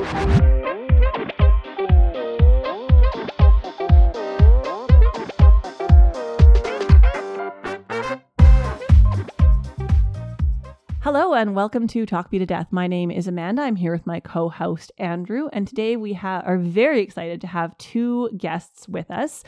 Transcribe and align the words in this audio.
Hello 0.00 0.08
and 11.34 11.54
welcome 11.54 11.86
to 11.88 12.06
Talk 12.06 12.32
Me 12.32 12.38
to 12.38 12.46
Death. 12.46 12.68
My 12.70 12.86
name 12.86 13.10
is 13.10 13.26
Amanda. 13.26 13.60
I'm 13.60 13.76
here 13.76 13.92
with 13.92 14.06
my 14.06 14.20
co-host 14.20 14.90
Andrew, 14.96 15.50
and 15.52 15.68
today 15.68 15.96
we 15.96 16.14
ha- 16.14 16.42
are 16.46 16.56
very 16.56 17.02
excited 17.02 17.42
to 17.42 17.46
have 17.46 17.76
two 17.76 18.30
guests 18.38 18.88
with 18.88 19.10
us. 19.10 19.44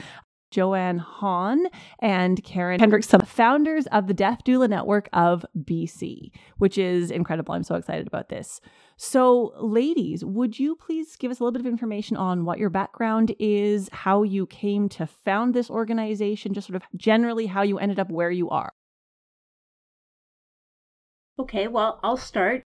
Jo-Anne 0.52 0.98
Haun 0.98 1.66
and 1.98 2.42
Karen 2.44 2.78
Hendrickson, 2.78 3.26
founders 3.26 3.86
of 3.88 4.06
the 4.06 4.14
Death 4.14 4.42
Doula 4.44 4.68
Network 4.68 5.08
of 5.12 5.44
BC, 5.58 6.30
which 6.58 6.78
is 6.78 7.10
incredible. 7.10 7.54
I'm 7.54 7.64
so 7.64 7.74
excited 7.74 8.06
about 8.06 8.28
this. 8.28 8.60
So, 8.96 9.52
ladies, 9.58 10.24
would 10.24 10.60
you 10.60 10.76
please 10.76 11.16
give 11.16 11.32
us 11.32 11.40
a 11.40 11.42
little 11.42 11.52
bit 11.52 11.66
of 11.66 11.72
information 11.72 12.16
on 12.16 12.44
what 12.44 12.60
your 12.60 12.70
background 12.70 13.34
is, 13.40 13.88
how 13.90 14.22
you 14.22 14.46
came 14.46 14.88
to 14.90 15.06
found 15.06 15.54
this 15.54 15.68
organization, 15.70 16.54
just 16.54 16.68
sort 16.68 16.76
of 16.76 16.82
generally 16.96 17.46
how 17.46 17.62
you 17.62 17.78
ended 17.78 17.98
up 17.98 18.10
where 18.10 18.30
you 18.30 18.48
are? 18.50 18.72
Okay, 21.38 21.66
well, 21.66 21.98
I'll 22.04 22.16
start. 22.16 22.62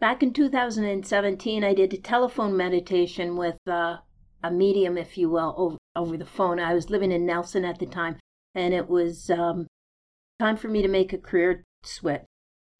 Back 0.00 0.22
in 0.22 0.32
2017, 0.32 1.62
I 1.62 1.74
did 1.74 1.92
a 1.92 1.98
telephone 1.98 2.56
meditation 2.56 3.36
with 3.36 3.58
uh, 3.66 3.98
a 4.42 4.50
medium, 4.50 4.98
if 4.98 5.16
you 5.16 5.30
will, 5.30 5.54
over, 5.56 5.76
over 5.94 6.16
the 6.16 6.26
phone. 6.26 6.58
I 6.58 6.74
was 6.74 6.90
living 6.90 7.12
in 7.12 7.24
Nelson 7.26 7.64
at 7.64 7.78
the 7.78 7.86
time, 7.86 8.18
and 8.54 8.74
it 8.74 8.88
was 8.88 9.30
um, 9.30 9.66
time 10.38 10.56
for 10.56 10.68
me 10.68 10.82
to 10.82 10.88
make 10.88 11.12
a 11.12 11.18
career 11.18 11.62
switch. 11.82 12.22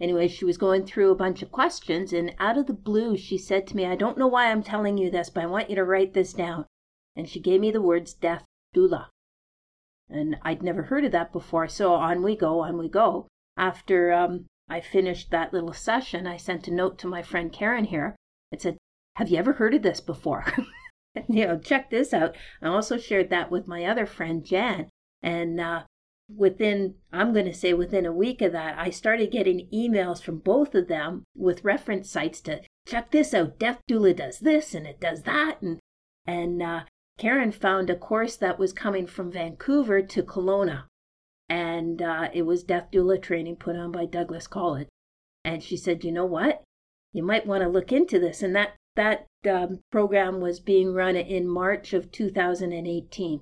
Anyway, 0.01 0.27
she 0.27 0.45
was 0.45 0.59
going 0.59 0.85
through 0.85 1.13
a 1.13 1.17
bunch 1.17 1.43
of 1.43 1.53
questions, 1.53 2.13
and 2.13 2.35
out 2.41 2.59
of 2.59 2.67
the 2.67 2.73
blue, 2.73 3.17
she 3.17 3.39
said 3.39 3.67
to 3.69 3.77
me, 3.77 3.87
I 3.87 3.95
don't 3.95 4.19
know 4.19 4.27
why 4.27 4.51
I'm 4.51 4.63
telling 4.63 4.99
you 4.99 5.11
this, 5.11 5.31
but 5.31 5.45
I 5.45 5.47
want 5.47 5.71
you 5.71 5.77
to 5.77 5.85
write 5.85 6.13
this 6.13 6.33
down. 6.33 6.67
And 7.15 7.29
she 7.29 7.39
gave 7.39 7.61
me 7.61 7.71
the 7.71 7.81
words 7.81 8.13
death 8.13 8.45
doula. 8.75 9.09
And 10.09 10.39
I'd 10.43 10.63
never 10.63 10.85
heard 10.85 11.05
of 11.05 11.13
that 11.13 11.33
before, 11.33 11.69
so 11.69 11.95
on 11.95 12.23
we 12.23 12.35
go, 12.35 12.61
on 12.61 12.79
we 12.79 12.89
go. 12.89 13.29
After 13.57 14.13
um, 14.13 14.47
I 14.69 14.81
finished 14.81 15.31
that 15.31 15.53
little 15.53 15.73
session, 15.73 16.27
I 16.27 16.37
sent 16.37 16.67
a 16.67 16.75
note 16.75 16.99
to 16.99 17.07
my 17.07 17.23
friend 17.23 17.53
Karen 17.53 17.85
here. 17.85 18.17
It 18.51 18.61
said, 18.61 18.79
Have 19.17 19.29
you 19.29 19.39
ever 19.39 19.53
heard 19.53 19.75
of 19.75 19.83
this 19.83 20.01
before? 20.01 20.45
you 21.29 21.47
know, 21.47 21.59
check 21.59 21.91
this 21.91 22.13
out. 22.13 22.37
I 22.61 22.69
also 22.69 22.99
shared 22.99 23.31
that 23.31 23.51
with 23.51 23.69
my 23.69 23.85
other 23.85 24.07
friend, 24.07 24.45
Jan. 24.45 24.89
And 25.23 25.61
uh, 25.61 25.83
within, 26.35 26.95
I'm 27.13 27.33
going 27.33 27.47
to 27.47 27.55
say 27.55 27.75
within 27.75 28.07
a 28.07 28.13
week 28.13 28.43
of 28.43 28.53
that, 28.53 28.79
I 28.79 28.91
started 28.91 29.31
getting 29.31 29.69
emails 29.73 30.23
from 30.23 30.39
both 30.39 30.75
of 30.75 30.89
them 30.89 31.25
with 31.37 31.65
reference 31.65 32.11
sites 32.11 32.41
to 32.43 32.63
check 32.87 33.11
this 33.11 33.35
out. 33.35 33.59
Death 33.59 33.81
Doula 33.89 34.17
does 34.17 34.41
this 34.41 34.75
and 34.75 34.87
it 34.87 35.01
does 35.01 35.23
that. 35.23 35.63
And, 35.63 35.79
and 36.27 36.63
uh, 36.63 36.81
Karen 37.19 37.53
found 37.53 37.91
a 37.91 37.97
course 37.97 38.37
that 38.37 38.59
was 38.59 38.73
coming 38.73 39.07
from 39.07 39.31
Vancouver 39.31 40.03
to 40.03 40.23
Kelowna 40.23 40.85
and 41.53 42.01
uh, 42.01 42.31
it 42.33 42.47
was 42.47 42.65
death 42.65 42.91
doula 42.91 43.21
training 43.21 43.57
put 43.57 43.77
on 43.77 43.93
by 43.93 44.07
Douglas 44.07 44.47
College. 44.47 44.89
And 45.45 45.63
she 45.63 45.77
said, 45.77 46.03
you 46.03 46.11
know 46.11 46.25
what? 46.25 46.63
You 47.13 47.23
might 47.23 47.47
want 47.47 47.63
to 47.63 47.69
look 47.69 47.93
into 47.93 48.19
this. 48.19 48.43
And 48.43 48.57
that 48.57 48.73
that 48.97 49.27
um, 49.49 49.81
program 49.91 50.41
was 50.41 50.61
being 50.61 50.93
run 50.93 51.17
in 51.17 51.49
March 51.49 51.93
of 51.93 52.13
2018. 52.13 53.41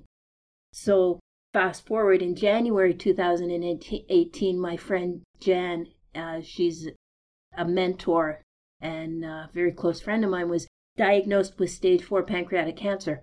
So 0.73 1.19
fast 1.53 1.85
forward 1.85 2.21
in 2.21 2.35
January 2.35 2.93
2018, 2.93 4.59
my 4.59 4.77
friend 4.77 5.21
Jan, 5.39 5.87
uh, 6.15 6.41
she's 6.41 6.87
a 7.57 7.65
mentor 7.65 8.41
and 8.79 9.25
a 9.25 9.49
very 9.53 9.71
close 9.71 10.01
friend 10.01 10.23
of 10.23 10.31
mine, 10.31 10.49
was 10.49 10.67
diagnosed 10.97 11.59
with 11.59 11.69
stage 11.69 12.03
four 12.03 12.23
pancreatic 12.23 12.77
cancer. 12.77 13.21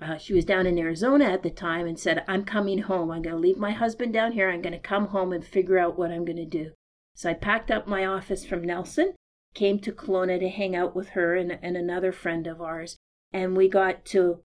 Uh, 0.00 0.16
she 0.16 0.32
was 0.32 0.44
down 0.44 0.66
in 0.66 0.78
Arizona 0.78 1.24
at 1.24 1.42
the 1.42 1.50
time 1.50 1.86
and 1.86 1.98
said, 1.98 2.24
I'm 2.28 2.44
coming 2.44 2.78
home. 2.82 3.10
I'm 3.10 3.22
going 3.22 3.34
to 3.34 3.40
leave 3.40 3.58
my 3.58 3.72
husband 3.72 4.12
down 4.12 4.32
here. 4.32 4.48
I'm 4.48 4.62
going 4.62 4.72
to 4.72 4.78
come 4.78 5.08
home 5.08 5.32
and 5.32 5.44
figure 5.44 5.78
out 5.78 5.98
what 5.98 6.12
I'm 6.12 6.24
going 6.24 6.36
to 6.36 6.44
do. 6.44 6.70
So 7.16 7.28
I 7.30 7.34
packed 7.34 7.70
up 7.70 7.88
my 7.88 8.04
office 8.06 8.46
from 8.46 8.62
Nelson, 8.62 9.14
came 9.58 9.80
to 9.80 9.90
Kelowna 9.90 10.38
to 10.38 10.48
hang 10.48 10.76
out 10.76 10.94
with 10.94 11.08
her 11.10 11.34
and, 11.34 11.58
and 11.60 11.76
another 11.76 12.12
friend 12.12 12.46
of 12.46 12.62
ours. 12.62 12.96
And 13.32 13.56
we 13.56 13.68
got 13.68 14.04
to 14.06 14.42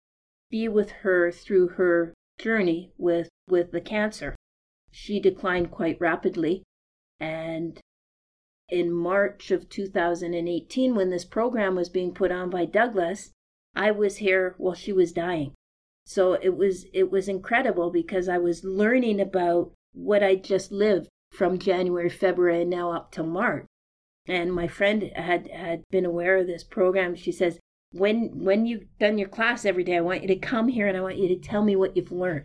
be 0.48 0.68
with 0.68 0.90
her 1.02 1.32
through 1.32 1.70
her 1.70 2.14
journey 2.38 2.92
with, 2.96 3.28
with 3.48 3.72
the 3.72 3.80
cancer. 3.80 4.36
She 4.92 5.18
declined 5.18 5.72
quite 5.72 6.00
rapidly. 6.00 6.62
And 7.18 7.80
in 8.68 8.92
March 8.92 9.50
of 9.50 9.68
2018, 9.68 10.94
when 10.94 11.10
this 11.10 11.24
program 11.24 11.74
was 11.74 11.88
being 11.88 12.14
put 12.14 12.30
on 12.30 12.48
by 12.48 12.64
Douglas, 12.64 13.32
I 13.74 13.90
was 13.90 14.18
here 14.18 14.54
while 14.58 14.74
she 14.74 14.92
was 14.92 15.12
dying. 15.12 15.54
So 16.06 16.34
it 16.34 16.56
was 16.56 16.86
it 16.92 17.10
was 17.10 17.28
incredible 17.28 17.90
because 17.90 18.28
I 18.28 18.38
was 18.38 18.64
learning 18.64 19.20
about 19.20 19.72
what 19.92 20.22
I 20.22 20.36
just 20.36 20.70
lived 20.70 21.08
from 21.32 21.58
January, 21.58 22.08
February, 22.08 22.62
and 22.62 22.70
now 22.70 22.92
up 22.92 23.10
to 23.12 23.24
March. 23.24 23.66
And 24.26 24.52
my 24.52 24.68
friend 24.68 25.10
had 25.16 25.48
had 25.48 25.82
been 25.90 26.04
aware 26.04 26.38
of 26.38 26.46
this 26.46 26.64
program. 26.64 27.14
She 27.14 27.32
says, 27.32 27.58
"When 27.92 28.44
when 28.44 28.66
you've 28.66 28.86
done 28.98 29.18
your 29.18 29.28
class 29.28 29.64
every 29.64 29.84
day, 29.84 29.96
I 29.96 30.02
want 30.02 30.22
you 30.22 30.28
to 30.28 30.36
come 30.36 30.68
here 30.68 30.86
and 30.86 30.96
I 30.96 31.00
want 31.00 31.18
you 31.18 31.28
to 31.28 31.36
tell 31.36 31.62
me 31.62 31.76
what 31.76 31.96
you've 31.96 32.12
learned." 32.12 32.44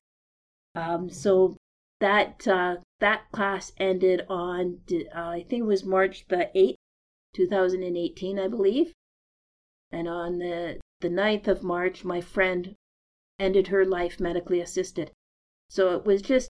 Um, 0.74 1.10
so 1.10 1.58
that 2.00 2.48
uh, 2.48 2.78
that 3.00 3.32
class 3.32 3.72
ended 3.78 4.26
on 4.30 4.80
uh, 4.92 5.20
I 5.20 5.46
think 5.50 5.62
it 5.62 5.68
was 5.68 5.86
March 5.86 6.26
the 6.28 6.50
eighth, 6.56 6.78
two 7.34 7.48
thousand 7.48 7.84
and 7.84 7.98
eighteen, 7.98 8.40
I 8.40 8.48
believe. 8.48 8.94
And 9.92 10.08
on 10.08 10.40
the 10.40 10.80
the 11.02 11.10
9th 11.10 11.48
of 11.48 11.62
March, 11.62 12.04
my 12.04 12.22
friend 12.22 12.76
ended 13.38 13.68
her 13.68 13.86
life 13.86 14.20
medically 14.20 14.62
assisted. 14.62 15.12
So 15.70 15.96
it 15.96 16.06
was 16.06 16.22
just 16.22 16.50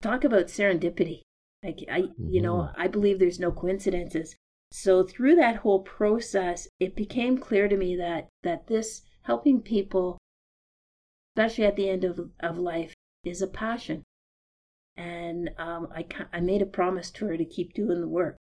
talk 0.00 0.24
about 0.24 0.46
serendipity. 0.46 1.22
Like 1.62 1.84
I, 1.90 2.02
mm-hmm. 2.02 2.28
you 2.30 2.40
know, 2.40 2.56
mm-hmm. 2.56 2.80
I 2.80 2.88
believe 2.88 3.18
there's 3.18 3.40
no 3.40 3.52
coincidences. 3.52 4.36
So 4.70 5.04
through 5.04 5.36
that 5.36 5.56
whole 5.56 5.82
process, 5.82 6.68
it 6.80 6.96
became 6.96 7.38
clear 7.38 7.68
to 7.68 7.76
me 7.76 7.96
that 7.96 8.28
that 8.42 8.66
this 8.66 9.02
helping 9.22 9.60
people, 9.60 10.18
especially 11.36 11.66
at 11.66 11.76
the 11.76 11.88
end 11.88 12.04
of 12.04 12.30
of 12.40 12.58
life, 12.58 12.94
is 13.24 13.42
a 13.42 13.46
passion. 13.46 14.02
And 14.96 15.50
um, 15.58 15.88
I 15.94 16.06
I 16.32 16.40
made 16.40 16.62
a 16.62 16.66
promise 16.66 17.10
to 17.12 17.26
her 17.26 17.36
to 17.36 17.44
keep 17.44 17.74
doing 17.74 18.00
the 18.00 18.08
work. 18.08 18.36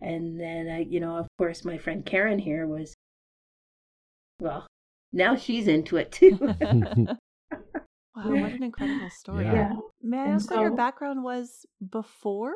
And 0.00 0.40
then 0.40 0.68
I, 0.68 0.80
you 0.80 1.00
know, 1.00 1.16
of 1.16 1.28
course, 1.36 1.64
my 1.64 1.76
friend 1.76 2.06
Karen 2.06 2.38
here 2.38 2.66
was 2.66 2.94
well, 4.40 4.66
now 5.12 5.36
she's 5.36 5.68
into 5.68 5.96
it 5.96 6.10
too. 6.12 6.38
wow, 8.24 8.40
what 8.42 8.52
an 8.52 8.62
incredible 8.62 9.10
story. 9.10 9.44
Yeah. 9.44 9.72
May 10.02 10.18
I 10.18 10.26
ask 10.26 10.48
so, 10.48 10.56
what 10.56 10.62
your 10.62 10.76
background 10.76 11.22
was 11.22 11.66
before? 11.90 12.54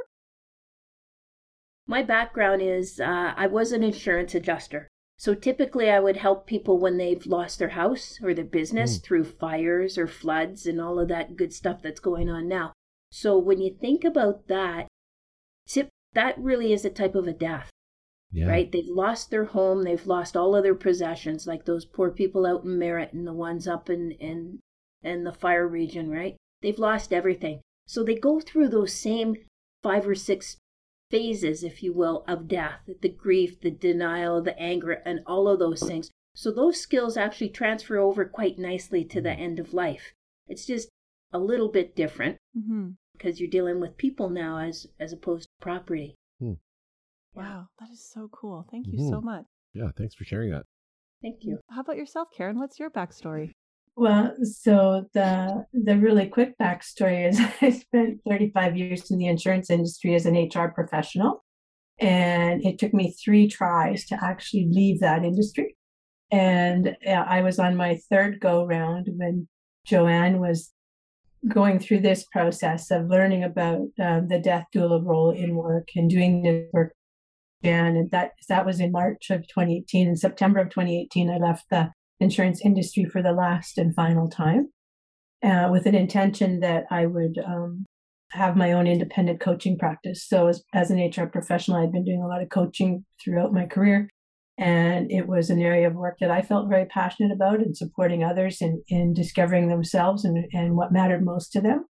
My 1.87 2.03
background 2.03 2.63
is 2.63 3.01
uh, 3.01 3.35
I 3.37 3.47
was 3.47 3.73
an 3.73 3.83
insurance 3.83 4.35
adjuster. 4.35 4.89
So 5.17 5.35
typically, 5.35 5.91
I 5.91 6.01
would 6.01 6.17
help 6.17 6.47
people 6.47 6.79
when 6.79 6.97
they've 6.97 7.25
lost 7.25 7.59
their 7.59 7.71
house 7.71 8.19
or 8.23 8.35
their 8.35 8.45
business 8.45 8.99
mm. 8.99 9.03
through 9.03 9.25
fires 9.25 9.97
or 9.97 10.07
floods 10.07 10.67
and 10.67 10.81
all 10.81 10.99
of 10.99 11.09
that 11.09 11.37
good 11.37 11.53
stuff 11.53 11.83
that's 11.83 12.01
going 12.01 12.29
on 12.29 12.49
now. 12.49 12.73
So 13.11 13.39
when 13.39 13.61
you 13.61 13.77
think 13.81 14.03
about 14.03 14.49
that, 14.49 14.89
tip, 15.69 15.89
that 16.15 16.37
really 16.39 16.73
is 16.73 16.85
a 16.85 16.91
type 16.91 17.15
of 17.15 17.29
a 17.29 17.33
death 17.33 17.71
yeah. 18.35 18.47
right? 18.47 18.71
They've 18.71 18.89
lost 18.89 19.31
their 19.31 19.45
home, 19.45 19.85
they've 19.85 20.07
lost 20.07 20.37
all 20.37 20.57
of 20.57 20.65
their 20.65 20.75
possessions, 20.75 21.47
like 21.47 21.65
those 21.65 21.85
poor 21.85 22.11
people 22.11 22.45
out 22.45 22.65
in 22.65 22.79
Merritt 22.79 23.13
and 23.13 23.27
the 23.27 23.33
ones 23.33 23.69
up 23.69 23.89
in 23.89 24.11
in 24.13 24.59
in 25.05 25.25
the 25.25 25.33
fire 25.33 25.67
region, 25.67 26.11
right? 26.11 26.37
They've 26.63 26.79
lost 26.79 27.13
everything. 27.13 27.61
So 27.87 28.03
they 28.03 28.15
go 28.15 28.41
through 28.41 28.69
those 28.69 28.95
same 28.95 29.37
five 29.83 30.09
or 30.09 30.15
six 30.15 30.57
phases, 31.11 31.63
if 31.63 31.83
you 31.83 31.93
will, 31.93 32.25
of 32.27 32.49
death 32.49 32.81
the 33.01 33.09
grief, 33.09 33.61
the 33.61 33.71
denial, 33.71 34.43
the 34.43 34.59
anger, 34.59 34.93
and 35.05 35.21
all 35.27 35.47
of 35.49 35.59
those 35.59 35.83
things. 35.83 36.11
So 36.35 36.51
those 36.51 36.81
skills 36.81 37.17
actually 37.17 37.51
transfer 37.51 37.99
over 37.99 38.25
quite 38.25 38.59
nicely 38.59 39.05
to 39.05 39.21
the 39.21 39.31
end 39.33 39.59
of 39.59 39.75
life. 39.75 40.13
It's 40.49 40.67
just 40.67 40.89
a 41.33 41.39
little 41.39 41.69
bit 41.69 41.95
different 41.95 42.39
mm-hmm. 42.57 42.91
because 43.13 43.41
you're 43.41 43.51
dealing 43.51 43.81
with 43.81 43.97
people 43.97 44.29
now 44.29 44.59
as 44.59 44.87
as 44.99 45.13
opposed 45.13 45.45
to 45.45 45.65
property. 45.65 46.15
Hmm. 46.41 46.55
Wow, 47.35 47.69
that 47.79 47.91
is 47.91 48.05
so 48.05 48.29
cool. 48.33 48.67
Thank 48.71 48.87
you 48.87 48.99
mm-hmm. 48.99 49.11
so 49.11 49.21
much. 49.21 49.45
Yeah, 49.75 49.91
thanks 49.97 50.15
for 50.15 50.25
sharing 50.25 50.51
that. 50.51 50.65
Thank 51.23 51.39
you. 51.43 51.59
How 51.71 51.81
about 51.81 51.97
yourself, 51.97 52.29
Karen? 52.37 52.59
What's 52.59 52.79
your 52.79 52.91
backstory? 52.91 53.53
Well, 53.97 54.35
so 54.43 55.05
the 55.15 55.67
the 55.73 55.97
really 55.97 56.27
quick 56.27 56.59
backstory 56.59 57.29
is 57.29 57.41
I 57.61 57.71
spent 57.71 58.21
35 58.29 58.77
years 58.77 59.11
in 59.11 59.19
the 59.19 59.29
insurance 59.29 59.71
industry 59.71 60.15
as 60.15 60.27
an 60.27 60.35
HR 60.35 60.69
professional, 60.69 61.45
and 62.01 62.65
it 62.65 62.79
took 62.79 62.93
me 62.93 63.13
three 63.13 63.49
tries 63.49 64.05
to 64.07 64.19
actually 64.23 64.69
leave 64.71 65.01
that 65.01 65.25
industry. 65.25 65.77
And 66.31 66.97
uh, 67.07 67.11
I 67.11 67.43
was 67.43 67.59
on 67.61 67.77
my 67.77 68.01
third 68.11 68.41
go 68.41 68.67
round 68.67 69.09
when 69.17 69.47
Jo-Anne 69.87 70.41
was 70.41 70.73
going 71.47 71.79
through 71.79 72.01
this 72.01 72.25
process 72.25 72.91
of 72.91 73.09
learning 73.09 73.45
about 73.45 73.83
uh, 74.03 74.21
the 74.27 74.41
death 74.43 74.67
doula 74.75 75.05
role 75.05 75.31
in 75.31 75.55
work 75.55 75.89
and 75.95 76.11
doing 76.11 76.43
this 76.43 76.65
work 76.73 76.95
And 77.63 78.11
that 78.11 78.33
that 78.49 78.67
was 78.67 78.81
in 78.81 78.93
March 78.93 79.31
of 79.31 79.47
2018. 79.49 80.09
In 80.09 80.17
September 80.17 80.61
of 80.61 80.71
2018, 80.71 81.31
I 81.31 81.37
left 81.37 81.67
the 81.71 81.91
insurance 82.25 82.61
industry 82.65 83.05
for 83.05 83.23
the 83.23 83.33
last 83.33 83.79
and 83.79 83.95
final 83.95 84.29
time, 84.29 84.71
uh, 85.45 85.69
with 85.71 85.87
an 85.87 85.95
intention 85.95 86.61
that 86.61 86.85
I 86.91 87.07
would 87.07 87.39
um, 87.39 87.87
have 88.31 88.57
my 88.57 88.73
own 88.73 88.87
independent 88.87 89.41
coaching 89.41 89.79
practice. 89.79 90.27
So, 90.27 90.49
as, 90.49 90.65
as 90.73 90.91
an 90.91 90.99
HR 90.99 91.27
professional, 91.27 91.79
I'd 91.79 91.93
been 91.93 92.05
doing 92.05 92.23
a 92.23 92.27
lot 92.27 92.43
of 92.43 92.49
coaching 92.49 93.05
throughout 93.23 93.53
my 93.53 93.67
career. 93.67 94.09
And 94.57 95.11
it 95.11 95.27
was 95.27 95.51
an 95.51 95.61
area 95.61 95.89
of 95.89 95.95
work 95.95 96.19
that 96.21 96.31
I 96.31 96.43
felt 96.43 96.69
very 96.69 96.87
passionate 96.87 97.33
about 97.33 97.59
and 97.59 97.77
supporting 97.77 98.23
others 98.23 98.63
in, 98.63 98.83
in 98.89 99.13
discovering 99.13 99.69
themselves 99.69 100.25
and, 100.25 100.47
and 100.53 100.77
what 100.77 100.93
mattered 100.93 101.25
most 101.25 101.51
to 101.53 101.61
them. 101.61 101.87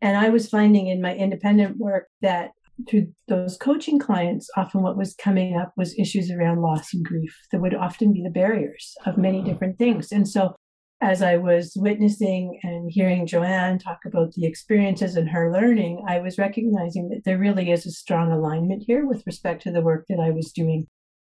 And 0.00 0.16
I 0.16 0.30
was 0.30 0.48
finding 0.48 0.88
in 0.88 1.00
my 1.00 1.14
independent 1.14 1.76
work 1.76 2.08
that 2.20 2.50
through 2.88 3.08
those 3.28 3.56
coaching 3.56 3.98
clients, 3.98 4.48
often 4.56 4.82
what 4.82 4.96
was 4.96 5.14
coming 5.14 5.56
up 5.56 5.72
was 5.76 5.98
issues 5.98 6.30
around 6.30 6.60
loss 6.60 6.92
and 6.94 7.04
grief 7.04 7.36
that 7.52 7.60
would 7.60 7.74
often 7.74 8.12
be 8.12 8.22
the 8.22 8.30
barriers 8.30 8.94
of 9.06 9.18
many 9.18 9.42
different 9.42 9.78
things. 9.78 10.12
And 10.12 10.28
so 10.28 10.54
as 11.00 11.22
I 11.22 11.36
was 11.38 11.72
witnessing 11.76 12.60
and 12.62 12.90
hearing 12.92 13.26
Jo-Anne 13.26 13.78
talk 13.78 14.00
about 14.04 14.32
the 14.32 14.46
experiences 14.46 15.16
and 15.16 15.30
her 15.30 15.50
learning, 15.50 16.04
I 16.06 16.18
was 16.18 16.38
recognizing 16.38 17.08
that 17.08 17.22
there 17.24 17.38
really 17.38 17.70
is 17.70 17.86
a 17.86 17.90
strong 17.90 18.30
alignment 18.30 18.84
here 18.86 19.06
with 19.06 19.22
respect 19.26 19.62
to 19.62 19.72
the 19.72 19.80
work 19.80 20.04
that 20.08 20.20
I 20.20 20.30
was 20.30 20.52
doing. 20.52 20.86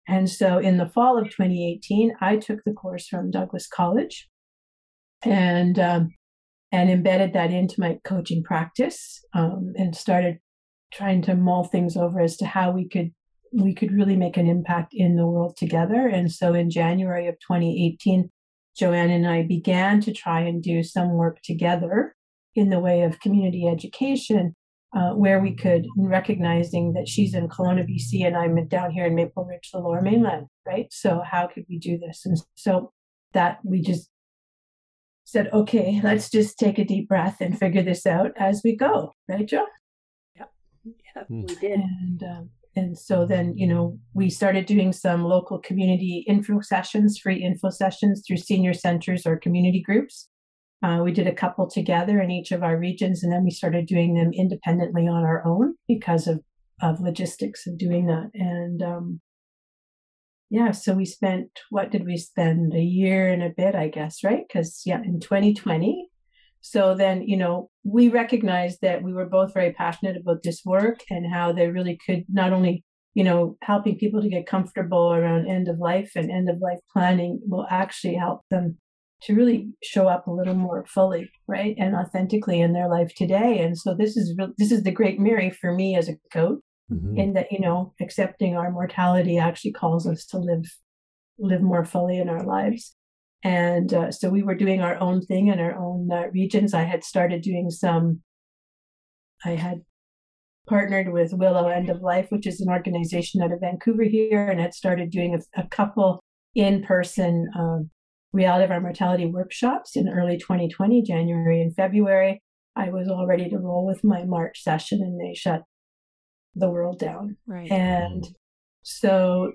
And 0.08 0.30
so 0.30 0.58
in 0.58 0.78
the 0.78 0.88
fall 0.88 1.18
of 1.18 1.26
2018, 1.26 2.14
I 2.20 2.36
took 2.36 2.60
the 2.64 2.72
course 2.72 3.08
from 3.08 3.30
Douglas 3.30 3.66
College 3.66 4.28
and 5.22 5.78
um, 5.78 6.14
and 6.72 6.90
embedded 6.90 7.32
that 7.32 7.50
into 7.50 7.80
my 7.80 7.98
coaching 8.04 8.42
practice 8.42 9.22
um, 9.34 9.72
and 9.76 9.94
started 9.96 10.38
trying 10.92 11.22
to 11.22 11.34
mull 11.34 11.64
things 11.64 11.96
over 11.96 12.20
as 12.20 12.36
to 12.38 12.46
how 12.46 12.70
we 12.70 12.88
could 12.88 13.12
we 13.52 13.74
could 13.74 13.92
really 13.92 14.16
make 14.16 14.36
an 14.36 14.46
impact 14.46 14.92
in 14.92 15.16
the 15.16 15.26
world 15.26 15.56
together. 15.56 16.06
And 16.06 16.30
so 16.30 16.52
in 16.52 16.70
January 16.70 17.28
of 17.28 17.36
2018, 17.40 18.30
Jo-Anne 18.76 19.10
and 19.10 19.26
I 19.26 19.42
began 19.42 20.00
to 20.02 20.12
try 20.12 20.40
and 20.40 20.62
do 20.62 20.82
some 20.82 21.12
work 21.12 21.40
together 21.42 22.14
in 22.54 22.70
the 22.70 22.80
way 22.80 23.02
of 23.02 23.20
community 23.20 23.66
education, 23.66 24.54
uh, 24.94 25.10
where 25.10 25.40
we 25.40 25.54
could, 25.54 25.86
recognizing 25.96 26.92
that 26.92 27.08
she's 27.08 27.34
in 27.34 27.48
Kelowna, 27.48 27.88
BC, 27.88 28.26
and 28.26 28.36
I'm 28.36 28.66
down 28.68 28.90
here 28.90 29.06
in 29.06 29.14
Maple 29.14 29.44
Ridge, 29.44 29.70
the 29.72 29.78
lower 29.78 30.00
mainland, 30.00 30.46
right? 30.66 30.86
So, 30.90 31.22
how 31.24 31.46
could 31.46 31.64
we 31.68 31.78
do 31.78 31.98
this? 31.98 32.24
And 32.24 32.38
so 32.54 32.92
that 33.32 33.58
we 33.64 33.80
just 33.80 34.10
said, 35.24 35.50
okay, 35.52 36.00
let's 36.02 36.30
just 36.30 36.58
take 36.58 36.78
a 36.78 36.84
deep 36.84 37.08
breath 37.08 37.40
and 37.40 37.58
figure 37.58 37.82
this 37.82 38.06
out 38.06 38.32
as 38.36 38.62
we 38.64 38.74
go, 38.74 39.12
right, 39.28 39.46
Joe? 39.46 39.66
Yeah, 41.16 41.22
hmm. 41.24 41.42
we 41.42 41.54
did. 41.56 41.80
And 41.80 42.22
um, 42.22 42.50
and 42.76 42.98
so 42.98 43.26
then 43.26 43.56
you 43.56 43.66
know 43.66 43.98
we 44.14 44.30
started 44.30 44.66
doing 44.66 44.92
some 44.92 45.24
local 45.24 45.58
community 45.58 46.24
info 46.28 46.60
sessions, 46.60 47.18
free 47.18 47.42
info 47.42 47.70
sessions 47.70 48.22
through 48.26 48.38
senior 48.38 48.74
centers 48.74 49.26
or 49.26 49.36
community 49.38 49.82
groups. 49.82 50.28
Uh, 50.80 51.00
we 51.02 51.12
did 51.12 51.26
a 51.26 51.34
couple 51.34 51.68
together 51.68 52.20
in 52.20 52.30
each 52.30 52.52
of 52.52 52.62
our 52.62 52.78
regions, 52.78 53.22
and 53.22 53.32
then 53.32 53.44
we 53.44 53.50
started 53.50 53.86
doing 53.86 54.14
them 54.14 54.30
independently 54.32 55.08
on 55.08 55.24
our 55.24 55.44
own 55.46 55.74
because 55.88 56.26
of 56.28 56.40
of 56.80 57.00
logistics 57.00 57.66
of 57.66 57.76
doing 57.78 58.06
that. 58.06 58.30
And 58.34 58.82
um, 58.82 59.20
yeah, 60.50 60.70
so 60.70 60.94
we 60.94 61.04
spent 61.04 61.50
what 61.70 61.90
did 61.90 62.04
we 62.04 62.16
spend 62.16 62.74
a 62.74 62.82
year 62.82 63.28
and 63.28 63.42
a 63.42 63.50
bit, 63.50 63.74
I 63.74 63.88
guess, 63.88 64.22
right? 64.24 64.44
Because 64.46 64.82
yeah, 64.86 65.02
in 65.02 65.20
2020 65.20 66.08
so 66.60 66.94
then, 66.94 67.22
you 67.22 67.36
know, 67.36 67.70
we 67.84 68.08
recognized 68.08 68.78
that 68.82 69.02
we 69.02 69.12
were 69.12 69.26
both 69.26 69.54
very 69.54 69.72
passionate 69.72 70.16
about 70.16 70.42
this 70.42 70.62
work 70.64 71.00
and 71.10 71.32
how 71.32 71.52
they 71.52 71.68
really 71.68 71.98
could 72.04 72.24
not 72.28 72.52
only, 72.52 72.84
you 73.14 73.24
know, 73.24 73.56
helping 73.62 73.98
people 73.98 74.20
to 74.22 74.28
get 74.28 74.46
comfortable 74.46 75.12
around 75.12 75.46
end 75.46 75.68
of 75.68 75.78
life 75.78 76.12
and 76.14 76.30
end 76.30 76.48
of 76.48 76.58
life 76.60 76.78
planning 76.92 77.40
will 77.46 77.66
actually 77.70 78.14
help 78.14 78.42
them 78.50 78.76
to 79.22 79.34
really 79.34 79.68
show 79.82 80.08
up 80.08 80.26
a 80.26 80.32
little 80.32 80.54
more 80.54 80.84
fully, 80.86 81.30
right, 81.46 81.74
and 81.78 81.94
authentically 81.94 82.60
in 82.60 82.72
their 82.72 82.88
life 82.88 83.12
today. 83.16 83.58
And 83.60 83.76
so 83.76 83.94
this 83.94 84.16
is 84.16 84.34
re- 84.38 84.52
this 84.58 84.70
is 84.70 84.84
the 84.84 84.92
great 84.92 85.18
Mary 85.18 85.50
for 85.50 85.72
me 85.72 85.96
as 85.96 86.08
a 86.08 86.16
coach, 86.32 86.60
mm-hmm. 86.90 87.18
in 87.18 87.32
that 87.34 87.50
you 87.50 87.60
know, 87.60 87.94
accepting 88.00 88.56
our 88.56 88.70
mortality 88.70 89.38
actually 89.38 89.72
calls 89.72 90.06
us 90.06 90.24
to 90.26 90.38
live 90.38 90.64
live 91.38 91.62
more 91.62 91.84
fully 91.84 92.18
in 92.18 92.28
our 92.28 92.44
lives. 92.44 92.94
And 93.44 93.92
uh, 93.94 94.10
so 94.10 94.30
we 94.30 94.42
were 94.42 94.54
doing 94.54 94.80
our 94.80 94.96
own 95.00 95.22
thing 95.22 95.48
in 95.48 95.60
our 95.60 95.74
own 95.76 96.10
uh, 96.10 96.24
regions. 96.32 96.74
I 96.74 96.82
had 96.82 97.04
started 97.04 97.42
doing 97.42 97.70
some, 97.70 98.22
I 99.44 99.50
had 99.50 99.82
partnered 100.68 101.12
with 101.12 101.32
Willow 101.32 101.68
End 101.68 101.88
of 101.88 102.02
Life, 102.02 102.26
which 102.30 102.46
is 102.46 102.60
an 102.60 102.68
organization 102.68 103.42
out 103.42 103.52
of 103.52 103.60
Vancouver 103.60 104.02
here, 104.02 104.48
and 104.48 104.60
had 104.60 104.74
started 104.74 105.10
doing 105.10 105.34
a, 105.34 105.60
a 105.60 105.66
couple 105.68 106.20
in 106.54 106.82
person 106.82 107.48
uh, 107.56 107.78
reality 108.32 108.64
of 108.64 108.70
our 108.70 108.80
mortality 108.80 109.26
workshops 109.26 109.96
in 109.96 110.08
early 110.08 110.36
2020, 110.36 111.02
January 111.02 111.62
and 111.62 111.74
February. 111.74 112.42
I 112.76 112.90
was 112.90 113.08
all 113.08 113.26
ready 113.26 113.48
to 113.48 113.58
roll 113.58 113.86
with 113.86 114.04
my 114.04 114.24
March 114.24 114.62
session, 114.62 115.00
and 115.00 115.20
they 115.20 115.34
shut 115.34 115.62
the 116.54 116.68
world 116.68 116.98
down. 116.98 117.36
Right. 117.46 117.70
And 117.70 118.26
so 118.82 119.52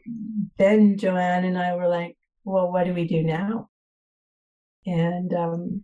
then 0.58 0.98
Jo-Anne 0.98 1.46
and 1.46 1.58
I 1.58 1.76
were 1.76 1.88
like, 1.88 2.18
well, 2.44 2.72
what 2.72 2.86
do 2.86 2.94
we 2.94 3.08
do 3.08 3.24
now? 3.24 3.70
And 4.86 5.34
um, 5.34 5.84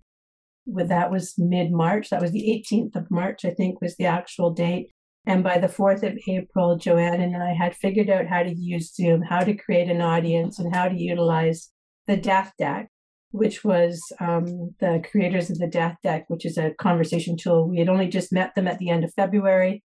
with 0.65 0.89
that 0.89 1.11
was 1.11 1.35
mid 1.37 1.71
March. 1.71 2.09
That 2.09 2.21
was 2.21 2.31
the 2.31 2.63
18th 2.71 2.95
of 2.95 3.11
March, 3.11 3.45
I 3.45 3.51
think, 3.51 3.81
was 3.81 3.95
the 3.95 4.05
actual 4.05 4.51
date. 4.51 4.91
And 5.25 5.43
by 5.43 5.57
the 5.57 5.67
4th 5.67 6.03
of 6.03 6.17
April, 6.27 6.77
Jo-Anne 6.77 7.21
and 7.21 7.41
I 7.41 7.53
had 7.53 7.75
figured 7.75 8.09
out 8.09 8.27
how 8.27 8.41
to 8.41 8.53
use 8.53 8.95
Zoom, 8.95 9.21
how 9.21 9.41
to 9.41 9.53
create 9.53 9.89
an 9.89 10.01
audience, 10.01 10.59
and 10.59 10.73
how 10.73 10.87
to 10.87 10.97
utilize 10.97 11.69
the 12.07 12.17
Death 12.17 12.53
Deck, 12.57 12.89
which 13.31 13.63
was 13.63 14.01
um, 14.19 14.73
the 14.79 15.03
creators 15.11 15.49
of 15.49 15.59
the 15.59 15.67
Death 15.67 15.97
Deck, 16.03 16.25
which 16.29 16.45
is 16.45 16.57
a 16.57 16.73
conversation 16.79 17.37
tool. 17.37 17.69
We 17.69 17.79
had 17.79 17.89
only 17.89 18.07
just 18.07 18.31
met 18.31 18.55
them 18.55 18.67
at 18.67 18.79
the 18.79 18.89
end 18.89 19.03
of 19.03 19.13
February. 19.13 19.83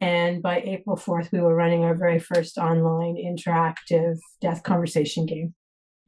And 0.00 0.42
by 0.42 0.60
April 0.60 0.96
4th, 0.96 1.32
we 1.32 1.40
were 1.40 1.54
running 1.54 1.82
our 1.82 1.94
very 1.94 2.18
first 2.18 2.56
online 2.56 3.16
interactive 3.16 4.16
death 4.40 4.62
conversation 4.62 5.26
game. 5.26 5.54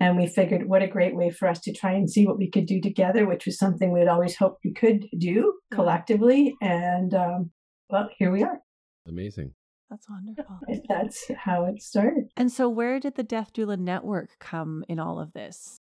And 0.00 0.16
we 0.16 0.26
figured 0.28 0.68
what 0.68 0.82
a 0.82 0.86
great 0.86 1.16
way 1.16 1.30
for 1.30 1.48
us 1.48 1.60
to 1.60 1.72
try 1.72 1.92
and 1.92 2.08
see 2.08 2.24
what 2.26 2.38
we 2.38 2.50
could 2.50 2.66
do 2.66 2.80
together, 2.80 3.26
which 3.26 3.46
was 3.46 3.58
something 3.58 3.92
we'd 3.92 4.06
always 4.06 4.36
hoped 4.36 4.64
we 4.64 4.72
could 4.72 5.06
do 5.18 5.54
collectively. 5.72 6.54
And 6.60 7.12
um, 7.14 7.50
well, 7.90 8.08
here 8.16 8.30
we 8.30 8.44
are. 8.44 8.60
Amazing. 9.08 9.54
That's 9.90 10.06
wonderful. 10.08 10.58
That's 10.88 11.30
how 11.36 11.64
it 11.64 11.82
started. 11.82 12.24
And 12.36 12.52
so, 12.52 12.68
where 12.68 13.00
did 13.00 13.16
the 13.16 13.22
Death 13.22 13.52
Doula 13.54 13.78
Network 13.78 14.38
come 14.38 14.84
in 14.88 14.98
all 14.98 15.18
of 15.18 15.32
this? 15.32 15.78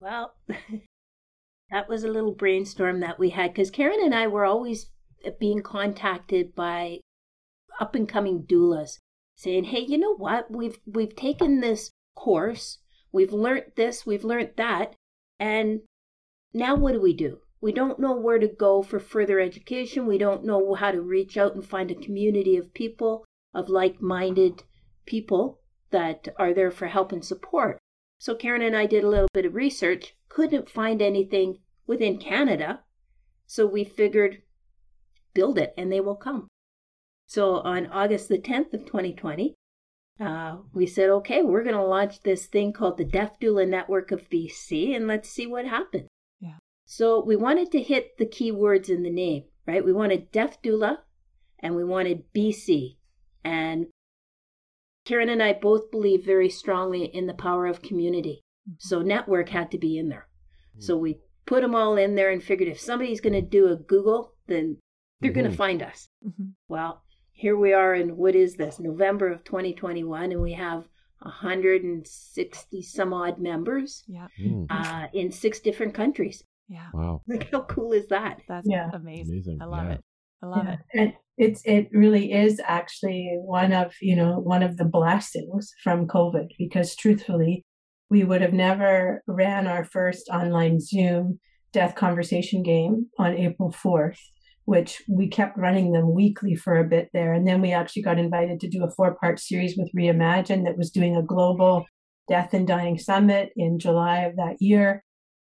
Well, 0.00 0.34
that 1.70 1.88
was 1.88 2.02
a 2.02 2.08
little 2.08 2.34
brainstorm 2.34 3.00
that 3.00 3.18
we 3.18 3.30
had 3.30 3.52
because 3.52 3.70
Karen 3.70 4.00
and 4.02 4.14
I 4.14 4.26
were 4.26 4.44
always 4.44 4.90
being 5.38 5.62
contacted 5.62 6.54
by 6.54 7.00
up 7.78 7.94
and 7.94 8.08
coming 8.08 8.44
doulas 8.44 8.98
saying, 9.34 9.64
"Hey, 9.64 9.80
you 9.80 9.98
know 9.98 10.14
what? 10.14 10.50
We've 10.50 10.78
we've 10.86 11.14
taken 11.14 11.60
this 11.60 11.90
course. 12.16 12.78
We've 13.12 13.32
learnt 13.32 13.76
this, 13.76 14.04
we've 14.04 14.24
learnt 14.24 14.56
that. 14.56 14.96
And 15.38 15.82
now 16.52 16.74
what 16.74 16.92
do 16.92 17.00
we 17.00 17.12
do? 17.12 17.38
We 17.60 17.72
don't 17.72 18.00
know 18.00 18.14
where 18.14 18.38
to 18.38 18.48
go 18.48 18.82
for 18.82 18.98
further 18.98 19.40
education. 19.40 20.06
We 20.06 20.18
don't 20.18 20.44
know 20.44 20.74
how 20.74 20.90
to 20.90 21.00
reach 21.00 21.36
out 21.36 21.54
and 21.54 21.64
find 21.64 21.90
a 21.90 21.94
community 21.94 22.56
of 22.56 22.74
people, 22.74 23.24
of 23.54 23.68
like 23.68 24.02
minded 24.02 24.64
people 25.06 25.60
that 25.90 26.28
are 26.38 26.52
there 26.52 26.70
for 26.70 26.86
help 26.86 27.12
and 27.12 27.24
support. 27.24 27.78
So 28.18 28.34
Karen 28.34 28.62
and 28.62 28.76
I 28.76 28.86
did 28.86 29.04
a 29.04 29.08
little 29.08 29.28
bit 29.32 29.46
of 29.46 29.54
research, 29.54 30.16
couldn't 30.28 30.70
find 30.70 31.00
anything 31.00 31.58
within 31.86 32.18
Canada. 32.18 32.82
So 33.46 33.66
we 33.66 33.84
figured 33.84 34.42
build 35.34 35.58
it 35.58 35.74
and 35.76 35.92
they 35.92 36.00
will 36.00 36.16
come. 36.16 36.48
So 37.26 37.56
on 37.56 37.86
August 37.86 38.28
the 38.28 38.38
10th 38.38 38.72
of 38.72 38.86
2020, 38.86 39.55
uh, 40.18 40.56
we 40.72 40.86
said, 40.86 41.10
okay, 41.10 41.42
we're 41.42 41.62
going 41.62 41.76
to 41.76 41.82
launch 41.82 42.22
this 42.22 42.46
thing 42.46 42.72
called 42.72 42.96
the 42.96 43.04
Death 43.04 43.36
Doula 43.40 43.68
Network 43.68 44.10
of 44.10 44.30
BC, 44.30 44.96
and 44.96 45.06
let's 45.06 45.28
see 45.28 45.46
what 45.46 45.66
happens. 45.66 46.08
Yeah. 46.40 46.56
So 46.86 47.22
we 47.22 47.36
wanted 47.36 47.70
to 47.72 47.82
hit 47.82 48.16
the 48.18 48.26
key 48.26 48.50
words 48.50 48.88
in 48.88 49.02
the 49.02 49.10
name, 49.10 49.44
right? 49.66 49.84
We 49.84 49.92
wanted 49.92 50.32
Death 50.32 50.58
Doula, 50.62 50.98
and 51.58 51.76
we 51.76 51.84
wanted 51.84 52.32
BC. 52.34 52.96
And 53.44 53.86
Karen 55.04 55.28
and 55.28 55.42
I 55.42 55.52
both 55.52 55.90
believe 55.90 56.24
very 56.24 56.48
strongly 56.48 57.04
in 57.04 57.26
the 57.26 57.34
power 57.34 57.66
of 57.66 57.82
community. 57.82 58.42
Mm-hmm. 58.68 58.76
So 58.78 59.02
network 59.02 59.50
had 59.50 59.70
to 59.72 59.78
be 59.78 59.98
in 59.98 60.08
there. 60.08 60.28
Mm-hmm. 60.72 60.82
So 60.82 60.96
we 60.96 61.20
put 61.46 61.62
them 61.62 61.74
all 61.74 61.96
in 61.96 62.14
there 62.14 62.30
and 62.30 62.42
figured 62.42 62.68
if 62.68 62.80
somebody's 62.80 63.20
going 63.20 63.34
to 63.34 63.42
do 63.42 63.68
a 63.68 63.76
Google, 63.76 64.32
then 64.46 64.78
they're 65.20 65.30
mm-hmm. 65.30 65.40
going 65.40 65.50
to 65.50 65.56
find 65.56 65.82
us. 65.82 66.08
Mm-hmm. 66.26 66.50
Well, 66.68 67.02
here 67.36 67.56
we 67.56 67.72
are 67.72 67.94
in 67.94 68.16
what 68.16 68.34
is 68.34 68.56
this 68.56 68.80
november 68.80 69.30
of 69.30 69.44
2021 69.44 70.32
and 70.32 70.40
we 70.40 70.52
have 70.52 70.88
160 71.20 72.82
some 72.82 73.12
odd 73.12 73.38
members 73.38 74.04
yeah. 74.06 74.26
Mm. 74.40 74.66
Uh, 74.68 75.06
in 75.12 75.30
six 75.30 75.60
different 75.60 75.94
countries 75.94 76.42
yeah 76.68 76.88
wow 76.92 77.22
like 77.28 77.50
how 77.50 77.60
cool 77.62 77.92
is 77.92 78.08
that 78.08 78.40
that's 78.48 78.68
yeah. 78.68 78.90
amazing. 78.92 79.34
amazing 79.34 79.58
i 79.60 79.64
love 79.64 79.86
yeah. 79.86 79.94
it 79.94 80.04
I 80.42 80.46
love 80.46 80.64
Yeah. 80.66 80.72
it. 80.72 80.78
And 80.94 81.12
it's 81.38 81.62
it 81.64 81.88
really 81.92 82.32
is 82.32 82.60
actually 82.64 83.38
one 83.42 83.72
of 83.72 83.94
you 84.00 84.16
know 84.16 84.38
one 84.38 84.62
of 84.62 84.76
the 84.76 84.84
blessings 84.84 85.72
from 85.82 86.06
COVID 86.06 86.48
because 86.58 86.96
truthfully, 86.96 87.64
we 88.10 88.24
would 88.24 88.40
have 88.40 88.52
never 88.52 89.22
ran 89.26 89.66
our 89.66 89.84
first 89.84 90.28
online 90.28 90.80
Zoom 90.80 91.40
death 91.72 91.94
conversation 91.94 92.62
game 92.62 93.06
on 93.18 93.36
April 93.36 93.70
fourth, 93.70 94.20
which 94.66 95.02
we 95.08 95.26
kept 95.28 95.56
running 95.56 95.92
them 95.92 96.12
weekly 96.12 96.54
for 96.54 96.76
a 96.76 96.84
bit 96.84 97.08
there, 97.12 97.32
and 97.32 97.46
then 97.48 97.60
we 97.62 97.72
actually 97.72 98.02
got 98.02 98.18
invited 98.18 98.60
to 98.60 98.68
do 98.68 98.84
a 98.84 98.90
four 98.90 99.14
part 99.14 99.40
series 99.40 99.76
with 99.76 99.90
Reimagine 99.96 100.64
that 100.64 100.76
was 100.76 100.90
doing 100.90 101.16
a 101.16 101.22
global 101.22 101.86
death 102.28 102.52
and 102.52 102.66
dying 102.66 102.98
summit 102.98 103.50
in 103.56 103.78
July 103.78 104.18
of 104.22 104.36
that 104.36 104.56
year. 104.60 105.02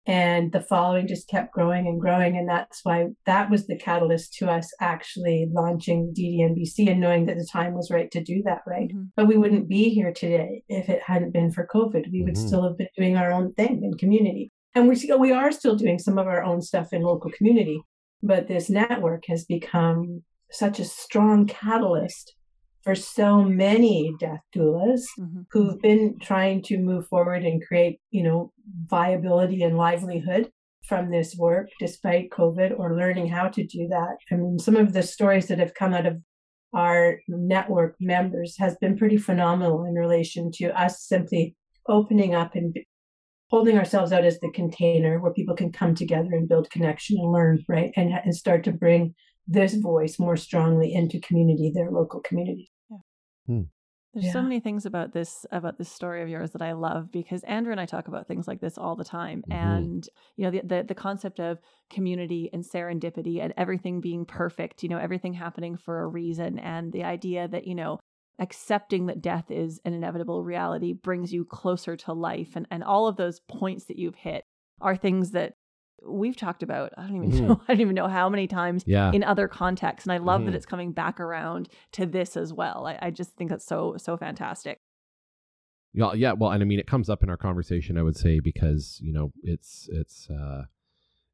And 0.07 0.51
the 0.51 0.61
following 0.61 1.07
just 1.07 1.27
kept 1.29 1.51
growing 1.51 1.87
and 1.87 1.99
growing. 1.99 2.37
And 2.37 2.47
that's 2.47 2.81
why 2.83 3.07
that 3.25 3.49
was 3.49 3.65
the 3.65 3.75
catalyst 3.77 4.33
to 4.35 4.47
us 4.51 4.71
actually 4.79 5.49
launching 5.51 6.13
ddnbc 6.15 6.91
and 6.91 6.99
knowing 7.01 7.25
that 7.25 7.37
the 7.37 7.47
time 7.51 7.73
was 7.73 7.89
right 7.89 8.11
to 8.11 8.21
do 8.23 8.43
that 8.45 8.61
right? 8.67 8.89
Mhm. 8.93 9.09
but 9.15 9.27
we 9.27 9.35
wouldn't 9.37 9.67
be 9.67 9.89
here 9.89 10.13
today 10.13 10.61
if 10.69 10.89
it 10.89 11.01
hadn't 11.01 11.31
been 11.33 11.49
for 11.51 11.65
covid. 11.65 12.11
We 12.11 12.21
would 12.21 12.35
Mhm. 12.35 12.47
still 12.47 12.61
have 12.63 12.77
been 12.77 12.89
doing 12.95 13.17
our 13.17 13.31
own 13.31 13.53
thing 13.53 13.83
in 13.83 13.95
community. 13.95 14.51
And 14.75 14.87
we 14.87 14.95
still 14.95 15.17
we 15.19 15.31
are 15.31 15.51
still 15.51 15.75
doing 15.75 15.97
some 15.97 16.19
of 16.19 16.27
our 16.27 16.43
own 16.43 16.61
stuff 16.61 16.93
in 16.93 17.01
local 17.01 17.31
community 17.31 17.81
but 18.25 18.47
this 18.47 18.69
network 18.69 19.23
has 19.27 19.45
become 19.45 20.23
such 20.51 20.79
a 20.79 20.85
strong 20.85 21.45
catalyst 21.45 22.35
for 22.83 22.95
so 22.95 23.43
many 23.43 24.13
death 24.19 24.41
doulas 24.55 25.03
Mhm. 25.19 25.45
who've 25.51 25.81
been 25.81 26.17
trying 26.19 26.61
to 26.63 26.77
move 26.77 27.07
forward 27.07 27.43
and 27.43 27.65
create, 27.65 27.99
you 28.11 28.23
know, 28.23 28.51
viability 28.87 29.63
and 29.63 29.75
livelihood 29.77 30.51
from 30.87 31.09
this 31.09 31.35
work 31.35 31.67
despite 31.79 32.29
COVID 32.29 32.77
or 32.77 32.95
learning 32.95 33.27
how 33.27 33.47
to 33.47 33.63
do 33.65 33.87
that. 33.87 34.17
I 34.31 34.35
mean, 34.35 34.59
some 34.59 34.75
of 34.75 34.93
the 34.93 35.01
stories 35.01 35.47
that 35.47 35.57
have 35.59 35.73
come 35.73 35.93
out 35.93 36.05
of 36.05 36.21
our 36.73 37.19
network 37.27 37.95
members 37.99 38.57
has 38.59 38.75
been 38.77 38.97
pretty 38.97 39.17
phenomenal 39.17 39.83
in 39.85 39.93
relation 39.95 40.51
to 40.51 40.65
us 40.79 41.01
simply 41.01 41.55
opening 41.87 42.35
up 42.35 42.53
and 42.55 42.77
holding 43.49 43.77
ourselves 43.77 44.11
out 44.11 44.25
as 44.25 44.39
the 44.39 44.51
container 44.51 45.19
where 45.19 45.33
people 45.33 45.55
can 45.55 45.71
come 45.71 45.93
together 45.95 46.29
and 46.31 46.49
build 46.49 46.69
connection 46.69 47.17
and 47.19 47.31
learn, 47.31 47.63
right? 47.67 47.91
And, 47.95 48.11
and 48.11 48.35
start 48.35 48.63
to 48.65 48.71
bring 48.71 49.13
this 49.47 49.75
voice 49.75 50.17
more 50.17 50.35
strongly 50.37 50.93
into 50.93 51.19
community, 51.19 51.71
their 51.73 51.91
local 51.91 52.19
community. 52.21 52.71
yeah 53.47 53.61
There's 54.15 54.33
so 54.33 54.41
many 54.41 54.59
things 54.59 54.85
about 54.87 55.13
this 55.13 55.45
about 55.51 55.77
this 55.77 55.91
story 55.91 56.23
of 56.23 56.29
yours 56.29 56.51
that 56.51 56.61
I 56.63 56.71
love 56.71 57.11
because 57.11 57.43
Andrew 57.43 57.71
and 57.71 57.79
I 57.81 57.85
talk 57.85 58.07
about 58.07 58.27
things 58.27 58.47
like 58.47 58.61
this 58.61 58.77
all 58.77 58.95
the 58.95 59.03
time, 59.03 59.43
Mhm. 59.47 59.55
and 59.55 60.09
you 60.37 60.45
know 60.45 60.51
the, 60.51 60.61
the 60.65 60.83
the 60.87 60.95
concept 60.95 61.39
of 61.39 61.59
community 61.91 62.49
and 62.51 62.63
serendipity 62.63 63.39
and 63.43 63.53
everything 63.57 64.01
being 64.01 64.25
perfect, 64.25 64.81
you 64.83 64.89
know 64.89 64.97
everything 64.97 65.33
happening 65.33 65.77
for 65.77 66.01
a 66.01 66.07
reason, 66.07 66.57
and 66.57 66.91
the 66.91 67.03
idea 67.03 67.47
that 67.49 67.67
you 67.67 67.75
know 67.75 67.99
accepting 68.39 69.05
that 69.07 69.21
death 69.21 69.49
is 69.49 69.79
an 69.85 69.93
inevitable 69.93 70.43
reality 70.43 70.93
brings 70.93 71.31
you 71.33 71.45
closer 71.45 71.95
to 71.97 72.13
life, 72.13 72.55
and 72.55 72.67
and 72.71 72.83
all 72.83 73.07
of 73.07 73.15
those 73.17 73.39
points 73.47 73.85
that 73.85 73.97
you've 73.97 74.15
hit 74.15 74.43
are 74.81 74.95
things 74.95 75.31
that 75.31 75.53
we've 76.05 76.35
talked 76.35 76.61
about. 76.61 76.91
I 76.97 77.07
don't 77.07 77.15
even 77.15 77.31
Mhm. 77.31 77.47
know. 77.47 77.61
I 77.67 77.73
don't 77.73 77.81
even 77.81 77.95
know 77.95 78.07
how 78.07 78.29
many 78.29 78.47
times 78.47 78.83
Yeah. 78.85 79.11
in 79.11 79.23
other 79.23 79.47
contexts. 79.47 80.05
And 80.05 80.13
I 80.13 80.17
love 80.17 80.45
that 80.45 80.51
Mhm. 80.51 80.55
it's 80.55 80.65
coming 80.65 80.91
back 80.91 81.19
around 81.19 81.67
to 81.93 82.05
this 82.05 82.37
as 82.37 82.53
well. 82.53 82.85
I, 82.85 82.99
I 83.01 83.09
just 83.11 83.31
think 83.35 83.49
that's 83.49 83.65
so, 83.65 83.95
so 83.97 84.15
fantastic. 84.17 84.77
Yeah, 85.93 86.13
yeah. 86.13 86.33
Well, 86.33 86.51
and 86.51 86.61
I 86.61 86.65
mean, 86.65 86.77
it 86.79 86.87
comes 86.87 87.09
up 87.09 87.23
in 87.23 87.29
our 87.29 87.37
conversation, 87.37 87.97
I 87.97 88.03
would 88.03 88.17
say, 88.17 88.39
because 88.39 88.99
you 89.01 89.13
know, 89.13 89.31
it's 89.41 89.87
it's 89.91 90.29
uh, 90.29 90.63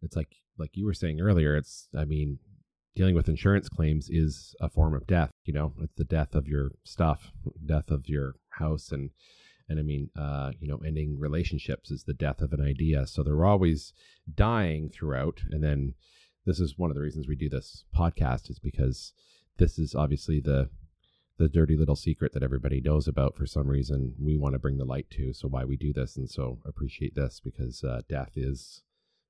it's 0.04 0.16
like 0.16 0.36
like 0.58 0.72
you 0.78 0.86
were 0.86 0.94
saying 0.94 1.20
earlier. 1.20 1.56
It's 1.58 1.90
I 1.98 2.06
mean, 2.06 2.38
dealing 2.96 3.16
with 3.16 3.30
insurance 3.30 3.70
claims 3.70 4.10
is 4.10 4.56
a 4.60 4.70
form 4.70 4.94
of 4.94 5.08
death. 5.08 5.32
You 5.46 5.54
know, 5.54 5.74
it's 5.82 5.96
the 5.96 6.04
death 6.04 6.36
of 6.36 6.48
your 6.48 6.72
stuff, 6.84 7.32
death 7.66 7.90
of 7.90 8.08
your 8.08 8.36
house, 8.50 8.92
and 8.92 9.12
and 9.70 9.80
I 9.80 9.84
mean, 9.84 10.10
uh, 10.18 10.52
you 10.60 10.68
know, 10.68 10.82
ending 10.86 11.18
relationships 11.18 11.92
is 11.92 12.04
the 12.04 12.14
death 12.14 12.42
of 12.42 12.52
an 12.52 12.62
idea. 12.62 13.08
So 13.08 13.24
they're 13.24 13.46
always 13.46 13.94
dying 14.34 14.90
throughout, 14.90 15.42
and 15.50 15.64
then 15.64 15.94
this 16.46 16.60
is 16.60 16.78
one 16.78 16.90
of 16.90 16.96
the 16.96 17.02
reasons 17.02 17.28
we 17.28 17.36
do 17.36 17.50
this 17.50 17.86
podcast 17.96 18.50
is 18.50 18.60
because 18.60 19.14
this 19.58 19.78
is 19.78 19.96
obviously 19.96 20.40
the 20.40 20.70
the 21.38 21.50
dirty 21.50 21.76
little 21.76 21.96
secret 21.96 22.34
that 22.34 22.44
everybody 22.44 22.82
knows 22.82 23.08
about 23.08 23.36
for 23.36 23.48
some 23.48 23.68
reason 23.68 24.14
we 24.20 24.38
want 24.38 24.54
to 24.54 24.60
bring 24.60 24.78
the 24.78 24.86
light 24.86 25.10
to 25.10 25.34
so 25.34 25.48
why 25.48 25.66
we 25.66 25.76
do 25.76 25.92
this 25.92 26.16
and 26.16 26.30
so 26.30 26.60
appreciate 26.66 27.16
this 27.16 27.42
because 27.44 27.84
uh, 27.84 28.02
death 28.08 28.34
is 28.36 28.84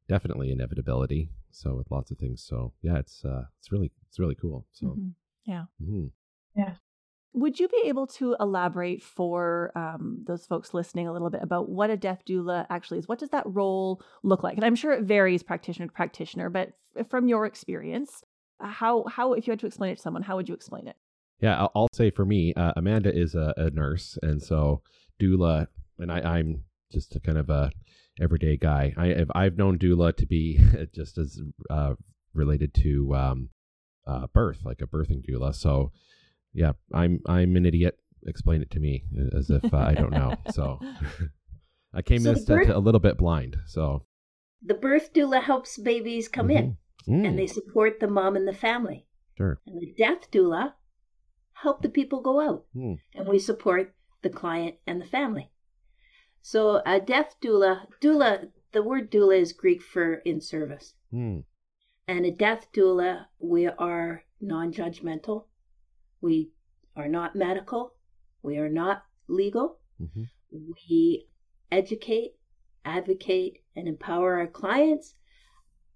definitely 0.10 0.52
inevitability 0.52 1.30
so 1.52 1.76
with 1.76 1.90
lots 1.92 2.12
of 2.12 2.18
things 2.18 2.44
so 2.44 2.74
yeah 2.82 2.98
it's 2.98 3.24
uh 3.26 3.44
it's 3.60 3.72
really 3.72 3.92
it's 4.08 4.20
really 4.20 4.36
cool 4.36 4.66
so 4.72 4.88
Mhm. 4.98 5.14
Yeah. 5.46 5.66
mhm. 5.82 6.12
Would 7.34 7.62
you 7.62 7.70
be 7.70 7.84
able 7.86 8.08
to 8.08 8.36
elaborate 8.42 9.02
for 9.02 9.72
um, 9.74 10.22
those 10.28 10.46
folks 10.46 10.74
listening 10.74 11.08
a 11.08 11.14
little 11.14 11.30
bit 11.30 11.42
about 11.42 11.70
what 11.70 11.90
a 11.90 11.96
death 11.96 12.24
doula 12.28 12.66
actually 12.70 13.00
is? 13.00 13.08
What 13.08 13.20
does 13.20 13.30
that 13.30 13.46
role 13.48 14.02
look 14.22 14.44
like? 14.44 14.58
And 14.58 14.66
I'm 14.66 14.76
sure 14.76 14.92
it 14.92 15.04
varies 15.04 15.42
practitioner 15.42 15.88
to 15.88 15.94
practitioner, 15.94 16.50
but 16.50 16.74
f- 16.98 17.08
from 17.10 17.30
your 17.30 17.46
experience, 17.46 18.22
how 18.60 19.06
how 19.08 19.32
if 19.32 19.48
you 19.48 19.52
had 19.52 19.62
to 19.62 19.66
explain 19.66 19.94
it 19.94 19.96
to 19.96 20.02
someone, 20.02 20.24
how 20.24 20.36
would 20.36 20.50
you 20.50 20.56
explain 20.56 20.88
it? 20.88 20.98
yeah 21.40 21.58
I'll, 21.58 21.72
I'll 21.74 21.88
say 21.94 22.12
for 22.12 22.26
me 22.26 22.54
uh, 22.56 22.74
amanda 22.76 23.12
is 23.18 23.34
a, 23.34 23.54
a 23.58 23.70
nurse 23.72 24.18
and 24.22 24.42
so 24.44 24.82
doula 25.20 25.68
and 25.98 26.12
I, 26.12 26.20
i'm 26.38 26.64
just 26.92 27.16
a 27.16 27.20
kind 27.20 27.38
of 27.40 27.50
a 27.50 27.72
everyday 28.20 28.58
guy. 28.58 28.94
I 28.98 29.08
have 29.08 29.32
i've 29.36 29.58
known 29.58 29.78
doula 29.78 30.16
to 30.18 30.26
be 30.26 30.60
just 30.96 31.18
as 31.18 31.40
uh, 31.70 31.94
related 32.34 32.74
to 32.76 33.16
um, 33.16 33.50
uh, 34.08 34.28
birth 34.34 34.60
like 34.66 34.82
a 34.82 34.88
birthing 34.88 35.24
doula. 35.28 35.54
So 35.56 35.92
yeah 36.54 36.74
i'm 36.94 37.20
i'm 37.28 37.56
an 37.56 37.66
idiot. 37.66 37.98
Explain 38.28 38.62
it 38.62 38.70
to 38.72 38.80
me 38.80 39.04
as 39.36 39.50
if 39.50 39.74
uh, 39.74 39.78
i 39.78 39.94
don't 39.94 40.12
know. 40.12 40.36
So 40.52 40.80
i 41.94 42.02
came 42.02 42.20
So 42.22 42.34
the 42.34 42.46
birth- 42.46 42.70
a 42.70 42.80
little 42.80 43.00
bit 43.00 43.18
blind 43.18 43.58
so. 43.66 44.06
The 44.64 44.76
birth 44.76 45.12
doula 45.14 45.42
helps 45.42 45.78
babies 45.78 46.28
come 46.28 46.52
in. 46.52 46.78
Mhm. 47.08 47.26
and 47.26 47.34
Mm, 47.34 47.38
they 47.38 47.48
support 47.48 48.00
the 48.00 48.08
mom 48.08 48.36
and 48.36 48.48
the 48.48 48.54
family. 48.54 49.08
sure. 49.36 49.60
And 49.66 49.82
the 49.82 49.92
death 49.98 50.30
doula 50.30 50.74
help 51.54 51.82
the 51.82 51.90
people 51.90 52.22
go 52.22 52.40
out. 52.40 52.66
Mm, 52.76 53.00
and 53.16 53.28
we 53.28 53.40
support 53.40 53.96
the 54.22 54.30
client 54.30 54.76
and 54.86 55.02
the 55.02 55.06
family. 55.08 55.50
So 56.42 56.82
a 56.86 57.00
death 57.00 57.36
doula, 57.42 57.86
doula, 58.02 58.50
the 58.72 58.84
word 58.84 59.12
doula 59.12 59.40
is 59.40 59.54
Greek 59.54 59.82
for 59.82 60.16
in 60.26 60.42
service. 60.42 60.96
mm, 61.14 61.44
And 62.08 62.26
a 62.26 62.32
death 62.32 62.68
doula, 62.74 63.28
we 63.40 63.68
are 63.68 64.24
non-judgmental. 64.40 65.46
We 66.20 66.52
are 66.96 67.08
not 67.08 67.36
medical. 67.36 67.94
We 68.42 68.58
are 68.58 68.70
not 68.70 69.04
legal. 69.28 69.80
mhm. 70.02 70.28
We 70.52 71.28
educate, 71.72 72.34
advocate, 72.84 73.64
and 73.76 73.88
empower 73.88 74.40
our 74.40 74.48
clients. 74.48 75.16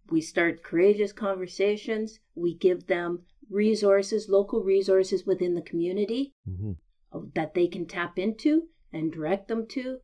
We 0.10 0.22
start 0.22 0.64
courageous 0.64 1.12
conversations. 1.12 2.20
We 2.36 2.54
give 2.54 2.88
them 2.88 3.24
resources, 3.50 4.30
local 4.30 4.64
resources 4.64 5.26
within 5.26 5.56
the 5.56 5.62
community 5.62 6.34
mm-hmm. 6.48 6.74
that 7.34 7.54
they 7.56 7.68
can 7.68 7.86
tap 7.88 8.18
into 8.20 8.70
and 8.94 9.12
direct 9.12 9.48
them 9.48 9.68
to. 9.70 10.00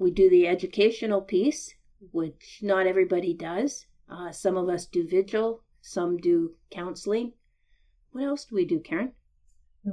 We 0.00 0.10
do 0.10 0.30
the 0.30 0.48
educational 0.48 1.20
piece, 1.20 1.74
which 2.12 2.60
not 2.62 2.86
everybody 2.86 3.34
does. 3.34 3.84
Uh, 4.10 4.32
some 4.32 4.56
of 4.56 4.68
us 4.68 4.86
do 4.86 5.06
vigil, 5.06 5.62
some 5.82 6.16
do 6.16 6.54
counseling. 6.70 7.34
What 8.12 8.24
else 8.24 8.46
do 8.46 8.54
we 8.54 8.64
do, 8.64 8.80
Karen? 8.80 9.12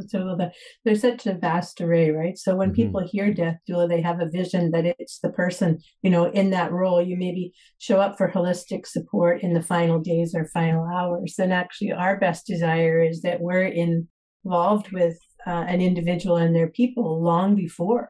So 0.07 0.35
the, 0.37 0.51
there's 0.83 1.01
such 1.01 1.27
a 1.27 1.33
vast 1.33 1.79
array, 1.81 2.11
right? 2.11 2.37
So 2.37 2.55
when 2.55 2.71
Mhm. 2.71 2.75
people 2.75 3.07
hear 3.07 3.33
death 3.33 3.59
doula, 3.69 3.87
they 3.87 4.01
have 4.01 4.19
a 4.19 4.29
vision 4.29 4.71
that 4.71 4.85
it's 4.85 5.19
the 5.19 5.29
person, 5.29 5.79
you 6.01 6.09
know, 6.09 6.25
in 6.25 6.49
that 6.51 6.71
role. 6.71 7.01
You 7.01 7.17
maybe 7.17 7.53
show 7.77 7.99
up 7.99 8.17
for 8.17 8.29
holistic 8.31 8.85
support 8.85 9.43
in 9.43 9.53
the 9.53 9.61
final 9.61 9.99
days 9.99 10.33
or 10.35 10.47
final 10.47 10.85
hours. 10.85 11.35
And 11.39 11.53
actually, 11.53 11.91
our 11.91 12.17
best 12.17 12.45
desire 12.47 13.01
is 13.01 13.21
that 13.21 13.39
we're 13.41 13.63
in, 13.63 14.07
involved 14.43 14.91
with 14.91 15.17
uh, 15.45 15.65
an 15.67 15.81
individual 15.81 16.37
and 16.37 16.55
their 16.55 16.69
people 16.69 17.21
long 17.21 17.55
before 17.55 18.09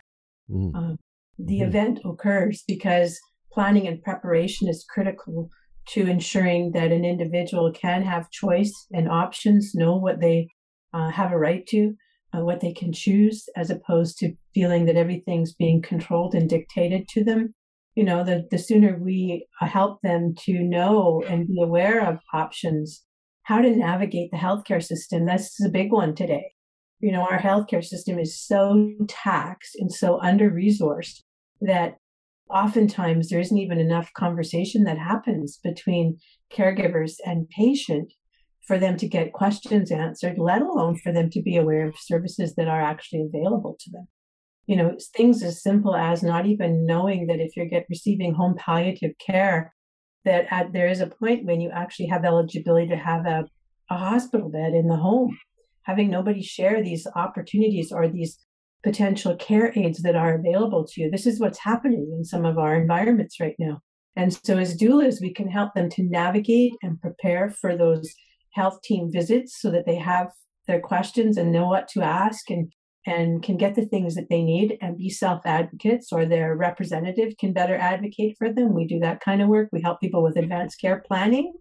Mm, 0.49 0.71
uh, 0.73 0.95
the 1.37 1.59
Mhm. 1.59 1.67
event 1.67 1.99
occurs 2.05 2.63
because 2.67 3.19
planning 3.51 3.87
and 3.87 4.01
preparation 4.01 4.67
is 4.67 4.85
critical 4.85 5.49
to 5.89 6.05
ensuring 6.05 6.71
that 6.73 6.91
an 6.91 7.05
individual 7.05 7.71
can 7.71 8.03
have 8.03 8.29
choice 8.29 8.87
and 8.93 9.09
options, 9.09 9.73
know 9.73 9.95
what 9.95 10.19
they 10.19 10.49
uh, 10.93 11.09
have 11.09 11.31
a 11.31 11.37
right 11.37 11.65
to, 11.67 11.95
uh, 12.33 12.43
what 12.43 12.59
they 12.59 12.73
can 12.73 12.91
choose, 12.91 13.47
as 13.55 13.69
opposed 13.69 14.17
to 14.17 14.33
feeling 14.53 14.85
that 14.85 14.95
everything's 14.95 15.53
being 15.53 15.81
controlled 15.81 16.35
and 16.35 16.49
dictated 16.49 17.07
to 17.07 17.23
them. 17.23 17.53
You 17.95 18.03
know, 18.03 18.23
the, 18.23 18.47
the 18.51 18.57
sooner 18.57 18.97
we 18.97 19.47
uh, 19.61 19.65
help 19.65 20.01
them 20.01 20.35
to 20.45 20.59
know 20.59 21.23
and 21.27 21.47
be 21.47 21.61
aware 21.61 22.07
of 22.07 22.19
options, 22.33 23.03
how 23.43 23.61
to 23.61 23.75
navigate 23.75 24.31
the 24.31 24.37
healthcare 24.37 24.83
system, 24.83 25.25
that's 25.25 25.63
a 25.63 25.69
big 25.69 25.91
one 25.91 26.15
today 26.15 26.51
you 26.99 27.11
know 27.11 27.21
our 27.21 27.37
healthcare 27.37 27.83
system 27.83 28.17
is 28.17 28.39
so 28.39 28.91
taxed 29.07 29.75
and 29.75 29.91
so 29.91 30.19
under 30.21 30.49
resourced 30.49 31.21
that 31.61 31.95
oftentimes 32.49 33.29
there 33.29 33.39
isn't 33.39 33.57
even 33.57 33.79
enough 33.79 34.11
conversation 34.13 34.83
that 34.83 34.97
happens 34.97 35.59
between 35.63 36.17
caregivers 36.51 37.15
and 37.25 37.49
patient 37.49 38.11
for 38.65 38.77
them 38.77 38.97
to 38.97 39.07
get 39.07 39.33
questions 39.33 39.91
answered, 39.91 40.37
let 40.37 40.61
alone 40.61 40.97
for 40.97 41.11
them 41.11 41.29
to 41.29 41.41
be 41.41 41.55
aware 41.55 41.87
of 41.87 41.97
services 41.97 42.55
that 42.55 42.67
are 42.67 42.81
actually 42.81 43.21
available 43.21 43.77
to 43.79 43.91
them. 43.91 44.07
You 44.65 44.75
know, 44.75 44.97
things 45.15 45.41
as 45.41 45.63
simple 45.63 45.95
as 45.95 46.21
not 46.21 46.45
even 46.45 46.85
knowing 46.85 47.27
that 47.27 47.39
if 47.39 47.55
you're 47.55 47.65
get 47.65 47.85
receiving 47.89 48.33
home 48.33 48.55
palliative 48.57 49.13
care, 49.25 49.73
that 50.25 50.47
at, 50.51 50.73
there 50.73 50.89
is 50.89 50.99
a 50.99 51.07
point 51.07 51.45
when 51.45 51.61
you 51.61 51.69
actually 51.69 52.07
have 52.07 52.25
eligibility 52.25 52.87
to 52.89 52.97
have 52.97 53.25
a, 53.25 53.45
a 53.89 53.97
hospital 53.97 54.49
bed 54.49 54.73
in 54.73 54.87
the 54.87 54.97
home. 54.97 55.37
Having 55.83 56.09
nobody 56.09 56.43
share 56.43 56.83
these 56.83 57.07
opportunities 57.15 57.93
or 57.93 58.09
these 58.09 58.37
potential 58.83 59.35
care 59.35 59.71
aids 59.75 60.01
that 60.03 60.15
are 60.15 60.35
available 60.35 60.85
to 60.87 61.01
you. 61.01 61.11
This 61.11 61.25
is 61.25 61.39
what's 61.39 61.59
happening 61.59 62.09
in 62.17 62.23
some 62.23 62.45
of 62.45 62.57
our 62.57 62.75
environments 62.75 63.39
right 63.39 63.55
now. 63.59 63.79
And 64.15 64.33
so, 64.43 64.57
as 64.57 64.77
doulas, 64.77 65.21
we 65.21 65.33
can 65.33 65.47
help 65.47 65.73
them 65.73 65.89
to 65.91 66.03
navigate 66.03 66.73
and 66.81 66.99
prepare 66.99 67.49
for 67.49 67.77
those 67.77 68.11
health 68.53 68.81
team 68.83 69.11
visits 69.11 69.61
so 69.61 69.69
that 69.71 69.85
they 69.85 69.95
have 69.95 70.29
their 70.67 70.79
questions 70.79 71.37
and 71.37 71.51
know 71.51 71.67
what 71.67 71.87
to 71.89 72.01
ask 72.01 72.49
and 72.49 72.71
and 73.05 73.41
can 73.41 73.55
get 73.55 73.73
the 73.75 73.85
things 73.85 74.15
that 74.15 74.27
they 74.29 74.43
need 74.43 74.77
and 74.81 74.97
be 74.97 75.09
self 75.09 75.41
advocates 75.45 76.11
or 76.11 76.25
their 76.25 76.55
representative 76.55 77.33
can 77.39 77.53
better 77.53 77.75
advocate 77.75 78.35
for 78.37 78.51
them. 78.51 78.73
We 78.73 78.85
do 78.85 78.99
that 78.99 79.21
kind 79.21 79.41
of 79.41 79.47
work. 79.47 79.69
We 79.71 79.81
help 79.81 80.01
people 80.01 80.21
with 80.21 80.35
advanced 80.35 80.81
care 80.81 81.01
planning 81.07 81.53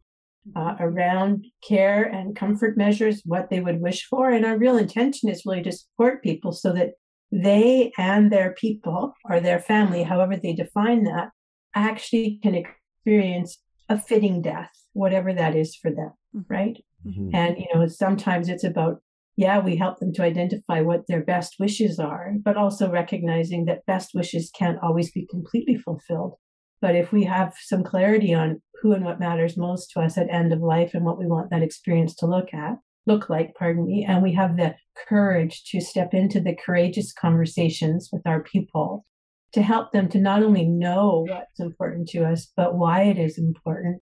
uh, 0.54 0.74
around 0.80 1.46
care 1.66 2.04
and 2.04 2.36
comfort 2.36 2.76
measures, 2.76 3.22
what 3.24 3.48
they 3.48 3.60
would 3.60 3.80
wish 3.80 4.06
for. 4.06 4.30
And 4.30 4.44
our 4.44 4.58
real 4.58 4.76
intention 4.76 5.28
is 5.28 5.42
really 5.46 5.62
to 5.62 5.72
support 5.72 6.22
people 6.22 6.52
so 6.52 6.72
that 6.72 6.90
they 7.32 7.92
and 7.98 8.30
their 8.30 8.54
people 8.54 9.14
or 9.28 9.40
their 9.40 9.58
family, 9.58 10.02
however 10.02 10.36
they 10.36 10.54
define 10.54 11.04
that, 11.04 11.30
actually 11.74 12.38
can 12.42 12.54
experience 12.54 13.58
a 13.88 13.98
fitting 13.98 14.42
death, 14.42 14.70
whatever 14.92 15.32
that 15.32 15.54
is 15.54 15.76
for 15.76 15.90
them, 15.90 16.12
mm-hmm. 16.34 16.52
right? 16.52 16.84
Mm-hmm. 17.06 17.34
And, 17.34 17.58
you 17.58 17.66
know, 17.74 17.86
sometimes 17.86 18.48
it's 18.48 18.64
about, 18.64 19.00
yeah, 19.36 19.58
we 19.58 19.76
help 19.76 19.98
them 19.98 20.12
to 20.14 20.22
identify 20.22 20.80
what 20.80 21.06
their 21.06 21.22
best 21.22 21.56
wishes 21.60 21.98
are, 21.98 22.32
but 22.42 22.56
also 22.56 22.90
recognizing 22.90 23.66
that 23.66 23.86
best 23.86 24.10
wishes 24.14 24.50
can't 24.56 24.78
always 24.82 25.10
be 25.10 25.26
completely 25.30 25.76
fulfilled. 25.76 26.34
But 26.80 26.94
if 26.94 27.12
we 27.12 27.24
have 27.24 27.54
some 27.60 27.84
clarity 27.84 28.34
on 28.34 28.62
who 28.80 28.92
and 28.92 29.04
what 29.04 29.20
matters 29.20 29.56
most 29.56 29.90
to 29.90 30.00
us 30.00 30.18
at 30.18 30.30
end 30.30 30.52
of 30.52 30.60
life 30.60 30.92
and 30.94 31.04
what 31.04 31.18
we 31.18 31.26
want 31.26 31.50
that 31.50 31.62
experience 31.62 32.14
to 32.16 32.26
look 32.26 32.52
at, 32.52 32.76
look 33.06 33.30
like, 33.30 33.54
pardon 33.54 33.86
me, 33.86 34.04
and 34.06 34.22
we 34.22 34.32
have 34.34 34.56
the 34.56 34.74
courage 35.08 35.64
to 35.70 35.80
step 35.80 36.12
into 36.12 36.40
the 36.40 36.56
courageous 36.56 37.12
conversations 37.12 38.08
with 38.12 38.26
our 38.26 38.42
people 38.42 39.06
to 39.52 39.62
help 39.62 39.92
them 39.92 40.08
to 40.08 40.18
not 40.18 40.42
only 40.42 40.64
know 40.64 41.24
what's 41.28 41.60
important 41.60 42.08
to 42.08 42.24
us, 42.24 42.52
but 42.56 42.76
why 42.76 43.04
it 43.04 43.18
is 43.18 43.38
important, 43.38 44.02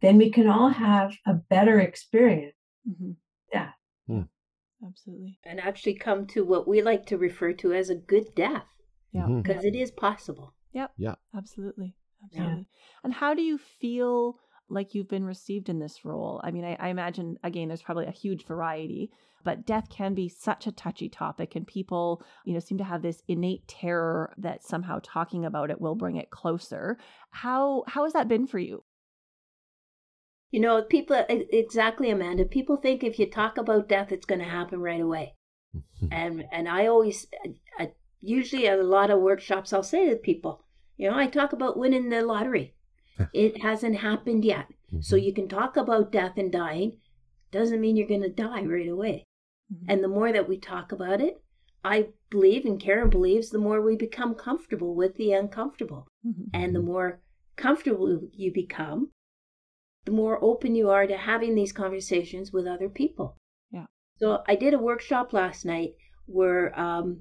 then 0.00 0.16
we 0.16 0.30
can 0.30 0.48
all 0.48 0.68
have 0.68 1.14
a 1.26 1.34
better 1.34 1.80
experience. 1.80 2.54
Mm-hmm. 2.88 3.12
Yeah. 3.52 3.70
Hmm. 4.06 4.22
Absolutely. 4.86 5.38
And 5.44 5.60
actually 5.60 5.94
come 5.94 6.26
to 6.28 6.44
what 6.44 6.68
we 6.68 6.82
like 6.82 7.06
to 7.06 7.18
refer 7.18 7.52
to 7.54 7.72
as 7.72 7.90
a 7.90 7.94
good 7.94 8.34
death. 8.34 8.66
Yeah. 9.12 9.26
Because 9.26 9.58
mm-hmm. 9.58 9.66
it 9.68 9.76
is 9.76 9.90
possible. 9.90 10.54
Yep. 10.72 10.92
Yeah. 10.96 11.14
Absolutely. 11.36 11.94
Absolutely. 12.24 12.58
Yeah. 12.58 13.02
And 13.04 13.12
how 13.12 13.34
do 13.34 13.42
you 13.42 13.58
feel 13.58 14.36
like 14.68 14.94
you've 14.94 15.08
been 15.08 15.24
received 15.24 15.68
in 15.68 15.78
this 15.78 16.04
role? 16.04 16.40
I 16.42 16.50
mean, 16.50 16.64
I, 16.64 16.76
I, 16.78 16.88
imagine, 16.88 17.38
again, 17.42 17.68
there's 17.68 17.82
probably 17.82 18.06
a 18.06 18.12
huge 18.12 18.46
variety, 18.46 19.10
but 19.44 19.66
death 19.66 19.88
can 19.90 20.14
be 20.14 20.28
such 20.28 20.66
a 20.66 20.72
touchy 20.72 21.08
topic, 21.08 21.54
and 21.54 21.66
people, 21.66 22.22
you 22.44 22.54
know, 22.54 22.60
seem 22.60 22.78
to 22.78 22.84
have 22.84 23.02
this 23.02 23.22
innate 23.28 23.68
terror 23.68 24.32
that 24.38 24.64
somehow 24.64 25.00
talking 25.02 25.44
about 25.44 25.70
it 25.70 25.80
will 25.80 25.94
bring 25.94 26.16
it 26.16 26.30
closer. 26.30 26.98
How 27.30 27.84
how 27.86 28.04
has 28.04 28.14
that 28.14 28.28
been 28.28 28.46
for 28.46 28.58
you? 28.58 28.84
You 30.50 30.60
know, 30.60 30.82
people 30.82 31.24
exactly, 31.28 32.10
Amanda. 32.10 32.44
People 32.44 32.76
think 32.76 33.04
if 33.04 33.18
you 33.18 33.28
talk 33.28 33.58
about 33.58 33.88
death, 33.88 34.12
it's 34.12 34.26
going 34.26 34.40
to 34.40 34.46
happen 34.46 34.80
right 34.80 35.00
away, 35.00 35.34
and 36.10 36.44
and 36.50 36.68
I 36.68 36.86
always, 36.86 37.26
I, 37.78 37.90
usually 38.20 38.66
at 38.66 38.78
a 38.78 38.82
lot 38.82 39.10
of 39.10 39.20
workshops, 39.20 39.72
I'll 39.72 39.82
say 39.82 40.08
to 40.08 40.16
people, 40.16 40.64
you 40.96 41.10
know, 41.10 41.16
I 41.16 41.26
talk 41.26 41.52
about 41.52 41.76
winning 41.76 42.08
the 42.08 42.22
lottery 42.22 42.74
it 43.32 43.62
hasn't 43.62 43.96
happened 43.96 44.44
yet. 44.44 44.66
Mm-hmm. 44.88 45.00
So 45.00 45.16
you 45.16 45.32
can 45.32 45.48
talk 45.48 45.76
about 45.76 46.12
death 46.12 46.34
and 46.36 46.50
dying, 46.50 46.98
doesn't 47.50 47.80
mean 47.80 47.96
you're 47.96 48.08
going 48.08 48.22
to 48.22 48.28
die 48.28 48.62
right 48.62 48.88
away. 48.88 49.24
Mm-hmm. 49.72 49.90
And 49.90 50.04
the 50.04 50.08
more 50.08 50.32
that 50.32 50.48
we 50.48 50.58
talk 50.58 50.92
about 50.92 51.20
it, 51.20 51.40
I 51.84 52.08
believe, 52.30 52.64
and 52.64 52.80
Karen 52.80 53.10
believes, 53.10 53.50
the 53.50 53.58
more 53.58 53.80
we 53.80 53.96
become 53.96 54.34
comfortable 54.34 54.94
with 54.94 55.16
the 55.16 55.32
uncomfortable. 55.32 56.08
Mm-hmm. 56.26 56.44
And 56.54 56.74
the 56.74 56.80
more 56.80 57.20
comfortable 57.56 58.20
you 58.32 58.52
become, 58.52 59.10
the 60.04 60.12
more 60.12 60.42
open 60.42 60.74
you 60.74 60.90
are 60.90 61.06
to 61.06 61.16
having 61.16 61.54
these 61.54 61.72
conversations 61.72 62.52
with 62.52 62.66
other 62.66 62.88
people. 62.88 63.36
Yeah. 63.70 63.86
So 64.18 64.42
I 64.48 64.54
did 64.54 64.74
a 64.74 64.78
workshop 64.78 65.32
last 65.32 65.64
night 65.64 65.92
where 66.26 66.78
um, 66.78 67.20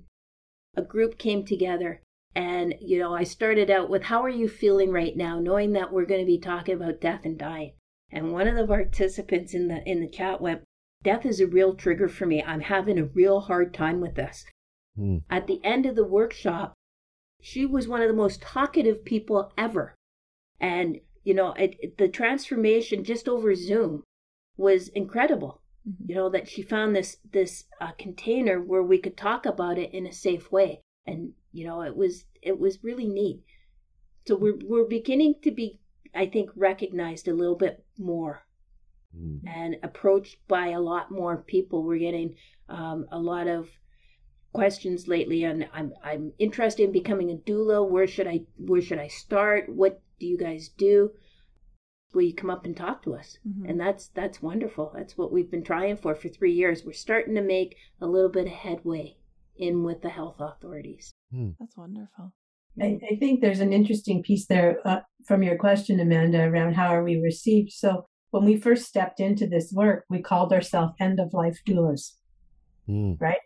a 0.75 0.81
group 0.81 1.17
came 1.17 1.45
together 1.45 2.01
and, 2.35 2.73
you 2.79 2.97
know, 2.99 3.13
I 3.13 3.23
started 3.23 3.69
out 3.69 3.89
with, 3.89 4.03
How 4.03 4.23
are 4.23 4.29
you 4.29 4.47
feeling 4.47 4.91
right 4.91 5.15
now, 5.15 5.39
knowing 5.39 5.73
that 5.73 5.91
we're 5.91 6.05
going 6.05 6.21
to 6.21 6.25
be 6.25 6.39
talking 6.39 6.75
about 6.75 7.01
death 7.01 7.25
and 7.25 7.37
dying? 7.37 7.73
And 8.11 8.31
one 8.31 8.47
of 8.47 8.55
the 8.55 8.67
participants 8.67 9.53
in 9.53 9.67
the 9.67 9.83
in 9.89 9.99
the 9.99 10.07
chat 10.07 10.41
went, 10.41 10.63
Death 11.03 11.25
is 11.25 11.39
a 11.39 11.47
real 11.47 11.75
trigger 11.75 12.07
for 12.07 12.25
me. 12.25 12.41
I'm 12.41 12.61
having 12.61 12.97
a 12.97 13.05
real 13.05 13.41
hard 13.41 13.73
time 13.73 13.99
with 13.99 14.15
this. 14.15 14.45
Mm. 14.97 15.23
At 15.29 15.47
the 15.47 15.63
end 15.63 15.85
of 15.85 15.95
the 15.95 16.05
workshop, 16.05 16.73
she 17.41 17.65
was 17.65 17.87
one 17.87 18.01
of 18.01 18.07
the 18.07 18.13
most 18.13 18.41
talkative 18.41 19.03
people 19.03 19.51
ever. 19.57 19.95
And, 20.59 20.99
you 21.23 21.33
know, 21.33 21.53
it, 21.53 21.97
the 21.97 22.07
transformation 22.07 23.03
just 23.03 23.27
over 23.27 23.53
Zoom 23.53 24.03
was 24.55 24.87
incredible. 24.89 25.61
Mm-hmm. 25.87 26.09
You 26.09 26.15
know, 26.15 26.29
that 26.29 26.47
she 26.47 26.61
found 26.61 26.95
this 26.95 27.17
this 27.31 27.65
uh, 27.81 27.91
container 27.97 28.61
where 28.61 28.83
we 28.83 28.97
could 28.97 29.17
talk 29.17 29.45
about 29.45 29.77
it 29.77 29.93
in 29.93 30.07
a 30.07 30.13
safe 30.13 30.51
way. 30.51 30.81
And 31.05 31.33
you 31.51 31.65
know, 31.65 31.81
it 31.81 31.95
was 31.95 32.25
it 32.41 32.59
was 32.59 32.83
really 32.83 33.07
neat. 33.07 33.43
So 34.25 34.35
we're 34.35 34.57
we're 34.63 34.87
beginning 34.87 35.35
to 35.43 35.51
be, 35.51 35.79
I 36.15 36.25
think, 36.25 36.49
recognized 36.55 37.27
a 37.27 37.33
little 37.33 37.55
bit 37.55 37.85
more 37.97 38.45
mm. 39.17 39.39
and 39.45 39.77
approached 39.83 40.37
by 40.47 40.69
a 40.69 40.79
lot 40.79 41.11
more 41.11 41.37
people. 41.37 41.83
We're 41.83 41.99
getting 41.99 42.35
um, 42.69 43.05
a 43.11 43.19
lot 43.19 43.47
of 43.47 43.69
questions 44.53 45.07
lately, 45.07 45.43
and 45.43 45.67
I'm 45.73 45.93
I'm 46.03 46.33
interested 46.39 46.83
in 46.83 46.91
becoming 46.91 47.31
a 47.31 47.35
doula. 47.35 47.87
Where 47.87 48.07
should 48.07 48.27
I 48.27 48.41
where 48.57 48.81
should 48.81 48.99
I 48.99 49.07
start? 49.07 49.69
What 49.69 50.01
do 50.19 50.27
you 50.27 50.37
guys 50.37 50.69
do? 50.69 51.11
Will 52.13 52.21
you 52.21 52.33
come 52.33 52.51
up 52.51 52.63
and 52.63 52.77
talk 52.77 53.03
to 53.03 53.15
us? 53.15 53.39
Mm-hmm. 53.47 53.69
And 53.69 53.79
that's 53.79 54.07
that's 54.07 54.41
wonderful. 54.41 54.91
That's 54.95 55.17
what 55.17 55.31
we've 55.31 55.51
been 55.51 55.63
trying 55.63 55.97
for 55.97 56.15
for 56.15 56.29
three 56.29 56.53
years. 56.53 56.83
We're 56.85 56.93
starting 56.93 57.35
to 57.35 57.41
make 57.41 57.75
a 57.99 58.07
little 58.07 58.29
bit 58.29 58.45
of 58.45 58.53
headway 58.53 59.17
in 59.57 59.83
with 59.83 60.01
the 60.01 60.09
health 60.09 60.37
authorities. 60.39 61.13
Hmm. 61.31 61.51
That's 61.59 61.77
wonderful. 61.77 62.33
I, 62.81 62.99
I, 63.11 63.15
think 63.17 63.41
there's 63.41 63.59
an 63.59 63.71
interesting 63.71 64.23
piece 64.23 64.47
there 64.47 64.79
uh, 64.83 65.01
from 65.27 65.43
your 65.43 65.57
question, 65.57 65.99
Amanda, 65.99 66.43
around 66.43 66.73
how 66.73 66.87
are 66.87 67.03
we 67.03 67.17
received. 67.17 67.71
So 67.71 68.07
when 68.31 68.45
we 68.45 68.59
first 68.59 68.85
stepped 68.85 69.19
into 69.19 69.45
this 69.45 69.71
work, 69.71 70.05
we 70.09 70.21
called 70.21 70.51
ourselves 70.51 70.93
end 70.99 71.19
of 71.19 71.33
life 71.33 71.59
doulas, 71.67 72.13
hmm. 72.87 73.13
right? 73.19 73.37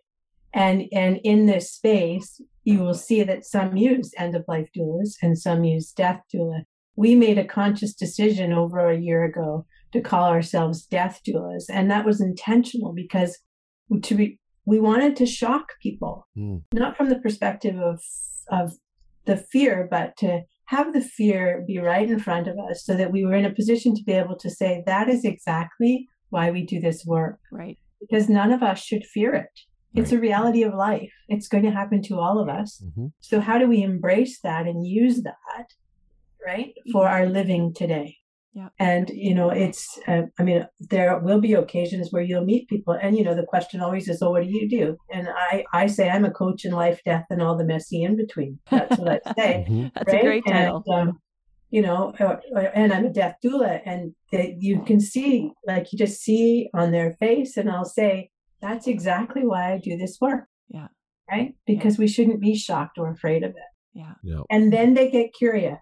And 0.54 0.86
and 0.94 1.20
in 1.24 1.46
this 1.46 1.74
space, 1.74 2.40
you 2.64 2.80
will 2.80 2.94
see 2.94 3.22
that 3.24 3.46
some 3.46 3.76
use 3.76 4.12
end 4.18 4.36
of 4.36 4.46
life 4.48 4.70
doulas 4.76 5.16
and 5.22 5.38
some 5.38 5.66
use 5.66 5.92
death 5.92 6.22
doula. 6.34 6.62
We 6.96 7.16
made 7.16 7.38
a 7.38 7.46
conscious 7.46 7.94
decision 7.94 8.54
over 8.54 8.90
a 8.90 8.98
year 8.98 9.24
ago 9.24 9.66
to 9.92 10.02
call 10.02 10.30
ourselves 10.30 10.86
death 10.86 11.20
doulas, 11.28 11.66
and 11.70 11.92
that 11.92 12.06
was 12.06 12.22
intentional 12.22 12.94
because 12.94 13.38
to 14.04 14.16
be 14.16 14.40
we 14.68 14.82
wanted 14.82 15.16
to 15.16 15.26
shock 15.26 15.70
people, 15.82 16.28
mm. 16.38 16.62
not 16.74 16.98
from 16.98 17.10
the 17.10 17.20
perspective 17.20 17.78
of 17.80 18.00
of 18.50 18.74
the 19.26 19.38
fear, 19.38 19.88
but 19.90 20.16
to 20.18 20.42
have 20.66 20.94
the 20.94 21.02
fear 21.02 21.64
be 21.66 21.80
right 21.80 22.10
in 22.10 22.20
front 22.20 22.48
of 22.48 22.58
us 22.60 22.86
so 22.86 22.94
that 22.96 23.12
we 23.12 23.26
were 23.26 23.34
in 23.34 23.46
a 23.46 23.54
position 23.54 23.96
to 23.96 24.04
be 24.04 24.12
able 24.12 24.38
to 24.38 24.50
say 24.50 24.84
that 24.86 25.10
is 25.10 25.24
exactly 25.24 26.08
why 26.30 26.52
we 26.52 26.66
do 26.66 26.80
this 26.80 27.06
work. 27.06 27.40
Right. 27.52 27.78
Because 28.02 28.30
none 28.30 28.52
of 28.52 28.62
us 28.62 28.84
should 28.84 29.06
fear 29.06 29.34
it. 29.34 29.54
It's 29.96 30.12
right. 30.12 30.18
a 30.18 30.22
reality 30.22 30.64
of 30.64 30.74
life. 30.74 31.14
It's 31.30 31.48
going 31.48 31.64
to 31.64 31.72
happen 31.72 32.02
to 32.04 32.20
all 32.20 32.38
of 32.40 32.50
us. 32.50 32.84
Mm-hmm. 32.86 33.08
So 33.22 33.40
how 33.40 33.58
do 33.58 33.68
we 33.68 33.82
embrace 33.82 34.40
that 34.42 34.68
and 34.68 34.86
use 34.86 35.24
that, 35.24 35.68
right, 36.46 36.74
for 36.92 37.08
our 37.08 37.26
living 37.26 37.74
today? 37.74 38.18
Yeah. 38.58 38.70
And, 38.80 39.12
you 39.14 39.36
know, 39.36 39.52
it's, 39.52 40.00
uh, 40.08 40.24
I 40.40 40.44
mean, 40.44 40.66
there 40.80 41.20
will 41.20 41.40
be 41.40 41.54
occasions 41.54 42.08
where 42.10 42.24
you'll 42.24 42.44
meet 42.44 42.68
people 42.68 42.98
and, 43.00 43.16
you 43.16 43.24
know, 43.24 43.36
the 43.36 43.46
question 43.46 43.82
always 43.82 44.10
is, 44.10 44.20
oh, 44.24 44.32
what 44.32 44.42
do 44.42 44.50
you 44.50 44.68
do? 44.68 44.98
And 45.14 45.28
I, 45.30 45.64
I 45.74 45.86
say 45.86 46.10
I'm 46.10 46.26
a 46.26 46.32
coach 46.32 46.66
in 46.66 46.72
life, 46.72 47.00
death, 47.06 47.26
and 47.30 47.40
all 47.40 47.56
the 47.56 47.64
messy 47.64 48.02
in 48.02 48.18
between. 48.18 48.58
That's 48.72 48.98
what 48.98 49.22
I 49.24 49.34
say. 49.34 49.66
mm-hmm. 49.70 49.88
That's 49.94 50.12
right? 50.12 50.22
a 50.22 50.26
great 50.26 50.46
title. 50.48 50.84
And, 50.88 51.10
um, 51.10 51.20
you 51.70 51.84
know, 51.84 52.16
uh, 52.20 52.38
uh, 52.56 52.60
and 52.74 52.92
I'm 52.92 53.06
a 53.06 53.14
death 53.14 53.36
doula 53.46 53.80
and 53.86 54.16
they, 54.32 54.58
you 54.60 54.82
can 54.82 55.00
see, 55.02 55.52
like 55.68 55.94
you 55.94 56.00
just 56.00 56.20
see 56.24 56.72
on 56.74 56.90
their 56.90 57.14
face 57.20 57.58
and 57.58 57.70
I'll 57.70 57.86
say, 57.86 58.32
that's 58.60 58.88
exactly 58.88 59.46
why 59.46 59.74
I 59.74 59.78
do 59.78 59.98
this 59.98 60.18
work. 60.20 60.46
Yeah. 60.70 60.88
Right. 61.30 61.54
Because 61.68 61.98
yeah. 61.98 62.02
we 62.02 62.08
shouldn't 62.08 62.42
be 62.42 62.56
shocked 62.56 62.98
or 62.98 63.12
afraid 63.12 63.44
of 63.44 63.52
it. 63.52 63.58
Yeah. 63.94 64.14
Yeah. 64.24 64.42
And 64.50 64.74
then 64.74 64.96
they 64.96 65.12
get 65.12 65.36
curious, 65.38 65.78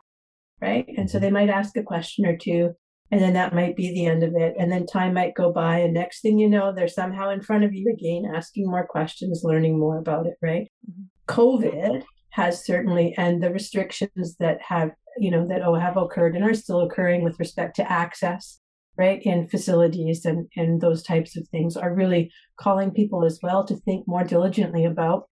right? 0.61 0.85
And 0.97 1.09
so 1.09 1.17
Mhm. 1.17 1.21
they 1.21 1.31
might 1.31 1.49
ask 1.49 1.75
a 1.77 1.83
question 1.83 2.25
or 2.25 2.35
two, 2.37 2.71
and 3.11 3.21
then 3.21 3.33
that 3.33 3.53
might 3.53 3.75
be 3.75 3.89
the 3.89 4.05
end 4.05 4.23
of 4.23 4.35
it. 4.35 4.55
And 4.57 4.71
then 4.71 4.85
time 4.85 5.13
might 5.13 5.35
go 5.35 5.51
by, 5.51 5.79
and 5.79 5.93
next 5.93 6.21
thing 6.21 6.39
you 6.39 6.49
know, 6.49 6.73
they're 6.73 6.87
somehow 6.87 7.29
in 7.29 7.41
front 7.41 7.63
of 7.63 7.73
you 7.73 7.91
again, 7.91 8.31
asking 8.33 8.69
more 8.69 8.85
questions, 8.87 9.41
learning 9.43 9.77
more 9.79 9.97
about 9.97 10.25
it, 10.25 10.35
right? 10.41 10.71
Mhm. 10.89 11.05
COVID 11.27 12.03
has 12.31 12.65
certainly, 12.65 13.13
and 13.17 13.41
the 13.41 13.51
restrictions 13.51 14.35
that 14.39 14.61
have, 14.61 14.91
you 15.17 15.31
know, 15.31 15.47
that 15.47 15.61
oh, 15.63 15.75
have 15.75 15.97
occurred 15.97 16.35
and 16.35 16.43
are 16.43 16.53
still 16.53 16.81
occurring 16.81 17.23
with 17.23 17.39
respect 17.39 17.75
to 17.77 17.91
access, 17.91 18.59
right, 18.97 19.21
in 19.23 19.47
facilities 19.47 20.25
and, 20.25 20.47
and 20.55 20.81
those 20.81 21.01
types 21.03 21.37
of 21.37 21.47
things 21.49 21.77
are 21.77 21.93
really 21.93 22.31
calling 22.57 22.91
people 22.91 23.23
as 23.23 23.39
well 23.41 23.63
to 23.65 23.75
think 23.77 24.07
more 24.07 24.23
diligently 24.23 24.83
about 24.83 25.29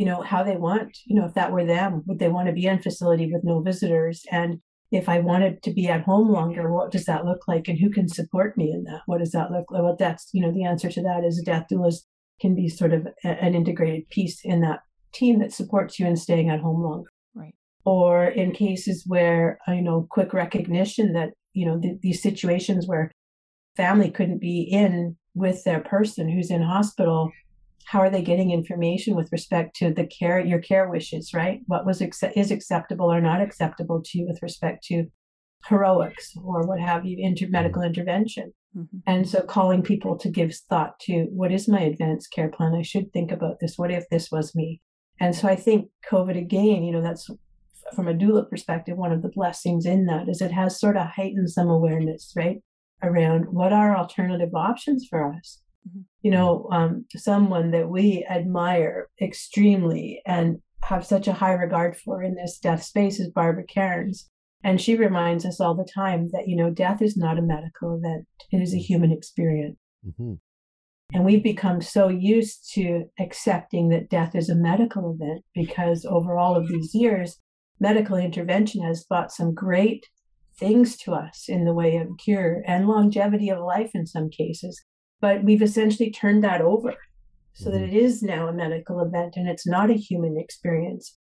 you 0.00 0.06
know 0.06 0.22
how 0.22 0.42
they 0.42 0.56
want 0.56 0.96
you 1.04 1.14
know 1.14 1.26
if 1.26 1.34
that 1.34 1.52
were 1.52 1.66
them 1.66 2.02
would 2.06 2.18
they 2.18 2.30
want 2.30 2.46
to 2.48 2.54
be 2.54 2.66
in 2.66 2.80
facility 2.80 3.30
with 3.30 3.44
no 3.44 3.60
visitors? 3.60 4.24
And 4.32 4.60
if 4.90 5.08
i 5.08 5.18
wanted 5.20 5.62
to 5.62 5.72
be 5.78 5.86
at 5.88 6.06
home 6.10 6.28
longer 6.30 6.72
what 6.72 6.90
does 6.90 7.04
that 7.04 7.26
look 7.26 7.46
like? 7.46 7.68
And 7.68 7.78
who 7.78 7.90
can 7.90 8.08
support 8.08 8.56
me 8.56 8.72
in 8.72 8.84
that? 8.84 9.02
What 9.04 9.18
does 9.18 9.32
that 9.32 9.50
look 9.50 9.70
like? 9.70 9.82
Well 9.82 9.96
that's 9.98 10.30
you 10.32 10.40
know 10.40 10.52
the 10.52 10.64
answer 10.64 10.90
to 10.90 11.02
that 11.02 11.22
is 11.22 11.38
a 11.38 11.44
death 11.44 11.66
doulas 11.70 11.98
can 12.40 12.54
be 12.54 12.66
sort 12.68 12.94
of 12.94 13.08
a, 13.24 13.28
an 13.28 13.54
integrated 13.54 14.08
piece 14.08 14.40
in 14.42 14.62
that 14.62 14.80
team 15.12 15.38
that 15.40 15.52
supports 15.52 15.98
you 15.98 16.06
in 16.06 16.16
staying 16.16 16.48
at 16.48 16.60
home 16.60 16.82
longer. 16.82 17.10
Right. 17.34 17.54
or 17.84 18.24
in 18.24 18.52
cases 18.52 19.04
where 19.06 19.58
you 19.68 19.82
know 19.82 20.06
quick 20.10 20.32
recognition 20.32 21.12
that 21.12 21.30
you 21.52 21.66
know 21.66 21.78
th- 21.78 22.00
these 22.00 22.22
situations 22.22 22.86
where 22.86 23.10
family 23.76 24.10
couldn't 24.10 24.40
be 24.40 24.62
in 24.62 25.16
with 25.34 25.62
their 25.64 25.80
person 25.80 26.30
who's 26.30 26.50
in 26.50 26.62
hospital 26.62 27.30
how 27.86 28.00
are 28.00 28.10
they 28.10 28.22
getting 28.22 28.50
information 28.50 29.16
with 29.16 29.32
respect 29.32 29.74
to 29.76 29.92
the 29.92 30.06
care 30.06 30.38
your 30.40 30.60
care 30.60 30.88
wishes 30.88 31.32
right? 31.34 31.60
What 31.66 31.84
was 31.86 32.00
is 32.00 32.50
acceptable 32.50 33.12
or 33.12 33.20
not 33.20 33.40
acceptable 33.40 34.02
to 34.04 34.18
you 34.18 34.26
with 34.26 34.42
respect 34.42 34.84
to 34.84 35.06
heroics 35.68 36.34
or 36.42 36.66
what 36.66 36.80
have 36.80 37.04
you 37.04 37.16
inter- 37.20 37.46
medical 37.48 37.82
intervention. 37.82 38.52
Mhm. 38.76 39.02
and 39.04 39.28
so 39.28 39.42
calling 39.42 39.82
people 39.82 40.16
to 40.16 40.30
give 40.30 40.54
thought 40.54 40.98
to 41.00 41.24
what 41.32 41.50
is 41.50 41.66
my 41.68 41.80
advanced 41.80 42.30
care 42.32 42.48
plan? 42.48 42.72
I 42.72 42.82
should 42.82 43.12
think 43.12 43.32
about 43.32 43.58
this. 43.60 43.76
What 43.76 43.90
if 43.90 44.08
this 44.08 44.30
was 44.30 44.54
me? 44.54 44.80
And 45.18 45.34
so 45.34 45.48
i 45.48 45.56
think 45.56 45.90
covid 46.10 46.38
again 46.38 46.82
you 46.84 46.92
know 46.92 47.02
that's 47.02 47.28
from 47.94 48.08
a 48.08 48.14
doula 48.14 48.48
perspective 48.48 48.96
one 48.96 49.12
of 49.12 49.22
the 49.22 49.28
blessings 49.28 49.84
in 49.84 50.06
that 50.06 50.28
is 50.28 50.40
it 50.40 50.52
has 50.52 50.78
sort 50.80 50.96
of 50.96 51.08
heightened 51.08 51.50
some 51.50 51.68
awareness 51.68 52.32
right 52.36 52.62
around 53.02 53.46
what 53.52 53.72
are 53.72 53.96
alternative 53.96 54.54
options 54.54 55.06
for 55.10 55.32
us. 55.34 55.60
You 56.22 56.30
know 56.30 56.68
um, 56.72 57.06
someone 57.16 57.70
that 57.70 57.88
we 57.88 58.26
admire 58.30 59.08
extremely 59.20 60.22
and 60.26 60.58
have 60.84 61.06
such 61.06 61.28
a 61.28 61.32
high 61.32 61.52
regard 61.52 61.96
for 61.96 62.22
in 62.22 62.34
this 62.34 62.58
death 62.58 62.82
space 62.82 63.20
is 63.20 63.30
Barbara 63.30 63.64
Karnes. 63.66 64.28
And 64.62 64.78
she 64.78 64.94
reminds 64.94 65.46
us 65.46 65.58
all 65.58 65.74
the 65.74 65.88
time 65.94 66.28
that 66.32 66.46
you 66.46 66.56
know 66.56 66.70
death 66.70 67.00
is 67.00 67.16
not 67.16 67.38
a 67.38 67.42
medical 67.42 67.96
event. 67.96 68.26
It 68.52 68.58
is 68.58 68.74
a 68.74 68.78
human 68.78 69.12
experience. 69.12 69.76
Hmm 70.16 70.34
and 71.12 71.24
we've 71.24 71.42
become 71.42 71.80
so 71.80 72.08
used 72.08 72.70
to 72.74 73.04
accepting 73.18 73.88
that 73.88 74.08
death 74.08 74.34
is 74.34 74.48
a 74.48 74.54
medical 74.54 75.12
event 75.12 75.44
because 75.54 76.04
over 76.04 76.38
all 76.38 76.56
of 76.56 76.68
these 76.68 76.94
years, 76.94 77.38
medical 77.80 78.16
intervention 78.16 78.82
has 78.84 79.04
brought 79.04 79.32
some 79.32 79.52
great 79.52 80.06
things 80.58 80.96
to 80.98 81.12
us 81.12 81.46
in 81.48 81.64
the 81.64 81.74
way 81.74 81.96
of 81.96 82.08
cure 82.18 82.62
and 82.66 82.86
longevity 82.86 83.48
of 83.48 83.58
life 83.58 83.90
in 83.94 84.06
some 84.06 84.30
cases. 84.30 84.84
But 85.20 85.44
we've 85.44 85.62
essentially 85.62 86.10
turned 86.10 86.42
that 86.44 86.60
over 86.60 86.94
so 87.52 87.70
that 87.70 87.80
Mhm. 87.80 87.88
it 87.88 87.94
is 87.94 88.22
now 88.22 88.48
a 88.48 88.52
medical 88.52 89.00
event 89.00 89.34
and 89.36 89.48
it's 89.48 89.66
not 89.66 89.90
a 89.90 89.94
human 89.94 90.38
experience. 90.38 91.16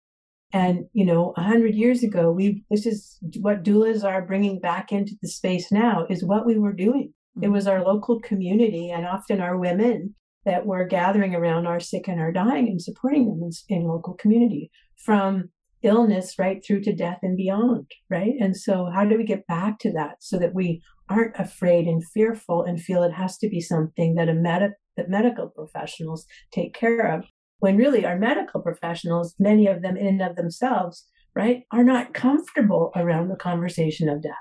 And 0.52 0.86
you 0.94 1.06
know, 1.06 1.34
a 1.38 1.42
hundred 1.44 1.76
years 1.76 2.04
ago, 2.04 2.32
we 2.32 2.64
this 2.70 2.86
is 2.86 3.20
what 3.40 3.64
doulas 3.64 4.04
are 4.04 4.26
bringing 4.26 4.60
back 4.60 4.92
into 4.92 5.16
the 5.22 5.28
space 5.28 5.72
now 5.72 6.06
is 6.10 6.24
what 6.24 6.46
we 6.46 6.58
were 6.58 6.74
doing 6.74 7.14
it 7.42 7.50
was 7.50 7.68
our 7.68 7.84
local 7.84 8.20
community 8.22 8.90
and 8.90 9.06
often 9.06 9.42
our 9.42 9.58
women 9.58 10.16
that 10.46 10.66
were 10.66 10.86
gathering 10.86 11.36
around 11.36 11.68
our 11.68 11.80
sick 11.82 12.08
and 12.08 12.22
our 12.22 12.32
dying 12.32 12.68
and 12.70 12.82
supporting 12.82 13.26
them 13.26 13.42
in, 13.70 13.78
in 13.78 13.88
local 13.88 14.14
community 14.14 14.72
from 14.96 15.50
illness 15.82 16.40
right 16.40 16.64
through 16.66 16.82
to 16.82 16.96
death 16.96 17.20
and 17.22 17.36
beyond 17.36 17.92
right 18.10 18.34
and 18.40 18.56
so 18.56 18.90
how 18.94 19.04
do 19.04 19.18
we 19.18 19.24
get 19.26 19.46
back 19.48 19.78
to 19.80 19.92
that 19.92 20.16
so 20.20 20.38
that 20.40 20.54
we 20.54 20.82
aren't 21.10 21.36
afraid 21.40 21.88
and 21.88 22.04
fearful 22.14 22.64
and 22.64 22.82
feel 22.82 23.04
it 23.04 23.14
has 23.14 23.38
to 23.38 23.50
be 23.50 23.62
something 23.62 24.16
that 24.16 24.30
a 24.30 24.34
medic 24.34 24.72
that 24.98 25.10
medical 25.10 25.50
professionals 25.50 26.26
take 26.54 26.74
care 26.74 27.02
of 27.14 27.26
when 27.60 27.78
really 27.78 28.06
our 28.06 28.18
medical 28.18 28.62
professionals 28.62 29.36
many 29.40 29.68
of 29.68 29.82
them 29.82 29.98
in 29.98 30.08
and 30.08 30.22
of 30.22 30.36
themselves 30.36 31.06
right 31.36 31.64
are 31.72 31.84
not 31.84 32.14
comfortable 32.14 32.92
around 32.96 33.28
the 33.30 33.36
conversation 33.36 34.08
of 34.10 34.22
death 34.22 34.32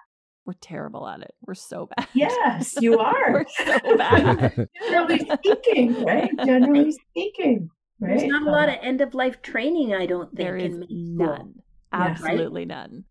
We're 0.46 0.54
terrible 0.60 1.06
at 1.08 1.20
it. 1.22 1.34
We're 1.46 1.54
so 1.54 1.88
bad. 1.96 2.06
yes 2.14 2.74
you 2.80 2.98
are 2.98 3.32
We're 3.32 3.46
so 3.48 3.96
bad. 3.96 4.68
generally 4.88 5.18
speaking, 5.18 6.04
right? 6.04 6.30
Generally 6.44 6.92
speaking, 6.92 7.68
right? 8.00 8.18
There's 8.18 8.24
not 8.30 8.42
a 8.46 8.50
lot 8.50 8.68
uh, 8.68 8.72
of 8.72 8.78
end 8.82 9.00
of 9.00 9.14
life 9.14 9.42
training, 9.42 9.94
I 9.94 10.06
don't 10.06 10.34
think, 10.36 10.36
there 10.36 10.56
is 10.56 10.74
in 10.74 10.80
med 10.80 10.88
school. 10.88 11.26
none. 11.26 11.54
Yeah. 11.98 11.98
Right? 11.98 12.10
Absolutely 12.10 12.64
none. 12.66 13.04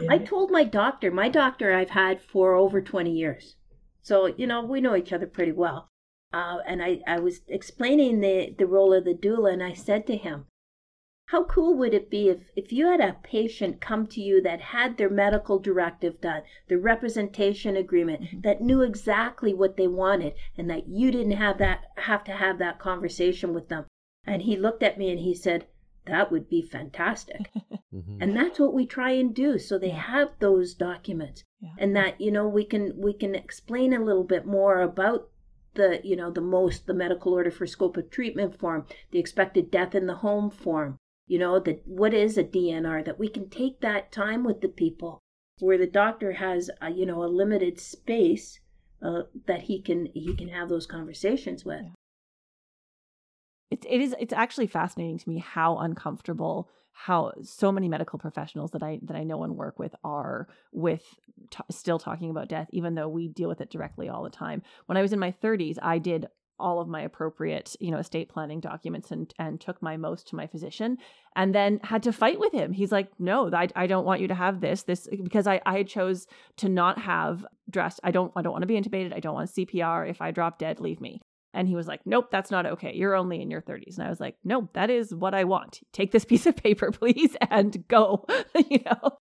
Yeah. 0.00 0.12
I 0.12 0.18
told 0.18 0.50
my 0.50 0.64
doctor, 0.64 1.10
my 1.10 1.28
doctor 1.28 1.72
I've 1.72 1.90
had 1.90 2.20
for 2.20 2.54
over 2.54 2.80
20 2.80 3.10
years. 3.10 3.56
So, 4.02 4.26
you 4.26 4.46
know, 4.46 4.64
we 4.64 4.80
know 4.80 4.96
each 4.96 5.12
other 5.12 5.26
pretty 5.26 5.52
well. 5.52 5.88
Uh, 6.32 6.58
and 6.66 6.82
I, 6.82 7.00
I 7.06 7.20
was 7.20 7.40
explaining 7.48 8.20
the, 8.20 8.54
the 8.58 8.66
role 8.66 8.92
of 8.92 9.04
the 9.04 9.14
doula, 9.14 9.52
and 9.52 9.62
I 9.62 9.72
said 9.72 10.06
to 10.06 10.16
him, 10.16 10.46
How 11.26 11.44
cool 11.44 11.74
would 11.78 11.94
it 11.94 12.10
be 12.10 12.28
if, 12.28 12.50
if 12.54 12.72
you 12.72 12.86
had 12.86 13.00
a 13.00 13.16
patient 13.22 13.80
come 13.80 14.06
to 14.08 14.20
you 14.20 14.40
that 14.42 14.60
had 14.60 14.96
their 14.98 15.10
medical 15.10 15.58
directive 15.58 16.20
done, 16.20 16.42
the 16.68 16.78
representation 16.78 17.76
agreement, 17.76 18.22
Mhm. 18.22 18.42
that 18.42 18.60
knew 18.60 18.82
exactly 18.82 19.54
what 19.54 19.76
they 19.76 19.88
wanted, 19.88 20.34
and 20.56 20.68
that 20.70 20.88
you 20.88 21.10
didn't 21.10 21.32
have 21.32 21.58
that 21.58 21.84
have 21.96 22.24
to 22.24 22.32
have 22.32 22.58
that 22.58 22.78
conversation 22.78 23.54
with 23.54 23.68
them? 23.68 23.86
And 24.24 24.42
he 24.42 24.56
looked 24.56 24.82
at 24.82 24.98
me 24.98 25.10
and 25.10 25.20
he 25.20 25.34
said, 25.34 25.66
That 26.06 26.30
would 26.30 26.48
be 26.48 26.62
fantastic. 26.62 27.50
hmm 27.92 28.18
and 28.20 28.36
that's 28.36 28.58
what 28.58 28.74
we 28.74 28.84
try 28.84 29.12
and 29.12 29.34
do 29.34 29.58
so 29.58 29.78
they 29.78 29.90
have 29.90 30.28
those 30.40 30.74
documents 30.74 31.44
Yeah. 31.60 31.70
and 31.78 31.96
that 31.96 32.20
you 32.20 32.30
know 32.30 32.46
we 32.46 32.64
can 32.64 32.92
we 32.96 33.12
can 33.14 33.34
explain 33.34 33.92
a 33.92 34.04
little 34.04 34.24
bit 34.24 34.44
more 34.44 34.80
about 34.80 35.28
the 35.74 36.00
you 36.04 36.16
know 36.16 36.30
the 36.30 36.40
MOST 36.40 36.86
the 36.86 36.94
medical 36.94 37.32
order 37.32 37.50
for 37.50 37.66
scope 37.66 37.96
of 37.96 38.10
treatment 38.10 38.58
form 38.58 38.86
the 39.10 39.18
expected 39.18 39.70
death 39.70 39.94
in 39.94 40.06
the 40.06 40.16
home 40.16 40.50
form 40.50 40.98
you 41.26 41.38
know 41.38 41.58
that 41.60 41.86
what 41.86 42.12
is 42.12 42.36
a 42.36 42.44
dnr 42.44 43.04
that 43.04 43.18
we 43.18 43.28
can 43.28 43.48
take 43.48 43.80
that 43.80 44.10
time 44.10 44.44
with 44.44 44.60
the 44.60 44.68
people 44.68 45.20
where 45.60 45.78
the 45.78 45.86
doctor 45.86 46.32
has 46.32 46.70
a, 46.80 46.90
you 46.90 47.06
know 47.06 47.22
a 47.22 47.26
limited 47.26 47.78
space 47.80 48.60
uh, 49.02 49.22
that 49.46 49.62
he 49.62 49.80
can 49.80 50.06
he 50.14 50.34
can 50.34 50.48
have 50.48 50.68
those 50.68 50.86
conversations 50.86 51.64
with 51.64 51.82
Yeah. 51.82 51.92
It, 53.70 53.84
it 53.88 54.00
is 54.00 54.14
it's 54.18 54.32
actually 54.32 54.66
fascinating 54.66 55.18
to 55.18 55.28
me 55.28 55.38
how 55.38 55.78
uncomfortable 55.78 56.70
how 57.00 57.32
so 57.42 57.70
many 57.70 57.88
medical 57.88 58.18
professionals 58.18 58.72
that 58.72 58.82
I 58.82 58.98
that 59.02 59.16
I 59.16 59.22
know 59.22 59.44
and 59.44 59.56
work 59.56 59.78
with 59.78 59.94
are 60.02 60.48
with 60.72 61.04
t- 61.50 61.62
still 61.70 61.98
talking 62.00 62.28
about 62.28 62.48
death 62.48 62.66
even 62.72 62.96
though 62.96 63.08
we 63.08 63.28
deal 63.28 63.48
with 63.48 63.60
it 63.60 63.70
directly 63.70 64.08
all 64.08 64.24
the 64.24 64.30
time. 64.30 64.62
When 64.86 64.98
I 64.98 65.02
was 65.02 65.12
in 65.12 65.20
my 65.20 65.30
30s, 65.30 65.78
I 65.80 65.98
did 65.98 66.26
all 66.58 66.80
of 66.80 66.88
my 66.88 67.00
appropriate, 67.02 67.76
you 67.78 67.92
know, 67.92 67.98
estate 67.98 68.28
planning 68.28 68.58
documents 68.58 69.12
and 69.12 69.32
and 69.38 69.60
took 69.60 69.80
my 69.80 69.96
MOST 69.96 70.26
to 70.28 70.36
my 70.36 70.48
physician 70.48 70.98
and 71.36 71.54
then 71.54 71.78
had 71.84 72.02
to 72.02 72.12
fight 72.12 72.40
with 72.40 72.52
him. 72.52 72.72
He's 72.72 72.90
like, 72.90 73.12
"No, 73.20 73.48
I, 73.52 73.68
I 73.76 73.86
don't 73.86 74.04
want 74.04 74.20
you 74.20 74.26
to 74.26 74.34
have 74.34 74.60
this. 74.60 74.82
This 74.82 75.06
because 75.22 75.46
I 75.46 75.60
I 75.64 75.84
chose 75.84 76.26
to 76.56 76.68
not 76.68 76.98
have 76.98 77.46
dressed. 77.70 78.00
I 78.02 78.10
don't 78.10 78.32
I 78.34 78.42
don't 78.42 78.52
want 78.52 78.62
to 78.62 78.66
be 78.66 78.80
intubated. 78.80 79.14
I 79.14 79.20
don't 79.20 79.34
want 79.34 79.50
CPR. 79.50 80.10
If 80.10 80.20
I 80.20 80.32
drop 80.32 80.58
dead, 80.58 80.80
leave 80.80 81.00
me." 81.00 81.20
And 81.54 81.66
he 81.66 81.74
was 81.74 81.86
like, 81.86 82.00
Nope, 82.04 82.28
that's 82.30 82.50
not 82.50 82.66
okay. 82.66 82.92
You're 82.94 83.14
only 83.14 83.40
in 83.40 83.50
your 83.50 83.62
30s. 83.62 83.98
And 83.98 84.06
I 84.06 84.10
was 84.10 84.20
like, 84.20 84.36
Nope, 84.44 84.70
that 84.74 84.90
is 84.90 85.14
what 85.14 85.34
I 85.34 85.44
want. 85.44 85.80
Take 85.92 86.12
this 86.12 86.24
piece 86.26 86.46
of 86.46 86.56
paper, 86.56 86.90
please, 86.90 87.36
and 87.50 87.86
go. 87.88 88.26
you 88.70 88.80
know. 88.84 89.18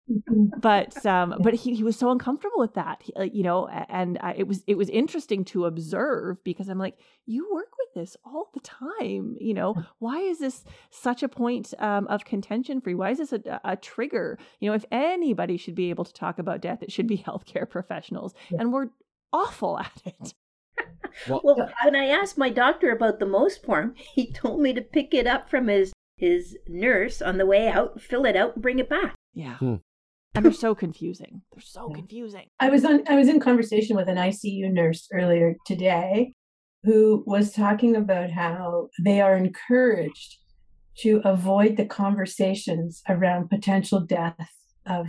But 0.59 1.05
um, 1.07 1.35
but 1.41 1.55
he, 1.55 1.75
he 1.75 1.85
was 1.85 1.97
so 1.97 2.11
uncomfortable 2.11 2.59
with 2.59 2.75
that. 2.75 3.03
He, 3.03 3.13
uh, 3.15 3.23
you 3.23 3.43
know, 3.43 3.69
and 3.69 4.19
I, 4.21 4.35
it 4.35 4.49
was 4.49 4.63
it 4.67 4.77
was 4.77 4.89
interesting 4.89 5.45
to 5.47 5.67
observe 5.67 6.43
because 6.45 6.69
I'm 6.69 6.79
like, 6.79 6.97
you 7.27 7.49
work 7.53 7.71
with 7.79 7.95
this 7.95 8.17
all 8.25 8.51
the 8.55 8.61
time. 8.61 9.37
You 9.41 9.55
know, 9.55 9.75
why 9.99 10.21
is 10.21 10.39
this 10.39 10.65
such 10.91 11.23
a 11.23 11.29
point 11.29 11.75
um, 11.79 12.07
of 12.09 12.25
contention 12.25 12.81
for 12.81 12.91
you? 12.91 12.97
Why 12.97 13.11
is 13.11 13.19
this 13.19 13.33
a, 13.33 13.61
a 13.65 13.77
trigger? 13.77 14.39
You 14.61 14.71
know, 14.71 14.75
if 14.75 14.85
anybody 14.91 15.57
should 15.57 15.75
be 15.75 15.91
able 15.91 16.05
to 16.05 16.13
talk 16.13 16.39
about 16.39 16.61
death, 16.61 16.83
it 16.83 16.93
should 16.93 17.07
be 17.07 17.19
healthcare 17.19 17.69
professionals, 17.69 18.35
and 18.59 18.73
we're 18.73 18.89
awful 19.33 19.79
at 19.79 20.03
it. 20.05 20.35
Well, 21.29 21.41
Well, 21.45 21.71
when 21.85 21.97
I 21.97 22.07
asked 22.07 22.39
my 22.39 22.51
doctor 22.51 22.91
about 22.91 23.19
the 23.19 23.27
MOST 23.27 23.65
form, 23.65 23.95
he 24.15 24.33
told 24.33 24.61
me 24.61 24.73
to 24.73 24.83
pick 24.83 25.15
it 25.15 25.27
up 25.27 25.49
from 25.49 25.69
his 25.69 25.93
his 26.17 26.57
nurse 26.69 27.21
on 27.21 27.37
the 27.39 27.47
way 27.47 27.69
out, 27.69 28.01
fill 28.01 28.25
it 28.27 28.37
out, 28.37 28.55
and 28.55 28.63
bring 28.63 28.79
it 28.79 28.89
back. 28.89 29.15
Yeah. 29.35 29.57
Hmm. 29.57 29.77
And 30.35 30.45
they're 30.45 30.53
so 30.53 30.75
confusing. 30.75 31.43
They're 31.53 31.61
so 31.61 31.89
Yeah. 31.91 31.97
confusing. 31.97 32.47
I 32.61 32.71
was 32.71 32.85
on 32.85 33.03
I 33.09 33.17
was 33.17 33.29
in 33.29 33.41
conversation 33.41 33.97
with 33.97 34.09
an 34.09 34.19
ICU 34.19 34.71
nurse 34.73 35.09
earlier 35.13 35.57
today 35.67 36.33
who 36.85 37.23
was 37.27 37.53
talking 37.53 37.97
about 37.97 38.31
how 38.31 38.89
they 39.03 39.21
are 39.21 39.37
encouraged 39.37 40.39
to 40.99 41.21
avoid 41.25 41.77
the 41.77 41.87
conversations 41.87 43.03
around 43.09 43.49
potential 43.49 44.01
death 44.01 44.37
of 44.87 45.09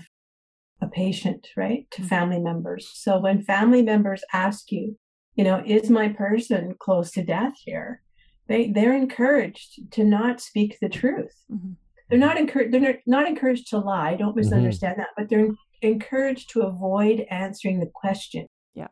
a 0.82 0.88
patient, 0.88 1.48
right, 1.58 1.88
to 1.92 2.02
mm-hmm. 2.02 2.10
family 2.10 2.40
members. 2.40 2.90
So 2.94 3.20
when 3.20 3.44
family 3.44 3.82
members 3.82 4.24
ask 4.34 4.72
you, 4.72 4.98
you 5.36 5.44
know, 5.44 5.64
is 5.66 5.90
my 5.90 6.10
person 6.10 6.76
close 6.80 7.12
to 7.12 7.24
death 7.24 7.54
here? 7.64 8.02
They 8.48 8.72
they're 8.72 8.96
encouraged 8.96 9.92
to 9.92 10.04
not 10.04 10.42
speak 10.42 10.78
the 10.80 10.90
truth. 10.90 11.36
Mm-hmm. 11.52 11.74
They're 12.10 12.20
not 12.20 12.38
encouraged. 12.38 12.74
They're 12.74 13.00
not 13.06 13.28
encouraged 13.28 13.70
to 13.70 13.80
lie. 13.80 14.16
Don't 14.16 14.30
mm-hmm. 14.30 14.40
misunderstand 14.40 14.94
mm-hmm. 14.94 15.02
that, 15.02 15.10
but 15.18 15.30
they're 15.30 15.50
encouraged 15.82 16.52
to 16.52 16.62
avoid 16.62 17.26
answering 17.30 17.80
the 17.80 17.90
question. 17.94 18.48
Yeah. 18.74 18.88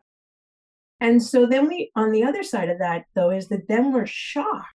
And 1.00 1.22
so 1.22 1.46
then 1.46 1.68
we, 1.68 1.90
on 1.96 2.12
the 2.12 2.24
other 2.24 2.42
side 2.42 2.70
of 2.70 2.78
that, 2.78 3.04
though, 3.14 3.30
is 3.30 3.48
that 3.48 3.68
then 3.68 3.92
we're 3.92 4.06
shocked 4.06 4.74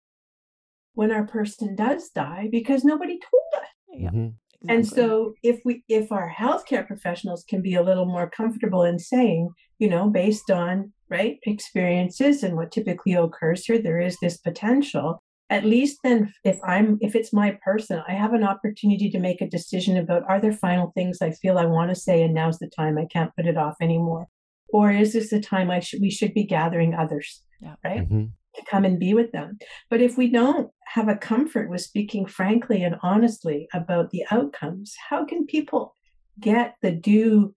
when 0.94 1.12
our 1.12 1.26
person 1.26 1.76
does 1.76 2.10
die 2.10 2.48
because 2.52 2.84
nobody 2.84 3.20
told 3.20 3.64
us. 3.64 3.70
Yeah. 3.90 4.10
Mm-hmm. 4.10 4.28
Exactly. 4.70 4.76
And 4.76 4.88
so 4.88 5.34
if 5.44 5.62
we 5.66 5.84
if 5.88 6.12
our 6.12 6.32
healthcare 6.32 6.86
professionals 6.86 7.44
can 7.48 7.62
be 7.62 7.76
a 7.76 7.84
little 7.84 8.06
more 8.06 8.30
comfortable 8.30 8.84
in 8.84 9.00
saying, 9.00 9.50
you 9.80 9.90
know, 9.90 10.10
based 10.10 10.50
on 10.50 10.92
right 11.10 11.38
experiences 11.44 12.44
and 12.44 12.56
what 12.56 12.72
typically 12.72 13.14
occurs 13.14 13.66
here, 13.66 13.80
there 13.82 14.00
is 14.00 14.18
this 14.22 14.38
potential. 14.38 15.22
At 15.50 15.64
least 15.64 16.00
then 16.04 16.34
if 16.44 16.58
I'm 16.64 16.98
if 17.02 17.16
it's 17.16 17.32
my 17.32 17.58
person, 17.64 18.02
I 18.08 18.14
have 18.14 18.34
an 18.34 18.44
opportunity 18.44 19.10
to 19.12 19.20
make 19.20 19.42
a 19.42 19.50
decision 19.50 19.98
about 19.98 20.24
are 20.28 20.42
there 20.42 20.54
final 20.54 20.92
things 20.96 21.22
I 21.22 21.32
feel 21.32 21.58
I 21.58 21.66
want 21.66 21.90
to 21.90 21.96
say 21.96 22.24
and 22.24 22.34
now's 22.34 22.58
the 22.58 22.70
time 22.76 22.98
I 22.98 23.06
can't 23.06 23.36
put 23.36 23.46
it 23.46 23.58
off 23.58 23.76
anymore. 23.82 24.28
Or 24.70 24.92
is 24.92 25.14
this 25.14 25.30
the 25.30 25.40
time 25.40 25.70
I 25.70 25.80
should 25.80 26.02
we 26.02 26.10
should 26.10 26.34
be 26.34 26.46
gathering 26.46 26.96
others? 26.96 27.44
Yeah. 27.62 27.76
Right. 27.84 28.02
Mm-hmm 28.02 28.26
to 28.56 28.64
come 28.70 28.86
and 28.86 29.00
be 29.00 29.14
with 29.14 29.32
them. 29.32 29.58
But 29.90 30.02
if 30.02 30.18
we 30.18 30.30
don't 30.30 30.70
have 30.96 31.10
a 31.10 31.16
comfort 31.16 31.70
with 31.70 31.82
speaking 31.82 32.26
frankly 32.26 32.82
and 32.82 32.96
honestly 33.04 33.68
about 33.74 34.12
the 34.12 34.24
outcomes, 34.32 34.96
how 35.10 35.26
can 35.26 35.46
people 35.46 35.94
get 36.40 36.76
the 36.82 36.92
due 36.92 37.54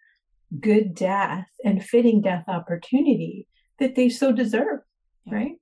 good 0.58 0.92
death 0.92 1.46
and 1.64 1.84
fitting 1.84 2.20
death 2.20 2.42
opportunity 2.48 3.46
that 3.78 3.94
they 3.94 4.08
so 4.08 4.32
deserve? 4.32 4.80
Right. 5.30 5.52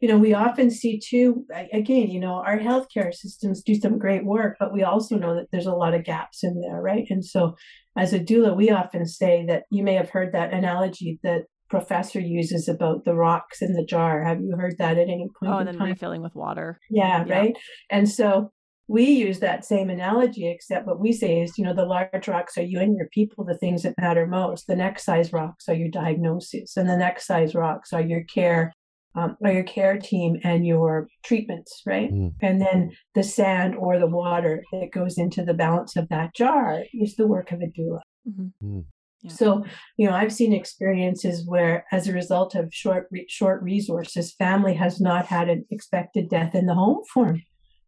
You 0.00 0.08
know, 0.08 0.18
we 0.18 0.34
often 0.34 0.68
see 0.68 0.98
too, 0.98 1.46
again, 1.72 2.10
you 2.10 2.18
know, 2.18 2.42
our 2.44 2.58
healthcare 2.58 3.14
systems 3.14 3.62
do 3.62 3.76
some 3.76 4.00
great 4.00 4.24
work, 4.24 4.56
but 4.58 4.72
we 4.72 4.82
also 4.82 5.16
know 5.16 5.36
that 5.36 5.46
there's 5.52 5.66
a 5.66 5.76
lot 5.76 5.94
of 5.94 6.02
gaps 6.02 6.42
in 6.42 6.60
there, 6.60 6.80
right? 6.80 7.06
And 7.08 7.24
so, 7.24 7.54
as 7.96 8.12
a 8.12 8.18
doula, 8.18 8.56
we 8.56 8.70
often 8.70 9.06
say 9.06 9.44
that 9.46 9.62
you 9.70 9.84
may 9.84 9.94
have 9.94 10.10
heard 10.10 10.32
that 10.32 10.52
analogy 10.52 11.20
that 11.22 11.44
professor 11.72 12.20
uses 12.20 12.68
about 12.68 13.06
the 13.06 13.14
rocks 13.14 13.62
in 13.62 13.72
the 13.72 13.82
jar. 13.82 14.22
Have 14.22 14.42
you 14.42 14.54
heard 14.58 14.76
that 14.76 14.98
at 14.98 15.08
any 15.08 15.26
point? 15.40 15.52
Oh, 15.52 15.56
and 15.56 15.66
then 15.66 15.78
time? 15.78 15.88
refilling 15.88 16.20
with 16.20 16.34
water. 16.34 16.78
Yeah, 16.90 17.24
yeah, 17.24 17.34
right. 17.34 17.56
And 17.90 18.06
so 18.10 18.50
we 18.88 19.04
use 19.04 19.40
that 19.40 19.64
same 19.64 19.88
analogy, 19.88 20.50
except 20.50 20.86
what 20.86 21.00
we 21.00 21.14
say 21.14 21.40
is, 21.40 21.56
you 21.56 21.64
know, 21.64 21.72
the 21.74 21.86
large 21.86 22.28
rocks 22.28 22.58
are 22.58 22.62
you 22.62 22.78
and 22.78 22.94
your 22.94 23.08
people, 23.08 23.46
the 23.46 23.56
things 23.56 23.84
that 23.84 23.94
matter 23.98 24.26
most. 24.26 24.66
The 24.66 24.76
next 24.76 25.06
size 25.06 25.32
rocks 25.32 25.66
are 25.66 25.74
your 25.74 25.88
diagnosis, 25.88 26.76
and 26.76 26.90
the 26.90 26.96
next 26.98 27.26
size 27.26 27.54
rocks 27.54 27.94
are 27.94 28.02
your 28.02 28.24
care, 28.24 28.74
um, 29.14 29.38
are 29.42 29.52
your 29.52 29.64
care 29.64 29.98
team 29.98 30.36
and 30.44 30.66
your 30.66 31.08
treatments, 31.24 31.80
right? 31.86 32.12
Mm. 32.12 32.32
And 32.42 32.60
then 32.60 32.90
the 33.14 33.22
sand 33.22 33.76
or 33.76 33.98
the 33.98 34.06
water 34.06 34.62
that 34.72 34.92
goes 34.92 35.16
into 35.16 35.42
the 35.42 35.54
balance 35.54 35.96
of 35.96 36.10
that 36.10 36.34
jar 36.34 36.82
is 36.92 37.16
the 37.16 37.26
work 37.26 37.50
of 37.50 37.62
a 37.62 37.80
doula. 37.80 38.00
Mm-hmm. 38.28 38.66
Mm. 38.66 38.84
So, 39.28 39.64
you 39.96 40.08
know, 40.08 40.14
I've 40.14 40.32
seen 40.32 40.52
experiences 40.52 41.46
where, 41.46 41.84
as 41.92 42.08
a 42.08 42.12
result 42.12 42.54
of 42.54 42.74
short 42.74 43.08
short 43.28 43.62
resources, 43.62 44.32
family 44.32 44.74
has 44.74 45.00
not 45.00 45.26
had 45.26 45.48
an 45.48 45.64
expected 45.70 46.28
death 46.28 46.54
in 46.54 46.66
the 46.66 46.74
home 46.74 47.02
form 47.12 47.42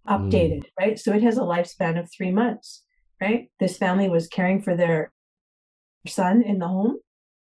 updated, 0.09 0.59
mm. 0.59 0.71
right? 0.79 0.99
So 0.99 1.13
it 1.13 1.23
has 1.23 1.37
a 1.37 1.43
lifespan 1.43 1.99
of 1.99 2.09
three 2.11 2.31
months, 2.31 2.85
right? 3.21 3.49
This 3.59 3.77
family 3.77 4.09
was 4.09 4.29
caring 4.29 4.63
for 4.63 4.77
their 4.77 5.13
son 6.07 6.43
in 6.43 6.59
the 6.61 6.69
home, 6.69 6.99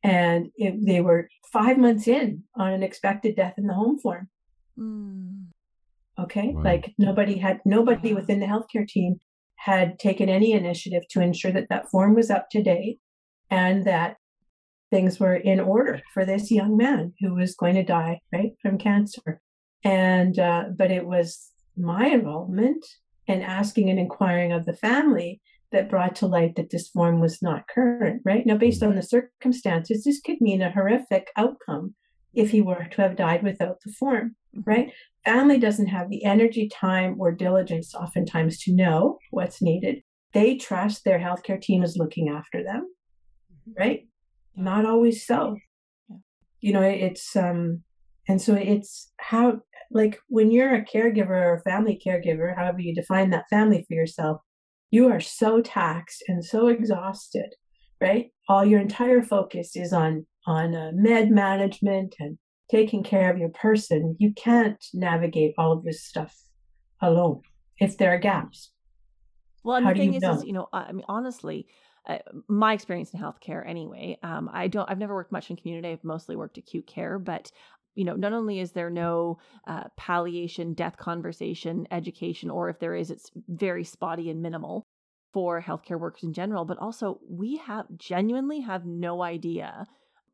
and 0.02 0.48
it, 0.56 0.84
they 0.84 1.00
were 1.00 1.28
five 1.50 1.78
months 1.78 2.06
in 2.06 2.42
on 2.56 2.72
an 2.72 2.82
expected 2.82 3.34
death 3.34 3.54
in 3.56 3.66
the 3.66 3.74
home 3.74 3.98
form. 3.98 4.28
Mm. 4.78 5.46
Okay, 6.18 6.54
like 6.54 6.92
nobody 6.98 7.38
had 7.38 7.60
nobody 7.64 8.12
within 8.12 8.40
the 8.40 8.46
healthcare 8.46 8.86
team 8.86 9.20
had 9.56 9.98
taken 9.98 10.28
any 10.28 10.52
initiative 10.52 11.04
to 11.08 11.22
ensure 11.22 11.52
that 11.52 11.68
that 11.70 11.90
form 11.90 12.14
was 12.14 12.30
up 12.30 12.50
to 12.50 12.62
date 12.62 12.98
and 13.50 13.84
that 13.84 14.16
things 14.90 15.20
were 15.20 15.36
in 15.36 15.60
order 15.60 16.00
for 16.12 16.24
this 16.24 16.50
young 16.50 16.76
man 16.76 17.12
who 17.20 17.34
was 17.34 17.54
going 17.54 17.74
to 17.76 17.84
die 17.84 18.20
right 18.32 18.52
from 18.60 18.78
cancer. 18.78 19.40
And 19.84 20.38
uh, 20.38 20.64
but 20.76 20.90
it 20.90 21.06
was 21.06 21.50
my 21.76 22.06
involvement 22.06 22.84
in 23.26 23.42
asking 23.42 23.88
and 23.88 23.98
inquiring 23.98 24.52
of 24.52 24.66
the 24.66 24.74
family 24.74 25.40
that 25.72 25.88
brought 25.88 26.16
to 26.16 26.26
light 26.26 26.56
that 26.56 26.70
this 26.70 26.88
form 26.88 27.20
was 27.20 27.40
not 27.40 27.68
current 27.72 28.22
right? 28.24 28.44
Now 28.44 28.56
based 28.56 28.82
on 28.82 28.96
the 28.96 29.02
circumstances 29.02 30.04
this 30.04 30.20
could 30.20 30.40
mean 30.40 30.60
a 30.60 30.72
horrific 30.72 31.28
outcome 31.36 31.94
if 32.34 32.50
he 32.50 32.60
were 32.60 32.86
to 32.90 33.02
have 33.02 33.16
died 33.16 33.42
without 33.42 33.78
the 33.84 33.92
form 33.92 34.34
mm-hmm. 34.54 34.68
right? 34.68 34.92
Family 35.24 35.58
doesn't 35.58 35.86
have 35.86 36.10
the 36.10 36.24
energy 36.24 36.68
time 36.68 37.16
or 37.18 37.30
diligence 37.30 37.94
oftentimes 37.94 38.58
to 38.62 38.74
know 38.74 39.18
what's 39.30 39.62
needed. 39.62 40.02
They 40.32 40.56
trust 40.56 41.04
their 41.04 41.18
healthcare 41.18 41.60
team 41.60 41.82
is 41.82 41.96
looking 41.96 42.28
after 42.28 42.64
them 42.64 42.88
right? 43.78 44.06
Not 44.56 44.84
always 44.84 45.24
so. 45.26 45.56
You 46.60 46.72
know, 46.72 46.82
it's 46.82 47.34
um 47.36 47.82
and 48.28 48.40
so 48.40 48.54
it's 48.54 49.10
how 49.18 49.60
like 49.90 50.18
when 50.28 50.50
you're 50.50 50.74
a 50.74 50.84
caregiver 50.84 51.30
or 51.30 51.54
a 51.54 51.62
family 51.62 52.00
caregiver, 52.04 52.54
however 52.54 52.80
you 52.80 52.94
define 52.94 53.30
that 53.30 53.48
family 53.50 53.84
for 53.88 53.94
yourself, 53.94 54.40
you 54.90 55.08
are 55.08 55.20
so 55.20 55.60
taxed 55.60 56.22
and 56.28 56.44
so 56.44 56.68
exhausted, 56.68 57.54
right? 58.00 58.30
All 58.48 58.64
your 58.64 58.80
entire 58.80 59.22
focus 59.22 59.76
is 59.76 59.92
on 59.92 60.26
on 60.46 60.74
uh, 60.74 60.90
med 60.94 61.30
management 61.30 62.14
and 62.18 62.38
taking 62.70 63.02
care 63.02 63.30
of 63.30 63.38
your 63.38 63.50
person. 63.50 64.16
You 64.18 64.32
can't 64.34 64.82
navigate 64.94 65.54
all 65.58 65.72
of 65.72 65.84
this 65.84 66.04
stuff 66.04 66.36
alone 67.00 67.42
if 67.78 67.96
there 67.96 68.14
are 68.14 68.18
gaps. 68.18 68.72
Well, 69.64 69.76
and 69.76 69.86
How 69.86 69.92
the 69.92 69.98
thing 69.98 70.14
is, 70.14 70.22
is, 70.22 70.44
you 70.44 70.52
know, 70.52 70.68
I 70.72 70.92
mean, 70.92 71.04
honestly, 71.08 71.66
uh, 72.06 72.18
my 72.48 72.72
experience 72.72 73.12
in 73.12 73.20
healthcare 73.20 73.66
anyway. 73.66 74.18
Um, 74.22 74.50
I 74.52 74.68
don't. 74.68 74.90
I've 74.90 74.98
never 74.98 75.14
worked 75.14 75.32
much 75.32 75.50
in 75.50 75.56
community. 75.56 75.88
I've 75.88 76.04
mostly 76.04 76.36
worked 76.36 76.58
acute 76.58 76.86
care, 76.86 77.18
but 77.18 77.50
you 77.94 78.04
know, 78.04 78.14
not 78.14 78.32
only 78.32 78.60
is 78.60 78.72
there 78.72 78.90
no 78.90 79.38
uh, 79.66 79.84
palliation, 79.96 80.74
death 80.74 80.96
conversation, 80.96 81.86
education, 81.90 82.48
or 82.48 82.68
if 82.70 82.78
there 82.78 82.94
is, 82.94 83.10
it's 83.10 83.30
very 83.48 83.84
spotty 83.84 84.30
and 84.30 84.40
minimal 84.40 84.86
for 85.32 85.60
healthcare 85.60 85.98
workers 85.98 86.22
in 86.22 86.32
general, 86.32 86.64
but 86.64 86.78
also 86.78 87.20
we 87.28 87.56
have 87.56 87.86
genuinely 87.96 88.60
have 88.60 88.86
no 88.86 89.22
idea 89.22 89.86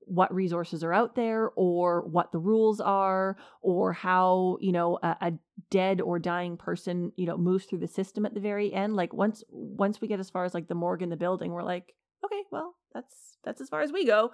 what 0.07 0.33
resources 0.33 0.85
are 0.85 0.93
out 0.93 1.17
there 1.17 1.51
or 1.57 2.03
what 2.03 2.31
the 2.33 2.39
rules 2.39 2.81
are 2.81 3.37
or 3.61 3.93
how 3.93 4.57
you 4.61 4.73
know 4.73 4.99
a, 5.03 5.17
a, 5.21 5.33
dead 5.71 6.01
or 6.01 6.19
dying 6.19 6.57
person 6.57 7.11
you 7.17 7.27
know 7.27 7.37
moves 7.37 7.65
through 7.65 7.79
the 7.79 7.89
system 7.89 8.25
at 8.25 8.35
the 8.35 8.41
very 8.41 8.73
end 8.73 8.95
like 8.95 9.13
once 9.13 9.43
once 9.51 10.01
we 10.01 10.07
get 10.07 10.21
as 10.21 10.31
far 10.31 10.45
as 10.45 10.55
like 10.55 10.69
the 10.69 10.75
morgue 10.75 11.03
in 11.03 11.09
the 11.09 11.17
building 11.17 11.51
we're 11.51 11.63
like 11.63 11.95
okay 12.25 12.43
well 12.53 12.77
that's 12.95 13.37
that's 13.43 13.61
as 13.61 13.69
far 13.69 13.81
as 13.81 13.91
we 13.91 14.07
go 14.07 14.31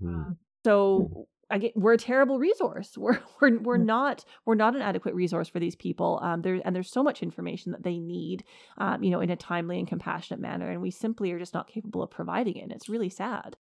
mm. 0.00 0.36
so 0.64 1.26
I 1.48 1.58
get, 1.58 1.76
we're 1.76 1.92
a 1.92 1.98
terrible 1.98 2.38
resource. 2.38 2.98
We're 2.98 3.20
we're 3.40 3.58
we're 3.60 3.78
hmm. 3.78 3.86
not 3.86 4.24
we're 4.44 4.56
not 4.56 4.74
an 4.74 4.82
adequate 4.82 5.14
resource 5.14 5.48
for 5.48 5.60
these 5.60 5.76
people. 5.76 6.18
Um, 6.20 6.42
there 6.42 6.60
and 6.64 6.74
there's 6.74 6.90
so 6.90 7.04
much 7.04 7.22
information 7.22 7.70
that 7.72 7.84
they 7.84 7.98
need, 7.98 8.42
um, 8.78 9.04
you 9.04 9.10
know, 9.10 9.20
in 9.20 9.30
a 9.30 9.36
timely 9.36 9.78
and 9.78 9.86
compassionate 9.86 10.40
manner, 10.40 10.68
and 10.68 10.82
we 10.82 10.90
simply 10.90 11.30
are 11.30 11.38
just 11.38 11.54
not 11.54 11.68
capable 11.68 12.02
of 12.02 12.10
providing 12.10 12.56
it. 12.56 12.62
And 12.62 12.72
it's 12.72 12.88
really 12.88 13.10
sad. 13.10 13.56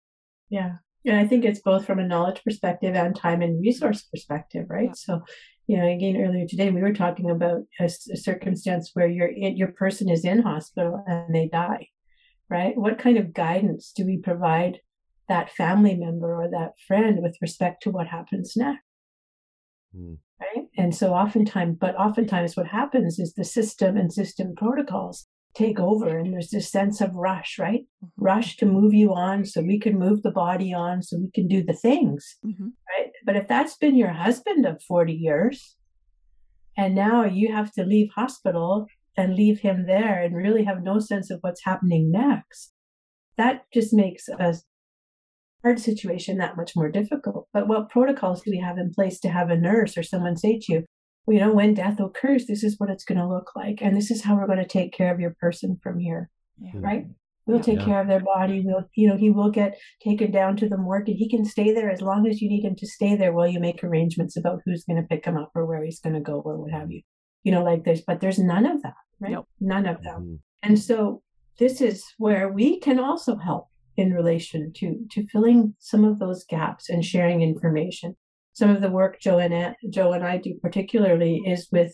Yeah, 0.49 0.77
and 1.05 1.17
I 1.17 1.27
think 1.27 1.45
it's 1.45 1.61
both 1.61 1.85
from 1.85 1.99
a 1.99 2.07
knowledge 2.07 2.43
perspective 2.43 2.95
and 2.95 3.15
time 3.15 3.41
and 3.41 3.61
resource 3.61 4.03
perspective, 4.03 4.65
right? 4.69 4.89
Yeah. 4.89 4.93
So, 4.95 5.21
you 5.67 5.77
know, 5.77 5.87
again, 5.87 6.17
earlier 6.17 6.47
today 6.47 6.69
we 6.69 6.81
were 6.81 6.93
talking 6.93 7.29
about 7.29 7.61
a, 7.79 7.85
a 7.85 8.17
circumstance 8.17 8.91
where 8.93 9.07
your 9.07 9.29
your 9.31 9.71
person 9.71 10.09
is 10.09 10.25
in 10.25 10.41
hospital 10.41 11.03
and 11.07 11.33
they 11.33 11.47
die, 11.47 11.87
right? 12.49 12.77
What 12.77 12.99
kind 12.99 13.17
of 13.17 13.33
guidance 13.33 13.91
do 13.95 14.05
we 14.05 14.17
provide 14.17 14.79
that 15.27 15.51
family 15.51 15.95
member 15.95 16.35
or 16.35 16.49
that 16.51 16.73
friend 16.87 17.21
with 17.21 17.37
respect 17.41 17.83
to 17.83 17.91
what 17.91 18.07
happens 18.07 18.53
next? 18.55 18.83
Mm. 19.95 20.17
Right. 20.39 20.65
And 20.77 20.93
so 20.93 21.13
oftentimes, 21.13 21.77
but 21.79 21.95
oftentimes 21.95 22.57
what 22.57 22.67
happens 22.67 23.19
is 23.19 23.33
the 23.33 23.45
system 23.45 23.95
and 23.95 24.11
system 24.11 24.53
protocols 24.55 25.27
take 25.55 25.79
over 25.79 26.17
and 26.17 26.33
there's 26.33 26.49
this 26.49 26.69
sense 26.69 27.01
of 27.01 27.15
rush 27.15 27.57
right 27.57 27.81
mm-hmm. 28.03 28.23
rush 28.23 28.57
to 28.57 28.65
move 28.65 28.93
you 28.93 29.13
on 29.13 29.45
so 29.45 29.61
we 29.61 29.79
can 29.79 29.97
move 29.97 30.21
the 30.21 30.31
body 30.31 30.73
on 30.73 31.01
so 31.01 31.17
we 31.17 31.31
can 31.31 31.47
do 31.47 31.63
the 31.63 31.73
things 31.73 32.37
mm-hmm. 32.45 32.67
right 32.89 33.11
but 33.25 33.35
if 33.35 33.47
that's 33.47 33.77
been 33.77 33.95
your 33.95 34.11
husband 34.11 34.65
of 34.65 34.81
40 34.83 35.13
years 35.13 35.75
and 36.77 36.93
now 36.93 37.23
you 37.23 37.53
have 37.53 37.71
to 37.73 37.83
leave 37.83 38.09
hospital 38.15 38.87
and 39.17 39.35
leave 39.35 39.61
him 39.61 39.85
there 39.87 40.21
and 40.21 40.35
really 40.35 40.65
have 40.65 40.83
no 40.83 40.99
sense 40.99 41.31
of 41.31 41.39
what's 41.41 41.63
happening 41.63 42.11
next 42.11 42.73
that 43.37 43.63
just 43.73 43.93
makes 43.93 44.27
a 44.27 44.55
hard 45.63 45.79
situation 45.79 46.37
that 46.37 46.57
much 46.57 46.75
more 46.75 46.89
difficult 46.91 47.47
but 47.53 47.67
what 47.67 47.89
protocols 47.89 48.41
do 48.41 48.51
we 48.51 48.59
have 48.59 48.77
in 48.77 48.91
place 48.93 49.19
to 49.21 49.29
have 49.29 49.49
a 49.49 49.57
nurse 49.57 49.97
or 49.97 50.03
someone 50.03 50.35
say 50.35 50.59
to 50.59 50.73
you 50.73 50.85
you 51.27 51.39
know, 51.39 51.53
when 51.53 51.73
death 51.73 51.99
occurs, 51.99 52.45
this 52.45 52.63
is 52.63 52.75
what 52.79 52.89
it's 52.89 53.03
going 53.05 53.17
to 53.19 53.27
look 53.27 53.55
like. 53.55 53.79
And 53.81 53.95
this 53.97 54.11
is 54.11 54.23
how 54.23 54.35
we're 54.35 54.47
going 54.47 54.59
to 54.59 54.67
take 54.67 54.93
care 54.93 55.13
of 55.13 55.19
your 55.19 55.35
person 55.39 55.79
from 55.81 55.99
here. 55.99 56.29
Yeah. 56.59 56.71
Right? 56.75 57.05
We'll 57.47 57.59
take 57.59 57.79
Yeah. 57.79 57.85
care 57.85 58.01
of 58.01 58.07
their 58.07 58.21
body. 58.21 58.61
We'll, 58.65 58.85
you 58.95 59.07
know, 59.07 59.17
he 59.17 59.29
will 59.29 59.51
get 59.51 59.77
taken 60.03 60.31
down 60.31 60.57
to 60.57 60.69
the 60.69 60.77
morgue 60.77 61.09
and 61.09 61.17
he 61.17 61.29
can 61.29 61.45
stay 61.45 61.73
there 61.73 61.89
as 61.91 62.01
long 62.01 62.27
as 62.27 62.41
you 62.41 62.49
need 62.49 62.63
him 62.63 62.75
to 62.77 62.87
stay 62.87 63.15
there 63.15 63.33
while 63.33 63.47
you 63.47 63.59
make 63.59 63.83
arrangements 63.83 64.35
about 64.37 64.61
who's 64.65 64.83
going 64.83 65.01
to 65.01 65.07
pick 65.07 65.25
him 65.25 65.37
up 65.37 65.51
or 65.55 65.65
where 65.65 65.83
he's 65.83 65.99
going 65.99 66.15
to 66.15 66.19
go 66.21 66.41
or 66.41 66.57
what 66.59 66.71
have 66.71 66.91
you. 66.91 67.01
You 67.43 67.51
know, 67.51 67.63
like 67.63 67.83
there's, 67.83 68.01
but 68.01 68.19
there's 68.19 68.39
none 68.39 68.65
of 68.65 68.81
that, 68.81 68.95
right? 69.19 69.33
Nope. 69.33 69.47
None 69.59 69.85
of 69.85 70.01
that. 70.03 70.17
Mhm. 70.17 70.39
And 70.63 70.79
so 70.79 71.21
this 71.59 71.81
is 71.81 72.03
where 72.17 72.51
we 72.51 72.79
can 72.79 72.99
also 72.99 73.35
help 73.35 73.67
in 73.95 74.11
relation 74.11 74.73
to 74.77 75.05
to 75.11 75.25
filling 75.27 75.75
some 75.79 76.03
of 76.03 76.17
those 76.19 76.43
gaps 76.45 76.89
and 76.89 77.05
sharing 77.05 77.41
information. 77.41 78.15
Some 78.55 78.69
of 78.69 78.81
the 78.81 78.89
work 78.89 79.19
Joe 79.19 79.37
and 79.37 79.53
A- 79.53 79.75
Joe 79.89 80.13
and 80.13 80.25
I 80.25 80.37
do 80.37 80.57
particularly 80.61 81.43
is 81.45 81.67
with 81.71 81.93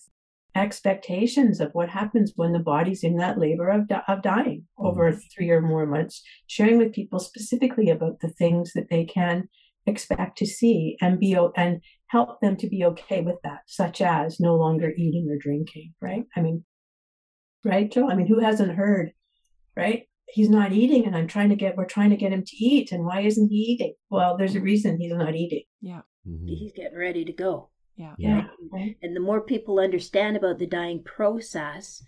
expectations 0.56 1.60
of 1.60 1.72
what 1.74 1.90
happens 1.90 2.34
when 2.36 2.52
the 2.52 2.60
body's 2.60 3.04
in 3.04 3.16
that 3.18 3.40
labor 3.40 3.70
of, 3.70 3.88
di- 3.88 4.04
of 4.08 4.22
dying 4.22 4.68
over 4.78 5.10
mm-hmm. 5.10 5.20
three 5.34 5.50
or 5.50 5.62
more 5.62 5.88
months, 5.88 6.22
sharing 6.46 6.78
with 6.78 6.94
people 6.94 7.20
specifically 7.20 7.90
about 7.90 8.20
the 8.20 8.30
things 8.30 8.74
that 8.74 8.90
they 8.92 9.06
can 9.06 9.50
expect 9.88 10.38
to 10.38 10.46
see 10.46 10.98
and 11.02 11.20
be 11.20 11.36
and 11.56 11.82
help 12.08 12.40
them 12.42 12.56
to 12.58 12.70
be 12.70 12.86
okay 12.86 13.22
with 13.22 13.38
that, 13.44 13.62
such 13.66 14.00
as 14.00 14.40
no 14.40 14.56
longer 14.56 14.92
eating 14.96 15.28
or 15.32 15.38
drinking. 15.40 15.96
Right? 16.00 16.26
I 16.36 16.42
mean, 16.42 16.64
right, 17.66 17.92
Joe? 17.92 18.08
I 18.08 18.14
mean, 18.14 18.28
who 18.28 18.40
hasn't 18.40 18.76
heard? 18.76 19.14
Right? 19.76 20.04
He's 20.28 20.50
not 20.50 20.74
eating, 20.74 21.08
and 21.08 21.16
I'm 21.16 21.28
trying 21.28 21.50
to 21.50 21.56
get. 21.56 21.76
We're 21.76 21.86
trying 21.86 22.12
to 22.12 22.18
get 22.18 22.32
him 22.32 22.44
to 22.46 22.56
eat, 22.58 22.92
and 22.92 23.04
why 23.04 23.22
isn't 23.22 23.50
he 23.50 23.56
eating? 23.56 23.96
Well, 24.12 24.38
there's 24.38 24.56
a 24.56 24.62
reason 24.62 25.00
he's 25.00 25.12
not 25.12 25.36
eating. 25.36 25.64
Yeah. 25.82 26.02
Mhm. 26.28 26.48
He's 26.48 26.74
getting 26.74 26.98
ready 26.98 27.26
to 27.26 27.34
go. 27.34 27.70
Yeah. 27.96 28.16
Yeah. 28.18 28.48
Right? 28.72 28.98
And 29.02 29.16
the 29.16 29.20
more 29.20 29.42
people 29.42 29.80
understand 29.80 30.38
about 30.38 30.60
the 30.60 30.68
dying 30.68 31.04
process, 31.04 32.04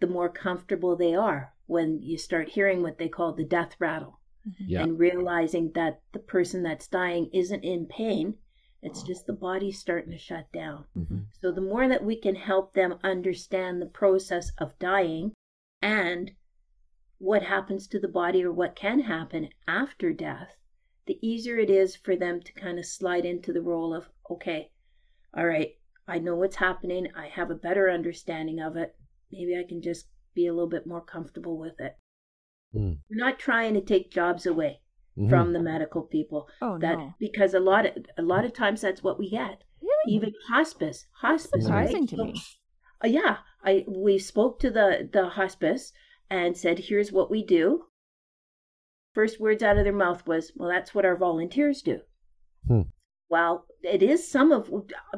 the 0.00 0.06
more 0.06 0.28
comfortable 0.28 0.96
they 0.96 1.14
are 1.14 1.54
when 1.66 2.00
you 2.02 2.16
start 2.18 2.50
hearing 2.50 2.82
what 2.82 2.98
they 2.98 3.08
call 3.08 3.32
the 3.32 3.44
death 3.44 3.74
rattle 3.80 4.20
Mhm. 4.46 4.54
Yeah. 4.66 4.82
and 4.82 4.98
realizing 4.98 5.72
that 5.72 6.00
the 6.12 6.18
person 6.18 6.62
that's 6.62 6.88
dying 6.88 7.30
isn't 7.32 7.64
in 7.64 7.86
pain. 7.86 8.38
It's 8.82 9.02
just 9.02 9.26
the 9.26 9.32
body 9.32 9.72
starting 9.72 10.10
to 10.12 10.18
shut 10.18 10.52
down. 10.52 10.84
Mhm. 10.94 11.24
So 11.40 11.50
the 11.50 11.62
more 11.62 11.88
that 11.88 12.04
we 12.04 12.16
can 12.16 12.34
help 12.34 12.74
them 12.74 12.98
understand 13.02 13.80
the 13.80 13.86
process 13.86 14.52
of 14.58 14.78
dying 14.78 15.32
and 15.80 16.32
what 17.18 17.42
happens 17.44 17.88
to 17.88 17.98
the 17.98 18.08
body 18.08 18.44
or 18.44 18.52
what 18.52 18.76
can 18.76 19.00
happen 19.00 19.48
after 19.66 20.12
death, 20.12 20.58
the 21.06 21.18
easier 21.26 21.58
it 21.58 21.70
is 21.70 21.96
for 21.96 22.16
them 22.16 22.40
to 22.40 22.52
kind 22.54 22.78
of 22.78 22.86
slide 22.86 23.24
into 23.24 23.52
the 23.52 23.60
role 23.62 23.94
of, 23.94 24.08
okay, 24.30 24.70
all 25.36 25.46
right, 25.46 25.72
I 26.08 26.18
know 26.18 26.36
what's 26.36 26.56
happening. 26.56 27.08
I 27.16 27.26
have 27.28 27.50
a 27.50 27.54
better 27.54 27.90
understanding 27.90 28.60
of 28.60 28.76
it. 28.76 28.94
Maybe 29.32 29.56
I 29.58 29.64
can 29.68 29.82
just 29.82 30.06
be 30.34 30.46
a 30.46 30.52
little 30.52 30.68
bit 30.68 30.86
more 30.86 31.00
comfortable 31.02 31.58
with 31.58 31.78
it. 31.80 31.96
Mm. 32.74 32.98
We're 33.10 33.24
not 33.24 33.38
trying 33.38 33.74
to 33.74 33.80
take 33.80 34.10
jobs 34.10 34.46
away 34.46 34.80
Mhm. 35.16 35.28
from 35.30 35.52
the 35.52 35.60
medical 35.60 36.02
people. 36.02 36.48
Oh 36.60 36.78
That 36.78 36.98
no. 36.98 37.14
because 37.20 37.54
a 37.54 37.60
lot 37.60 37.86
of 37.86 38.04
a 38.18 38.22
lot 38.22 38.44
of 38.44 38.52
times 38.52 38.80
that's 38.80 39.02
what 39.02 39.18
we 39.18 39.30
get. 39.30 39.62
Really? 39.80 40.14
Even 40.16 40.32
hospice, 40.48 41.06
hospice, 41.20 41.64
Surprising 41.64 42.00
right? 42.00 42.08
to 42.10 42.16
So- 42.16 42.24
me. 42.24 42.34
uh, 43.04 43.08
yeah, 43.08 43.38
I 43.62 43.84
we 43.86 44.18
spoke 44.18 44.58
to 44.60 44.70
the 44.70 45.08
the 45.12 45.28
hospice 45.28 45.92
and 46.30 46.56
said, 46.56 46.78
"Here's 46.80 47.12
what 47.12 47.30
we 47.30 47.44
do." 47.44 47.86
First 49.14 49.40
words 49.40 49.62
out 49.62 49.78
of 49.78 49.84
their 49.84 49.92
mouth 49.92 50.26
was, 50.26 50.52
"Well, 50.56 50.68
that's 50.68 50.94
what 50.94 51.04
our 51.04 51.16
volunteers 51.16 51.82
do." 51.82 52.00
Hmm. 52.66 52.82
Well, 53.30 53.66
it 53.82 54.02
is 54.02 54.28
some 54.28 54.52
of 54.52 54.70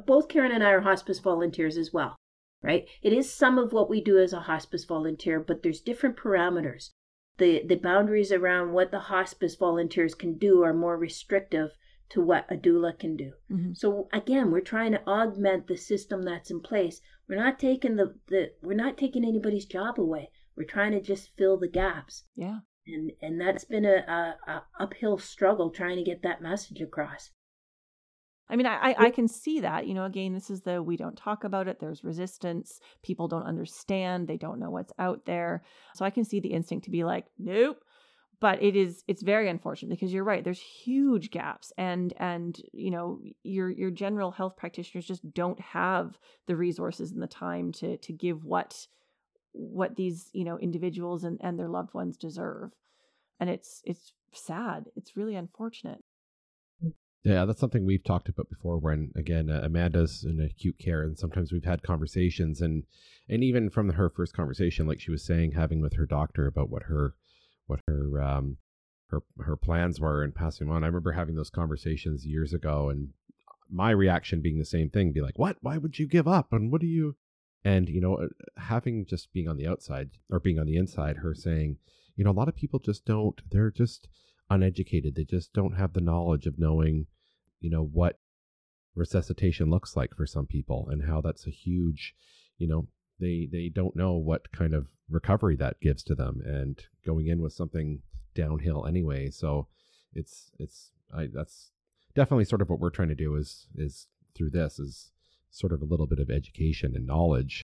both 0.06 0.28
Karen 0.28 0.52
and 0.52 0.62
I 0.62 0.70
are 0.70 0.80
hospice 0.80 1.18
volunteers 1.18 1.76
as 1.76 1.92
well, 1.92 2.16
right? 2.62 2.88
It 3.02 3.12
is 3.12 3.32
some 3.32 3.58
of 3.58 3.72
what 3.72 3.90
we 3.90 4.00
do 4.00 4.18
as 4.18 4.32
a 4.32 4.40
hospice 4.40 4.84
volunteer, 4.84 5.40
but 5.40 5.62
there's 5.62 5.80
different 5.80 6.16
parameters. 6.16 6.90
The 7.38 7.62
the 7.66 7.76
boundaries 7.76 8.32
around 8.32 8.72
what 8.72 8.90
the 8.90 9.00
hospice 9.00 9.56
volunteers 9.56 10.14
can 10.14 10.38
do 10.38 10.62
are 10.62 10.72
more 10.74 10.96
restrictive 10.96 11.76
to 12.10 12.20
what 12.20 12.46
a 12.50 12.56
doula 12.56 12.98
can 12.98 13.16
do. 13.16 13.32
Mhm. 13.50 13.76
So 13.76 14.08
again, 14.12 14.50
we're 14.50 14.60
trying 14.60 14.92
to 14.92 15.06
augment 15.08 15.66
the 15.66 15.76
system 15.76 16.22
that's 16.22 16.50
in 16.50 16.60
place. 16.60 17.00
We're 17.28 17.36
not 17.36 17.58
taking 17.58 17.96
the, 17.96 18.14
the 18.28 18.52
we're 18.62 18.74
not 18.74 18.96
taking 18.96 19.24
anybody's 19.24 19.66
job 19.66 19.98
away. 19.98 20.30
We're 20.56 20.64
trying 20.64 20.92
to 20.92 21.00
just 21.00 21.36
fill 21.36 21.56
the 21.56 21.68
gaps. 21.68 22.24
Yeah. 22.36 22.60
And 22.86 23.12
and 23.20 23.40
that's 23.40 23.64
been 23.64 23.84
a, 23.84 24.04
a, 24.08 24.50
a 24.50 24.62
uphill 24.78 25.18
struggle 25.18 25.70
trying 25.70 25.96
to 25.96 26.04
get 26.04 26.22
that 26.22 26.40
message 26.40 26.80
across. 26.80 27.30
I 28.48 28.54
mean, 28.54 28.66
I, 28.66 28.90
I 28.90 28.94
I 29.06 29.10
can 29.10 29.26
see 29.26 29.60
that. 29.60 29.86
You 29.86 29.94
know, 29.94 30.04
again, 30.04 30.32
this 30.32 30.50
is 30.50 30.62
the 30.62 30.82
we 30.82 30.96
don't 30.96 31.16
talk 31.16 31.44
about 31.44 31.68
it. 31.68 31.80
There's 31.80 32.04
resistance. 32.04 32.78
People 33.02 33.28
don't 33.28 33.42
understand. 33.42 34.28
They 34.28 34.36
don't 34.36 34.60
know 34.60 34.70
what's 34.70 34.92
out 34.98 35.26
there. 35.26 35.64
So 35.94 36.04
I 36.04 36.10
can 36.10 36.24
see 36.24 36.40
the 36.40 36.52
instinct 36.52 36.84
to 36.84 36.90
be 36.90 37.04
like, 37.04 37.26
nope. 37.38 37.78
But 38.38 38.62
it 38.62 38.76
is 38.76 39.02
it's 39.08 39.22
very 39.22 39.48
unfortunate 39.48 39.90
because 39.90 40.12
you're 40.12 40.22
right. 40.22 40.44
There's 40.44 40.60
huge 40.60 41.30
gaps, 41.30 41.72
and 41.78 42.12
and 42.18 42.56
you 42.72 42.90
know 42.90 43.20
your 43.42 43.70
your 43.70 43.90
general 43.90 44.30
health 44.30 44.56
practitioners 44.56 45.06
just 45.06 45.32
don't 45.32 45.58
have 45.58 46.18
the 46.46 46.54
resources 46.54 47.12
and 47.12 47.22
the 47.22 47.26
time 47.26 47.72
to 47.72 47.96
to 47.96 48.12
give 48.12 48.44
what 48.44 48.86
what 49.56 49.96
these 49.96 50.30
you 50.32 50.44
know 50.44 50.58
individuals 50.58 51.24
and 51.24 51.38
and 51.42 51.58
their 51.58 51.68
loved 51.68 51.94
ones 51.94 52.16
deserve, 52.16 52.70
and 53.40 53.50
it's 53.50 53.82
it's 53.84 54.12
sad. 54.32 54.86
It's 54.96 55.16
really 55.16 55.34
unfortunate. 55.34 56.02
Yeah, 57.24 57.44
that's 57.44 57.58
something 57.58 57.84
we've 57.84 58.04
talked 58.04 58.28
about 58.28 58.48
before. 58.48 58.78
When 58.78 59.10
again, 59.16 59.50
uh, 59.50 59.60
Amanda's 59.64 60.24
in 60.24 60.40
acute 60.40 60.78
care, 60.78 61.02
and 61.02 61.18
sometimes 61.18 61.52
we've 61.52 61.64
had 61.64 61.82
conversations, 61.82 62.60
and 62.60 62.84
and 63.28 63.42
even 63.42 63.70
from 63.70 63.90
her 63.90 64.08
first 64.08 64.34
conversation, 64.34 64.86
like 64.86 65.00
she 65.00 65.10
was 65.10 65.24
saying, 65.24 65.52
having 65.52 65.80
with 65.80 65.94
her 65.94 66.06
doctor 66.06 66.46
about 66.46 66.70
what 66.70 66.84
her 66.84 67.14
what 67.66 67.80
her 67.88 68.22
um 68.22 68.58
her 69.08 69.22
her 69.40 69.56
plans 69.56 69.98
were 69.98 70.22
and 70.22 70.34
passing 70.34 70.70
on. 70.70 70.84
I 70.84 70.86
remember 70.86 71.12
having 71.12 71.34
those 71.34 71.50
conversations 71.50 72.26
years 72.26 72.52
ago, 72.52 72.90
and 72.90 73.08
my 73.68 73.90
reaction 73.90 74.40
being 74.40 74.58
the 74.58 74.64
same 74.64 74.90
thing, 74.90 75.12
be 75.12 75.20
like, 75.20 75.38
"What? 75.38 75.56
Why 75.60 75.78
would 75.78 75.98
you 75.98 76.06
give 76.06 76.28
up? 76.28 76.52
And 76.52 76.70
what 76.70 76.80
do 76.80 76.86
you?" 76.86 77.16
And 77.66 77.88
you 77.88 78.00
know, 78.00 78.14
uh, 78.16 78.28
having 78.56 79.06
just 79.06 79.32
being 79.32 79.48
on 79.48 79.56
the 79.56 79.66
outside 79.66 80.10
or 80.30 80.40
being 80.40 80.58
on 80.58 80.66
the 80.66 80.76
inside, 80.76 81.16
her 81.18 81.34
saying, 81.34 81.78
you 82.16 82.24
know, 82.24 82.30
a 82.30 82.38
lot 82.40 82.48
of 82.48 82.56
people 82.56 82.78
just 82.78 83.04
don't. 83.04 83.40
They're 83.50 83.70
just 83.70 84.08
uneducated. 84.48 85.14
They 85.14 85.24
just 85.24 85.52
don't 85.52 85.76
have 85.76 85.92
the 85.92 86.00
knowledge 86.00 86.46
of 86.46 86.58
knowing 86.58 87.06
you 87.60 87.70
know 87.70 87.82
what 87.82 88.18
resuscitation 88.94 89.70
looks 89.70 89.96
like 89.96 90.14
for 90.14 90.26
some 90.26 90.46
people 90.46 90.88
and 90.90 91.04
how 91.04 91.20
that's 91.20 91.46
a 91.46 91.50
huge 91.50 92.14
you 92.58 92.66
know 92.66 92.86
they 93.20 93.48
they 93.50 93.68
don't 93.68 93.96
know 93.96 94.12
what 94.12 94.52
kind 94.52 94.74
of 94.74 94.86
recovery 95.10 95.56
that 95.56 95.80
gives 95.80 96.02
to 96.02 96.14
them 96.14 96.40
and 96.44 96.84
going 97.04 97.26
in 97.26 97.40
with 97.40 97.52
something 97.52 98.00
downhill 98.34 98.86
anyway 98.86 99.30
so 99.30 99.66
it's 100.14 100.50
it's 100.58 100.90
i 101.14 101.26
that's 101.32 101.70
definitely 102.14 102.44
sort 102.44 102.62
of 102.62 102.70
what 102.70 102.80
we're 102.80 102.90
trying 102.90 103.08
to 103.08 103.14
do 103.14 103.34
is 103.36 103.66
is 103.76 104.06
through 104.34 104.50
this 104.50 104.78
is 104.78 105.12
sort 105.56 105.72
of 105.72 105.82
a 105.82 105.86
little 105.86 106.06
bit 106.06 106.18
of 106.18 106.30
education 106.30 106.92
and 106.94 107.06
knowledge 107.06 107.62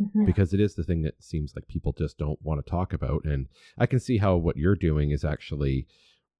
Mhm. 0.00 0.24
because 0.24 0.54
it 0.54 0.60
is 0.60 0.74
the 0.74 0.82
thing 0.84 1.02
that 1.02 1.22
seems 1.22 1.52
like 1.54 1.66
people 1.68 1.92
just 1.92 2.16
don't 2.16 2.40
want 2.42 2.64
to 2.64 2.70
talk 2.70 2.92
about 2.92 3.24
and 3.24 3.46
i 3.76 3.86
can 3.86 4.00
see 4.00 4.18
how 4.18 4.36
what 4.36 4.56
you're 4.56 4.76
doing 4.76 5.10
is 5.10 5.24
actually 5.24 5.86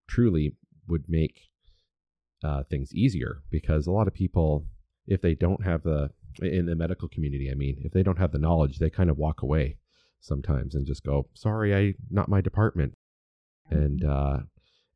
truly 0.08 0.56
would 0.88 1.04
make 1.08 1.40
uh, 2.42 2.62
things 2.64 2.94
easier 2.94 3.42
because 3.50 3.86
a 3.86 3.92
lot 3.92 4.08
of 4.08 4.14
people 4.14 4.64
if 5.06 5.20
they 5.20 5.34
don't 5.34 5.62
have 5.64 5.82
the 5.82 6.10
in 6.40 6.64
the 6.66 6.74
medical 6.74 7.08
community 7.08 7.50
i 7.50 7.54
mean 7.54 7.76
if 7.84 7.92
they 7.92 8.02
don't 8.02 8.18
have 8.18 8.32
the 8.32 8.38
knowledge 8.38 8.78
they 8.78 8.88
kind 8.88 9.10
of 9.10 9.18
walk 9.18 9.42
away 9.42 9.76
sometimes 10.20 10.74
and 10.74 10.86
just 10.86 11.04
go 11.04 11.28
sorry 11.34 11.74
i 11.74 11.94
not 12.10 12.28
my 12.28 12.40
department 12.40 12.94
and 13.68 14.04
uh 14.04 14.38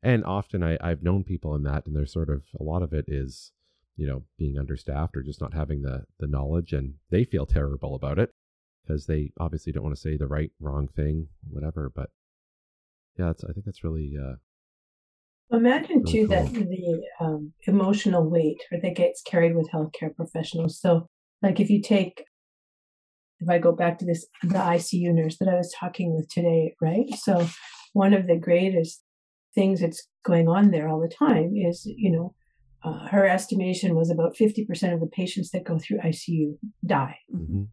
and 0.01 0.23
often 0.25 0.63
i 0.63 0.77
i've 0.81 1.03
known 1.03 1.23
people 1.23 1.53
in 1.55 1.63
that 1.63 1.85
and 1.85 1.95
there's 1.95 2.13
sort 2.13 2.29
of 2.29 2.43
a 2.59 2.63
lot 2.63 2.81
of 2.81 2.93
it 2.93 3.05
is 3.07 3.51
you 3.95 4.07
know 4.07 4.23
being 4.37 4.57
understaffed 4.57 5.15
or 5.15 5.23
just 5.23 5.41
not 5.41 5.53
having 5.53 5.81
the 5.81 6.03
the 6.19 6.27
knowledge 6.27 6.73
and 6.73 6.95
they 7.11 7.23
feel 7.23 7.45
terrible 7.45 7.95
about 7.95 8.19
it 8.19 8.31
because 8.85 9.05
they 9.05 9.31
obviously 9.39 9.71
don't 9.71 9.83
want 9.83 9.95
to 9.95 10.01
say 10.01 10.17
the 10.17 10.27
right 10.27 10.51
wrong 10.59 10.87
thing 10.87 11.27
whatever 11.49 11.91
but 11.93 12.09
yeah 13.17 13.29
it's, 13.29 13.43
i 13.43 13.51
think 13.51 13.65
that's 13.65 13.83
really 13.83 14.13
uh 14.21 14.35
Imagine 15.51 16.01
Really 16.01 16.11
too 16.11 16.27
that 16.27 16.51
the 16.53 17.03
um, 17.19 17.53
emotional 17.67 18.27
weight 18.27 18.61
or 18.71 18.79
that 18.81 18.95
gets 18.95 19.21
carried 19.21 19.55
with 19.55 19.69
healthcare 19.71 20.15
professionals. 20.15 20.79
So, 20.79 21.07
like 21.43 21.59
if 21.59 21.69
you 21.69 21.81
take, 21.81 22.25
if 23.39 23.47
I 23.47 23.59
go 23.59 23.71
back 23.71 23.99
to 23.99 24.05
this, 24.05 24.25
the 24.41 24.55
ICU 24.55 25.13
nurse 25.13 25.37
that 25.37 25.47
I 25.47 25.55
was 25.55 25.73
talking 25.79 26.15
with 26.15 26.29
today, 26.29 26.73
right? 26.81 27.13
So, 27.13 27.47
one 27.93 28.13
of 28.13 28.25
the 28.25 28.37
greatest 28.37 29.03
things 29.53 29.81
that's 29.81 30.07
going 30.25 30.47
on 30.47 30.71
there 30.71 30.89
all 30.89 30.99
the 30.99 31.13
time 31.13 31.53
is, 31.55 31.85
you 31.85 32.11
know, 32.11 32.33
uh, 32.85 33.07
her 33.07 33.27
estimation 33.27 33.95
was 33.95 34.09
about 34.11 34.35
50% 34.35 34.93
of 34.93 34.99
the 34.99 35.07
patients 35.07 35.49
that 35.51 35.63
go 35.63 35.79
through 35.79 35.99
ICU 35.99 36.57
die. 36.85 37.17
mhm. 37.33 37.67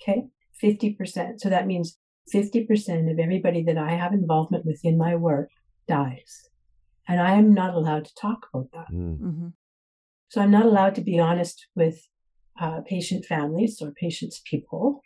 Okay. 0.00 0.28
50%. 0.62 1.40
So 1.40 1.48
that 1.48 1.66
means 1.66 1.96
50% 2.34 3.10
of 3.10 3.18
everybody 3.18 3.62
that 3.64 3.78
I 3.78 3.90
have 3.94 4.12
involvement 4.12 4.64
with 4.66 4.80
in 4.84 4.98
my 4.98 5.14
work 5.14 5.48
dies. 5.86 6.48
And 7.06 7.20
I 7.20 7.34
am 7.34 7.54
not 7.54 7.74
allowed 7.74 8.04
to 8.04 8.14
talk 8.14 8.46
about 8.52 8.70
that. 8.72 8.92
Mm. 8.92 9.18
hmm 9.18 9.48
So 10.28 10.40
I'm 10.40 10.50
not 10.50 10.66
allowed 10.66 10.94
to 10.96 11.00
be 11.00 11.18
honest 11.18 11.66
with 11.74 12.06
uh, 12.60 12.80
patient 12.82 13.24
families 13.24 13.80
or 13.80 13.92
patients' 13.92 14.42
people 14.44 15.00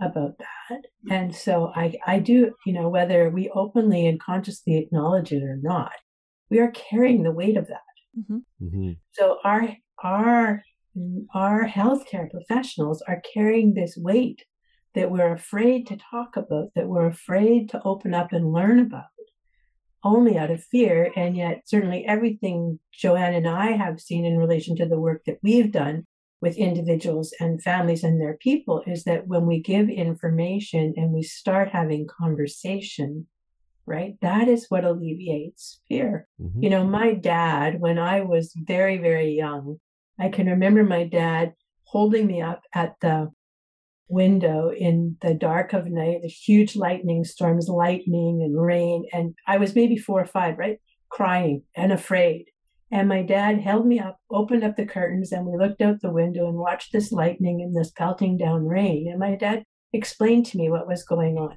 about 0.00 0.38
that. 0.38 0.80
And 1.10 1.34
so 1.34 1.72
I, 1.74 1.94
I 2.06 2.18
do, 2.18 2.52
you 2.66 2.72
know, 2.72 2.88
whether 2.88 3.30
we 3.30 3.50
openly 3.50 4.06
and 4.06 4.20
consciously 4.20 4.76
acknowledge 4.76 5.32
it 5.32 5.42
or 5.42 5.58
not, 5.60 5.92
we 6.50 6.58
are 6.58 6.70
carrying 6.70 7.22
the 7.22 7.32
weight 7.32 7.56
of 7.56 7.68
that. 7.68 7.95
Mm-hmm. 8.18 8.64
Mm-hmm. 8.64 8.92
So 9.12 9.38
our 9.44 9.76
our 10.02 10.62
our 11.34 11.66
healthcare 11.66 12.30
professionals 12.30 13.02
are 13.06 13.22
carrying 13.34 13.74
this 13.74 13.96
weight 13.96 14.44
that 14.94 15.10
we're 15.10 15.32
afraid 15.32 15.86
to 15.88 15.98
talk 16.10 16.36
about, 16.36 16.70
that 16.74 16.88
we're 16.88 17.06
afraid 17.06 17.68
to 17.70 17.82
open 17.84 18.14
up 18.14 18.32
and 18.32 18.52
learn 18.52 18.78
about, 18.78 19.04
only 20.02 20.38
out 20.38 20.50
of 20.50 20.64
fear. 20.64 21.12
And 21.14 21.36
yet, 21.36 21.62
certainly, 21.66 22.06
everything 22.06 22.80
Jo-Anne 22.92 23.34
and 23.34 23.46
I 23.48 23.72
have 23.72 24.00
seen 24.00 24.24
in 24.24 24.38
relation 24.38 24.74
to 24.76 24.86
the 24.86 24.98
work 24.98 25.22
that 25.26 25.38
we've 25.42 25.70
done 25.70 26.06
with 26.40 26.56
individuals 26.56 27.34
and 27.40 27.62
families 27.62 28.04
and 28.04 28.20
their 28.20 28.36
people 28.38 28.82
is 28.86 29.04
that 29.04 29.26
when 29.26 29.46
we 29.46 29.60
give 29.60 29.88
information 29.88 30.94
and 30.96 31.12
we 31.12 31.22
start 31.22 31.68
having 31.70 32.06
conversation, 32.06 33.26
right, 33.86 34.14
that 34.22 34.48
is 34.48 34.66
what 34.68 34.84
alleviates 34.84 35.80
fear. 35.88 36.28
Mm-hmm. 36.40 36.62
You 36.62 36.70
know, 36.70 36.84
my 36.84 37.14
dad, 37.14 37.80
when 37.80 37.98
I 37.98 38.22
was 38.22 38.52
very, 38.56 38.98
very 38.98 39.30
young, 39.30 39.78
I 40.18 40.28
can 40.28 40.46
remember 40.46 40.82
my 40.84 41.04
dad 41.04 41.54
holding 41.84 42.26
me 42.26 42.42
up 42.42 42.62
at 42.74 42.96
the 43.00 43.30
window 44.08 44.70
in 44.70 45.16
the 45.20 45.34
dark 45.34 45.72
of 45.72 45.86
night, 45.86 46.22
the 46.22 46.28
huge 46.28 46.76
lightning 46.76 47.24
storms, 47.24 47.68
lightning 47.68 48.42
and 48.42 48.60
rain. 48.60 49.04
And 49.12 49.34
I 49.46 49.58
was 49.58 49.74
maybe 49.74 49.96
four 49.96 50.20
or 50.20 50.26
five, 50.26 50.58
right? 50.58 50.78
Crying 51.08 51.62
and 51.74 51.92
afraid. 51.92 52.46
And 52.90 53.08
my 53.08 53.22
dad 53.22 53.60
held 53.60 53.86
me 53.86 53.98
up, 53.98 54.18
opened 54.30 54.62
up 54.62 54.76
the 54.76 54.86
curtains, 54.86 55.32
and 55.32 55.44
we 55.44 55.58
looked 55.58 55.80
out 55.80 56.00
the 56.00 56.10
window 56.10 56.48
and 56.48 56.56
watched 56.56 56.92
this 56.92 57.10
lightning 57.10 57.60
and 57.60 57.74
this 57.74 57.90
pelting 57.90 58.36
down 58.36 58.66
rain. 58.66 59.08
And 59.10 59.18
my 59.18 59.34
dad 59.34 59.64
explained 59.92 60.46
to 60.46 60.58
me 60.58 60.70
what 60.70 60.86
was 60.86 61.02
going 61.02 61.36
on. 61.36 61.56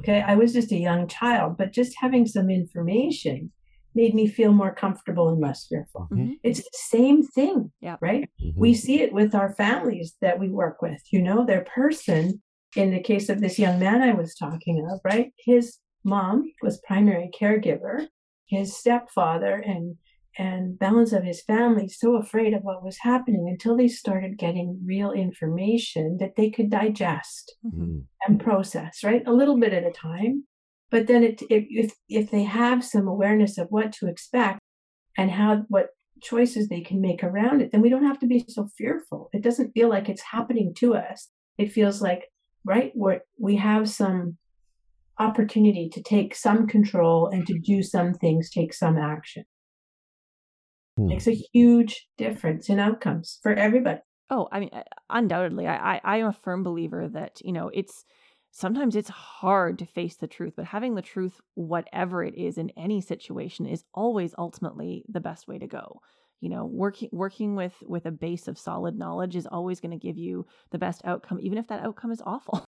Okay, 0.00 0.22
I 0.22 0.34
was 0.34 0.52
just 0.52 0.72
a 0.72 0.76
young 0.76 1.06
child, 1.08 1.56
but 1.56 1.72
just 1.72 1.94
having 2.00 2.26
some 2.26 2.50
information 2.50 3.52
made 3.94 4.14
me 4.14 4.26
feel 4.26 4.52
more 4.52 4.74
comfortable 4.74 5.28
and 5.28 5.40
less 5.40 5.66
fearful. 5.68 6.08
Mm-hmm. 6.12 6.32
It's 6.42 6.60
the 6.60 6.70
same 6.72 7.22
thing, 7.22 7.72
Yeah. 7.80 7.96
right? 8.00 8.30
Mm-hmm. 8.42 8.58
We 8.60 8.74
see 8.74 9.00
it 9.02 9.12
with 9.12 9.34
our 9.34 9.52
families 9.54 10.16
that 10.20 10.38
we 10.38 10.48
work 10.48 10.80
with. 10.80 11.00
You 11.12 11.22
know, 11.22 11.44
their 11.44 11.62
person, 11.64 12.40
in 12.76 12.92
the 12.92 13.00
case 13.02 13.28
of 13.28 13.40
this 13.40 13.58
young 13.58 13.78
man 13.78 14.00
I 14.00 14.14
was 14.14 14.34
talking 14.34 14.86
of, 14.90 15.00
right? 15.04 15.32
His 15.38 15.78
mom 16.04 16.44
was 16.62 16.80
primary 16.86 17.30
caregiver, 17.38 18.06
his 18.46 18.76
stepfather 18.76 19.54
and 19.54 19.96
and 20.38 20.78
balance 20.78 21.12
of 21.12 21.24
his 21.24 21.42
family 21.42 21.88
so 21.88 22.16
afraid 22.16 22.54
of 22.54 22.62
what 22.62 22.84
was 22.84 22.98
happening 23.00 23.48
until 23.48 23.76
they 23.76 23.88
started 23.88 24.38
getting 24.38 24.80
real 24.84 25.10
information 25.12 26.16
that 26.20 26.36
they 26.36 26.50
could 26.50 26.70
digest 26.70 27.56
Mm-hmm. 27.66 27.98
and 28.26 28.40
process, 28.40 29.02
right? 29.04 29.22
A 29.26 29.32
little 29.32 29.58
bit 29.58 29.72
at 29.72 29.84
a 29.84 29.90
time. 29.90 30.44
But 30.90 31.06
then 31.06 31.22
it, 31.22 31.42
if, 31.50 31.64
if 31.70 31.92
if 32.08 32.30
they 32.30 32.42
have 32.44 32.84
some 32.84 33.06
awareness 33.06 33.58
of 33.58 33.68
what 33.70 33.92
to 33.94 34.08
expect 34.08 34.58
and 35.16 35.30
how 35.30 35.64
what 35.68 35.88
choices 36.22 36.68
they 36.68 36.80
can 36.80 37.00
make 37.00 37.22
around 37.24 37.60
it, 37.62 37.70
then 37.72 37.80
we 37.80 37.88
don't 37.88 38.04
have 38.04 38.18
to 38.20 38.26
be 38.26 38.44
so 38.48 38.68
fearful. 38.76 39.30
It 39.32 39.42
doesn't 39.42 39.72
feel 39.72 39.88
like 39.88 40.08
it's 40.08 40.22
happening 40.22 40.74
to 40.78 40.94
us. 40.94 41.28
It 41.58 41.72
feels 41.72 42.02
like, 42.02 42.24
right, 42.64 42.92
we 42.96 43.18
we 43.38 43.56
have 43.56 43.88
some 43.88 44.36
opportunity 45.18 45.88
to 45.90 46.02
take 46.02 46.34
some 46.34 46.66
control 46.66 47.26
and 47.28 47.46
to 47.46 47.58
do 47.58 47.82
some 47.82 48.14
things, 48.14 48.50
take 48.50 48.72
some 48.72 48.96
action. 48.96 49.44
Hmm. 51.00 51.08
Makes 51.08 51.26
a 51.28 51.42
huge 51.52 52.08
difference 52.18 52.68
in 52.68 52.78
outcomes 52.78 53.38
for 53.42 53.52
everybody. 53.54 54.00
Oh, 54.28 54.48
I 54.52 54.60
mean, 54.60 54.70
uh, 54.72 54.82
undoubtedly, 55.08 55.66
I, 55.66 55.94
I 55.96 56.00
I 56.04 56.16
am 56.18 56.26
a 56.28 56.32
firm 56.32 56.62
believer 56.62 57.08
that 57.08 57.40
you 57.44 57.52
know 57.52 57.68
it's 57.74 58.04
sometimes 58.52 58.94
it's 58.96 59.08
hard 59.08 59.78
to 59.78 59.86
face 59.86 60.16
the 60.16 60.26
truth, 60.28 60.54
but 60.56 60.66
having 60.66 60.94
the 60.94 61.02
truth, 61.02 61.40
whatever 61.54 62.22
it 62.22 62.34
is, 62.36 62.58
in 62.58 62.70
any 62.76 63.00
situation, 63.00 63.66
is 63.66 63.84
always 63.94 64.34
ultimately 64.38 65.04
the 65.08 65.20
best 65.20 65.48
way 65.48 65.58
to 65.58 65.66
go. 65.66 66.00
You 66.40 66.48
know, 66.48 66.64
working 66.66 67.08
working 67.12 67.56
with 67.56 67.74
with 67.82 68.06
a 68.06 68.12
base 68.12 68.46
of 68.48 68.58
solid 68.58 68.96
knowledge 68.98 69.36
is 69.36 69.46
always 69.46 69.80
going 69.80 69.92
to 69.92 69.96
give 70.06 70.16
you 70.18 70.46
the 70.70 70.78
best 70.78 71.02
outcome, 71.04 71.38
even 71.40 71.58
if 71.58 71.66
that 71.68 71.82
outcome 71.84 72.12
is 72.12 72.22
awful. 72.24 72.64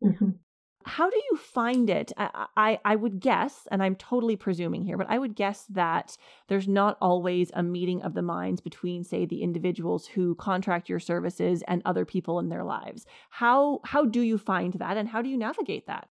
Mhm. 0.00 0.43
How 0.86 1.08
do 1.08 1.16
you 1.30 1.36
find 1.38 1.88
it? 1.88 2.12
I, 2.18 2.46
I 2.56 2.80
I 2.84 2.96
would 2.96 3.18
guess, 3.20 3.66
and 3.70 3.82
I'm 3.82 3.96
totally 3.96 4.36
presuming 4.36 4.82
here, 4.84 4.98
but 4.98 5.08
I 5.08 5.18
would 5.18 5.34
guess 5.34 5.64
that 5.70 6.16
there's 6.48 6.68
not 6.68 6.98
always 7.00 7.50
a 7.54 7.62
meeting 7.62 8.02
of 8.02 8.12
the 8.14 8.22
minds 8.22 8.60
between, 8.60 9.02
say, 9.02 9.24
the 9.24 9.42
individuals 9.42 10.06
who 10.06 10.34
contract 10.34 10.88
your 10.90 11.00
services 11.00 11.62
and 11.68 11.80
other 11.84 12.04
people 12.04 12.38
in 12.38 12.50
their 12.50 12.64
lives. 12.64 13.06
How 13.30 13.80
how 13.84 14.04
do 14.04 14.20
you 14.20 14.36
find 14.38 14.74
that, 14.74 14.96
and 14.98 15.08
how 15.08 15.22
do 15.22 15.28
you 15.30 15.38
navigate 15.38 15.86
that? 15.86 16.08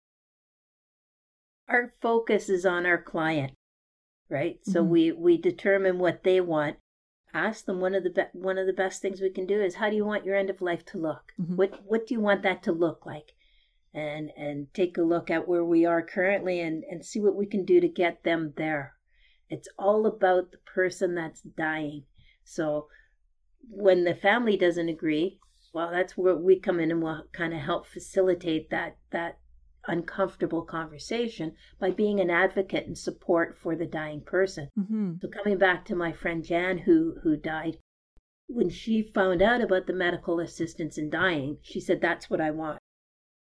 Our 1.69 1.93
focus 2.01 2.49
is 2.49 2.65
on 2.65 2.85
our 2.85 3.01
client, 3.01 3.53
right? 4.29 4.65
So 4.65 4.83
Mhm. 4.83 4.89
we 4.89 5.11
we 5.13 5.37
determine 5.37 5.99
what 5.99 6.23
they 6.23 6.41
want. 6.41 6.79
Ask 7.33 7.65
them 7.65 7.81
one 7.81 7.95
of 7.95 8.03
the 8.03 8.11
be- 8.11 8.39
one 8.39 8.57
of 8.57 8.67
the 8.67 8.73
best 8.73 9.01
things 9.01 9.21
we 9.21 9.29
can 9.31 9.45
do 9.47 9.61
is 9.61 9.75
how 9.75 9.89
do 9.89 9.95
you 9.95 10.05
want 10.05 10.25
your 10.25 10.35
end 10.35 10.49
of 10.49 10.61
life 10.61 10.85
to 10.87 10.99
look? 10.99 11.35
Mhm. 11.39 11.57
What 11.57 11.85
what 11.85 12.07
do 12.07 12.15
you 12.15 12.21
want 12.21 12.43
that 12.43 12.63
to 12.63 12.73
look 12.73 13.05
like? 13.05 13.36
And 13.93 14.29
and 14.37 14.67
take 14.73 14.97
a 14.97 15.01
look 15.01 15.31
at 15.31 15.47
where 15.47 15.65
we 15.65 15.85
are 15.85 16.01
currently 16.03 16.59
and 16.59 16.83
and 16.83 17.03
see 17.03 17.19
what 17.19 17.35
we 17.35 17.47
can 17.47 17.65
do 17.65 17.79
to 17.79 17.87
get 17.87 18.23
them 18.23 18.53
there. 18.57 18.93
It's 19.49 19.69
all 19.79 20.05
about 20.05 20.51
the 20.51 20.57
person 20.59 21.15
that's 21.15 21.41
dying. 21.41 22.03
So 22.43 22.87
when 23.69 24.03
the 24.03 24.15
family 24.15 24.57
doesn't 24.57 24.89
agree, 24.89 25.39
well, 25.73 25.91
that's 25.91 26.17
where 26.17 26.35
we 26.35 26.59
come 26.59 26.79
in 26.79 26.91
and 26.91 27.01
we'll 27.01 27.23
kind 27.33 27.53
of 27.53 27.61
help 27.61 27.87
facilitate 27.87 28.69
that 28.69 28.97
that 29.11 29.39
uncomfortable 29.87 30.63
conversation 30.63 31.53
by 31.79 31.89
being 31.91 32.19
an 32.19 32.29
advocate 32.29 32.85
and 32.85 32.97
support 32.97 33.57
for 33.57 33.75
the 33.75 33.85
dying 33.85 34.21
person. 34.21 34.69
Mm-hmm. 34.77 35.13
So 35.21 35.29
coming 35.29 35.57
back 35.57 35.85
to 35.85 35.95
my 35.95 36.11
friend 36.11 36.43
Jan 36.43 36.79
who 36.79 37.15
who 37.23 37.37
died, 37.37 37.77
when 38.47 38.69
she 38.69 39.11
found 39.13 39.41
out 39.41 39.61
about 39.61 39.87
the 39.87 39.93
medical 39.93 40.39
assistance 40.39 40.97
in 40.97 41.09
dying, 41.09 41.57
she 41.61 41.79
said, 41.79 42.01
"That's 42.01 42.29
what 42.29 42.41
I 42.41 42.51
want. 42.51 42.79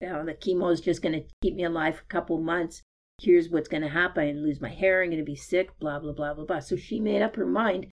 Know, 0.05 0.25
the 0.25 0.33
chemo 0.33 0.71
is 0.71 0.81
just 0.81 1.01
going 1.01 1.13
to 1.13 1.27
keep 1.41 1.55
me 1.55 1.63
alive 1.63 1.97
for 1.97 2.03
a 2.03 2.13
couple 2.13 2.39
months. 2.39 2.81
Here's 3.21 3.49
what's 3.49 3.67
going 3.67 3.83
to 3.83 3.89
happen: 3.89 4.27
I 4.27 4.31
lose 4.33 4.61
my 4.61 4.69
hair, 4.69 5.01
I'm 5.01 5.09
going 5.09 5.19
to 5.19 5.25
be 5.25 5.35
sick, 5.35 5.77
blah 5.79 5.99
blah 5.99 6.13
blah 6.13 6.33
blah 6.33 6.45
blah." 6.45 6.59
So 6.59 6.75
she 6.75 6.99
made 6.99 7.21
up 7.21 7.35
her 7.35 7.45
mind 7.45 7.87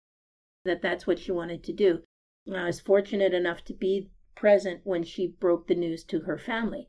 that 0.64 0.82
that's 0.82 1.06
what 1.06 1.18
she 1.18 1.32
wanted 1.32 1.62
to 1.64 1.72
do. 1.72 2.02
And 2.46 2.56
I 2.56 2.64
was 2.64 2.80
fortunate 2.80 3.34
enough 3.34 3.64
to 3.64 3.74
be 3.74 4.10
present 4.34 4.80
when 4.84 5.02
she 5.02 5.26
broke 5.26 5.66
the 5.66 5.74
news 5.74 6.04
to 6.04 6.20
her 6.20 6.38
family, 6.38 6.88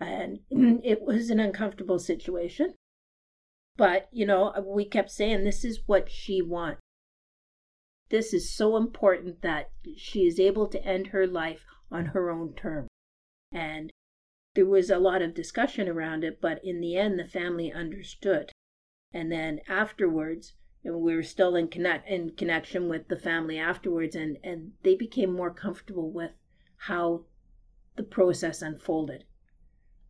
and 0.00 0.40
it 0.50 1.02
was 1.02 1.30
an 1.30 1.40
uncomfortable 1.40 1.98
situation. 1.98 2.74
But 3.76 4.08
you 4.12 4.26
know, 4.26 4.52
we 4.64 4.84
kept 4.84 5.10
saying 5.10 5.44
this 5.44 5.64
is 5.64 5.82
what 5.86 6.10
she 6.10 6.42
wants 6.42 6.80
this 8.10 8.32
is 8.32 8.54
so 8.54 8.76
important 8.76 9.42
that 9.42 9.70
she 9.96 10.26
is 10.26 10.40
able 10.40 10.66
to 10.68 10.82
end 10.84 11.08
her 11.08 11.26
life 11.26 11.64
on 11.90 12.06
her 12.06 12.30
own 12.30 12.54
terms. 12.54 12.88
And 13.52 13.90
there 14.58 14.66
was 14.66 14.90
a 14.90 14.98
lot 14.98 15.22
of 15.22 15.34
discussion 15.34 15.88
around 15.88 16.24
it, 16.24 16.40
but 16.40 16.58
in 16.64 16.80
the 16.80 16.96
end, 16.96 17.16
the 17.16 17.24
family 17.24 17.72
understood. 17.72 18.50
And 19.14 19.30
then 19.30 19.60
afterwards, 19.68 20.54
and 20.82 21.00
we 21.00 21.14
were 21.14 21.22
still 21.22 21.54
in 21.54 21.68
connect 21.68 22.08
in 22.08 22.30
connection 22.30 22.88
with 22.88 23.06
the 23.06 23.20
family 23.20 23.56
afterwards, 23.56 24.16
and 24.16 24.36
and 24.42 24.72
they 24.82 24.96
became 24.96 25.32
more 25.32 25.54
comfortable 25.54 26.10
with 26.10 26.32
how 26.88 27.26
the 27.94 28.02
process 28.02 28.60
unfolded, 28.60 29.26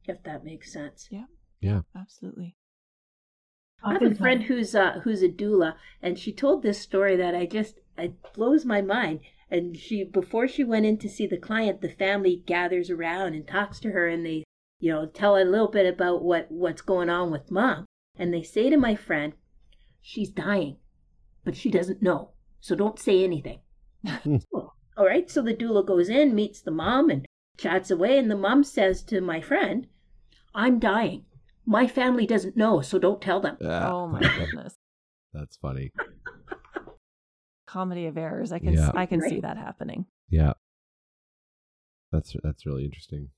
if 0.06 0.22
that 0.22 0.46
makes 0.46 0.72
sense. 0.72 1.08
Yeah. 1.10 1.26
Yeah. 1.60 1.82
Absolutely. 1.94 2.56
I 3.84 3.92
have 3.92 4.02
a 4.02 4.14
friend 4.14 4.44
who's 4.44 4.74
uh, 4.74 5.00
who's 5.04 5.22
a 5.22 5.28
doula, 5.28 5.74
and 6.00 6.18
she 6.18 6.32
told 6.32 6.62
this 6.62 6.80
story 6.80 7.16
that 7.16 7.34
I 7.34 7.44
just 7.44 7.80
it 7.98 8.14
blows 8.32 8.64
my 8.64 8.80
mind. 8.80 9.20
And 9.50 9.76
she 9.76 10.04
before 10.04 10.46
she 10.46 10.64
went 10.64 10.86
in 10.86 10.98
to 10.98 11.08
see 11.08 11.26
the 11.26 11.38
client, 11.38 11.80
the 11.80 11.88
family 11.88 12.42
gathers 12.46 12.90
around 12.90 13.34
and 13.34 13.46
talks 13.46 13.80
to 13.80 13.90
her, 13.90 14.06
and 14.06 14.24
they 14.24 14.44
you 14.78 14.92
know 14.92 15.06
tell 15.06 15.36
a 15.36 15.44
little 15.44 15.68
bit 15.68 15.86
about 15.86 16.22
what 16.22 16.50
what's 16.50 16.82
going 16.82 17.08
on 17.08 17.30
with 17.30 17.50
mom, 17.50 17.86
and 18.16 18.32
they 18.32 18.42
say 18.42 18.68
to 18.68 18.76
my 18.76 18.94
friend, 18.94 19.32
she's 20.02 20.30
dying, 20.30 20.76
but 21.44 21.56
she 21.56 21.70
doesn't 21.70 22.02
know, 22.02 22.30
so 22.60 22.74
don't 22.74 22.98
say 22.98 23.24
anything. 23.24 23.60
All 24.52 25.06
right, 25.06 25.30
so 25.30 25.40
the 25.40 25.54
doula 25.54 25.86
goes 25.86 26.08
in, 26.08 26.34
meets 26.34 26.60
the 26.60 26.70
mom, 26.70 27.08
and 27.08 27.24
chats 27.56 27.90
away, 27.90 28.18
and 28.18 28.30
the 28.30 28.36
mom 28.36 28.64
says 28.64 29.02
to 29.04 29.20
my 29.20 29.40
friend, 29.40 29.86
"I'm 30.54 30.78
dying." 30.78 31.24
My 31.64 31.86
family 31.86 32.26
doesn't 32.26 32.56
know, 32.56 32.80
so 32.80 32.98
don't 32.98 33.20
tell 33.20 33.40
them. 33.40 33.58
Ah. 33.62 33.90
Oh 33.90 34.08
my 34.08 34.20
goodness. 34.38 34.74
That's 35.34 35.58
funny. 35.58 35.90
Comedy 37.68 38.06
of 38.06 38.16
errors. 38.16 38.50
I 38.50 38.58
can 38.58 38.72
Yeah. 38.72 38.90
I 38.94 39.04
can 39.04 39.20
Right. 39.20 39.28
see 39.28 39.40
that 39.40 39.58
happening. 39.58 40.06
Yeah. 40.30 40.54
That's 42.10 42.34
that's 42.42 42.64
really 42.64 42.84
interesting. 42.86 43.28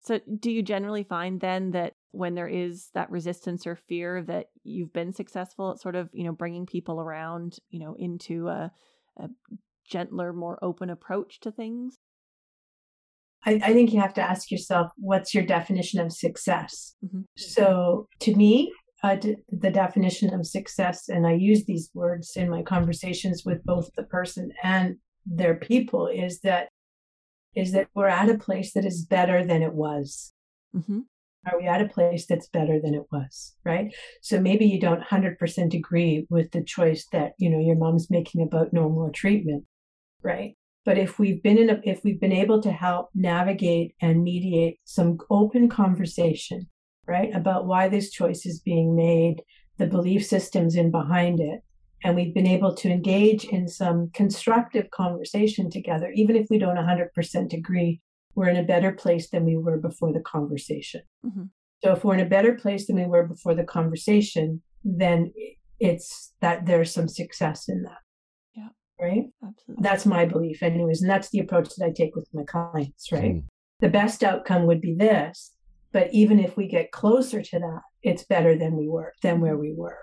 So, 0.00 0.20
do 0.38 0.50
you 0.50 0.62
generally 0.62 1.04
find 1.04 1.40
then 1.40 1.70
that 1.72 1.94
when 2.10 2.34
there 2.34 2.48
is 2.48 2.90
that 2.94 3.10
resistance 3.10 3.66
or 3.66 3.76
fear 3.76 4.22
that 4.24 4.46
you've 4.64 4.92
been 4.92 5.12
successful 5.12 5.70
at 5.72 5.80
sort 5.80 5.94
of, 5.96 6.08
you 6.12 6.24
know, 6.24 6.32
bringing 6.32 6.66
people 6.66 7.00
around, 7.00 7.58
you 7.70 7.78
know, 7.78 7.94
into 7.94 8.48
a, 8.48 8.72
a 9.16 9.28
gentler, 9.88 10.32
more 10.32 10.58
open 10.62 10.90
approach 10.90 11.40
to 11.40 11.52
things? 11.52 11.96
I, 13.44 13.54
I 13.62 13.72
think 13.72 13.92
you 13.92 14.00
have 14.00 14.14
to 14.14 14.22
ask 14.22 14.50
yourself, 14.50 14.90
what's 14.96 15.32
your 15.34 15.44
definition 15.44 16.00
of 16.00 16.12
success? 16.12 16.96
Mhm. 17.04 17.24
So, 17.36 18.08
to 18.20 18.34
me, 18.34 18.72
uh, 19.02 19.16
the 19.48 19.70
definition 19.70 20.34
of 20.34 20.46
success, 20.46 21.08
and 21.08 21.26
I 21.26 21.32
use 21.34 21.64
these 21.64 21.90
words 21.94 22.32
in 22.36 22.50
my 22.50 22.62
conversations 22.62 23.44
with 23.44 23.64
both 23.64 23.90
the 23.96 24.02
person 24.02 24.50
and 24.62 24.96
their 25.24 25.54
people, 25.54 26.06
is 26.08 26.40
that 26.40 26.68
is 27.54 27.72
that 27.72 27.88
we're 27.94 28.08
at 28.08 28.30
a 28.30 28.38
place 28.38 28.72
that 28.74 28.84
is 28.84 29.04
better 29.04 29.44
than 29.44 29.62
it 29.62 29.74
was. 29.74 30.32
hmm 30.72 31.00
Are 31.46 31.58
we 31.58 31.66
at 31.66 31.80
a 31.80 31.88
place 31.88 32.26
that's 32.26 32.48
better 32.48 32.80
than 32.80 32.94
it 32.94 33.06
was? 33.10 33.54
Right. 33.64 33.94
So 34.22 34.40
maybe 34.40 34.66
you 34.66 34.80
don't 34.80 35.02
hundred 35.02 35.38
percent 35.38 35.74
agree 35.74 36.26
with 36.28 36.50
the 36.50 36.62
choice 36.62 37.06
that 37.12 37.32
you 37.38 37.48
know 37.50 37.60
your 37.60 37.76
mom's 37.76 38.10
making 38.10 38.42
about 38.42 38.72
no 38.72 38.88
more 38.88 39.10
treatment, 39.10 39.64
right? 40.22 40.56
But 40.84 40.98
if 40.98 41.18
we've 41.18 41.42
been 41.42 41.58
in 41.58 41.70
a, 41.70 41.80
if 41.84 42.02
we've 42.04 42.20
been 42.20 42.32
able 42.32 42.62
to 42.62 42.72
help 42.72 43.10
navigate 43.14 43.94
and 44.00 44.24
mediate 44.24 44.78
some 44.84 45.18
open 45.30 45.68
conversation, 45.68 46.68
right, 47.08 47.34
about 47.34 47.66
why 47.66 47.88
this 47.88 48.10
choice 48.10 48.44
is 48.44 48.60
being 48.60 48.94
made, 48.94 49.42
the 49.78 49.86
belief 49.86 50.24
systems 50.26 50.76
in 50.76 50.90
behind 50.90 51.40
it, 51.40 51.62
and 52.04 52.14
we've 52.14 52.34
been 52.34 52.46
able 52.46 52.74
to 52.74 52.90
engage 52.90 53.44
in 53.44 53.66
some 53.66 54.10
constructive 54.12 54.90
conversation 54.90 55.70
together, 55.70 56.12
even 56.14 56.36
if 56.36 56.46
we 56.50 56.58
don't 56.58 56.76
100% 56.76 57.52
agree, 57.52 58.00
we're 58.34 58.48
in 58.48 58.56
a 58.56 58.62
better 58.62 58.92
place 58.92 59.30
than 59.30 59.44
we 59.44 59.56
were 59.56 59.78
before 59.78 60.12
the 60.12 60.20
conversation. 60.20 61.02
hmm 61.24 61.44
So 61.82 61.92
if 61.92 62.04
we're 62.04 62.14
in 62.14 62.26
a 62.26 62.28
better 62.28 62.54
place 62.54 62.86
than 62.86 62.96
we 62.96 63.06
were 63.06 63.26
before 63.26 63.54
the 63.54 63.64
conversation, 63.64 64.62
then 64.84 65.32
it's 65.80 66.32
that 66.40 66.66
there's 66.66 66.92
some 66.92 67.08
success 67.08 67.68
in 67.68 67.82
that. 67.82 67.98
Yeah. 68.54 68.68
Right. 69.00 69.26
Absolutely. 69.44 69.82
That's 69.82 70.06
my 70.06 70.24
belief, 70.24 70.62
anyways. 70.62 71.02
And 71.02 71.10
that's 71.10 71.30
the 71.30 71.40
approach 71.40 71.68
that 71.74 71.84
I 71.84 71.90
take 71.90 72.14
with 72.14 72.28
my 72.32 72.44
clients, 72.44 73.10
right? 73.10 73.36
Mm. 73.36 73.44
The 73.80 73.88
best 73.88 74.22
outcome 74.22 74.66
would 74.66 74.80
be 74.80 74.94
this. 74.94 75.52
But 75.92 76.12
even 76.12 76.38
if 76.38 76.56
we 76.56 76.68
get 76.68 76.92
closer 76.92 77.42
to 77.42 77.58
that, 77.58 77.80
it's 78.02 78.24
better 78.24 78.56
than 78.56 78.76
we 78.76 78.88
were, 78.88 79.12
than 79.22 79.40
where 79.40 79.56
we 79.56 79.74
were. 79.76 79.98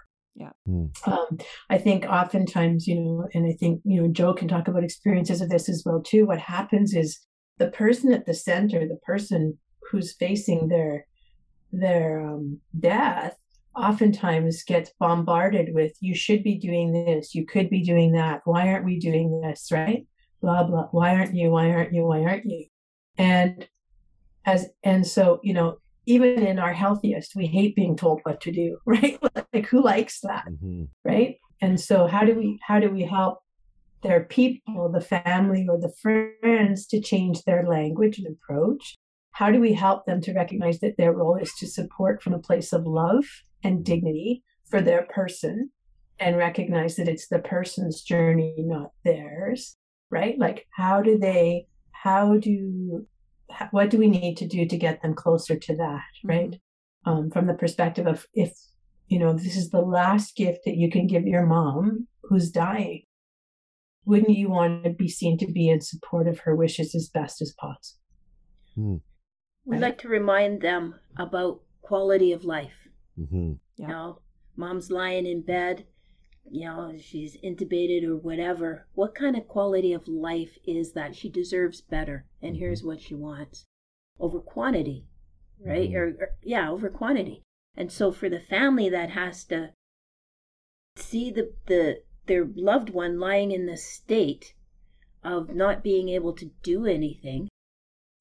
Mm. 0.68 1.08
Um, 1.08 1.38
I 1.70 1.78
think 1.78 2.06
oftentimes, 2.06 2.88
you 2.88 3.00
know, 3.00 3.28
and 3.34 3.46
I 3.46 3.54
think, 3.54 3.82
you 3.86 4.02
know, 4.02 4.08
Joe 4.10 4.34
can 4.34 4.48
talk 4.48 4.68
about 4.68 4.84
experiences 4.84 5.42
of 5.42 5.50
this 5.50 5.70
as 5.70 5.84
well, 5.86 6.02
too. 6.02 6.26
What 6.26 6.40
happens 6.40 6.94
is 6.94 7.20
the 7.58 7.70
person 7.70 8.12
at 8.12 8.26
the 8.26 8.34
center, 8.34 8.88
the 8.88 9.00
person 9.06 9.58
who's 9.90 10.14
facing 10.14 10.68
their 10.68 11.06
their 11.72 12.22
um, 12.22 12.60
death 12.80 13.36
oftentimes 13.76 14.64
gets 14.64 14.92
bombarded 15.00 15.74
with 15.74 15.94
you 16.00 16.16
should 16.16 16.44
be 16.44 16.58
doing 16.58 16.94
this. 16.94 17.36
You 17.36 17.46
could 17.46 17.70
be 17.70 17.84
doing 17.84 18.14
that. 18.14 18.42
Why 18.46 18.70
aren't 18.70 18.86
we 18.86 19.00
doing 19.00 19.42
this? 19.42 19.70
Right? 19.72 20.06
Blah 20.42 20.64
blah. 20.64 20.88
Why 20.92 21.16
aren't 21.16 21.36
you? 21.36 21.52
Why 21.52 21.72
aren't 21.72 21.94
you? 21.94 22.04
Why 22.04 22.24
aren't 22.24 22.46
you? 22.46 22.66
And 23.18 23.68
as 24.46 24.68
and 24.84 25.06
so 25.06 25.40
you 25.44 25.54
know 25.54 25.78
even 26.06 26.46
in 26.46 26.60
our 26.60 26.74
healthiest 26.74 27.36
we 27.36 27.48
hate 27.48 27.76
being 27.76 27.96
told 27.98 28.20
what 28.24 28.40
to 28.42 28.52
do 28.52 28.78
right? 28.86 29.18
Like 29.54 29.68
who 29.68 29.82
likes 29.84 30.20
that 30.22 30.46
Mhm. 30.48 30.88
right? 31.04 31.38
And 31.62 31.80
so 31.80 32.08
how 32.08 32.26
do 32.26 32.36
we 32.36 32.60
how 32.62 32.80
do 32.80 32.90
we 32.90 33.04
help 33.04 33.40
their 34.04 34.24
people 34.26 34.92
the 34.92 35.02
family 35.02 35.66
or 35.68 35.80
the 35.80 35.94
friends 36.02 36.86
to 36.88 37.02
change 37.02 37.44
their 37.44 37.66
language 37.68 38.20
and 38.20 38.28
approach? 38.28 38.96
How 39.32 39.52
do 39.52 39.60
we 39.60 39.74
help 39.74 40.06
them 40.06 40.22
to 40.22 40.34
recognize 40.34 40.80
that 40.80 40.98
their 40.98 41.12
role 41.14 41.36
is 41.36 41.54
to 41.60 41.68
support 41.68 42.22
from 42.22 42.34
a 42.34 42.40
place 42.40 42.72
of 42.72 42.86
love 42.86 43.26
and 43.64 43.84
dignity 43.84 44.44
for 44.70 44.80
their 44.82 45.04
person 45.04 45.72
and 46.20 46.38
recognize 46.38 46.96
that 46.96 47.10
it's 47.10 47.28
the 47.28 47.40
person's 47.40 48.02
journey 48.02 48.56
not 48.60 48.92
theirs 49.04 49.76
right? 50.12 50.38
Like 50.38 50.68
how 50.72 51.02
do 51.02 51.18
they 51.18 51.66
how 51.92 52.38
do 52.38 53.08
what 53.72 53.90
do 53.90 53.98
we 53.98 54.08
need 54.10 54.36
to 54.38 54.48
do 54.48 54.66
to 54.66 54.78
get 54.78 55.02
them 55.02 55.14
closer 55.14 55.56
to 55.58 55.76
that 55.76 56.02
right 56.24 56.60
um, 57.06 57.30
from 57.30 57.46
the 57.48 57.54
perspective 57.54 58.08
of 58.08 58.26
if 58.34 58.54
you 59.08 59.20
know 59.20 59.34
this 59.34 59.56
is 59.56 59.70
the 59.70 59.82
last 59.82 60.36
gift 60.36 60.60
that 60.66 60.76
you 60.78 60.90
can 60.90 61.06
give 61.08 61.26
your 61.28 61.46
mom 61.46 62.08
who's 62.24 62.50
dying 62.52 63.04
wouldn't 64.06 64.38
you 64.38 64.50
want 64.50 64.84
to 64.84 64.90
be 64.92 65.08
seen 65.08 65.38
to 65.38 65.48
be 65.52 65.70
in 65.70 65.82
support 65.82 66.28
of 66.28 66.40
her 66.40 66.56
wishes 66.56 66.94
as 66.96 67.08
best 67.10 67.42
as 67.42 67.54
possible 67.54 68.02
Mm. 68.78 69.00
We 69.64 69.78
Right. 69.78 69.82
like 69.84 69.98
to 70.00 70.10
remind 70.10 70.60
them 70.62 70.96
about 71.18 71.62
quality 71.82 72.34
of 72.34 72.44
life. 72.44 72.90
Mhm. 73.18 73.58
Yeah. 73.78 73.88
You 73.88 73.94
know, 73.94 74.20
mom's 74.58 74.92
lying 74.92 75.26
in 75.26 75.44
bed, 75.44 75.88
you 76.50 76.66
know, 76.66 76.96
she's 77.00 77.38
intubated 77.38 78.04
or 78.04 78.16
whatever. 78.16 78.88
What 78.94 79.16
kind 79.16 79.36
of 79.36 79.48
quality 79.48 79.94
of 79.94 80.08
life 80.08 80.58
is 80.66 80.94
that? 80.94 81.16
She 81.16 81.30
deserves 81.30 81.82
better, 81.82 82.26
and 82.42 82.58
here's 82.58 82.84
what 82.84 83.02
she 83.02 83.16
wants 83.16 83.66
over 84.20 84.40
quantity, 84.40 85.06
right? 85.60 85.90
Mhm. 85.90 85.96
Or, 85.96 86.06
or 86.20 86.30
yeah, 86.44 86.70
over 86.70 86.90
quantity. 86.90 87.42
And 87.76 87.92
so 87.92 88.12
for 88.12 88.30
the 88.30 88.40
family 88.40 88.90
that 88.90 89.10
has 89.10 89.44
to 89.46 89.72
see 90.96 91.30
the 91.32 91.54
the 91.66 92.04
their 92.28 92.46
loved 92.56 92.90
one 92.90 93.20
lying 93.20 93.52
in 93.52 93.66
this 93.66 93.84
state 93.86 94.54
of 95.24 95.54
not 95.54 95.84
being 95.84 96.10
able 96.10 96.34
to 96.34 96.52
do 96.64 96.86
anything 96.86 97.50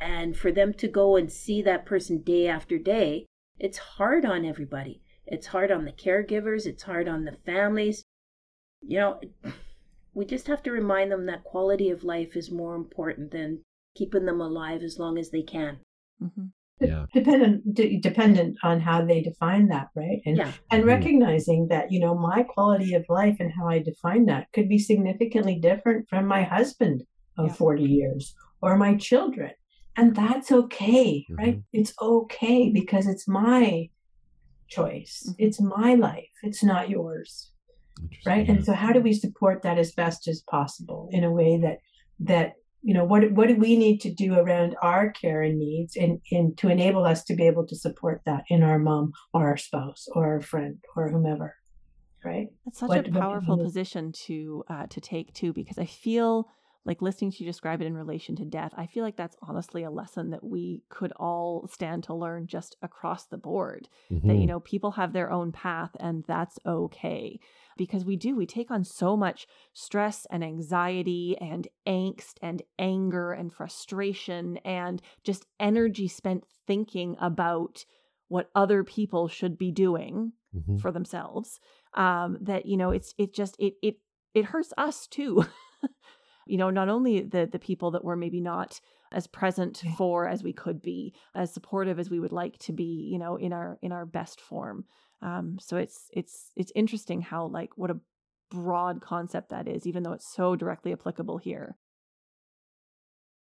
and 0.00 0.36
for 0.36 0.50
them 0.50 0.74
to 0.74 0.88
go 0.88 1.16
and 1.16 1.30
see 1.30 1.62
that 1.62 1.86
person 1.86 2.20
day 2.20 2.48
after 2.48 2.78
day 2.78 3.26
it's 3.58 3.78
hard 3.78 4.24
on 4.24 4.44
everybody 4.44 5.00
it's 5.26 5.48
hard 5.48 5.70
on 5.70 5.84
the 5.84 5.92
caregivers 5.92 6.66
it's 6.66 6.82
hard 6.82 7.08
on 7.08 7.24
the 7.24 7.36
families 7.46 8.02
you 8.86 8.98
know 8.98 9.20
we 10.14 10.24
just 10.24 10.46
have 10.46 10.62
to 10.62 10.70
remind 10.70 11.10
them 11.10 11.26
that 11.26 11.42
quality 11.44 11.90
of 11.90 12.04
life 12.04 12.36
is 12.36 12.50
more 12.50 12.74
important 12.76 13.30
than 13.30 13.60
keeping 13.96 14.24
them 14.26 14.40
alive 14.40 14.82
as 14.82 14.98
long 14.98 15.18
as 15.18 15.30
they 15.30 15.42
can 15.42 15.78
Mm-hmm. 16.22 16.46
Yeah. 16.80 17.06
dependent 17.12 17.74
d- 17.74 17.98
dependent 17.98 18.56
on 18.62 18.80
how 18.80 19.04
they 19.04 19.20
define 19.20 19.68
that 19.68 19.88
right 19.96 20.20
and 20.26 20.36
yeah 20.36 20.52
and 20.70 20.82
Mhm. 20.84 20.88
recognizing 20.94 21.68
that 21.68 21.90
you 21.92 21.98
know 22.00 22.14
my 22.14 22.42
quality 22.42 22.94
of 22.94 23.04
life 23.08 23.36
and 23.40 23.52
how 23.56 23.66
i 23.68 23.78
define 23.78 24.26
that 24.26 24.46
could 24.52 24.68
be 24.68 24.78
significantly 24.78 25.56
different 25.58 26.08
from 26.08 26.26
my 26.26 26.42
husband 26.42 27.04
of 27.38 27.46
Yeah. 27.48 27.54
40 27.62 27.82
years 27.84 28.34
or 28.62 28.76
my 28.76 28.92
children 28.96 29.52
and 29.96 30.14
that's 30.16 30.50
okay 30.52 31.26
right 31.30 31.56
Mhm. 31.58 31.64
it's 31.72 31.94
okay 32.00 32.70
because 32.80 33.06
it's 33.06 33.26
my 33.28 33.88
choice 34.68 35.14
Mhm. 35.28 35.34
it's 35.38 35.60
my 35.60 35.94
life 35.94 36.32
it's 36.42 36.62
not 36.62 36.88
yours 36.90 37.30
Interesting. 37.30 37.53
Right? 38.26 38.48
And 38.48 38.64
so 38.64 38.72
how 38.72 38.92
do 38.92 39.00
we 39.00 39.12
support 39.12 39.62
that 39.62 39.78
as 39.78 39.92
best 39.92 40.28
as 40.28 40.42
possible 40.42 41.08
in 41.12 41.24
a 41.24 41.32
way 41.32 41.58
that 41.62 41.78
that 42.20 42.54
you 42.82 42.94
know 42.94 43.04
what 43.04 43.32
what 43.32 43.48
do 43.48 43.56
we 43.56 43.76
need 43.76 44.00
to 44.02 44.12
do 44.12 44.34
around 44.34 44.76
our 44.82 45.10
care 45.10 45.42
and 45.42 45.58
needs 45.58 45.96
and, 45.96 46.20
and 46.30 46.56
to 46.58 46.68
enable 46.68 47.04
us 47.04 47.24
to 47.24 47.34
be 47.34 47.46
able 47.46 47.66
to 47.66 47.76
support 47.76 48.20
that 48.26 48.44
in 48.48 48.62
our 48.62 48.78
mom 48.78 49.12
or 49.32 49.48
our 49.48 49.56
spouse 49.56 50.06
or 50.12 50.26
our 50.26 50.40
friend 50.40 50.78
or 50.96 51.08
whomever 51.10 51.54
right? 52.24 52.48
That's 52.64 52.78
such 52.78 52.88
What- 52.88 53.08
a 53.08 53.12
powerful 53.12 53.58
position 53.58 54.10
to 54.26 54.64
uh, 54.68 54.86
to 54.86 55.00
take 55.00 55.34
too, 55.34 55.52
because 55.52 55.78
I 55.78 55.84
feel 55.84 56.48
like 56.84 57.00
listening 57.02 57.30
to 57.32 57.38
you 57.44 57.46
describe 57.50 57.80
it 57.80 57.86
in 57.86 57.96
relation 57.96 58.36
to 58.36 58.44
death. 58.44 58.72
I 58.76 58.86
feel 58.86 59.04
like 59.04 59.16
that's 59.16 59.36
honestly 59.42 59.82
a 59.84 59.90
lesson 59.90 60.30
that 60.30 60.44
we 60.44 60.82
could 60.90 61.12
all 61.16 61.66
stand 61.66 62.04
to 62.04 62.14
learn 62.14 62.46
just 62.46 62.76
across 62.82 63.26
the 63.26 63.38
board. 63.38 63.88
That 64.26 64.38
you 64.38 64.46
Mhm. 64.46 64.48
know 64.48 64.60
people 64.60 64.92
have 64.92 65.12
their 65.12 65.30
own 65.30 65.52
path, 65.52 65.96
and 66.00 66.24
that's 66.26 66.58
okay. 66.66 67.38
Because 67.76 68.04
we 68.04 68.16
do, 68.16 68.36
we 68.36 68.46
take 68.46 68.70
on 68.70 68.84
so 68.84 69.16
much 69.16 69.46
stress 69.72 70.26
and 70.30 70.44
anxiety 70.44 71.36
and 71.40 71.66
angst 71.86 72.34
and 72.42 72.62
anger 72.78 73.32
and 73.32 73.52
frustration 73.52 74.58
and 74.58 75.02
just 75.24 75.46
energy 75.58 76.08
spent 76.08 76.44
thinking 76.66 77.16
about 77.20 77.84
what 78.28 78.50
other 78.54 78.84
people 78.84 79.28
should 79.28 79.56
be 79.58 79.70
doing 79.70 80.32
Mhm. 80.52 80.78
for 80.80 80.90
themselves 80.90 81.60
um 81.94 82.36
that 82.40 82.66
you 82.66 82.76
know 82.76 82.90
it's 82.90 83.14
it 83.18 83.32
just 83.32 83.54
it 83.60 83.74
it 83.82 83.96
it 84.34 84.46
hurts 84.46 84.72
us 84.76 85.06
too 85.06 85.44
you 86.46 86.56
know 86.56 86.70
not 86.70 86.88
only 86.88 87.20
the 87.22 87.46
the 87.50 87.58
people 87.58 87.90
that 87.92 88.04
we're 88.04 88.16
maybe 88.16 88.40
not 88.40 88.80
as 89.12 89.26
present 89.26 89.82
for 89.96 90.26
as 90.26 90.42
we 90.42 90.52
could 90.52 90.82
be 90.82 91.14
as 91.34 91.52
supportive 91.52 91.98
as 91.98 92.10
we 92.10 92.18
would 92.20 92.32
like 92.32 92.58
to 92.58 92.72
be 92.72 93.08
you 93.12 93.18
know 93.18 93.36
in 93.36 93.52
our 93.52 93.78
in 93.82 93.92
our 93.92 94.04
best 94.06 94.40
form 94.40 94.84
um 95.22 95.56
so 95.60 95.76
it's 95.76 96.08
it's 96.12 96.50
it's 96.56 96.72
interesting 96.74 97.20
how 97.20 97.46
like 97.46 97.70
what 97.76 97.90
a 97.90 98.00
broad 98.50 99.00
concept 99.00 99.48
that 99.50 99.66
is 99.68 99.86
even 99.86 100.02
though 100.02 100.12
it's 100.12 100.32
so 100.34 100.54
directly 100.56 100.92
applicable 100.92 101.38
here 101.38 101.76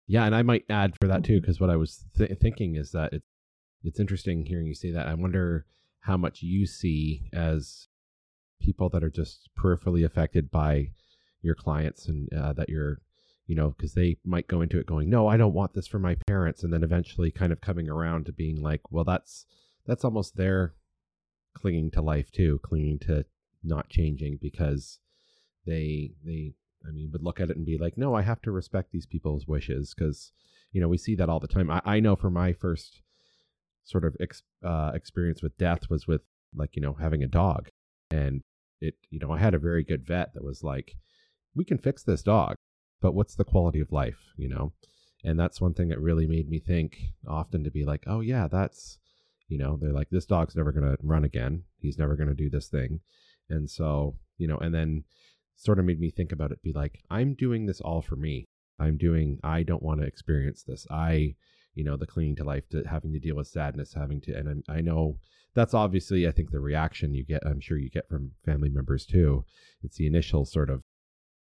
Yeah, 0.08 0.26
and 0.26 0.36
I 0.36 0.42
might 0.42 0.66
add 0.70 0.96
for 1.00 1.08
that 1.08 1.24
too, 1.24 1.38
Mhm. 1.38 1.42
because 1.42 1.60
what 1.60 1.70
I 1.70 1.76
was 1.78 2.06
th- 2.18 2.38
thinking 2.40 2.76
is 2.76 2.92
that 2.92 3.14
it's 3.14 3.26
it's 3.84 4.00
interesting 4.00 4.46
hearing 4.46 4.68
you 4.68 4.76
say 4.76 4.92
that. 4.92 5.08
I 5.08 5.16
wonder 5.16 5.66
how 6.02 6.16
much 6.18 6.44
you 6.44 6.68
see 6.68 7.30
as 7.34 7.88
people 8.60 8.90
that 8.90 9.04
are 9.04 9.10
just 9.10 9.50
peripherally 9.58 10.06
affected 10.06 10.52
by 10.52 10.92
your 11.42 11.56
clients, 11.56 12.08
and 12.08 12.32
uh, 12.34 12.54
that 12.54 12.70
you're, 12.70 13.00
you 13.48 13.56
know, 13.56 13.72
because 13.72 13.94
they 13.94 14.18
might 14.26 14.48
go 14.48 14.62
into 14.62 14.80
it 14.80 14.86
going, 14.86 15.10
"No, 15.10 15.28
I 15.28 15.38
don't 15.38 15.54
want 15.54 15.74
this 15.74 15.88
for 15.88 16.00
my 16.00 16.16
parents," 16.28 16.64
and 16.64 16.74
then 16.74 16.84
eventually 16.84 17.32
kind 17.32 17.52
of 17.52 17.62
coming 17.62 17.90
around 17.90 18.26
to 18.26 18.32
being 18.32 18.62
like, 18.62 18.92
"Well, 18.92 19.04
that's 19.04 19.46
that's 19.86 20.06
almost 20.06 20.36
their 20.36 20.76
clinging 21.54 21.92
to 21.92 22.02
life 22.02 22.32
too, 22.32 22.60
clinging 22.64 23.00
to 23.00 23.26
not 23.64 23.90
changing 23.90 24.40
because 24.42 25.00
they 25.66 26.12
they 26.26 26.54
I 26.88 26.92
mean, 26.92 27.10
would 27.12 27.24
look 27.24 27.40
at 27.40 27.50
it 27.50 27.58
and 27.58 27.66
be 27.66 27.78
like, 27.78 27.98
no, 27.98 28.16
I 28.16 28.22
have 28.22 28.42
to 28.44 28.52
respect 28.52 28.92
these 28.92 29.06
people's 29.06 29.48
wishes 29.48 29.94
because, 29.94 30.32
you 30.72 30.82
know, 30.82 30.88
we 30.88 30.98
see 30.98 31.16
that 31.16 31.30
all 31.30 31.40
the 31.40 31.48
time. 31.48 31.70
I, 31.70 31.82
I 31.86 32.00
know 32.00 32.16
for 32.16 32.30
my 32.30 32.54
first 32.54 33.02
sort 33.84 34.06
of 34.06 34.16
ex, 34.20 34.44
uh, 34.64 34.92
experience 34.94 35.42
with 35.42 35.58
death 35.58 35.90
was 35.90 36.08
with 36.08 36.22
like, 36.56 36.76
you 36.76 36.82
know, 36.82 36.94
having 36.94 37.24
a 37.24 37.28
dog. 37.28 37.70
And 38.10 38.42
it, 38.80 38.96
you 39.10 39.20
know, 39.20 39.32
I 39.32 39.38
had 39.38 39.54
a 39.54 39.60
very 39.60 39.84
good 39.84 40.06
vet 40.06 40.34
that 40.34 40.44
was 40.44 40.64
like, 40.64 40.96
we 41.56 41.66
can 41.66 41.78
fix 41.78 42.04
this 42.04 42.22
dog, 42.22 42.56
but 43.02 43.14
what's 43.14 43.36
the 43.36 43.44
quality 43.44 43.80
of 43.80 43.92
life, 43.92 44.20
you 44.38 44.50
know? 44.50 44.74
And 45.24 45.40
that's 45.40 45.62
one 45.62 45.74
thing 45.74 45.90
that 45.90 46.00
really 46.00 46.26
made 46.28 46.50
me 46.50 46.60
think 46.60 46.98
often 47.28 47.64
to 47.64 47.72
be 47.72 47.86
like, 47.86 48.04
oh, 48.08 48.22
yeah, 48.22 48.48
that's, 48.48 48.98
you 49.48 49.58
know, 49.58 49.78
they're 49.80 49.94
like, 49.94 50.10
this 50.10 50.26
dog's 50.26 50.56
never 50.56 50.72
going 50.72 50.90
to 50.90 50.98
run 51.04 51.24
again. 51.24 51.64
He's 51.80 51.98
never 51.98 52.16
going 52.16 52.30
to 52.30 52.36
do 52.36 52.50
this 52.50 52.70
thing. 52.70 53.02
And 53.50 53.70
so, 53.70 54.16
you 54.38 54.48
know, 54.48 54.58
and 54.58 54.74
then 54.74 55.04
sort 55.56 55.78
of 55.78 55.86
made 55.86 56.00
me 56.00 56.10
think 56.10 56.32
about 56.32 56.52
it, 56.52 56.64
be 56.64 56.74
like, 56.74 57.04
I'm 57.12 57.36
doing 57.36 57.66
this 57.66 57.82
all 57.82 58.02
for 58.02 58.16
me. 58.16 58.46
I'm 58.80 58.98
doing, 58.98 59.40
I 59.44 59.62
don't 59.62 59.84
want 59.84 60.02
to 60.02 60.08
experience 60.08 60.64
this. 60.64 60.88
I, 60.90 61.36
you 61.76 61.84
know, 61.84 61.98
the 61.98 62.08
clinging 62.08 62.38
to 62.38 62.44
life, 62.44 62.68
to 62.70 62.84
having 62.90 63.14
to 63.14 63.20
deal 63.20 63.36
with 63.36 63.48
sadness, 63.48 63.94
having 63.94 64.22
to, 64.22 64.34
and 64.34 64.50
I'm, 64.50 64.64
I 64.68 64.82
know 64.82 65.18
that's 65.54 65.76
obviously, 65.76 66.28
I 66.28 66.32
think 66.32 66.50
the 66.50 66.60
reaction 66.60 67.14
you 67.14 67.24
get, 67.24 67.46
I'm 67.46 67.60
sure 67.60 67.78
you 67.78 67.90
get 67.90 68.10
from 68.10 68.32
family 68.44 68.70
members 68.70 69.06
too. 69.06 69.46
It's 69.84 69.98
the 69.98 70.08
initial 70.08 70.46
sort 70.46 70.72
of, 70.72 70.82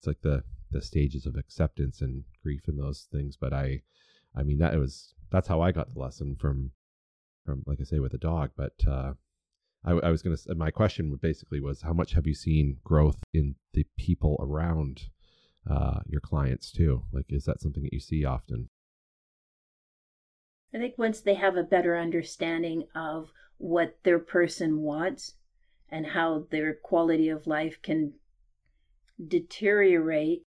it's 0.03 0.07
like 0.07 0.21
the, 0.21 0.43
the 0.71 0.81
stages 0.81 1.25
of 1.25 1.37
acceptance 1.37 2.01
and 2.01 2.23
grief 2.41 2.67
and 2.67 2.77
those 2.77 3.07
things. 3.09 3.37
But 3.39 3.53
I, 3.53 3.81
I 4.35 4.43
mean, 4.43 4.57
that 4.57 4.77
was, 4.77 5.13
that's 5.31 5.47
how 5.47 5.61
I 5.61 5.71
got 5.71 5.93
the 5.93 5.99
lesson 5.99 6.35
from, 6.35 6.71
from, 7.45 7.63
like 7.65 7.79
I 7.79 7.85
say, 7.85 7.99
with 7.99 8.11
the 8.11 8.17
dog. 8.17 8.51
But, 8.57 8.73
uh, 8.85 9.13
I, 9.85 9.91
I 9.91 10.09
was 10.09 10.21
to. 10.21 10.55
My 10.55 10.71
question 10.71 11.17
basically 11.21 11.59
was, 11.59 11.81
how 11.81 11.93
much 11.93 12.13
have 12.13 12.27
you 12.27 12.33
seen 12.33 12.77
growth 12.83 13.17
in 13.33 13.55
the 13.73 13.85
people 13.97 14.37
around 14.39 15.09
uh, 15.69 15.99
your 16.07 16.21
clients 16.21 16.71
too? 16.71 17.03
Like, 17.11 17.25
is 17.29 17.45
that 17.45 17.61
something 17.61 17.83
that 17.83 17.93
you 17.93 17.99
see 17.99 18.25
often? 18.25 18.69
I 20.73 20.79
think 20.79 20.97
once 20.97 21.21
they 21.21 21.35
have 21.35 21.55
a 21.55 21.63
better 21.63 21.97
understanding 21.97 22.87
of 22.95 23.31
what 23.57 23.97
their 24.03 24.19
person 24.19 24.81
wants 24.81 25.33
and 25.89 26.07
how 26.07 26.47
their 26.49 26.73
quality 26.73 27.29
of 27.29 27.45
life 27.45 27.77
can 27.81 28.13
deteriorate 29.25 30.43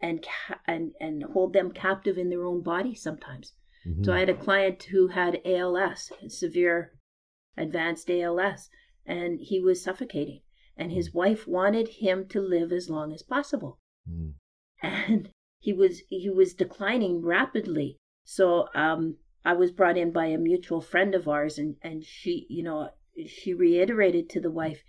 and 0.00 0.22
ca- 0.22 0.60
and 0.66 0.92
and 1.00 1.22
hold 1.22 1.52
them 1.52 1.70
captive 1.70 2.18
in 2.18 2.28
their 2.28 2.44
own 2.44 2.62
body 2.62 2.94
sometimes. 2.94 3.54
Mm-hmm. 3.86 4.04
So 4.04 4.12
I 4.12 4.20
had 4.20 4.28
a 4.28 4.34
client 4.34 4.82
who 4.84 5.08
had 5.08 5.40
ALS, 5.44 6.12
severe 6.28 6.92
advanced 7.56 8.10
ALS, 8.10 8.68
and 9.06 9.40
he 9.40 9.60
was 9.60 9.82
suffocating. 9.82 10.40
And 10.76 10.92
his 10.92 11.10
mm. 11.10 11.14
wife 11.14 11.46
wanted 11.46 11.88
him 11.88 12.26
to 12.28 12.40
live 12.40 12.72
as 12.72 12.88
long 12.88 13.12
as 13.12 13.22
possible. 13.22 13.78
Mm. 14.08 14.34
And 14.82 15.30
he 15.60 15.72
was 15.72 16.02
he 16.08 16.28
was 16.28 16.54
declining 16.54 17.22
rapidly. 17.22 17.96
So 18.24 18.68
um, 18.74 19.18
I 19.44 19.52
was 19.52 19.70
brought 19.70 19.96
in 19.96 20.10
by 20.10 20.26
a 20.26 20.38
mutual 20.38 20.80
friend 20.80 21.14
of 21.14 21.28
ours, 21.28 21.58
and 21.58 21.76
and 21.82 22.04
she, 22.04 22.46
you 22.48 22.62
know, 22.62 22.90
she 23.26 23.54
reiterated 23.54 24.28
to 24.30 24.40
the 24.40 24.50
wife, 24.50 24.82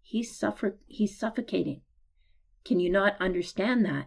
"He's 0.00 0.36
suffer 0.36 0.78
he's 0.86 1.18
suffocating. 1.18 1.82
Can 2.64 2.80
you 2.80 2.90
not 2.90 3.20
understand 3.20 3.84
that?" 3.84 4.06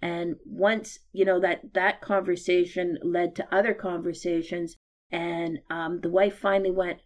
And 0.00 0.36
once 0.44 1.00
you 1.12 1.24
know 1.24 1.40
that 1.40 1.74
that 1.74 2.00
conversation 2.00 2.98
led 3.02 3.34
to 3.36 3.54
other 3.54 3.74
conversations, 3.74 4.76
and 5.10 5.60
um, 5.70 6.00
the 6.00 6.10
wife 6.10 6.38
finally 6.38 6.70
went, 6.70 7.00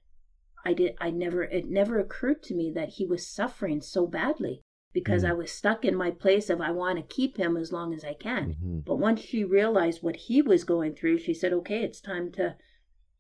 I 0.65 0.73
did 0.75 0.95
I 1.01 1.11
never 1.11 1.43
it 1.43 1.69
never 1.69 1.99
occurred 1.99 2.43
to 2.45 2.55
me 2.55 2.71
that 2.75 2.91
he 2.91 3.07
was 3.07 3.27
suffering 3.27 3.81
so 3.81 4.07
badly 4.07 4.63
because 4.93 5.25
mm. 5.25 5.31
I 5.31 5.33
was 5.33 5.51
stuck 5.51 5.85
in 5.85 5.97
my 5.97 6.11
place 6.11 6.51
of 6.51 6.61
I 6.61 6.71
want 6.71 6.99
to 6.99 7.15
keep 7.15 7.37
him 7.37 7.57
as 7.57 7.73
long 7.73 7.95
as 7.95 8.05
I 8.05 8.15
can. 8.15 8.51
Mm-hmm. 8.51 8.79
But 8.81 8.97
once 8.97 9.21
she 9.23 9.45
realized 9.45 10.03
what 10.03 10.17
he 10.17 10.43
was 10.43 10.65
going 10.65 10.95
through, 10.95 11.19
she 11.19 11.35
said, 11.35 11.53
"Okay, 11.53 11.83
it's 11.83 12.01
time 12.01 12.31
to." 12.33 12.57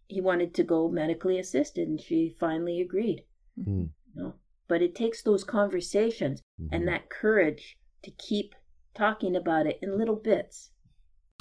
He 0.07 0.20
wanted 0.20 0.53
to 0.55 0.64
go 0.64 0.91
medically 0.91 1.39
assisted, 1.39 1.89
and 1.89 2.01
she 2.01 2.37
finally 2.39 2.81
agreed. 2.81 3.25
Mm. 3.59 3.89
You 4.14 4.23
know? 4.23 4.35
But 4.73 4.81
it 4.81 4.95
takes 4.95 5.20
those 5.20 5.45
conversations 5.45 6.41
mm-hmm. 6.59 6.75
and 6.75 6.89
that 6.89 7.11
courage 7.11 7.77
to 8.03 8.11
keep 8.11 8.55
talking 8.95 9.37
about 9.37 9.66
it 9.66 9.79
in 9.83 9.99
little 9.99 10.16
bits. 10.16 10.70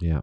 Yeah. 0.01 0.19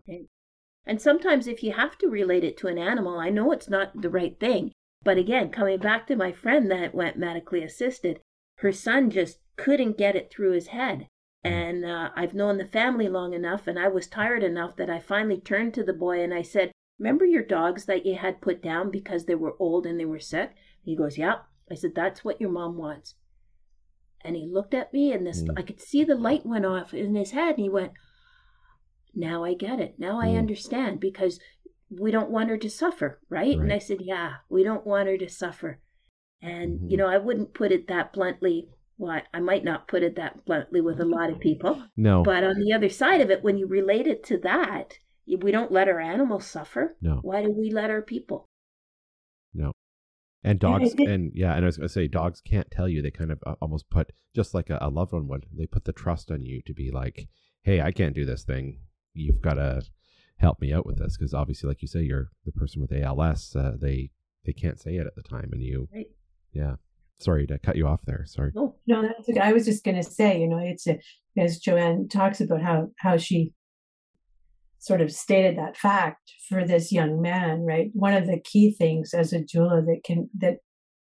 And 0.85 1.01
sometimes, 1.01 1.47
if 1.47 1.63
you 1.63 1.73
have 1.73 1.97
to 2.01 2.11
relate 2.11 2.45
it 2.45 2.59
to 2.59 2.67
an 2.67 2.77
animal, 2.77 3.19
I 3.19 3.31
know 3.31 3.51
it's 3.51 3.71
not 3.71 4.03
the 4.03 4.11
right 4.11 4.39
thing, 4.39 4.73
but 5.03 5.17
again, 5.17 5.49
coming 5.49 5.79
back 5.79 6.07
to 6.09 6.17
my 6.17 6.33
friend 6.33 6.71
that 6.71 6.95
went 6.95 7.17
medically 7.17 7.63
assisted, 7.63 8.21
her 8.57 8.73
son 8.73 9.09
just 9.09 9.39
couldn't 9.57 9.97
get 9.97 10.15
it 10.15 10.31
through 10.31 10.53
his 10.53 10.67
head. 10.67 11.07
Mm. 11.47 11.51
And 11.51 11.85
uh, 11.87 12.11
I've 12.15 12.35
known 12.35 12.59
the 12.59 12.67
family 12.67 13.09
long 13.09 13.33
enough, 13.33 13.67
and 13.67 13.79
I 13.79 13.89
was 13.89 14.07
tired 14.07 14.45
enough 14.45 14.77
that 14.77 14.91
I 14.91 15.01
finally 15.01 15.41
turned 15.41 15.73
to 15.75 15.83
the 15.83 15.95
boy 15.95 16.23
and 16.23 16.35
I 16.35 16.43
said, 16.43 16.73
Remember 16.99 17.25
your 17.25 17.43
dogs 17.43 17.87
that 17.87 18.05
you 18.05 18.17
had 18.17 18.43
put 18.43 18.63
down 18.63 18.91
because 18.91 19.25
they 19.25 19.35
were 19.35 19.57
old 19.59 19.87
and 19.87 19.99
they 19.99 20.05
were 20.05 20.21
sick? 20.21 20.51
He 20.85 20.95
goes, 20.95 21.17
Yeah. 21.17 21.37
I 21.71 21.75
said, 21.75 21.95
That's 21.95 22.25
what 22.25 22.41
your 22.41 22.51
mom 22.51 22.77
wants. 22.77 23.15
And 24.25 24.35
he 24.35 24.49
looked 24.51 24.75
at 24.75 24.93
me, 24.93 25.13
and 25.13 25.27
this, 25.27 25.43
mm. 25.43 25.55
I 25.57 25.63
could 25.63 25.81
see 25.81 26.05
the 26.05 26.17
light 26.17 26.45
went 26.45 26.67
off 26.67 26.93
in 26.93 27.15
his 27.15 27.31
head, 27.31 27.55
and 27.55 27.61
he 27.61 27.69
went, 27.69 27.93
Now 29.15 29.45
I 29.45 29.55
get 29.55 29.81
it. 29.81 29.95
Now 29.99 30.21
I 30.21 30.29
mm. 30.29 30.39
understand 30.39 31.01
because 31.01 31.39
we 31.91 32.11
don't 32.11 32.31
want 32.31 32.51
her 32.51 32.59
to 32.59 32.71
suffer, 32.71 33.21
right? 33.29 33.41
right? 33.41 33.59
And 33.59 33.73
I 33.73 33.79
said, 33.79 33.99
yeah, 34.01 34.35
we 34.49 34.63
don't 34.63 34.87
want 34.87 35.09
her 35.09 35.19
to 35.19 35.29
suffer. 35.29 35.81
And, 36.43 36.79
mm-hmm. 36.79 36.91
you 36.91 36.97
know, 36.97 37.07
I 37.07 37.19
wouldn't 37.19 37.55
put 37.55 37.73
it 37.73 37.89
that 37.89 38.13
bluntly. 38.13 38.69
Well, 38.99 39.21
I 39.33 39.41
might 39.41 39.65
not 39.65 39.89
put 39.89 40.03
it 40.03 40.17
that 40.17 40.45
bluntly 40.45 40.81
with 40.81 41.01
a 41.01 41.05
lot 41.05 41.31
of 41.31 41.41
people. 41.41 41.83
No. 41.97 42.23
But 42.23 42.45
on 42.45 42.59
the 42.59 42.73
other 42.73 42.89
side 42.89 43.21
of 43.21 43.31
it, 43.31 43.43
when 43.43 43.57
you 43.57 43.67
relate 43.67 44.07
it 44.07 44.25
to 44.25 44.39
that, 44.39 44.99
we 45.27 45.51
don't 45.51 45.73
let 45.73 45.89
our 45.89 46.01
animals 46.01 46.47
suffer. 46.47 46.97
No. 47.01 47.21
Why 47.23 47.43
do 47.43 47.53
we 47.53 47.71
let 47.71 47.91
our 47.91 48.03
people? 48.03 48.48
And 50.45 50.59
dogs, 50.61 50.95
and 50.99 51.33
yeah, 51.35 51.55
and 51.55 51.65
I 51.65 51.67
was 51.67 51.77
going 51.77 51.89
to 51.89 51.93
say, 51.93 52.09
dogs 52.09 52.41
can't 52.41 52.71
tell 52.71 52.89
you. 52.89 53.03
They 53.03 53.11
kind 53.11 53.33
of 53.33 53.41
uh, 53.47 53.55
almost 53.61 53.91
put, 53.91 54.13
just 54.35 54.55
like 54.55 54.71
a, 54.71 54.79
a 54.81 54.89
loved 54.89 55.13
one 55.13 55.29
would, 55.29 55.47
they 55.53 55.67
put 55.67 55.85
the 55.85 55.93
trust 55.93 56.31
on 56.31 56.43
you 56.43 56.63
to 56.67 56.73
be 56.73 56.91
like, 56.91 57.29
hey, 57.63 57.81
I 57.81 57.93
can't 57.93 58.15
do 58.15 58.25
this 58.25 58.45
thing. 58.45 58.79
You've 59.15 59.43
got 59.43 59.55
to 59.55 59.83
help 60.39 60.61
me 60.61 60.73
out 60.73 60.87
with 60.87 60.99
this 60.99 61.17
because 61.17 61.35
obviously 61.35 61.69
like 61.69 61.83
you 61.83 61.89
say 61.89 62.01
you're 62.01 62.31
the 62.45 62.53
person 62.53 62.81
with 62.81 62.93
als 62.93 63.55
uh, 63.57 63.73
they 63.81 64.11
they 64.47 64.53
can't 64.53 64.81
say 64.81 64.97
it 64.97 65.07
at 65.07 65.15
the 65.17 65.23
time 65.23 65.51
and 65.53 65.63
you 65.63 65.89
right. 65.93 66.07
yeah 66.53 66.77
sorry 67.19 67.47
to 67.47 67.59
cut 67.59 67.77
you 67.77 67.87
off 67.87 68.01
there 68.07 68.25
sorry 68.25 68.53
no 68.55 68.77
no 68.87 69.03
that's 69.03 69.29
okay. 69.29 69.41
i 69.41 69.53
was 69.53 69.65
just 69.65 69.85
going 69.85 69.97
to 69.97 70.03
say 70.03 70.41
you 70.41 70.49
know 70.49 70.59
it's 70.59 70.87
a, 70.87 70.99
as 71.37 71.59
Jo-Anne 71.59 72.09
talks 72.09 72.41
about 72.41 72.63
how 72.63 72.89
how 72.99 73.17
she 73.17 73.53
sort 74.79 75.01
of 75.01 75.13
stated 75.13 75.57
that 75.57 75.77
fact 75.77 76.33
for 76.49 76.65
this 76.65 76.93
young 76.93 77.21
man 77.21 77.65
right 77.65 77.91
one 77.93 78.15
of 78.15 78.27
the 78.27 78.41
key 78.45 78.75
things 78.77 79.13
as 79.15 79.33
a 79.33 79.41
doula 79.41 79.85
that 79.85 80.01
can 80.05 80.29
that 80.37 80.59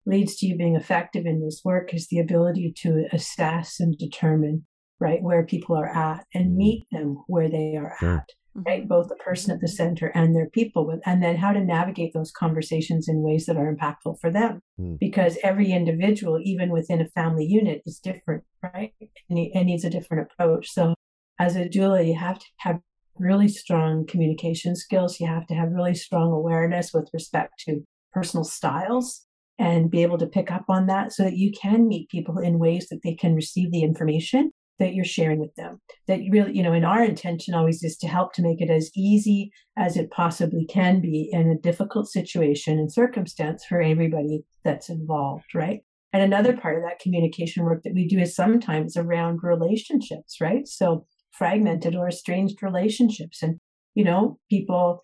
leads 0.06 0.36
to 0.36 0.46
you 0.46 0.56
being 0.56 0.76
effective 0.76 1.26
in 1.26 1.42
this 1.42 1.62
work 1.64 1.94
is 1.94 2.08
the 2.08 2.18
ability 2.18 2.72
to 2.76 3.06
assess 3.12 3.80
and 3.80 3.96
determine 3.98 4.64
right 5.00 5.22
where 5.22 5.44
people 5.44 5.76
are 5.76 5.88
at 5.88 6.24
and 6.34 6.52
mm. 6.52 6.56
meet 6.56 6.84
them 6.92 7.22
where 7.26 7.48
they 7.48 7.74
are 7.76 7.96
sure. 7.98 8.16
at 8.18 8.28
right 8.54 8.80
mm-hmm. 8.80 8.88
both 8.88 9.08
the 9.08 9.16
person 9.16 9.52
at 9.52 9.60
the 9.60 9.68
center 9.68 10.08
and 10.08 10.34
their 10.34 10.48
people 10.50 10.86
with 10.86 11.00
and 11.04 11.22
then 11.22 11.36
how 11.36 11.52
to 11.52 11.64
navigate 11.64 12.12
those 12.14 12.30
conversations 12.30 13.08
in 13.08 13.22
ways 13.22 13.46
that 13.46 13.56
are 13.56 13.74
impactful 13.74 14.18
for 14.20 14.30
them 14.30 14.60
mm. 14.78 14.98
because 14.98 15.38
every 15.42 15.72
individual 15.72 16.38
even 16.42 16.70
within 16.70 17.00
a 17.00 17.08
family 17.08 17.44
unit 17.44 17.82
is 17.84 17.98
different 17.98 18.44
right 18.62 18.92
and, 19.28 19.38
it 19.38 19.64
needs 19.64 19.84
a 19.84 19.90
different 19.90 20.28
approach 20.30 20.70
so 20.70 20.94
as 21.38 21.56
a 21.56 21.68
doula 21.68 22.06
you 22.06 22.16
have 22.16 22.38
to 22.38 22.46
have 22.58 22.78
really 23.18 23.48
strong 23.48 24.06
communication 24.06 24.74
skills 24.74 25.20
you 25.20 25.26
have 25.26 25.46
to 25.46 25.54
have 25.54 25.70
really 25.70 25.94
strong 25.94 26.32
awareness 26.32 26.92
with 26.92 27.08
respect 27.12 27.52
to 27.60 27.82
personal 28.12 28.44
styles 28.44 29.26
and 29.58 29.90
be 29.90 30.02
able 30.02 30.18
to 30.18 30.26
pick 30.26 30.50
up 30.50 30.64
on 30.68 30.86
that 30.86 31.12
so 31.12 31.22
that 31.22 31.36
you 31.36 31.52
can 31.52 31.86
meet 31.86 32.08
people 32.08 32.38
in 32.38 32.58
ways 32.58 32.88
that 32.88 33.00
they 33.04 33.14
can 33.14 33.34
receive 33.34 33.70
the 33.70 33.82
information 33.82 34.50
that 34.78 34.94
you're 34.94 35.04
sharing 35.04 35.38
with 35.38 35.54
them. 35.54 35.80
That 36.08 36.22
you 36.22 36.32
really, 36.32 36.56
you 36.56 36.62
know, 36.62 36.72
and 36.72 36.84
our 36.84 37.04
intention 37.04 37.54
always 37.54 37.82
is 37.84 37.96
to 37.98 38.08
help 38.08 38.32
to 38.34 38.42
make 38.42 38.60
it 38.60 38.70
as 38.70 38.90
easy 38.96 39.52
as 39.76 39.96
it 39.96 40.10
possibly 40.10 40.66
can 40.66 41.00
be 41.00 41.28
in 41.32 41.48
a 41.48 41.58
difficult 41.58 42.08
situation 42.08 42.78
and 42.78 42.92
circumstance 42.92 43.64
for 43.64 43.80
everybody 43.80 44.44
that's 44.64 44.88
involved, 44.88 45.54
right? 45.54 45.80
And 46.12 46.22
another 46.22 46.56
part 46.56 46.76
of 46.76 46.82
that 46.84 47.00
communication 47.00 47.64
work 47.64 47.82
that 47.84 47.94
we 47.94 48.06
do 48.06 48.18
is 48.18 48.34
sometimes 48.34 48.96
around 48.96 49.40
relationships, 49.42 50.40
right? 50.40 50.66
So 50.66 51.06
fragmented 51.36 51.94
or 51.94 52.08
estranged 52.08 52.62
relationships. 52.62 53.42
And, 53.42 53.58
you 53.94 54.04
know, 54.04 54.38
people 54.50 55.00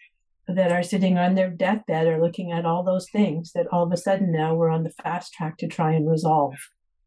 that 0.49 0.73
are 0.73 0.83
sitting 0.83 1.19
on 1.19 1.35
their 1.35 1.51
deathbed 1.51 2.07
are 2.07 2.21
looking 2.21 2.51
at 2.51 2.65
all 2.65 2.83
those 2.83 3.09
things 3.11 3.53
that 3.55 3.67
all 3.71 3.85
of 3.85 3.93
a 3.93 3.97
sudden 3.97 4.33
now 4.33 4.55
we're 4.55 4.71
on 4.71 4.83
the 4.83 4.95
fast 5.03 5.33
track 5.33 5.59
to 5.59 5.69
try 5.69 5.93
and 5.93 6.11
resolve 6.11 6.55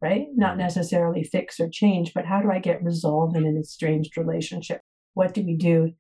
right? 0.04 0.28
Not 0.36 0.52
mm-hmm. 0.52 0.60
necessarily 0.60 1.24
fix 1.24 1.62
or 1.62 1.70
change, 1.70 2.14
but 2.14 2.26
how 2.26 2.42
do 2.42 2.52
I 2.52 2.60
get 2.60 2.84
resolved 2.84 3.38
in 3.38 3.46
an 3.46 3.58
estranged 3.58 4.18
relationship? 4.18 4.82
What 5.14 5.34
do 5.34 5.44
we 5.44 5.56
do, 5.56 5.94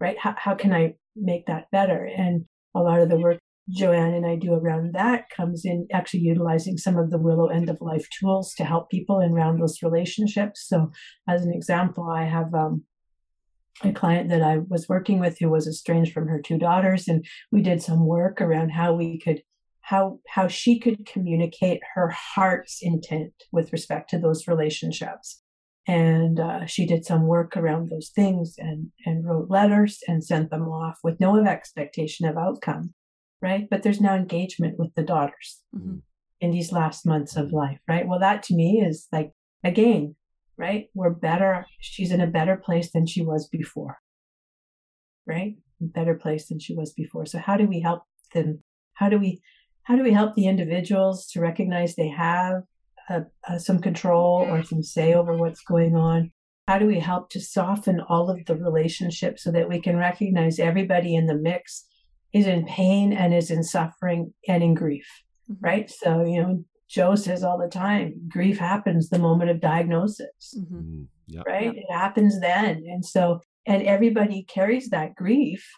right? 0.00 0.18
How, 0.18 0.34
how 0.36 0.54
can 0.54 0.72
I 0.72 0.94
make 1.14 1.46
that 1.46 1.70
better? 1.70 2.06
And 2.06 2.46
a 2.74 2.80
lot 2.80 3.00
of 3.00 3.10
the 3.10 3.18
work 3.18 3.38
Jo-Anne 3.70 4.14
and 4.14 4.26
I 4.26 4.36
do 4.36 4.54
around 4.54 4.94
that 4.94 5.30
comes 5.30 5.64
in 5.64 5.86
actually 5.92 6.20
utilizing 6.20 6.76
some 6.76 6.96
of 6.96 7.10
the 7.10 7.18
Willow 7.18 7.46
end 7.48 7.68
of 7.68 7.80
life 7.80 8.08
tools 8.18 8.54
to 8.54 8.64
help 8.64 8.90
people 8.90 9.20
around 9.20 9.60
those 9.60 9.82
relationships. 9.82 10.66
So, 10.66 10.90
as 11.28 11.44
an 11.44 11.52
example, 11.52 12.08
I 12.08 12.24
have 12.24 12.54
um, 12.54 12.84
a 13.82 13.92
client 13.92 14.28
that 14.30 14.42
I 14.42 14.58
was 14.68 14.88
working 14.88 15.18
with 15.18 15.38
who 15.38 15.48
was 15.48 15.66
estranged 15.66 16.12
from 16.12 16.28
her 16.28 16.40
two 16.40 16.58
daughters, 16.58 17.08
and 17.08 17.24
we 17.52 17.62
did 17.62 17.82
some 17.82 18.06
work 18.06 18.40
around 18.40 18.70
how 18.70 18.94
we 18.94 19.18
could 19.18 19.42
how 19.80 20.20
how 20.28 20.46
she 20.48 20.78
could 20.78 21.06
communicate 21.06 21.80
her 21.94 22.10
heart's 22.10 22.78
intent 22.82 23.32
with 23.52 23.72
respect 23.72 24.10
to 24.10 24.18
those 24.18 24.46
relationships 24.46 25.42
and 25.88 26.38
uh, 26.38 26.66
she 26.66 26.86
did 26.86 27.04
some 27.04 27.26
work 27.26 27.56
around 27.56 27.88
those 27.88 28.10
things 28.10 28.54
and 28.58 28.92
and 29.06 29.26
wrote 29.26 29.50
letters 29.50 29.98
and 30.06 30.22
sent 30.22 30.50
them 30.50 30.68
off 30.68 30.98
with 31.02 31.18
no 31.18 31.44
expectation 31.44 32.26
of 32.26 32.36
outcome 32.36 32.94
right? 33.42 33.66
But 33.70 33.82
there's 33.82 34.00
now 34.00 34.14
engagement 34.14 34.78
with 34.78 34.94
the 34.94 35.02
daughters 35.02 35.60
mm-hmm. 35.74 35.98
in 36.40 36.50
these 36.50 36.72
last 36.72 37.06
months 37.06 37.36
of 37.36 37.52
life 37.52 37.78
right? 37.88 38.06
Well 38.06 38.20
that 38.20 38.42
to 38.44 38.54
me 38.54 38.80
is 38.80 39.06
like 39.12 39.32
again 39.64 40.16
right? 40.56 40.88
We're 40.94 41.10
better 41.10 41.66
she's 41.80 42.12
in 42.12 42.20
a 42.20 42.26
better 42.26 42.56
place 42.56 42.92
than 42.92 43.06
she 43.06 43.22
was 43.22 43.48
before 43.48 43.98
right? 45.26 45.56
Better 45.80 46.14
place 46.14 46.48
than 46.48 46.58
she 46.58 46.74
was 46.74 46.92
before. 46.92 47.26
So 47.26 47.38
how 47.38 47.56
do 47.56 47.66
we 47.66 47.80
help 47.80 48.02
them? 48.34 48.62
How 48.94 49.08
do 49.08 49.18
we 49.18 49.40
how 49.84 49.96
do 49.96 50.02
we 50.02 50.12
help 50.12 50.34
the 50.34 50.46
individuals 50.46 51.26
to 51.32 51.40
recognize 51.40 51.94
they 51.94 52.08
have 52.08 52.62
uh, 53.08 53.20
uh, 53.48 53.58
some 53.58 53.80
control 53.80 54.46
or 54.48 54.62
some 54.62 54.82
say 54.82 55.14
over 55.14 55.36
what's 55.36 55.62
going 55.62 55.96
on? 55.96 56.32
How 56.68 56.78
do 56.78 56.86
we 56.86 57.00
help 57.00 57.30
to 57.30 57.40
soften 57.40 58.00
all 58.00 58.30
of 58.30 58.44
the 58.44 58.54
relationships 58.54 59.42
so 59.42 59.50
that 59.52 59.68
we 59.68 59.80
can 59.80 59.96
recognize 59.96 60.58
everybody 60.58 61.14
in 61.14 61.26
the 61.26 61.34
mix 61.34 61.86
is 62.32 62.46
in 62.46 62.64
pain 62.66 63.12
and 63.12 63.34
is 63.34 63.50
in 63.50 63.62
suffering 63.62 64.32
and 64.46 64.62
in 64.62 64.74
grief, 64.74 65.06
mm-hmm. 65.50 65.64
right? 65.64 65.90
So, 65.90 66.24
you 66.24 66.42
know, 66.42 66.64
Joe 66.88 67.14
says 67.14 67.44
all 67.44 67.58
the 67.58 67.68
time, 67.68 68.14
grief 68.28 68.58
happens 68.58 69.08
the 69.08 69.18
moment 69.18 69.50
of 69.50 69.60
diagnosis, 69.60 70.56
mm-hmm. 70.58 70.76
mm, 70.76 71.06
yep. 71.28 71.44
right? 71.46 71.66
Yep. 71.66 71.74
It 71.76 71.92
happens 71.92 72.40
then. 72.40 72.84
And 72.86 73.04
so, 73.04 73.40
and 73.66 73.82
everybody 73.82 74.42
carries 74.44 74.90
that 74.90 75.14
grief 75.14 75.68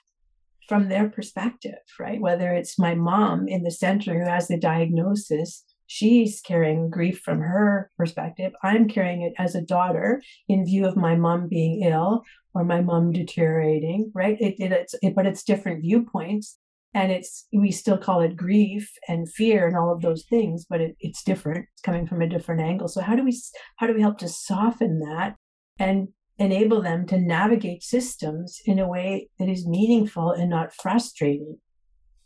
from 0.69 0.89
their 0.89 1.11
perspective, 1.11 1.79
right? 1.99 2.21
Whether 2.21 2.53
it's 2.53 2.79
my 2.79 2.95
mom 2.95 3.49
in 3.49 3.63
the 3.63 3.71
center 3.71 4.19
who 4.19 4.29
has 4.31 4.49
the 4.49 4.59
diagnosis 4.59 5.65
she's 5.93 6.41
carrying 6.41 6.89
grief 6.89 7.21
from 7.21 7.41
her 7.41 7.91
perspective. 7.99 8.53
I'm 8.63 8.89
carrying 8.89 9.21
it 9.21 9.35
as 9.37 9.55
a 9.55 9.61
daughter 9.61 10.23
in 10.49 10.65
view 10.65 10.87
of 10.87 10.97
my 10.97 11.17
mom 11.17 11.49
being 11.49 11.83
ill 11.83 12.23
or 12.55 12.65
my 12.65 12.81
mom 12.81 13.13
deteriorating, 13.13 14.11
right? 14.15 14.39
It, 14.41 14.55
it, 14.59 14.73
it's, 14.73 14.95
it, 15.03 15.15
but 15.15 15.27
it's 15.27 15.43
different 15.43 15.83
viewpoints. 15.83 16.59
And 16.95 17.13
it's, 17.13 17.47
we 17.53 17.71
still 17.71 17.99
call 17.99 18.23
it 18.23 18.39
grief 18.39 18.91
and 19.07 19.31
fear 19.31 19.67
and 19.67 19.77
all 19.77 19.93
of 19.93 20.01
those 20.01 20.25
things, 20.25 20.65
but 20.69 20.81
it, 20.81 20.97
it's 21.01 21.23
different. 21.23 21.67
It's 21.75 21.83
coming 21.83 22.07
from 22.07 22.23
a 22.23 22.29
different 22.29 22.63
angle. 22.63 22.89
So 22.89 23.03
how 23.03 23.15
do 23.15 23.23
we, 23.23 23.39
how 23.77 23.87
do 23.87 23.93
we 23.93 24.01
help 24.01 24.17
to 24.19 24.29
soften 24.29 25.01
that 25.01 25.37
and 25.79 26.09
enable 26.39 26.81
them 26.81 27.07
to 27.09 27.19
navigate 27.19 27.83
systems 27.83 28.61
in 28.65 28.79
a 28.79 28.89
way 28.89 29.29
that 29.39 29.49
is 29.49 29.67
meaningful 29.67 30.31
and 30.33 30.49
not 30.49 30.75
frustrating? 30.75 31.59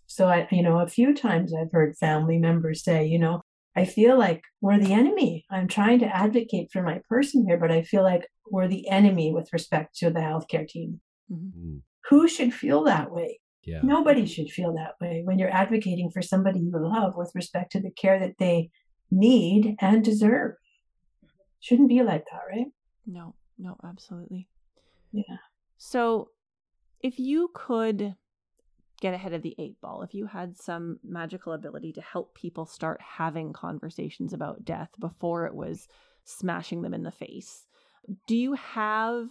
So 0.06 0.28
I, 0.28 0.46
you 0.52 0.62
know, 0.62 0.78
a 0.78 0.86
few 0.86 1.14
times 1.14 1.52
I've 1.52 1.72
heard 1.72 1.96
family 1.96 2.38
members 2.38 2.84
say, 2.84 3.04
you 3.06 3.18
know, 3.18 3.42
I 3.76 3.84
feel 3.84 4.18
like 4.18 4.42
we're 4.60 4.78
the 4.78 4.94
enemy. 4.94 5.44
I'm 5.50 5.68
trying 5.68 5.98
to 6.00 6.06
advocate 6.06 6.70
for 6.72 6.82
my 6.82 7.00
person 7.08 7.44
here, 7.46 7.58
but 7.58 7.70
I 7.70 7.82
feel 7.82 8.02
like 8.02 8.26
we're 8.50 8.68
the 8.68 8.88
enemy 8.88 9.32
with 9.32 9.52
respect 9.52 9.96
to 9.98 10.10
the 10.10 10.20
healthcare 10.20 10.66
team. 10.66 11.00
Mm-hmm. 11.30 11.68
Mm. 11.68 11.82
Who 12.08 12.26
should 12.26 12.54
feel 12.54 12.84
that 12.84 13.12
way? 13.12 13.40
Yeah. 13.64 13.80
Nobody 13.82 14.26
should 14.26 14.48
feel 14.48 14.72
that 14.74 14.94
way 15.00 15.22
when 15.24 15.38
you're 15.38 15.50
advocating 15.50 16.10
for 16.10 16.22
somebody 16.22 16.60
you 16.60 16.72
love 16.72 17.14
with 17.16 17.32
respect 17.34 17.72
to 17.72 17.80
the 17.80 17.90
care 17.90 18.18
that 18.18 18.38
they 18.38 18.70
need 19.10 19.76
and 19.80 20.04
deserve. 20.04 20.54
Shouldn't 21.60 21.88
be 21.88 22.02
like 22.02 22.24
that, 22.30 22.42
right? 22.48 22.66
No, 23.06 23.34
no, 23.58 23.76
absolutely. 23.84 24.48
Yeah. 25.12 25.36
So 25.78 26.30
if 27.02 27.18
you 27.18 27.50
could 27.54 28.14
get 29.00 29.14
ahead 29.14 29.32
of 29.32 29.42
the 29.42 29.54
eight 29.58 29.80
ball, 29.80 30.02
if 30.02 30.14
you 30.14 30.26
had 30.26 30.56
some 30.56 30.98
magical 31.04 31.52
ability 31.52 31.92
to 31.92 32.00
help 32.00 32.34
people 32.34 32.66
start 32.66 33.00
having 33.00 33.52
conversations 33.52 34.32
about 34.32 34.64
death 34.64 34.90
before 34.98 35.46
it 35.46 35.54
was 35.54 35.88
smashing 36.24 36.82
them 36.82 36.94
in 36.94 37.02
the 37.02 37.10
face, 37.10 37.66
do 38.26 38.36
you 38.36 38.54
have 38.54 39.28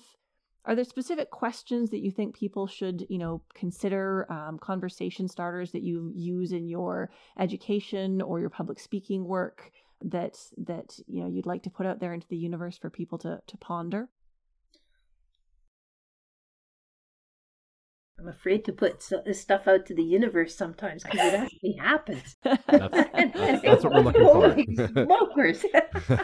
are 0.67 0.73
there 0.73 0.83
specific 0.83 1.29
questions 1.29 1.91
that 1.91 1.99
you 1.99 2.09
think 2.11 2.35
people 2.35 2.67
should 2.67 3.05
you 3.09 3.17
know 3.17 3.41
consider 3.53 4.31
um, 4.31 4.57
conversation 4.57 5.27
starters 5.27 5.71
that 5.71 5.83
you 5.83 6.11
use 6.15 6.51
in 6.51 6.67
your 6.67 7.09
education 7.39 8.21
or 8.21 8.39
your 8.39 8.49
public 8.49 8.79
speaking 8.79 9.25
work 9.25 9.71
that 10.01 10.37
that 10.57 10.97
you 11.07 11.21
know 11.21 11.29
you'd 11.29 11.45
like 11.45 11.63
to 11.63 11.69
put 11.69 11.85
out 11.85 11.99
there 11.99 12.13
into 12.13 12.27
the 12.27 12.37
universe 12.37 12.77
for 12.77 12.89
people 12.89 13.17
to 13.17 13.39
to 13.47 13.57
ponder 13.57 14.09
I'm 18.17 18.29
afraid 18.29 18.63
to 18.65 18.71
put 18.71 19.03
so, 19.03 19.21
this 19.25 19.41
stuff 19.41 19.67
out 19.67 19.85
to 19.87 19.95
the 19.95 20.03
universe 20.03 20.55
sometimes 20.55 21.03
because 21.03 21.33
it 21.33 21.33
actually 21.33 21.73
happens. 21.73 22.37
That's, 22.43 22.65
that's, 23.33 23.61
that's 23.61 23.83
what 23.83 23.93
we're 23.93 24.01
looking 24.01 24.75
for. 24.77 25.05
Smokers. 25.05 25.65
uh, 25.75 26.19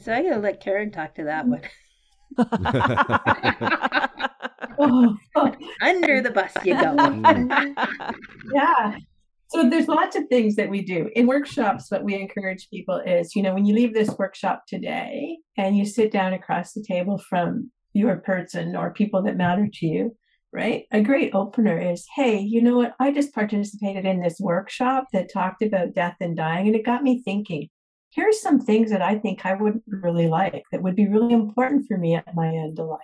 so 0.00 0.12
I 0.12 0.22
gotta 0.22 0.40
let 0.40 0.60
Karen 0.60 0.90
talk 0.90 1.14
to 1.14 1.24
that 1.24 1.46
one. 1.46 1.62
oh, 4.78 5.16
oh. 5.36 5.54
Under 5.80 6.20
the 6.20 6.30
bus 6.30 6.52
you 6.64 6.74
go. 6.74 6.96
yeah. 8.52 8.98
So 9.48 9.70
there's 9.70 9.86
lots 9.86 10.16
of 10.16 10.24
things 10.28 10.56
that 10.56 10.68
we 10.68 10.82
do 10.82 11.10
in 11.14 11.28
workshops. 11.28 11.90
What 11.90 12.02
we 12.02 12.16
encourage 12.16 12.68
people 12.70 13.00
is, 13.06 13.36
you 13.36 13.42
know, 13.42 13.54
when 13.54 13.66
you 13.66 13.74
leave 13.74 13.94
this 13.94 14.10
workshop 14.18 14.64
today 14.66 15.38
and 15.56 15.76
you 15.76 15.84
sit 15.84 16.10
down 16.10 16.32
across 16.32 16.72
the 16.72 16.82
table 16.82 17.18
from 17.18 17.70
your 17.94 18.16
person 18.16 18.76
or 18.76 18.92
people 18.92 19.22
that 19.22 19.36
matter 19.36 19.68
to 19.72 19.86
you, 19.86 20.16
right? 20.52 20.84
A 20.92 21.00
great 21.00 21.34
opener 21.34 21.78
is, 21.78 22.06
hey, 22.14 22.38
you 22.38 22.60
know 22.60 22.76
what? 22.76 22.94
I 23.00 23.12
just 23.12 23.34
participated 23.34 24.04
in 24.04 24.20
this 24.20 24.36
workshop 24.38 25.06
that 25.12 25.32
talked 25.32 25.62
about 25.62 25.94
death 25.94 26.16
and 26.20 26.36
dying, 26.36 26.66
and 26.66 26.76
it 26.76 26.84
got 26.84 27.02
me 27.02 27.22
thinking. 27.24 27.68
Here's 28.10 28.40
some 28.40 28.60
things 28.60 28.90
that 28.90 29.02
I 29.02 29.18
think 29.18 29.44
I 29.44 29.54
would 29.54 29.80
really 29.86 30.28
like 30.28 30.62
that 30.70 30.82
would 30.82 30.94
be 30.94 31.08
really 31.08 31.34
important 31.34 31.86
for 31.88 31.98
me 31.98 32.14
at 32.14 32.34
my 32.34 32.48
end 32.48 32.78
of 32.78 32.86
life, 32.86 33.00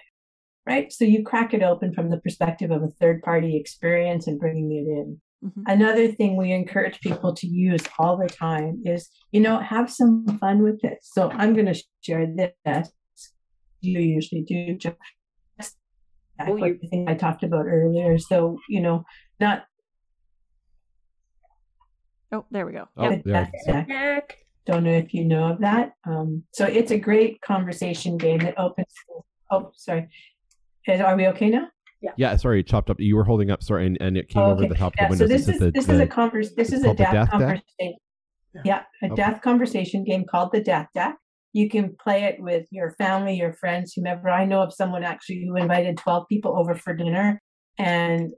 right? 0.67 0.93
So 0.93 1.05
you 1.05 1.25
crack 1.25 1.53
it 1.53 1.65
open 1.65 1.93
from 1.93 2.11
the 2.11 2.21
perspective 2.21 2.71
of 2.71 2.83
a 2.83 2.91
third 3.01 3.23
party 3.23 3.57
experience 3.57 4.29
and 4.29 4.39
bringing 4.39 4.71
it 4.71 4.89
in. 4.89 5.21
Mm-hmm. 5.45 5.63
Another 5.67 6.09
thing 6.13 6.37
we 6.37 6.53
encourage 6.53 7.01
people 7.01 7.35
to 7.35 7.47
use 7.47 7.83
all 7.99 8.17
the 8.17 8.29
time 8.29 8.83
is, 8.85 9.09
you 9.33 9.41
know, 9.41 9.59
have 9.59 9.91
some 9.91 10.39
fun 10.39 10.63
with 10.63 10.85
it. 10.85 10.99
So 11.03 11.31
I'm 11.31 11.55
going 11.55 11.73
to 11.73 11.83
share 12.03 12.27
this 12.65 12.91
you 13.81 14.01
usually 14.01 14.43
do 14.43 14.77
just 14.77 14.97
oh, 16.47 16.53
like 16.53 16.81
the 16.81 16.89
thing 16.89 17.09
I 17.09 17.15
talked 17.15 17.43
about 17.43 17.67
earlier. 17.67 18.19
So, 18.19 18.59
you 18.69 18.81
know, 18.81 19.05
not 19.39 19.65
Oh, 22.33 22.45
there 22.51 22.65
we 22.65 22.73
go. 22.73 22.87
Oh, 22.97 23.21
yeah. 23.25 24.21
Don't 24.67 24.85
know 24.85 24.93
if 24.93 25.13
you 25.13 25.25
know 25.25 25.53
of 25.53 25.61
that. 25.61 25.93
Um, 26.07 26.45
so 26.53 26.65
it's 26.65 26.93
a 26.93 26.99
great 26.99 27.41
conversation 27.41 28.17
game 28.19 28.39
that 28.41 28.57
opens. 28.59 28.87
Oh, 29.51 29.73
sorry. 29.75 30.09
Are 30.89 31.17
we 31.17 31.27
okay 31.29 31.51
now? 31.51 31.69
Yeah. 32.01 32.13
Yeah. 32.17 32.37
Sorry, 32.37 32.63
chopped 32.63 32.89
up. 32.89 33.01
You 33.01 33.17
were 33.17 33.25
holding 33.25 33.51
up. 33.51 33.63
Sorry, 33.63 33.87
and, 33.87 33.99
and 34.01 34.17
it 34.17 34.29
came 34.29 34.43
oh, 34.43 34.53
okay. 34.53 34.65
over 34.65 34.69
the 34.69 34.79
top 34.79 34.95
yeah, 34.97 35.07
of 35.07 35.19
the 35.19 35.25
window. 35.25 35.25
So 35.25 35.39
this 35.39 35.49
is, 35.49 35.61
is 35.61 35.73
this 35.73 35.87
the, 35.87 35.95
is 35.95 36.01
a 36.01 36.07
converse. 36.07 36.55
This 36.55 36.73
is 36.73 36.85
a 36.85 36.95
death, 36.95 37.13
death 37.13 37.31
conversation. 37.31 37.63
Deck? 37.81 37.95
Yeah, 38.65 38.83
a 39.03 39.07
okay. 39.07 39.15
death 39.17 39.43
conversation 39.43 40.05
game 40.05 40.25
called 40.31 40.53
the 40.53 40.61
Death 40.61 40.89
Deck 40.95 41.17
you 41.53 41.69
can 41.69 41.97
play 42.03 42.25
it 42.25 42.37
with 42.39 42.67
your 42.71 42.93
family, 42.93 43.35
your 43.35 43.53
friends, 43.53 43.93
whomever. 43.95 44.31
I 44.31 44.45
know 44.45 44.63
of 44.63 44.73
someone 44.73 45.05
actually 45.05 45.45
who 45.47 45.57
invited 45.57 45.97
12 45.97 46.27
people 46.29 46.59
over 46.59 46.75
for 46.75 46.95
dinner, 46.95 47.41
and 47.79 48.31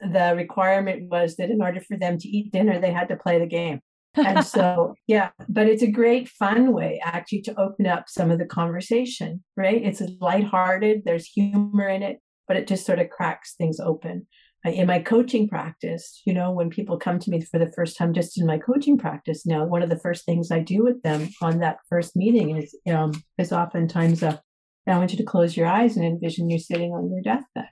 the 0.00 0.34
requirement 0.36 1.10
was 1.10 1.36
that 1.36 1.50
in 1.50 1.62
order 1.62 1.80
for 1.80 1.96
them 1.96 2.18
to 2.18 2.28
eat 2.28 2.52
dinner, 2.52 2.80
they 2.80 2.92
had 2.92 3.08
to 3.08 3.16
play 3.16 3.38
the 3.38 3.46
game. 3.46 3.80
and 4.14 4.44
so, 4.44 4.94
yeah, 5.06 5.30
but 5.48 5.66
it's 5.66 5.82
a 5.82 5.90
great 5.90 6.28
fun 6.28 6.72
way 6.72 7.00
actually 7.04 7.42
to 7.42 7.60
open 7.60 7.86
up 7.86 8.04
some 8.08 8.30
of 8.30 8.38
the 8.38 8.46
conversation, 8.46 9.42
right? 9.56 9.82
It's 9.82 10.02
lighthearted, 10.20 11.02
there's 11.04 11.26
humor 11.26 11.88
in 11.88 12.02
it, 12.02 12.18
but 12.46 12.56
it 12.56 12.66
just 12.66 12.86
sort 12.86 13.00
of 13.00 13.10
cracks 13.10 13.54
things 13.56 13.80
open 13.80 14.26
in 14.64 14.86
my 14.86 14.98
coaching 15.00 15.48
practice, 15.48 16.20
you 16.24 16.34
know, 16.34 16.50
when 16.50 16.68
people 16.68 16.98
come 16.98 17.18
to 17.20 17.30
me 17.30 17.40
for 17.40 17.58
the 17.58 17.72
first 17.72 17.96
time, 17.96 18.12
just 18.12 18.38
in 18.38 18.46
my 18.46 18.58
coaching 18.58 18.98
practice 18.98 19.46
now, 19.46 19.64
one 19.64 19.82
of 19.82 19.88
the 19.88 19.98
first 19.98 20.24
things 20.24 20.50
I 20.50 20.60
do 20.60 20.82
with 20.82 21.00
them 21.02 21.28
on 21.40 21.60
that 21.60 21.78
first 21.88 22.16
meeting 22.16 22.56
is 22.56 22.74
um, 22.92 23.12
is 23.38 23.52
oftentimes 23.52 24.22
a, 24.22 24.42
I 24.86 24.98
want 24.98 25.12
you 25.12 25.18
to 25.18 25.24
close 25.24 25.56
your 25.56 25.66
eyes 25.66 25.96
and 25.96 26.04
envision 26.04 26.50
you're 26.50 26.58
sitting 26.58 26.92
on 26.92 27.10
your 27.10 27.22
deathbed. 27.22 27.68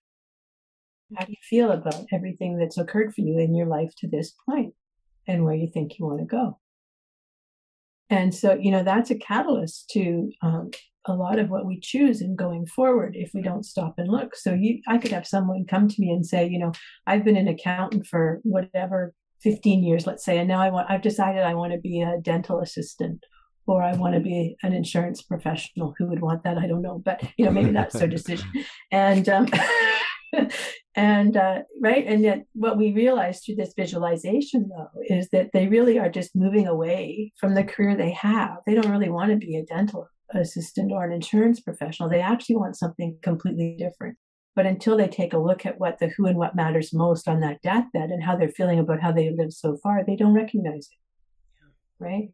How 1.16 1.24
do 1.24 1.32
you 1.32 1.38
feel 1.42 1.72
about 1.72 2.06
everything 2.12 2.58
that's 2.58 2.78
occurred 2.78 3.14
for 3.14 3.20
you 3.20 3.38
in 3.38 3.54
your 3.54 3.66
life 3.66 3.92
to 3.98 4.08
this 4.08 4.34
point, 4.48 4.74
and 5.26 5.44
where 5.44 5.54
you 5.54 5.68
think 5.72 5.98
you 5.98 6.06
want 6.06 6.20
to 6.20 6.24
go? 6.24 6.58
And 8.08 8.32
so, 8.32 8.54
you 8.54 8.70
know, 8.70 8.84
that's 8.84 9.10
a 9.10 9.18
catalyst 9.18 9.90
to 9.90 10.30
um, 10.40 10.70
a 11.06 11.14
lot 11.14 11.38
of 11.38 11.50
what 11.50 11.66
we 11.66 11.78
choose 11.80 12.20
in 12.20 12.36
going 12.36 12.66
forward 12.66 13.14
if 13.16 13.30
we 13.32 13.42
don't 13.42 13.64
stop 13.64 13.94
and 13.98 14.08
look. 14.08 14.34
So 14.36 14.52
you 14.52 14.80
I 14.88 14.98
could 14.98 15.12
have 15.12 15.26
someone 15.26 15.66
come 15.68 15.88
to 15.88 16.00
me 16.00 16.10
and 16.10 16.26
say, 16.26 16.48
you 16.48 16.58
know, 16.58 16.72
I've 17.06 17.24
been 17.24 17.36
an 17.36 17.48
accountant 17.48 18.06
for 18.06 18.40
whatever 18.42 19.14
15 19.42 19.84
years, 19.84 20.06
let's 20.06 20.24
say, 20.24 20.38
and 20.38 20.48
now 20.48 20.60
I 20.60 20.70
want 20.70 20.90
I've 20.90 21.02
decided 21.02 21.42
I 21.42 21.54
want 21.54 21.72
to 21.72 21.78
be 21.78 22.00
a 22.00 22.20
dental 22.20 22.60
assistant 22.60 23.24
or 23.66 23.82
I 23.82 23.94
want 23.94 24.14
to 24.14 24.20
be 24.20 24.56
an 24.62 24.72
insurance 24.72 25.22
professional. 25.22 25.94
Who 25.98 26.06
would 26.08 26.22
want 26.22 26.44
that? 26.44 26.58
I 26.58 26.66
don't 26.66 26.82
know, 26.82 27.00
but 27.04 27.22
you 27.36 27.44
know, 27.44 27.50
maybe 27.50 27.72
that's 27.72 27.98
their 27.98 28.08
decision. 28.08 28.48
And 28.92 29.28
um, 29.28 29.48
and 30.94 31.36
uh, 31.36 31.62
right, 31.82 32.06
and 32.06 32.22
yet 32.22 32.44
what 32.52 32.78
we 32.78 32.92
realize 32.92 33.40
through 33.40 33.56
this 33.56 33.74
visualization, 33.76 34.68
though, 34.68 35.00
is 35.08 35.28
that 35.30 35.50
they 35.52 35.66
really 35.66 35.98
are 35.98 36.08
just 36.08 36.36
moving 36.36 36.66
away 36.66 37.32
from 37.38 37.54
the 37.54 37.64
career 37.64 37.96
they 37.96 38.12
have. 38.12 38.58
They 38.66 38.74
don't 38.74 38.90
really 38.90 39.10
want 39.10 39.30
to 39.30 39.36
be 39.36 39.56
a 39.56 39.64
dental 39.64 40.08
assistant 40.32 40.92
or 40.92 41.04
an 41.04 41.12
insurance 41.12 41.60
professional. 41.60 42.08
They 42.08 42.20
actually 42.20 42.56
want 42.56 42.76
something 42.76 43.18
completely 43.22 43.76
different. 43.78 44.16
But 44.54 44.66
until 44.66 44.96
they 44.96 45.08
take 45.08 45.34
a 45.34 45.38
look 45.38 45.66
at 45.66 45.78
what 45.78 45.98
the 45.98 46.08
who 46.08 46.26
and 46.26 46.38
what 46.38 46.56
matters 46.56 46.94
most 46.94 47.28
on 47.28 47.40
that 47.40 47.60
deathbed 47.62 48.10
and 48.10 48.22
how 48.22 48.36
they're 48.36 48.48
feeling 48.48 48.78
about 48.78 49.00
how 49.00 49.12
they 49.12 49.30
lived 49.30 49.52
so 49.52 49.76
far, 49.82 50.02
they 50.04 50.16
don't 50.16 50.34
recognize 50.34 50.88
it. 50.90 52.02
Right? 52.02 52.30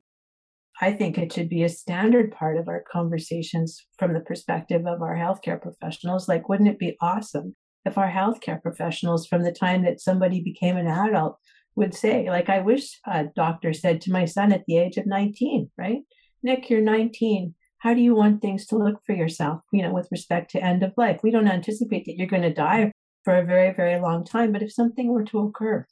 I 0.80 0.92
think 0.92 1.18
it 1.18 1.32
should 1.32 1.48
be 1.48 1.64
a 1.64 1.68
standard 1.68 2.32
part 2.32 2.56
of 2.56 2.68
our 2.68 2.84
conversations 2.90 3.84
from 3.98 4.14
the 4.14 4.20
perspective 4.20 4.86
of 4.86 5.02
our 5.02 5.16
healthcare 5.16 5.60
professionals. 5.60 6.28
Like, 6.28 6.48
wouldn't 6.48 6.68
it 6.68 6.78
be 6.78 6.96
awesome 7.00 7.56
if 7.84 7.98
our 7.98 8.10
healthcare 8.10 8.62
professionals, 8.62 9.26
from 9.26 9.42
the 9.42 9.52
time 9.52 9.84
that 9.84 10.00
somebody 10.00 10.40
became 10.40 10.76
an 10.76 10.86
adult, 10.86 11.38
would 11.74 11.94
say, 11.94 12.28
like, 12.28 12.48
I 12.48 12.60
wish 12.60 13.00
a 13.06 13.24
doctor 13.24 13.72
said 13.72 14.00
to 14.02 14.12
my 14.12 14.24
son 14.24 14.52
at 14.52 14.64
the 14.66 14.78
age 14.78 14.96
of 14.96 15.06
19, 15.06 15.70
right? 15.76 16.02
Nick, 16.42 16.70
you're 16.70 16.80
19. 16.80 17.54
How 17.82 17.94
do 17.94 18.00
you 18.00 18.14
want 18.14 18.40
things 18.40 18.66
to 18.66 18.76
look 18.76 19.02
for 19.04 19.12
yourself, 19.12 19.62
you 19.72 19.82
know, 19.82 19.92
with 19.92 20.08
respect 20.12 20.52
to 20.52 20.62
end 20.62 20.84
of 20.84 20.94
life? 20.96 21.20
We 21.22 21.32
don't 21.32 21.48
anticipate 21.48 22.04
that 22.06 22.16
you're 22.16 22.28
going 22.28 22.42
to 22.42 22.54
die 22.54 22.92
for 23.24 23.34
a 23.34 23.44
very, 23.44 23.72
very 23.74 24.00
long 24.00 24.24
time. 24.24 24.52
But 24.52 24.62
if 24.62 24.72
something 24.72 25.08
were 25.08 25.24
to 25.24 25.40
occur, 25.40 25.86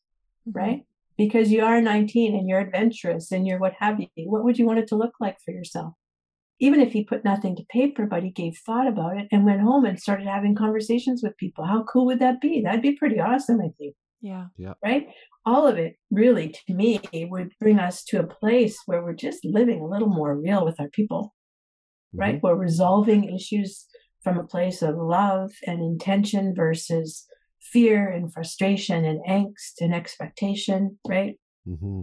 mm-hmm. 0.49 0.59
right? 0.59 0.83
Because 1.19 1.51
you 1.51 1.65
are 1.65 1.81
19 1.81 2.37
and 2.37 2.49
you're 2.49 2.61
adventurous 2.61 3.33
and 3.33 3.45
you're 3.45 3.59
what 3.59 3.75
have 3.81 3.99
you, 3.99 4.07
what 4.17 4.45
would 4.45 4.57
you 4.57 4.67
want 4.67 4.79
it 4.79 4.87
to 4.89 4.97
look 4.97 5.15
like 5.21 5.39
for 5.45 5.51
yourself? 5.51 5.95
even 6.61 6.81
if 6.81 6.93
he 6.93 7.03
put 7.03 7.25
nothing 7.25 7.57
to 7.57 7.65
paper, 7.71 8.07
but 8.07 8.23
he 8.23 8.31
gave 8.31 8.57
thought 8.59 8.87
about 8.87 9.17
it 9.17 9.27
and 9.33 9.47
went 9.47 9.63
home 9.63 9.87
and 9.87 9.99
started 9.99 10.27
having 10.27 10.55
conversations 10.55 11.23
with 11.23 11.37
people. 11.39 11.65
How 11.65 11.85
cool 11.85 12.05
would 12.07 12.21
that 12.21 12.41
be? 12.41 12.61
That'd 12.61 12.83
be 12.83 12.97
pretty 12.97 13.19
awesome, 13.19 13.61
I 13.61 13.71
think. 13.79 13.95
Yeah. 14.21 14.49
Yeah. 14.59 14.75
Right? 14.85 15.09
All 15.47 15.67
of 15.67 15.79
it 15.79 15.97
really 16.11 16.55
to 16.67 16.75
me 16.75 17.01
would 17.15 17.53
bring 17.59 17.79
us 17.79 18.05
to 18.05 18.21
a 18.21 18.27
place 18.27 18.79
where 18.85 19.03
we're 19.03 19.15
just 19.15 19.43
living 19.43 19.81
a 19.81 19.87
little 19.87 20.11
more 20.11 20.37
real 20.37 20.67
with 20.67 20.79
our 20.79 20.91
people. 20.91 21.35
Mm-hmm. 22.15 22.21
Right? 22.21 22.43
We're 22.43 22.55
resolving 22.55 23.35
issues 23.35 23.87
from 24.23 24.39
a 24.39 24.45
place 24.45 24.83
of 24.83 24.97
love 24.97 25.53
and 25.67 25.81
intention 25.81 26.55
versus 26.55 27.27
fear 27.61 28.09
and 28.09 28.33
frustration 28.33 29.05
and 29.05 29.21
angst 29.29 29.81
and 29.81 29.95
expectation, 29.95 30.99
right? 31.09 31.39
Mm-hmm. 31.67 32.03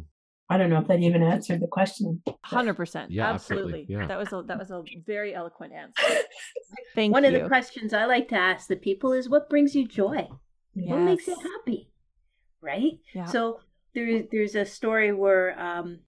I 0.50 0.58
don't 0.58 0.70
know 0.70 0.80
if 0.80 0.88
that 0.88 1.02
even 1.02 1.24
answered 1.24 1.60
the 1.60 1.68
question. 1.68 2.22
Hundred 2.44 2.76
percent. 2.76 3.12
Yeah, 3.12 3.30
absolutely. 3.34 3.82
absolutely. 3.82 3.96
Yeah. 3.96 4.08
That 4.08 4.18
was 4.18 4.32
a 4.32 4.44
that 4.48 4.58
was 4.58 4.72
a 4.72 4.84
very 5.06 5.36
eloquent 5.36 5.74
answer. 5.74 6.02
Thank 6.96 7.10
you. 7.10 7.12
One 7.12 7.24
you. 7.24 7.36
of 7.36 7.42
the 7.42 7.48
questions 7.48 7.94
I 7.94 8.06
like 8.06 8.30
to 8.30 8.36
ask 8.36 8.68
the 8.68 8.78
people 8.78 9.12
is, 9.12 9.28
"What 9.28 9.50
brings 9.50 9.76
you 9.76 9.86
joy? 9.86 10.30
Yes. 10.74 10.90
What 10.90 11.02
makes 11.02 11.28
you 11.28 11.36
happy?" 11.36 11.92
Right. 12.62 13.00
Yeah. 13.14 13.26
So 13.26 13.60
there's 13.94 14.24
there's 14.32 14.56
a 14.56 14.66
story 14.66 15.12
where 15.12 15.60
um, 15.60 16.00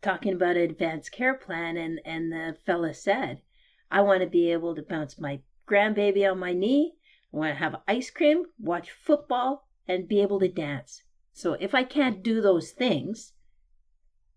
talking 0.00 0.32
about 0.32 0.56
an 0.56 0.62
advanced 0.62 1.12
care 1.12 1.34
plan, 1.34 1.76
and 1.76 2.00
and 2.04 2.32
the 2.32 2.56
fella 2.64 2.94
said, 2.94 3.42
"I 3.90 4.00
want 4.02 4.22
to 4.22 4.28
be 4.28 4.52
able 4.52 4.74
to 4.74 4.82
bounce 4.82 5.18
my 5.18 5.40
grandbaby 5.66 6.30
on 6.30 6.38
my 6.38 6.52
knee. 6.52 6.94
I 7.32 7.36
want 7.36 7.50
to 7.52 7.58
have 7.58 7.82
ice 7.86 8.10
cream, 8.10 8.46
watch 8.58 8.90
football, 8.90 9.68
and 9.86 10.08
be 10.08 10.20
able 10.20 10.40
to 10.40 10.48
dance." 10.48 11.02
So 11.32 11.54
if 11.54 11.74
I 11.74 11.84
can't 11.84 12.22
do 12.22 12.40
those 12.40 12.72
things, 12.72 13.34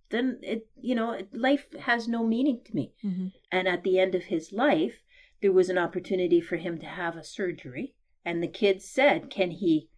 then 0.09 0.39
it 0.41 0.68
you 0.80 0.95
know 0.95 1.20
life 1.32 1.68
has 1.82 2.07
no 2.07 2.26
meaning 2.26 2.62
to 2.66 2.76
me. 2.76 2.93
Mm-hmm. 3.03 3.28
And 3.51 3.68
at 3.68 3.84
the 3.84 3.99
end 3.99 4.16
of 4.16 4.26
his 4.26 4.51
life, 4.51 5.03
there 5.41 5.51
was 5.51 5.70
an 5.70 5.78
opportunity 5.78 6.41
for 6.41 6.57
him 6.57 6.80
to 6.80 6.86
have 6.86 7.16
a 7.16 7.24
surgery, 7.24 7.93
and 8.26 8.41
the 8.41 8.47
kids 8.47 8.86
said, 8.86 9.30
"Can 9.30 9.51
he 9.51 9.91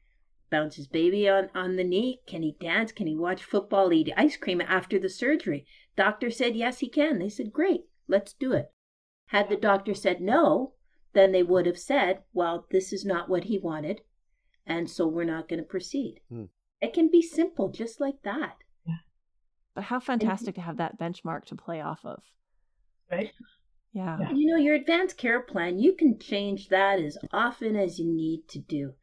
bounce 0.54 0.76
his 0.76 0.88
baby 0.88 1.28
on 1.28 1.50
on 1.56 1.76
the 1.76 1.84
knee? 1.84 2.22
Can 2.28 2.44
he 2.44 2.56
dance? 2.60 2.92
Can 2.92 3.08
he 3.08 3.16
watch 3.16 3.44
football? 3.44 3.92
Eat 3.92 4.14
ice 4.16 4.38
cream 4.38 4.62
after 4.62 5.00
the 5.00 5.10
surgery?" 5.10 5.66
Doctor 5.96 6.30
said, 6.30 6.56
"Yes, 6.56 6.80
he 6.80 6.88
can." 6.88 7.20
They 7.20 7.30
said, 7.30 7.52
"Great, 7.52 7.86
let's 8.08 8.34
do 8.34 8.54
it." 8.54 8.72
Had 9.28 9.50
the 9.50 9.58
doctor 9.58 9.94
said 9.94 10.22
no, 10.22 10.74
then 11.14 11.32
they 11.32 11.44
would 11.44 11.66
have 11.66 11.80
said, 11.80 12.24
"Well, 12.34 12.68
this 12.72 12.94
is 12.94 13.04
not 13.04 13.30
what 13.30 13.46
he 13.46 13.58
wanted, 13.58 14.02
and 14.66 14.90
so 14.90 15.08
we're 15.08 15.24
not 15.24 15.50
going 15.50 15.60
to 15.62 15.66
proceed." 15.66 16.22
Hmm. 16.30 16.46
It 16.82 16.94
can 16.94 17.10
be 17.10 17.22
simple, 17.22 17.70
just 17.70 18.00
like 18.00 18.22
that. 18.24 18.58
Yeah. 18.86 18.98
But 19.74 19.86
how 19.86 20.00
fantastic 20.00 20.56
to 20.56 20.62
have 20.62 20.78
that 20.78 21.00
benchmark 21.00 21.46
to 21.46 21.56
play 21.56 21.82
off 21.82 22.06
of. 22.06 22.22
Right. 23.10 23.32
Yeah. 23.94 24.18
yeah. 24.20 24.32
You 24.32 24.48
know, 24.48 24.58
your 24.58 24.76
advanced 24.76 25.18
care 25.18 25.40
plan, 25.40 25.80
you 25.80 25.94
can 25.94 26.20
change 26.20 26.70
that 26.70 27.00
as 27.00 27.18
often 27.32 27.76
as 27.76 28.00
you 28.00 28.12
need 28.12 28.48
to 28.50 28.60
do. 28.60 28.96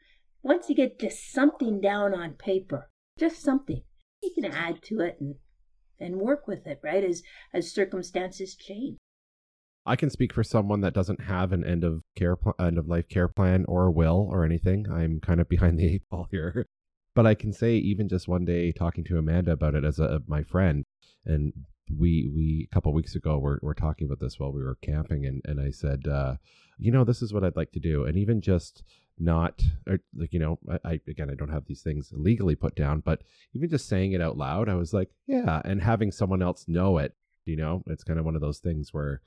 Once 0.42 0.68
you 0.68 0.74
get 0.74 0.98
just 0.98 1.32
something 1.32 1.80
down 1.80 2.14
on 2.14 2.32
paper, 2.32 2.90
just 3.18 3.42
something, 3.42 3.82
you 4.22 4.30
can 4.34 4.44
add 4.44 4.82
to 4.82 5.00
it 5.00 5.16
and 5.20 5.36
and 5.98 6.16
work 6.16 6.46
with 6.46 6.66
it, 6.66 6.80
right? 6.82 7.04
As 7.04 7.22
as 7.52 7.72
circumstances 7.72 8.54
change. 8.54 8.98
I 9.86 9.96
can 9.96 10.10
speak 10.10 10.32
for 10.32 10.44
someone 10.44 10.82
that 10.82 10.94
doesn't 10.94 11.22
have 11.22 11.52
an 11.52 11.64
end 11.64 11.84
of 11.84 12.02
care 12.16 12.36
pl- 12.36 12.54
end 12.58 12.78
of 12.78 12.86
life 12.86 13.08
care 13.08 13.28
plan 13.28 13.64
or 13.66 13.86
a 13.86 13.90
will 13.90 14.28
or 14.30 14.44
anything. 14.44 14.86
I'm 14.90 15.20
kind 15.20 15.40
of 15.40 15.48
behind 15.48 15.78
the 15.78 15.94
eight 15.94 16.02
ball 16.10 16.28
here 16.30 16.66
but 17.14 17.26
I 17.26 17.34
can 17.34 17.52
say 17.52 17.74
even 17.76 18.08
just 18.08 18.28
one 18.28 18.44
day 18.44 18.72
talking 18.72 19.04
to 19.04 19.18
Amanda 19.18 19.52
about 19.52 19.74
it 19.74 19.84
as 19.84 19.98
a 19.98 20.22
my 20.26 20.42
friend, 20.42 20.84
and 21.24 21.52
we 21.98 22.30
we 22.34 22.68
a 22.70 22.74
couple 22.74 22.92
weeks 22.92 23.14
ago 23.14 23.38
we're 23.38 23.58
we're 23.62 23.74
talking 23.74 24.06
about 24.06 24.20
this 24.20 24.38
while 24.38 24.52
we 24.52 24.62
were 24.62 24.78
camping, 24.82 25.26
and 25.26 25.42
and 25.44 25.60
I 25.60 25.70
said, 25.70 26.06
uh, 26.06 26.36
you 26.78 26.92
know, 26.92 27.04
this 27.04 27.22
is 27.22 27.32
what 27.32 27.44
I'd 27.44 27.56
like 27.56 27.72
to 27.72 27.80
do, 27.80 28.04
and 28.04 28.16
even 28.16 28.40
just 28.40 28.82
not 29.20 29.62
or 29.86 30.00
like 30.16 30.32
you 30.32 30.38
know 30.38 30.58
I, 30.68 30.92
I 30.92 31.00
again 31.06 31.30
i 31.30 31.34
don't 31.34 31.50
have 31.50 31.66
these 31.66 31.82
things 31.82 32.10
legally 32.12 32.56
put 32.56 32.74
down 32.74 33.00
but 33.00 33.22
even 33.54 33.68
just 33.68 33.88
saying 33.88 34.12
it 34.12 34.20
out 34.20 34.36
loud 34.36 34.68
i 34.68 34.74
was 34.74 34.92
like 34.92 35.10
yeah 35.26 35.60
and 35.64 35.82
having 35.82 36.10
someone 36.10 36.42
else 36.42 36.64
know 36.66 36.98
it 36.98 37.14
you 37.44 37.56
know 37.56 37.82
it's 37.86 38.04
kind 38.04 38.18
of 38.18 38.24
one 38.24 38.34
of 38.34 38.40
those 38.40 38.58
things 38.58 38.92
where 38.92 39.20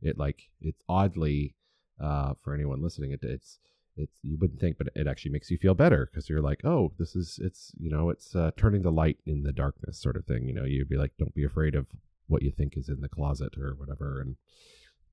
it 0.00 0.16
like 0.16 0.48
it's 0.60 0.82
oddly 0.88 1.54
uh 2.00 2.34
for 2.42 2.54
anyone 2.54 2.82
listening 2.82 3.10
it, 3.10 3.20
it's 3.22 3.58
it's 3.96 4.18
you 4.22 4.36
wouldn't 4.38 4.60
think, 4.60 4.78
but 4.78 4.88
it 4.94 5.06
actually 5.06 5.32
makes 5.32 5.50
you 5.50 5.58
feel 5.58 5.74
better 5.74 6.08
because 6.10 6.28
you're 6.28 6.40
like, 6.40 6.64
oh, 6.64 6.92
this 6.98 7.14
is 7.14 7.38
it's 7.42 7.72
you 7.78 7.90
know 7.90 8.10
it's 8.10 8.34
uh, 8.34 8.50
turning 8.56 8.82
the 8.82 8.92
light 8.92 9.18
in 9.26 9.42
the 9.42 9.52
darkness 9.52 10.00
sort 10.00 10.16
of 10.16 10.24
thing. 10.24 10.46
You 10.46 10.54
know, 10.54 10.64
you'd 10.64 10.88
be 10.88 10.96
like, 10.96 11.12
don't 11.18 11.34
be 11.34 11.44
afraid 11.44 11.74
of 11.74 11.86
what 12.26 12.42
you 12.42 12.50
think 12.50 12.76
is 12.76 12.88
in 12.88 13.00
the 13.00 13.08
closet 13.08 13.56
or 13.58 13.74
whatever. 13.76 14.20
And 14.20 14.36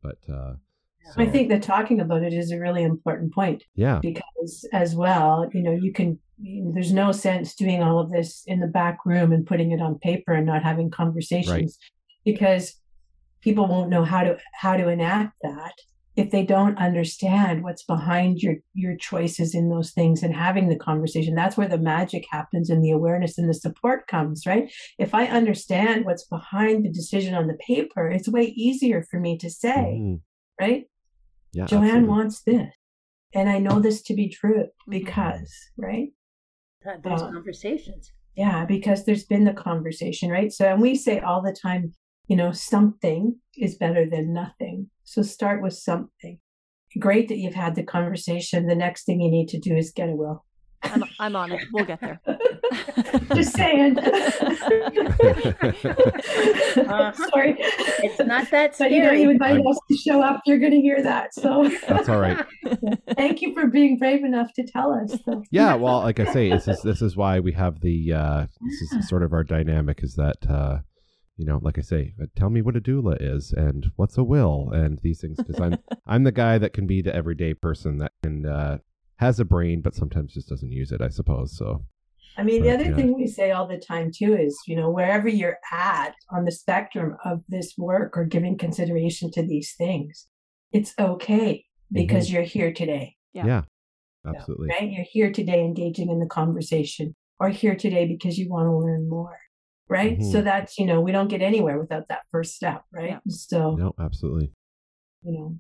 but 0.02 0.20
uh, 0.32 0.54
so, 1.06 1.22
I 1.22 1.26
think 1.26 1.50
that 1.50 1.64
talking 1.64 2.02
about 2.02 2.24
it 2.24 2.34
is 2.34 2.52
a 2.52 2.60
really 2.60 2.84
important 2.84 3.34
point. 3.34 3.64
Yeah, 3.76 4.00
because 4.02 4.68
as 4.74 4.95
well, 4.95 5.50
you 5.54 5.64
know, 5.64 5.72
you 5.72 5.91
can. 5.93 6.20
There's 6.39 6.93
no 6.93 7.12
sense 7.12 7.56
doing 7.56 7.82
all 7.82 7.98
of 8.00 8.12
this 8.12 8.43
in 8.45 8.60
the 8.60 8.68
back 8.68 9.00
room 9.06 9.32
and 9.32 9.45
putting 9.45 9.72
it 9.72 9.82
on 9.82 9.98
paper 9.98 10.34
and 10.34 10.45
not 10.45 10.62
having 10.62 10.91
conversations 10.91 11.50
right. 11.50 11.72
because 12.24 12.76
people 13.41 13.66
won't 13.66 13.89
know 13.89 14.04
how 14.04 14.24
to 14.24 14.38
how 14.54 14.78
to 14.78 14.88
enact 14.88 15.34
that 15.41 15.74
if 16.18 16.32
they 16.32 16.43
don't 16.43 16.78
understand 16.80 17.64
what's 17.64 17.84
behind 17.84 18.41
your 18.41 18.56
your 18.74 18.98
choices 18.98 19.54
in 19.54 19.70
those 19.70 19.91
things 19.91 20.24
and 20.24 20.36
having 20.36 20.68
the 20.68 20.76
conversation 20.76 21.36
that's 21.36 21.56
where 21.56 21.68
the 21.68 21.78
magic 21.78 22.26
happens 22.30 22.70
and 22.70 22.84
the 22.84 22.91
awareness 22.91 23.38
and 23.38 23.48
the 23.48 23.54
support 23.54 24.08
comes 24.08 24.45
right 24.45 24.72
if 24.98 25.14
i 25.14 25.26
understand 25.28 26.04
what's 26.04 26.26
behind 26.26 26.84
the 26.84 26.91
decision 26.91 27.34
on 27.34 27.48
the 27.48 27.58
paper 27.66 28.10
it's 28.10 28.28
way 28.28 28.45
easier 28.56 29.06
for 29.10 29.20
me 29.20 29.38
to 29.38 29.50
say 29.50 30.00
mm-hmm. 30.00 30.16
Right 30.60 30.86
yeah, 31.53 31.66
Jo-Anne 31.66 31.84
absolutely. 31.84 32.10
wants 32.10 32.41
this 32.41 32.74
and 33.34 33.49
i 33.49 33.60
know 33.60 33.80
this 33.80 34.01
to 34.03 34.14
be 34.14 34.30
true 34.30 34.66
because 34.89 35.53
right 35.78 36.10
Those 37.03 37.22
uh, 37.22 37.32
conversations 37.32 38.12
yeah 38.36 38.66
because 38.66 39.05
there's 39.05 39.26
been 39.26 39.43
the 39.43 39.53
conversation 39.53 40.30
right 40.30 40.51
so 40.51 40.66
and 40.66 40.82
we 40.82 40.95
say 40.95 41.20
all 41.20 41.41
the 41.41 41.55
time 41.60 41.93
you 42.28 42.36
know 42.36 42.51
something 42.51 43.38
is 43.58 43.76
better 43.76 44.10
than 44.10 44.34
nothing 44.34 44.89
so 45.08 45.22
start 45.22 45.62
with 45.62 45.74
something. 45.74 46.38
Great 46.99 47.30
that 47.30 47.38
you've 47.38 47.53
had 47.53 47.76
the 47.76 47.84
conversation. 47.84 48.68
The 48.68 48.76
next 48.76 49.05
thing 49.05 49.22
you 49.22 49.32
need 49.32 49.47
to 49.49 49.60
do 49.60 49.74
is 49.74 49.93
get 49.95 50.10
a 50.10 50.16
will. 50.16 50.43
I'm, 50.84 51.03
I'm 51.19 51.36
on 51.36 51.51
it. 51.51 51.63
We'll 51.73 51.86
get 51.86 51.99
there. 52.01 52.21
Just 53.34 53.55
saying. 53.55 53.97
uh, 53.99 54.32
Sorry. 57.13 57.55
It's 57.57 58.19
not 58.19 58.49
that 58.51 58.75
scary. 58.75 58.89
But 58.89 58.91
you 58.91 59.01
know, 59.03 59.11
you 59.11 59.30
invite 59.32 59.65
us 59.65 59.80
to 59.89 59.97
show 59.97 60.21
up, 60.21 60.41
you're 60.45 60.59
going 60.59 60.73
to 60.73 60.82
hear 60.82 61.01
that. 61.01 61.34
So 61.34 61.69
that's 61.88 62.09
all 62.09 62.19
right. 62.19 62.45
Thank 63.15 63.41
you 63.41 63.53
for 63.53 63.67
being 63.67 63.97
brave 63.97 64.23
enough 64.23 64.53
to 64.53 64.65
tell 64.65 64.91
us. 64.93 65.17
So. 65.25 65.43
Yeah, 65.51 65.75
well, 65.75 65.99
like 66.01 66.19
I 66.19 66.32
say, 66.32 66.49
this 66.49 66.67
is 66.67 66.82
this 66.82 67.01
is 67.01 67.15
why 67.15 67.39
we 67.39 67.53
have 67.53 67.82
the 67.82 68.13
uh, 68.13 68.45
this 68.61 68.93
is 68.93 69.09
sort 69.09 69.23
of 69.23 69.34
our 69.34 69.43
dynamic 69.43 70.03
is 70.03 70.15
that 70.15 70.38
uh, 70.49 70.80
you 71.38 71.45
know, 71.45 71.59
like 71.61 71.78
I 71.78 71.82
say, 71.82 72.13
uh, 72.21 72.25
tell 72.36 72.49
me 72.49 72.61
what 72.61 72.75
a 72.75 72.82
doula 72.82 73.17
is 73.19 73.53
and 73.55 73.91
what's 73.95 74.17
a 74.17 74.23
will 74.23 74.69
and 74.71 74.99
these 75.01 75.21
things 75.21 75.38
because 75.38 75.59
I'm 75.59 75.78
I'm 76.05 76.23
the 76.23 76.32
guy 76.32 76.57
that 76.57 76.73
can 76.73 76.88
be 76.88 77.01
the 77.01 77.15
everyday 77.15 77.53
person 77.53 77.97
that 77.97 78.11
can 78.23 78.45
uh, 78.45 78.78
has 79.18 79.39
a 79.39 79.45
brain 79.45 79.82
but 79.82 79.95
sometimes 79.95 80.34
just 80.34 80.49
doesn't 80.49 80.72
use 80.72 80.91
it. 80.91 81.01
I 81.01 81.09
suppose 81.09 81.55
so. 81.57 81.84
I 82.38 82.43
mean, 82.43 82.61
the 82.61 82.72
other 82.72 82.86
yeah. 82.86 82.95
thing 82.95 83.15
we 83.15 83.26
say 83.26 83.51
all 83.51 83.68
the 83.68 83.80
time 83.80 84.11
too 84.15 84.38
is, 84.38 84.55
you 84.68 84.76
know, 84.76 84.91
wherever 84.91 85.28
you're 85.28 85.57
at 85.72 86.13
on 86.30 86.45
the 86.45 86.51
spectrum 86.51 87.18
of 87.26 87.41
this 87.49 87.74
work 87.78 88.15
or 88.15 88.26
giving 88.26 88.57
consideration 88.59 89.32
to 89.32 89.41
these 89.41 89.74
things, 89.76 90.28
it's 90.72 90.93
okay 90.99 91.65
because 91.91 92.32
you're 92.32 92.43
here 92.43 92.72
today, 92.72 93.15
Yeah. 93.34 93.45
Yeah, 93.45 93.61
absolutely. 94.28 94.68
right? 94.70 94.91
You're 94.91 95.05
here 95.09 95.32
today 95.32 95.61
engaging 95.63 96.09
in 96.11 96.20
the 96.20 96.28
conversation 96.28 97.15
or 97.39 97.49
here 97.49 97.76
today 97.76 98.05
because 98.05 98.38
you 98.38 98.49
want 98.49 98.68
to 98.68 98.78
learn 98.78 99.09
more, 99.09 99.39
right? 99.88 100.22
So 100.22 100.41
Mhm. 100.41 100.43
that's, 100.43 100.78
you 100.78 100.86
know, 100.86 101.01
we 101.01 101.11
don't 101.11 101.30
get 101.30 101.41
anywhere 101.41 101.80
without 101.80 102.07
that 102.09 102.24
first 102.32 102.55
step, 102.55 102.84
right? 102.91 103.11
Yeah. 103.11 103.20
So, 103.30 103.76
No, 103.78 103.93
absolutely. 103.99 104.51
you 105.24 105.32
know, 105.32 105.57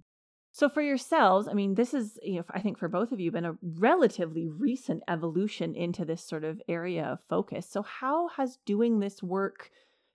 So 0.57 0.69
for 0.69 0.81
yourselves, 0.81 1.47
I 1.47 1.53
mean, 1.53 1.75
this 1.75 1.93
is, 1.93 2.17
you 2.23 2.37
know, 2.37 2.45
I 2.49 2.61
think 2.61 2.79
for 2.79 2.87
both 2.87 3.11
of 3.11 3.19
you, 3.19 3.31
been 3.31 3.45
a 3.45 3.59
relatively 3.61 4.47
recent 4.47 5.03
evolution 5.07 5.75
into 5.75 6.03
this 6.03 6.23
sort 6.23 6.43
of 6.43 6.59
area 6.67 7.03
of 7.03 7.19
focus. 7.29 7.69
So 7.69 7.83
how 7.83 8.29
has 8.29 8.57
doing 8.65 8.97
this 8.97 9.21
work 9.21 9.69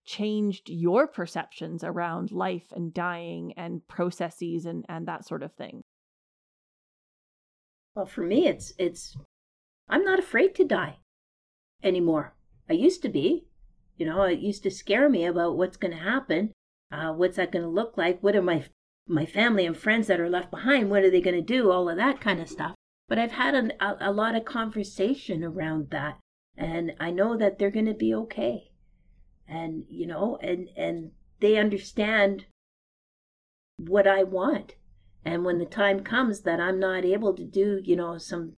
changed 0.05 0.68
your 0.68 1.07
perceptions 1.07 1.84
around 1.84 2.32
life 2.32 2.72
and 2.74 2.93
dying 2.93 3.53
and 3.57 3.86
processes 3.86 4.66
and 4.66 4.84
and 4.88 5.07
that 5.07 5.24
sort 5.24 5.45
of 5.45 5.53
thing? 5.53 5.82
Well, 7.95 8.07
for 8.07 8.22
me, 8.22 8.49
it's 8.49 8.72
it's 8.78 9.16
I'm 9.88 10.03
not 10.03 10.18
afraid 10.18 10.57
to 10.57 10.64
die 10.64 10.97
anymore. 11.84 12.34
I 12.68 12.72
used 12.72 13.03
to 13.03 13.09
be, 13.09 13.47
you 13.97 14.07
know, 14.07 14.22
it 14.22 14.40
used 14.40 14.64
to 14.64 14.72
scare 14.72 15.09
me 15.09 15.24
about 15.24 15.57
what's 15.57 15.76
going 15.76 15.97
to 15.97 16.03
happen. 16.03 16.51
Uh, 16.90 17.12
what's 17.12 17.36
that 17.36 17.53
going 17.53 17.62
to 17.62 17.68
look 17.68 17.97
like? 17.97 18.20
What 18.24 18.34
are 18.34 18.43
my 18.43 18.64
my 19.07 19.26
family 19.26 19.66
and 19.66 19.76
friends 19.76 20.07
that 20.07 20.20
are 20.20 20.30
left 20.30 20.50
behind? 20.50 20.90
What 20.90 21.03
are 21.03 21.11
they 21.11 21.20
going 21.20 21.36
to 21.36 21.42
do? 21.42 21.70
All 21.70 21.88
of 21.88 21.96
that 21.96 22.20
kind 22.20 22.40
of 22.40 22.48
stuff. 22.48 22.74
But 23.09 23.18
I've 23.18 23.32
had 23.32 23.55
an, 23.55 23.72
a, 23.80 23.96
a 24.00 24.12
lot 24.12 24.34
of 24.34 24.44
conversation 24.44 25.44
around 25.44 25.90
that, 25.90 26.18
and 26.57 26.92
I 26.98 27.11
know 27.11 27.36
that 27.36 27.59
they're 27.59 27.70
going 27.70 27.86
to 27.86 27.94
be 27.94 28.14
okay. 28.14 28.70
And 29.46 29.84
you 29.88 30.07
know, 30.07 30.38
and 30.40 30.68
and 30.76 31.11
they 31.40 31.59
understand 31.59 32.46
what 33.76 34.07
I 34.07 34.22
want. 34.22 34.76
And 35.24 35.44
when 35.44 35.59
the 35.59 35.66
time 35.66 36.00
comes 36.00 36.40
that 36.40 36.61
I'm 36.61 36.80
not 36.80 37.05
able 37.05 37.34
to 37.34 37.44
do, 37.44 37.80
you 37.84 37.94
know, 37.96 38.18
some, 38.18 38.55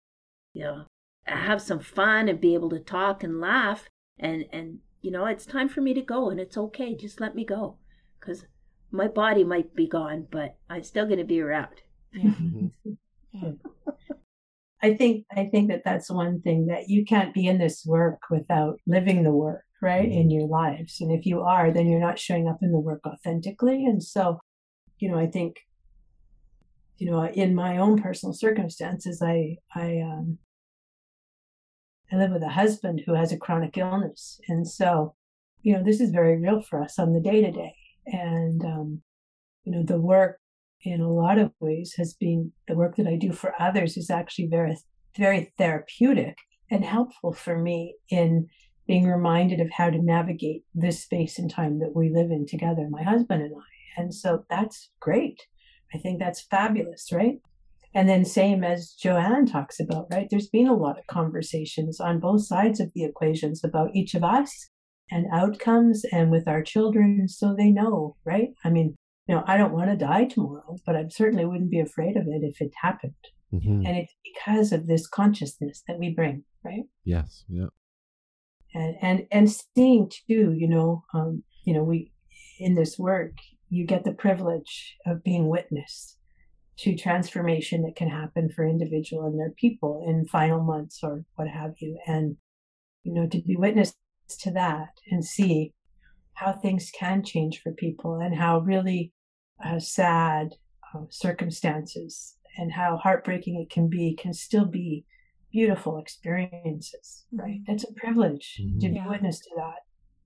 you 0.54 0.64
know, 0.64 0.86
have 1.26 1.62
some 1.62 1.80
fun 1.80 2.30
and 2.30 2.40
be 2.40 2.54
able 2.54 2.70
to 2.70 2.80
talk 2.80 3.24
and 3.24 3.40
laugh, 3.40 3.90
and 4.20 4.46
and 4.52 4.80
you 5.02 5.12
know, 5.12 5.26
it's 5.26 5.46
time 5.46 5.68
for 5.68 5.82
me 5.82 5.94
to 5.94 6.02
go, 6.02 6.30
and 6.30 6.40
it's 6.40 6.58
okay. 6.58 6.96
Just 6.96 7.20
let 7.20 7.36
me 7.36 7.44
go, 7.44 7.78
because 8.20 8.46
my 8.94 9.08
body 9.08 9.44
might 9.44 9.76
be 9.76 9.88
gone, 9.88 10.28
but 10.32 10.56
I'm 10.70 10.84
still 10.84 11.06
going 11.06 11.18
to 11.18 11.26
be 11.26 11.42
around. 11.42 11.82
Yeah. 12.14 12.32
Mhm. 12.32 12.72
Yeah. 13.36 13.54
I 14.84 14.94
think 14.94 15.26
I 15.36 15.46
think 15.46 15.70
that 15.70 15.82
that's 15.84 16.12
one 16.12 16.42
thing 16.42 16.68
that 16.68 16.88
you 16.88 17.04
can't 17.04 17.34
be 17.34 17.48
in 17.48 17.58
this 17.58 17.84
work 17.84 18.20
without 18.30 18.80
living 18.86 19.24
the 19.24 19.32
work, 19.32 19.64
right, 19.82 20.08
in 20.08 20.30
your 20.30 20.46
lives. 20.48 21.02
And 21.02 21.12
if 21.12 21.26
you 21.26 21.42
are, 21.42 21.72
then 21.72 21.88
you're 21.88 22.00
not 22.00 22.20
showing 22.20 22.48
up 22.48 22.60
in 22.62 22.72
the 22.72 22.80
work 22.80 23.02
authentically. 23.08 23.86
And 23.88 24.04
so, 24.04 24.40
you 25.00 25.10
know, 25.10 25.18
I 25.18 25.26
think, 25.26 25.62
you 27.00 27.10
know, 27.10 27.26
in 27.26 27.56
my 27.56 27.78
own 27.78 28.00
personal 28.00 28.34
circumstances, 28.34 29.20
I 29.24 29.58
I 29.74 30.02
um, 30.02 30.38
I 32.12 32.18
live 32.18 32.32
with 32.32 32.44
a 32.44 32.50
husband 32.50 33.02
who 33.04 33.16
has 33.16 33.32
a 33.32 33.38
chronic 33.38 33.76
illness, 33.76 34.40
and 34.48 34.68
so, 34.68 35.16
you 35.64 35.74
know, 35.74 35.84
this 35.84 36.00
is 36.00 36.12
very 36.12 36.40
real 36.40 36.62
for 36.62 36.84
us 36.84 37.00
on 37.00 37.14
the 37.14 37.20
day 37.20 37.42
to 37.42 37.52
day. 37.52 37.74
And 38.06 38.64
um, 38.64 39.02
you 39.64 39.72
know, 39.72 39.84
the 39.84 40.00
work 40.00 40.40
in 40.84 41.02
a 41.02 41.12
lot 41.12 41.38
of 41.38 41.52
ways 41.60 41.94
has 41.98 42.14
been 42.14 42.52
the 42.68 42.76
work 42.76 42.96
that 42.98 43.08
I 43.08 43.16
do 43.16 43.32
for 43.32 43.54
others 43.60 43.98
is 43.98 44.10
actually 44.10 44.48
very, 44.48 44.78
very 45.18 45.54
therapeutic 45.58 46.38
and 46.70 46.84
helpful 46.84 47.34
for 47.34 47.58
me 47.58 47.96
in 48.10 48.48
being 48.86 49.08
reminded 49.08 49.62
of 49.62 49.72
how 49.72 49.90
to 49.90 50.04
navigate 50.04 50.64
this 50.74 51.02
space 51.02 51.40
and 51.40 51.50
time 51.50 51.80
that 51.80 51.96
we 51.96 52.12
live 52.14 52.32
in 52.32 52.46
together, 52.46 52.88
my 52.90 53.04
husband 53.04 53.44
and 53.44 53.54
I. 53.56 54.02
And 54.02 54.14
so 54.14 54.44
that's 54.50 54.92
great. 55.00 55.40
I 55.94 55.98
think 56.00 56.20
that's 56.20 56.42
fabulous, 56.42 57.10
right? 57.12 57.38
And 57.96 58.10
then, 58.10 58.26
same 58.26 58.64
as 58.64 58.96
Jo-Anne 59.00 59.46
talks 59.46 59.80
about, 59.80 60.08
right? 60.12 60.28
There's 60.30 60.48
been 60.48 60.68
a 60.68 60.76
lot 60.76 60.98
of 60.98 61.06
conversations 61.06 62.00
on 62.00 62.20
both 62.20 62.44
sides 62.44 62.80
of 62.80 62.92
the 62.96 63.04
equations 63.04 63.64
about 63.64 63.96
each 63.96 64.16
of 64.16 64.24
us 64.24 64.70
and 65.12 65.28
outcomes 65.32 66.06
and 66.12 66.32
with 66.32 66.48
our 66.48 66.64
children 66.64 67.28
so 67.28 67.54
they 67.54 67.70
know, 67.70 68.16
right? 68.26 68.50
I 68.64 68.70
mean, 68.70 68.96
you 69.28 69.36
know, 69.36 69.44
I 69.48 69.58
don't 69.58 69.74
want 69.74 69.90
to 69.90 69.96
die 69.96 70.26
tomorrow, 70.26 70.78
but 70.86 70.96
I 70.96 71.06
certainly 71.10 71.46
wouldn't 71.46 71.72
be 71.72 71.80
afraid 71.80 72.18
of 72.18 72.28
it 72.28 72.44
if 72.44 72.62
it 72.62 72.72
happened. 72.82 73.14
Mhm. 73.54 73.88
And 73.88 73.98
it's 73.98 74.16
because 74.24 74.72
of 74.72 74.88
this 74.88 75.08
consciousness 75.08 75.84
that 75.88 76.00
we 76.00 76.14
bring, 76.14 76.44
right? 76.64 76.84
Yes. 77.06 77.46
Yeah. 77.48 77.68
And 78.74 78.96
and 79.02 79.28
and 79.32 79.52
seeing 79.52 80.10
too, 80.10 80.54
you 80.54 80.68
know, 80.68 81.04
um, 81.14 81.44
you 81.64 81.74
know, 81.74 81.84
we 81.84 82.12
in 82.60 82.74
this 82.76 82.98
work, 82.98 83.34
you 83.70 83.86
get 83.86 84.04
the 84.04 84.14
privilege 84.14 84.98
of 85.06 85.24
being 85.24 85.48
witness 85.48 86.18
to 86.80 86.96
transformation 86.96 87.84
that 87.84 87.96
can 87.96 88.10
happen 88.10 88.50
for 88.50 88.68
individual 88.68 89.28
and 89.28 89.40
their 89.40 89.52
people 89.52 90.04
in 90.08 90.26
final 90.26 90.64
months 90.64 91.00
or 91.04 91.24
what 91.36 91.48
have 91.48 91.74
you. 91.80 92.00
And 92.08 92.38
you 93.04 93.14
know, 93.14 93.28
to 93.28 93.42
be 93.42 93.56
witness 93.56 93.94
to 94.30 94.52
that 94.52 94.90
and 95.12 95.24
see 95.26 95.74
how 96.34 96.54
things 96.54 96.92
can 96.98 97.24
change 97.24 97.62
for 97.62 97.72
people 97.74 98.20
and 98.20 98.36
how 98.36 98.60
really 98.60 99.14
uh, 99.64 99.80
sad 99.80 100.50
uh, 100.96 101.02
circumstances 101.10 102.38
and 102.58 102.72
how 102.72 102.98
heartbreaking 102.98 103.60
it 103.62 103.70
can 103.74 103.90
be 103.90 104.16
can 104.16 104.34
still 104.34 104.66
be 104.66 105.06
beautiful 105.52 105.98
experiences 106.00 107.26
right 107.32 107.60
Mhm. 107.60 107.66
that's 107.68 107.84
a 107.84 107.94
privilege 107.94 108.56
to 108.80 108.90
Mhm. 108.90 108.94
be 108.94 108.96
Yeah. 108.96 109.08
witness 109.10 109.40
to 109.40 109.50
that 109.56 109.82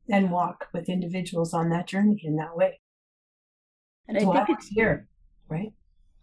and 0.10 0.32
walk 0.32 0.68
with 0.74 0.88
individuals 0.90 1.54
on 1.54 1.70
that 1.70 1.88
journey 1.88 2.22
in 2.24 2.36
that 2.38 2.56
way 2.56 2.80
And 4.08 4.18
I 4.18 4.22
so 4.22 4.32
think 4.32 4.50
I'm 4.50 4.56
it's 4.56 4.68
here 4.68 5.08
right 5.50 5.74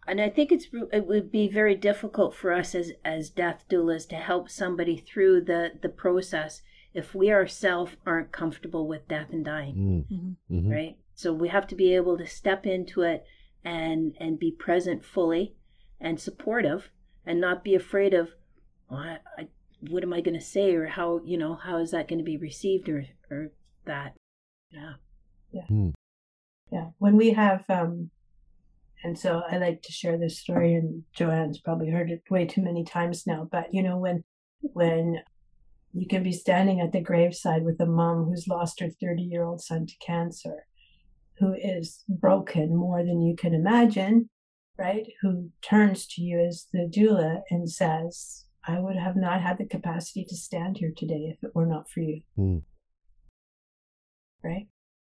and 0.07 0.21
I 0.21 0.29
think 0.29 0.51
it's 0.51 0.67
it 0.91 1.05
would 1.07 1.31
be 1.31 1.47
very 1.47 1.75
difficult 1.75 2.33
for 2.35 2.51
us 2.51 2.73
as 2.75 2.93
as 3.03 3.29
death 3.29 3.65
doulas 3.69 4.07
to 4.09 4.15
help 4.15 4.49
somebody 4.49 4.97
through 4.97 5.41
the 5.41 5.77
the 5.81 5.89
process 5.89 6.61
if 6.95 7.13
we 7.13 7.29
ourselves 7.31 7.91
aren't 8.05 8.31
comfortable 8.31 8.87
with 8.87 9.07
death 9.07 9.27
and 9.31 9.43
dying. 9.45 9.75
Mm. 9.75 10.17
Mhm. 10.17 10.35
Mhm. 10.49 10.71
right 10.71 10.97
so 11.13 11.33
we 11.33 11.47
have 11.49 11.67
to 11.67 11.75
be 11.75 11.95
able 11.95 12.17
to 12.17 12.25
step 12.25 12.65
into 12.65 13.01
it 13.01 13.23
and 13.63 14.15
and 14.19 14.37
be 14.39 14.51
present 14.51 15.03
fully 15.03 15.55
and 15.99 16.19
supportive 16.19 16.89
and 17.25 17.39
not 17.39 17.63
be 17.63 17.73
afraid 17.75 18.13
of 18.13 18.31
oh, 18.89 18.95
I, 18.97 19.19
I, 19.37 19.47
what 19.89 20.03
am 20.03 20.13
i 20.13 20.21
going 20.21 20.39
to 20.39 20.45
say 20.45 20.73
or 20.75 20.87
how 20.87 21.21
you 21.25 21.37
know 21.37 21.55
how 21.55 21.77
is 21.77 21.91
that 21.91 22.07
going 22.07 22.19
to 22.19 22.25
be 22.25 22.37
received 22.37 22.89
or 22.89 23.05
or 23.31 23.51
that 23.85 24.15
yeah 24.71 24.93
yeah 25.51 25.67
Yeah. 26.71 26.87
when 26.99 27.15
we 27.17 27.31
have 27.31 27.63
um 27.69 28.11
and 29.03 29.17
so 29.17 29.41
i 29.49 29.57
like 29.57 29.81
to 29.83 29.91
share 29.91 30.17
this 30.17 30.39
story 30.39 30.73
and 30.75 31.03
Jo-Anne's 31.13 31.59
probably 31.59 31.89
heard 31.89 32.11
it 32.11 32.23
way 32.29 32.45
too 32.45 32.61
many 32.61 32.83
times 32.83 33.25
now 33.25 33.47
but 33.51 33.73
you 33.73 33.83
know 33.83 33.97
when 33.97 34.23
when 34.61 35.21
you 35.97 36.07
can 36.07 36.23
be 36.23 36.31
standing 36.33 36.81
at 36.81 36.91
the 36.91 37.01
graveside 37.01 37.63
with 37.63 37.79
a 37.79 37.85
mom 37.85 38.25
who's 38.25 38.47
lost 38.47 38.79
her 38.81 38.89
30 38.89 39.21
year 39.23 39.43
old 39.43 39.61
son 39.61 39.85
to 39.85 39.93
cancer 40.05 40.65
who 41.39 41.53
is 41.53 42.03
broken 42.07 42.75
more 42.75 43.03
than 43.03 43.21
you 43.21 43.35
can 43.35 43.53
imagine 43.53 44.29
right 44.77 45.07
who 45.21 45.49
turns 45.61 46.05
to 46.05 46.21
you 46.21 46.39
as 46.39 46.67
the 46.73 46.89
doula 46.95 47.41
and 47.49 47.69
says 47.69 48.45
i 48.67 48.79
would 48.79 48.95
have 48.97 49.15
not 49.15 49.41
had 49.41 49.57
the 49.57 49.65
capacity 49.65 50.25
to 50.27 50.35
stand 50.35 50.77
here 50.77 50.91
today 50.95 51.33
if 51.33 51.43
it 51.43 51.55
were 51.55 51.65
not 51.65 51.89
for 51.89 52.01
you 52.01 52.21
Mm. 52.37 52.61
right 54.43 54.67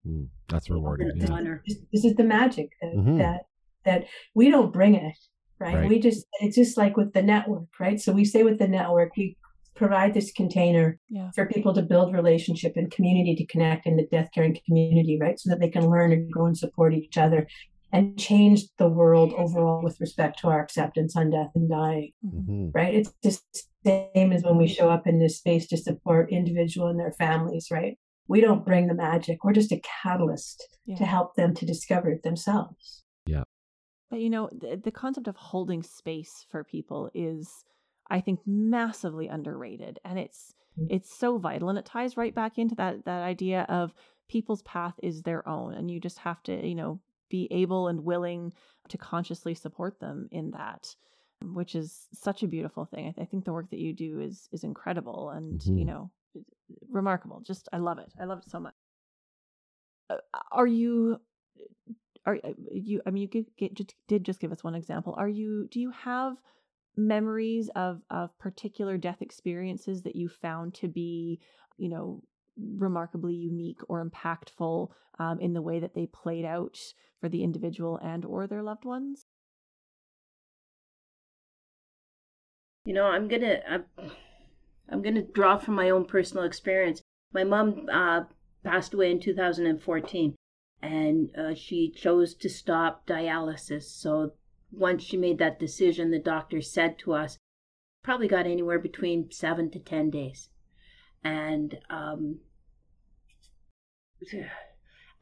Mm. 0.06 0.28
That's 0.50 0.70
rewarding. 0.70 1.08
It's 1.16 1.24
Yeah. 1.30 1.32
honor 1.32 1.64
this, 1.66 1.78
this 1.94 2.04
is 2.04 2.16
the 2.16 2.26
magic 2.26 2.72
that, 2.82 2.94
Mhm. 2.94 3.18
that 3.20 3.46
that 3.86 4.04
we 4.36 4.50
don't 4.50 4.74
bring 4.74 4.96
it 4.96 5.16
right? 5.60 5.76
Right. 5.76 5.88
we 5.90 5.98
just 6.00 6.26
it's 6.42 6.58
just 6.58 6.78
like 6.78 6.98
with 6.98 7.14
the 7.14 7.22
network 7.22 7.70
right 7.80 7.98
so 8.02 8.12
we 8.12 8.26
say 8.26 8.44
with 8.44 8.60
the 8.60 8.68
network 8.68 9.16
we 9.16 9.38
provide 9.76 10.14
this 10.14 10.32
container 10.32 11.00
Yeah. 11.10 11.32
for 11.32 11.46
people 11.48 11.74
to 11.74 11.82
build 11.82 12.14
relationship 12.14 12.74
and 12.76 12.92
community 12.92 13.36
to 13.36 13.46
connect 13.46 13.86
in 13.88 13.96
the 13.98 14.08
death 14.12 14.30
caring 14.34 14.58
community 14.66 15.18
right 15.20 15.40
so 15.40 15.50
that 15.50 15.60
they 15.60 15.70
can 15.70 15.90
learn 15.90 16.12
and 16.12 16.32
grow 16.32 16.46
and 16.46 16.58
support 16.58 16.94
each 16.94 17.18
other 17.18 17.48
and 17.92 18.18
change 18.18 18.64
the 18.80 18.90
world 18.90 19.34
overall 19.34 19.84
with 19.84 20.00
respect 20.00 20.40
to 20.40 20.48
our 20.48 20.60
acceptance 20.62 21.16
on 21.16 21.30
death 21.30 21.52
and 21.56 21.70
dying 21.70 22.12
Mhm. 22.26 22.46
Mhm. 22.48 22.72
right 22.76 22.94
it's 22.94 23.14
just 23.24 23.44
the 23.84 24.08
same 24.16 24.32
as 24.32 24.44
when 24.44 24.58
we 24.58 24.68
show 24.68 24.90
up 24.90 25.06
in 25.08 25.20
this 25.20 25.38
space 25.38 25.68
to 25.68 25.78
support 25.78 26.32
individual 26.32 26.88
and 26.88 27.00
their 27.00 27.12
families 27.14 27.68
right 27.72 27.98
we 28.28 28.40
don't 28.42 28.66
bring 28.66 28.88
the 28.88 28.94
magic 28.96 29.44
we're 29.44 29.54
just 29.54 29.72
a 29.72 29.82
catalyst 30.04 30.68
Yeah. 30.86 30.96
to 30.98 31.06
help 31.06 31.36
them 31.36 31.54
to 31.56 31.66
discover 31.66 32.10
it 32.12 32.24
themselves 32.24 33.04
Yeah. 33.26 33.44
But 34.10 34.20
you 34.22 34.30
know, 34.30 34.48
the, 34.52 34.76
the 34.78 34.92
concept 34.92 35.28
of 35.28 35.36
holding 35.38 35.82
space 35.82 36.46
for 36.52 36.64
people 36.64 37.10
is, 37.16 37.64
I 38.14 38.22
think, 38.22 38.40
massively 38.46 39.28
underrated, 39.28 40.00
and 40.06 40.18
it's 40.20 40.54
Mm. 40.80 40.88
it's 40.90 41.14
so 41.14 41.38
vital, 41.38 41.70
and 41.70 41.78
it 41.78 41.86
ties 41.86 42.18
right 42.18 42.34
back 42.34 42.58
into 42.58 42.76
that 42.76 43.06
that 43.06 43.24
idea 43.24 43.64
of 43.70 43.94
people's 44.28 44.62
path 44.64 44.96
is 45.04 45.22
their 45.22 45.48
own 45.48 45.74
and 45.76 45.92
you 45.92 46.00
just 46.00 46.18
have 46.20 46.42
to, 46.44 46.66
you 46.68 46.74
know, 46.76 47.00
be 47.30 47.48
able 47.52 47.88
and 47.90 48.04
willing 48.04 48.54
to 48.90 48.98
consciously 48.98 49.54
support 49.54 50.00
them 50.00 50.28
in 50.32 50.52
that 50.52 50.96
which 51.60 51.76
is 51.76 52.08
such 52.14 52.42
a 52.42 52.48
beautiful 52.48 52.86
thing. 52.86 53.08
I, 53.10 53.12
th- 53.12 53.28
I 53.28 53.30
think 53.30 53.44
the 53.44 53.52
work 53.54 53.70
that 53.72 53.80
you 53.80 53.94
do 53.94 54.22
is 54.22 54.48
is 54.54 54.64
incredible 54.64 55.30
and 55.32 55.60
Mhm. 55.62 55.78
you 55.80 55.86
know 55.86 56.12
remarkable. 56.90 57.42
Just 57.42 57.68
I 57.74 57.78
love 57.78 58.00
it. 58.00 58.12
I 58.20 58.24
love 58.26 58.40
it 58.40 58.50
so 58.50 58.60
much. 58.62 58.74
Uh, 60.10 60.18
are 60.52 60.68
you 60.68 61.20
are 62.26 62.40
uh, 62.44 62.54
you 62.72 63.02
I 63.06 63.12
mean 63.12 63.24
you 63.24 63.28
give, 63.28 63.46
get, 63.58 63.74
just, 63.74 63.94
did 64.08 64.24
just 64.24 64.40
give 64.40 64.52
us 64.52 64.64
one 64.64 64.76
example. 64.76 65.14
Are 65.18 65.30
you 65.30 65.68
do 65.70 65.80
you 65.80 65.92
have 65.92 66.38
memories 66.96 67.70
of 67.76 68.02
of 68.10 68.38
particular 68.40 68.98
death 68.98 69.22
experiences 69.22 70.04
that 70.04 70.16
you 70.16 70.30
found 70.30 70.74
to 70.76 70.88
be, 70.88 71.40
you 71.78 71.90
know, 71.90 72.22
remarkably 72.58 73.34
unique 73.34 73.80
or 73.88 74.06
impactful 74.06 74.90
um, 75.20 75.40
in 75.40 75.54
the 75.54 75.62
way 75.62 75.80
that 75.80 75.96
they 75.96 76.06
played 76.06 76.46
out 76.46 76.78
for 77.20 77.30
the 77.30 77.44
individual 77.44 77.98
and 77.98 78.26
or 78.26 78.48
their 78.48 78.64
loved 78.64 78.86
ones? 78.86 79.26
You 82.86 82.94
know, 82.94 83.06
I'm 83.06 83.28
gonna 83.28 83.60
I'm, 83.68 83.86
I'm 84.90 85.02
gonna 85.02 85.24
draw 85.24 85.58
from 85.58 85.76
my 85.76 85.90
own 85.90 86.06
personal 86.06 86.44
experience. 86.44 87.02
My 87.34 87.44
mom 87.44 87.88
uh, 87.92 88.24
passed 88.64 88.94
away 88.94 89.10
in 89.10 89.20
2014, 89.20 90.36
and 90.82 91.30
uh, 91.38 91.56
she 91.56 91.92
chose 91.96 92.36
to 92.36 92.50
stop 92.50 93.08
dialysis. 93.08 93.84
So 93.84 94.34
once 94.74 95.04
she 95.04 95.18
made 95.18 95.38
that 95.38 95.60
decision, 95.60 96.12
the 96.12 96.20
doctor 96.20 96.62
said 96.62 96.98
to 97.00 97.14
us, 97.14 97.38
probably 98.04 98.28
got 98.28 98.46
anywhere 98.46 98.80
between 98.80 99.32
seven 99.32 99.70
to 99.72 99.80
ten 99.80 100.10
days, 100.10 100.50
and 101.24 101.80
um, 101.90 102.40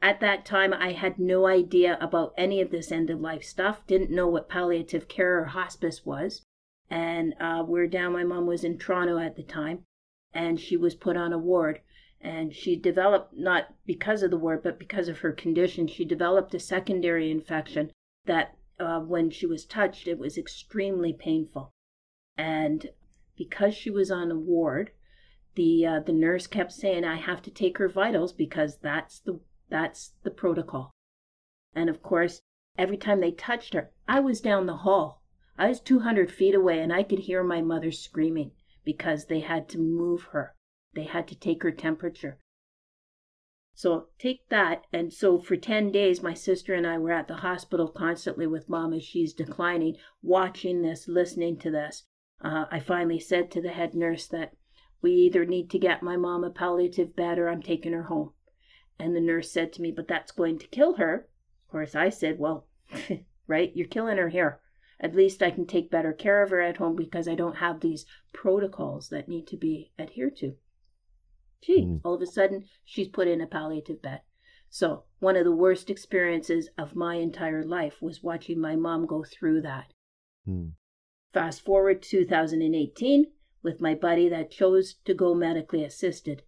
at 0.02 0.20
that 0.20 0.44
time 0.44 0.72
I 0.72 0.92
had 0.92 1.18
no 1.18 1.46
idea 1.46 1.98
about 2.00 2.34
any 2.36 2.60
of 2.60 2.70
this 2.70 2.90
end 2.90 3.10
of 3.10 3.20
life 3.20 3.44
stuff. 3.44 3.86
Didn't 3.86 4.10
know 4.10 4.26
what 4.26 4.48
palliative 4.48 5.08
care 5.08 5.40
or 5.40 5.44
hospice 5.46 6.04
was 6.04 6.42
and 6.92 7.34
uh, 7.40 7.64
we're 7.66 7.86
down. 7.86 8.12
My 8.12 8.22
mom 8.22 8.46
was 8.46 8.64
in 8.64 8.76
Toronto 8.76 9.16
at 9.18 9.34
the 9.34 9.42
time, 9.42 9.84
and 10.34 10.60
she 10.60 10.76
was 10.76 10.94
put 10.94 11.16
on 11.16 11.32
a 11.32 11.38
ward. 11.38 11.80
And 12.20 12.54
she 12.54 12.76
developed, 12.76 13.34
not 13.34 13.74
because 13.86 14.22
of 14.22 14.30
the 14.30 14.36
ward, 14.36 14.62
but 14.62 14.78
because 14.78 15.08
of 15.08 15.20
her 15.20 15.32
condition, 15.32 15.86
she 15.86 16.04
developed 16.04 16.54
a 16.54 16.60
secondary 16.60 17.30
infection 17.30 17.90
that 18.26 18.54
uh, 18.78 19.00
when 19.00 19.30
she 19.30 19.46
was 19.46 19.64
touched, 19.64 20.06
it 20.06 20.18
was 20.18 20.38
extremely 20.38 21.12
painful. 21.12 21.70
And 22.36 22.90
because 23.36 23.74
she 23.74 23.90
was 23.90 24.10
on 24.10 24.30
a 24.30 24.38
ward, 24.38 24.92
the 25.54 25.86
uh, 25.86 26.00
the 26.00 26.12
nurse 26.12 26.46
kept 26.46 26.72
saying, 26.72 27.04
"I 27.04 27.16
have 27.16 27.42
to 27.42 27.50
take 27.50 27.78
her 27.78 27.88
vitals 27.88 28.32
because 28.32 28.78
that's 28.78 29.20
the 29.20 29.40
that's 29.68 30.14
the 30.22 30.30
protocol." 30.30 30.90
And 31.74 31.90
of 31.90 32.02
course, 32.02 32.40
every 32.78 32.96
time 32.96 33.20
they 33.20 33.32
touched 33.32 33.74
her, 33.74 33.90
I 34.08 34.20
was 34.20 34.40
down 34.40 34.66
the 34.66 34.78
hall 34.78 35.22
I 35.58 35.68
was 35.68 35.80
200 35.80 36.32
feet 36.32 36.54
away 36.54 36.80
and 36.80 36.90
I 36.90 37.02
could 37.02 37.20
hear 37.20 37.44
my 37.44 37.60
mother 37.60 37.92
screaming 37.92 38.52
because 38.84 39.26
they 39.26 39.40
had 39.40 39.68
to 39.68 39.78
move 39.78 40.22
her. 40.32 40.54
They 40.94 41.04
had 41.04 41.28
to 41.28 41.34
take 41.34 41.62
her 41.62 41.70
temperature. 41.70 42.38
So 43.74 44.08
take 44.18 44.48
that. 44.50 44.86
And 44.92 45.12
so 45.12 45.38
for 45.38 45.56
10 45.56 45.90
days, 45.90 46.22
my 46.22 46.34
sister 46.34 46.74
and 46.74 46.86
I 46.86 46.98
were 46.98 47.12
at 47.12 47.26
the 47.26 47.36
hospital 47.36 47.88
constantly 47.88 48.46
with 48.46 48.68
mom 48.68 48.92
as 48.92 49.02
she's 49.02 49.32
declining, 49.32 49.96
watching 50.22 50.82
this, 50.82 51.08
listening 51.08 51.56
to 51.60 51.70
this. 51.70 52.04
Uh, 52.42 52.66
I 52.70 52.80
finally 52.80 53.18
said 53.18 53.50
to 53.52 53.62
the 53.62 53.70
head 53.70 53.94
nurse 53.94 54.26
that 54.28 54.52
we 55.00 55.12
either 55.12 55.44
need 55.46 55.70
to 55.70 55.78
get 55.78 56.02
my 56.02 56.16
mom 56.16 56.44
a 56.44 56.50
palliative 56.50 57.16
bed 57.16 57.38
or 57.38 57.48
I'm 57.48 57.62
taking 57.62 57.92
her 57.92 58.04
home. 58.04 58.34
And 58.98 59.16
the 59.16 59.20
nurse 59.20 59.50
said 59.50 59.72
to 59.72 59.82
me, 59.82 59.90
but 59.90 60.06
that's 60.06 60.32
going 60.32 60.58
to 60.58 60.66
kill 60.68 60.94
her. 60.94 61.28
Of 61.64 61.70
course, 61.70 61.94
I 61.94 62.10
said, 62.10 62.38
well, 62.38 62.68
right, 63.46 63.72
you're 63.74 63.88
killing 63.88 64.18
her 64.18 64.28
here. 64.28 64.60
At 65.00 65.16
least 65.16 65.42
I 65.42 65.50
can 65.50 65.66
take 65.66 65.90
better 65.90 66.12
care 66.12 66.42
of 66.42 66.50
her 66.50 66.60
at 66.60 66.76
home 66.76 66.94
because 66.94 67.26
I 67.26 67.34
don't 67.34 67.56
have 67.56 67.80
these 67.80 68.06
protocols 68.32 69.08
that 69.08 69.28
need 69.28 69.46
to 69.48 69.56
be 69.56 69.90
adhered 69.98 70.36
to. 70.36 70.56
Gee, 71.62 71.82
Mm. 71.82 72.00
all 72.04 72.14
of 72.14 72.22
a 72.22 72.26
sudden, 72.26 72.64
she's 72.84 73.08
put 73.08 73.28
in 73.28 73.40
a 73.40 73.46
palliative 73.46 74.02
bed. 74.02 74.22
So, 74.68 75.04
one 75.20 75.36
of 75.36 75.44
the 75.44 75.54
worst 75.54 75.90
experiences 75.90 76.68
of 76.76 76.96
my 76.96 77.14
entire 77.16 77.62
life 77.62 78.02
was 78.02 78.22
watching 78.22 78.58
my 78.60 78.74
mom 78.74 79.06
go 79.06 79.22
through 79.22 79.60
that. 79.62 79.92
Hmm. 80.44 80.70
Fast 81.32 81.62
forward 81.62 82.02
2018 82.02 83.32
with 83.62 83.80
my 83.80 83.94
buddy 83.94 84.28
that 84.28 84.50
chose 84.50 84.94
to 85.04 85.14
go 85.14 85.34
medically 85.34 85.84
assisted. 85.84 86.42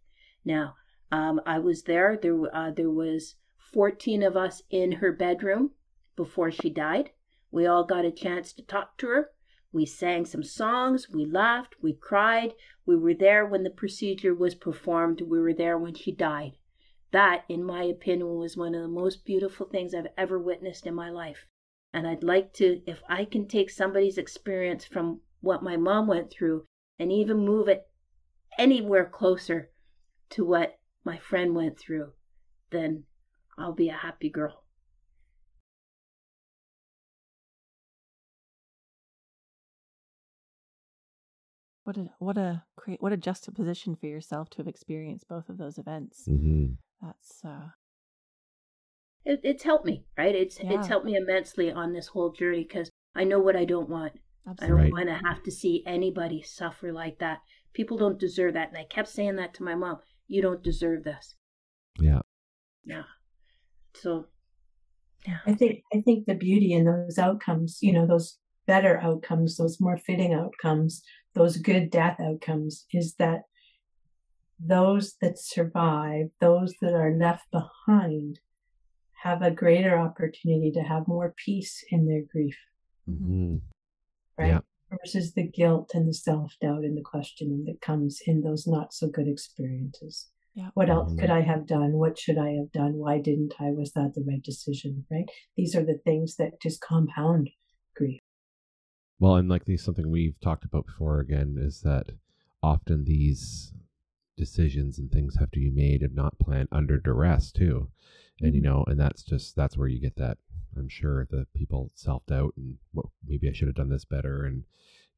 Now, 0.44 0.76
um, 1.12 1.40
I 1.46 1.58
was 1.58 1.84
there. 1.84 2.18
There, 2.20 2.54
uh, 2.54 2.70
there 2.72 2.90
was 2.90 3.36
14 3.72 4.22
of 4.22 4.36
us 4.36 4.62
in 4.68 4.92
her 4.92 5.12
bedroom 5.12 5.72
before 6.16 6.50
she 6.50 6.70
died. 6.70 7.10
We 7.50 7.66
all 7.66 7.84
got 7.84 8.04
a 8.04 8.10
chance 8.10 8.52
to 8.54 8.62
talk 8.62 8.96
to 8.98 9.06
her. 9.08 9.30
We 9.72 9.86
sang 9.86 10.24
some 10.24 10.42
songs. 10.42 11.08
We 11.10 11.24
laughed. 11.24 11.76
We 11.82 11.92
cried. 11.94 12.54
We 12.86 12.96
were 12.96 13.14
there 13.14 13.46
when 13.46 13.62
the 13.62 13.70
procedure 13.70 14.34
was 14.34 14.54
performed. 14.54 15.22
We 15.22 15.40
were 15.40 15.54
there 15.54 15.78
when 15.78 15.94
she 15.94 16.12
died. 16.12 16.58
That, 17.12 17.44
in 17.48 17.62
my 17.64 17.84
opinion, 17.84 18.34
was 18.36 18.56
one 18.56 18.74
of 18.74 18.82
the 18.82 18.88
most 18.88 19.24
beautiful 19.24 19.66
things 19.66 19.94
I've 19.94 20.08
ever 20.18 20.38
witnessed 20.38 20.86
in 20.86 20.94
my 20.94 21.10
life. 21.10 21.46
And 21.92 22.06
I'd 22.06 22.24
like 22.24 22.52
to, 22.54 22.82
if 22.86 23.02
I 23.08 23.24
can 23.24 23.46
take 23.46 23.70
somebody's 23.70 24.18
experience 24.18 24.84
from 24.84 25.20
what 25.40 25.62
my 25.62 25.76
mom 25.76 26.08
went 26.08 26.30
through 26.30 26.66
and 26.98 27.12
even 27.12 27.38
move 27.38 27.68
it 27.68 27.86
anywhere 28.58 29.04
closer 29.04 29.70
to 30.30 30.44
what 30.44 30.78
my 31.04 31.18
friend 31.18 31.54
went 31.54 31.78
through, 31.78 32.12
then 32.70 33.04
I'll 33.56 33.72
be 33.72 33.88
a 33.88 33.94
happy 33.94 34.28
girl. 34.28 34.63
What 41.84 41.98
a 41.98 42.10
what 42.18 42.38
a 42.38 42.64
great 42.76 43.02
what 43.02 43.12
a 43.12 43.16
juxtaposition 43.16 43.94
for 43.94 44.06
yourself 44.06 44.48
to 44.50 44.56
have 44.58 44.66
experienced 44.68 45.28
both 45.28 45.50
of 45.50 45.58
those 45.58 45.76
events. 45.76 46.26
Mhm. 46.26 46.78
That's 47.02 47.44
uh 47.44 47.70
It, 49.26 49.40
it's 49.44 49.62
helped 49.62 49.84
me, 49.84 50.06
right? 50.16 50.34
It's 50.34 50.58
Yeah. 50.58 50.72
it's 50.78 50.86
helped 50.86 51.04
me 51.04 51.14
immensely 51.16 51.70
on 51.70 51.92
this 51.92 52.08
whole 52.08 52.32
journey 52.32 52.64
because 52.64 52.90
I 53.14 53.24
know 53.24 53.38
what 53.38 53.54
I 53.56 53.66
don't 53.66 53.88
want. 53.90 54.18
I 54.46 54.54
don't 54.66 54.72
Right. 54.76 54.92
want 54.92 55.08
to 55.08 55.14
have 55.14 55.42
to 55.44 55.50
see 55.50 55.82
anybody 55.86 56.42
suffer 56.42 56.90
like 56.92 57.18
that. 57.18 57.40
People 57.74 57.96
don't 57.98 58.18
deserve 58.18 58.54
that, 58.54 58.68
and 58.68 58.78
I 58.78 58.84
kept 58.84 59.08
saying 59.08 59.36
that 59.36 59.54
to 59.54 59.62
my 59.62 59.74
mom. 59.74 60.00
You 60.26 60.40
don't 60.42 60.62
deserve 60.62 61.04
this. 61.04 61.34
Yeah. 62.00 62.20
Yeah. 62.84 63.04
So, 63.94 64.28
yeah. 65.26 65.40
I 65.46 65.54
think 65.54 65.82
I 65.92 66.00
think 66.00 66.26
the 66.26 66.34
beauty 66.34 66.72
in 66.72 66.84
those 66.84 67.18
outcomes, 67.18 67.82
you 67.82 67.92
know, 67.92 68.06
those 68.06 68.38
better 68.66 68.98
outcomes, 69.00 69.56
those 69.56 69.80
more 69.80 69.96
fitting 69.96 70.32
outcomes, 70.32 71.02
those 71.34 71.56
good 71.56 71.90
death 71.90 72.18
outcomes, 72.20 72.86
is 72.92 73.14
that 73.16 73.42
those 74.58 75.16
that 75.20 75.38
survive, 75.38 76.26
those 76.40 76.74
that 76.80 76.94
are 76.94 77.12
left 77.16 77.50
behind, 77.50 78.40
have 79.22 79.42
a 79.42 79.50
greater 79.50 79.98
opportunity 79.98 80.70
to 80.70 80.80
have 80.82 81.08
more 81.08 81.34
peace 81.44 81.82
in 81.90 82.06
their 82.06 82.22
grief, 82.22 82.56
Mhm. 83.08 83.62
right? 84.38 84.48
Yeah. 84.48 84.60
Versus 84.90 85.32
the 85.32 85.46
guilt 85.46 85.90
and 85.94 86.06
the 86.08 86.14
self 86.14 86.54
doubt 86.60 86.84
and 86.84 86.96
the 86.96 87.02
questioning 87.02 87.64
that 87.64 87.80
comes 87.80 88.20
in 88.26 88.42
those 88.42 88.66
not 88.66 88.92
so 88.92 89.08
good 89.08 89.26
experiences. 89.26 90.30
Yeah. 90.54 90.70
What 90.74 90.88
else 90.88 91.12
Mhm. 91.14 91.18
could 91.18 91.30
I 91.30 91.40
have 91.40 91.66
done? 91.66 91.94
What 91.94 92.16
should 92.16 92.38
I 92.38 92.50
have 92.52 92.70
done? 92.70 92.98
Why 92.98 93.18
didn't 93.18 93.54
I? 93.60 93.72
Was 93.72 93.92
that 93.94 94.14
the 94.14 94.22
right 94.22 94.42
decision? 94.42 95.04
Right? 95.10 95.28
These 95.56 95.74
are 95.74 95.84
the 95.84 95.98
things 95.98 96.36
that 96.36 96.60
just 96.60 96.80
compound 96.80 97.44
grief. 97.46 97.54
Well, 99.24 99.36
and 99.36 99.48
like 99.48 99.64
these 99.64 99.82
something 99.82 100.10
we've 100.10 100.38
talked 100.40 100.66
about 100.66 100.84
before 100.84 101.18
again 101.18 101.56
is 101.58 101.80
that 101.80 102.10
often 102.62 103.04
these 103.04 103.72
decisions 104.36 104.98
and 104.98 105.10
things 105.10 105.36
have 105.36 105.50
to 105.52 105.60
be 105.60 105.70
made 105.70 106.02
and 106.02 106.14
not 106.14 106.38
planned 106.38 106.68
under 106.70 106.98
duress 106.98 107.50
too. 107.50 107.88
And 108.42 108.54
you 108.54 108.60
Mhm. 108.60 108.64
know, 108.64 108.84
and 108.86 109.00
that's 109.00 109.22
just 109.22 109.56
that's 109.56 109.78
where 109.78 109.88
you 109.88 109.98
get 109.98 110.16
that 110.16 110.36
I'm 110.76 110.90
sure 110.90 111.24
the 111.24 111.46
people 111.54 111.90
self 111.94 112.26
doubt 112.26 112.52
and 112.58 112.76
well, 112.92 113.12
maybe 113.26 113.48
I 113.48 113.54
should 113.54 113.68
have 113.68 113.76
done 113.76 113.88
this 113.88 114.04
better 114.04 114.44
and 114.44 114.64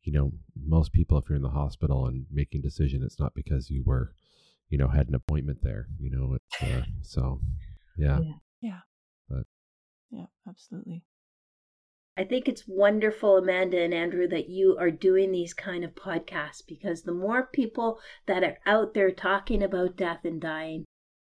you 0.05 0.13
know, 0.13 0.31
most 0.55 0.93
people 0.93 1.19
if 1.19 1.29
you're 1.29 1.35
in 1.35 1.43
the 1.43 1.49
hospital 1.49 2.07
and 2.07 2.27
making 2.31 2.61
decision 2.63 3.03
it's 3.03 3.19
not 3.19 3.35
because 3.35 3.71
you 3.71 3.83
were 3.83 4.13
you 4.69 4.79
know, 4.79 4.87
had 4.87 5.09
an 5.09 5.17
appointment 5.17 5.65
there, 5.65 5.89
you 5.99 6.11
know, 6.11 6.35
it's 6.35 6.63
uh, 6.63 6.83
so 7.03 7.41
yeah. 7.97 8.21
Yeah. 8.61 8.83
but 9.29 9.47
yeah, 10.13 10.27
absolutely. 10.47 11.03
I 12.19 12.25
think 12.25 12.49
it's 12.49 12.67
wonderful, 12.67 13.37
Amanda 13.37 13.79
and 13.81 13.93
Andrew, 13.93 14.27
that 14.29 14.49
you 14.49 14.77
are 14.79 14.91
doing 14.91 15.33
these 15.33 15.53
kind 15.53 15.85
of 15.85 15.95
podcasts 15.95 16.63
because 16.67 17.03
the 17.03 17.13
more 17.13 17.47
people 17.53 17.99
that 18.27 18.43
are 18.43 18.59
out 18.65 18.95
there 18.95 19.11
talking 19.11 19.63
about 19.63 19.97
death 19.97 20.25
and 20.25 20.41
dying, 20.41 20.85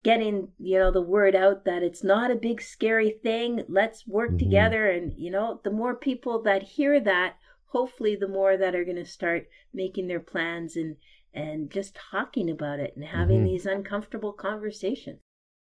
getting, 0.03 0.49
you 0.59 0.79
know, 0.79 0.91
the 0.91 1.03
word 1.03 1.37
out 1.37 1.67
that 1.67 1.83
it's 1.83 2.03
not 2.03 2.31
a 2.31 2.35
big 2.37 2.63
scary 2.63 3.11
thing, 3.23 3.63
let's 3.69 4.07
work 4.07 4.31
Mhm. 4.33 4.39
together 4.39 4.91
and, 4.91 5.13
you 5.19 5.31
know, 5.31 5.61
the 5.65 5.71
more 5.71 5.95
people 5.95 6.41
that 6.43 6.63
hear 6.63 6.99
that, 7.01 7.37
hopefully 7.67 8.17
the 8.17 8.27
more 8.29 8.57
that 8.57 8.75
are 8.75 8.85
going 8.85 8.97
to 8.97 9.05
start 9.05 9.49
making 9.75 10.09
their 10.09 10.21
plans 10.21 10.77
and 10.77 10.97
and 11.33 11.71
just 11.71 11.95
talking 11.95 12.51
about 12.51 12.81
it 12.81 12.93
and 12.97 13.05
having 13.05 13.43
Mhm. 13.43 13.45
these 13.45 13.65
uncomfortable 13.65 14.33
conversations. 14.33 15.21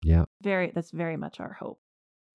Yeah. 0.01 0.27
Very, 0.41 0.71
that's 0.71 0.93
very 0.93 1.17
much 1.17 1.41
our 1.41 1.55
hope. 1.55 1.81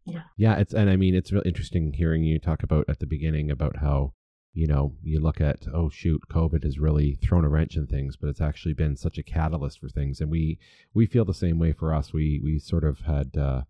Yeah, 0.05 0.23
Yeah. 0.37 0.57
it's 0.57 0.73
and 0.73 0.89
I 0.89 0.95
mean 0.95 1.15
it's 1.15 1.31
really 1.31 1.47
interesting 1.49 1.93
hearing 1.93 2.23
you 2.23 2.39
talk 2.39 2.63
about 2.63 2.85
at 2.87 2.99
the 2.99 3.07
beginning 3.07 3.49
about 3.51 3.77
how 3.77 4.13
you 4.53 4.67
know 4.67 4.93
you 5.03 5.19
look 5.19 5.41
at 5.41 5.67
oh 5.73 5.89
shoot 5.89 6.21
covid 6.31 6.63
has 6.63 6.79
really 6.79 7.15
thrown 7.15 7.43
a 7.43 7.49
wrench 7.49 7.75
in 7.75 7.87
things 7.87 8.15
but 8.15 8.29
it's 8.29 8.39
actually 8.39 8.73
been 8.73 8.95
such 8.95 9.17
a 9.17 9.23
catalyst 9.23 9.79
for 9.79 9.89
things. 9.89 10.21
And 10.21 10.29
we 10.31 10.59
we 10.93 11.05
feel 11.05 11.25
the 11.25 11.33
same 11.33 11.59
way 11.59 11.71
for 11.73 11.93
us. 11.93 12.13
We 12.13 12.39
we 12.43 12.59
sort 12.59 12.83
of 12.83 12.99
had 13.01 13.35
uh 13.37 13.63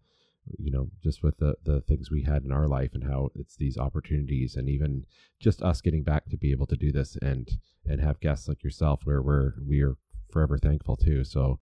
you 0.59 0.71
know 0.71 0.89
just 1.03 1.23
with 1.23 1.37
the 1.37 1.55
the 1.63 1.81
things 1.81 2.11
we 2.11 2.23
had 2.23 2.43
in 2.43 2.51
our 2.51 2.67
life 2.67 2.91
and 2.93 3.05
how 3.05 3.29
it's 3.35 3.55
these 3.55 3.77
opportunities 3.77 4.55
and 4.55 4.69
even 4.69 5.05
just 5.39 5.61
us 5.63 5.81
getting 5.81 6.03
back 6.03 6.29
to 6.29 6.37
be 6.37 6.51
able 6.51 6.67
to 6.67 6.75
do 6.75 6.91
this 6.91 7.17
and 7.21 7.57
and 7.85 8.01
have 8.01 8.19
guests 8.19 8.47
like 8.47 8.63
yourself 8.63 9.01
where 9.05 9.21
we're 9.21 9.53
we 9.67 9.81
are 9.81 9.95
forever 10.31 10.57
thankful 10.57 10.97
too. 10.97 11.23
So 11.23 11.59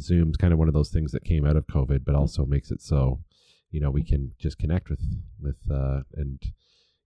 zoom's 0.00 0.36
kind 0.36 0.52
of 0.52 0.58
one 0.58 0.68
of 0.68 0.74
those 0.74 0.90
things 0.90 1.12
that 1.12 1.24
came 1.24 1.46
out 1.46 1.56
of 1.56 1.66
covid 1.68 2.04
but 2.04 2.16
also 2.16 2.44
makes 2.44 2.72
it 2.72 2.82
so 2.82 3.20
you 3.70 3.80
know 3.80 3.90
we 3.90 4.02
can 4.02 4.32
just 4.38 4.58
connect 4.58 4.88
with 4.90 5.00
with 5.40 5.56
uh 5.70 6.00
and 6.14 6.42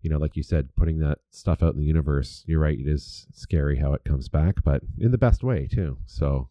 you 0.03 0.11
know 0.11 0.19
like 0.19 0.37
you 0.37 0.43
said 0.43 0.75
putting 0.77 0.99
that 0.99 1.19
stuff 1.31 1.63
out 1.63 1.75
in 1.75 1.81
the 1.81 1.87
universe 1.87 2.45
you're 2.47 2.61
right 2.61 2.79
it 2.79 2.89
is 2.89 3.27
scary 3.33 3.79
how 3.79 3.93
it 3.93 4.05
comes 4.05 4.29
back 4.29 4.57
but 4.65 4.83
in 4.99 5.11
the 5.11 5.19
best 5.19 5.43
way 5.43 5.67
too 5.67 5.99
so 6.07 6.49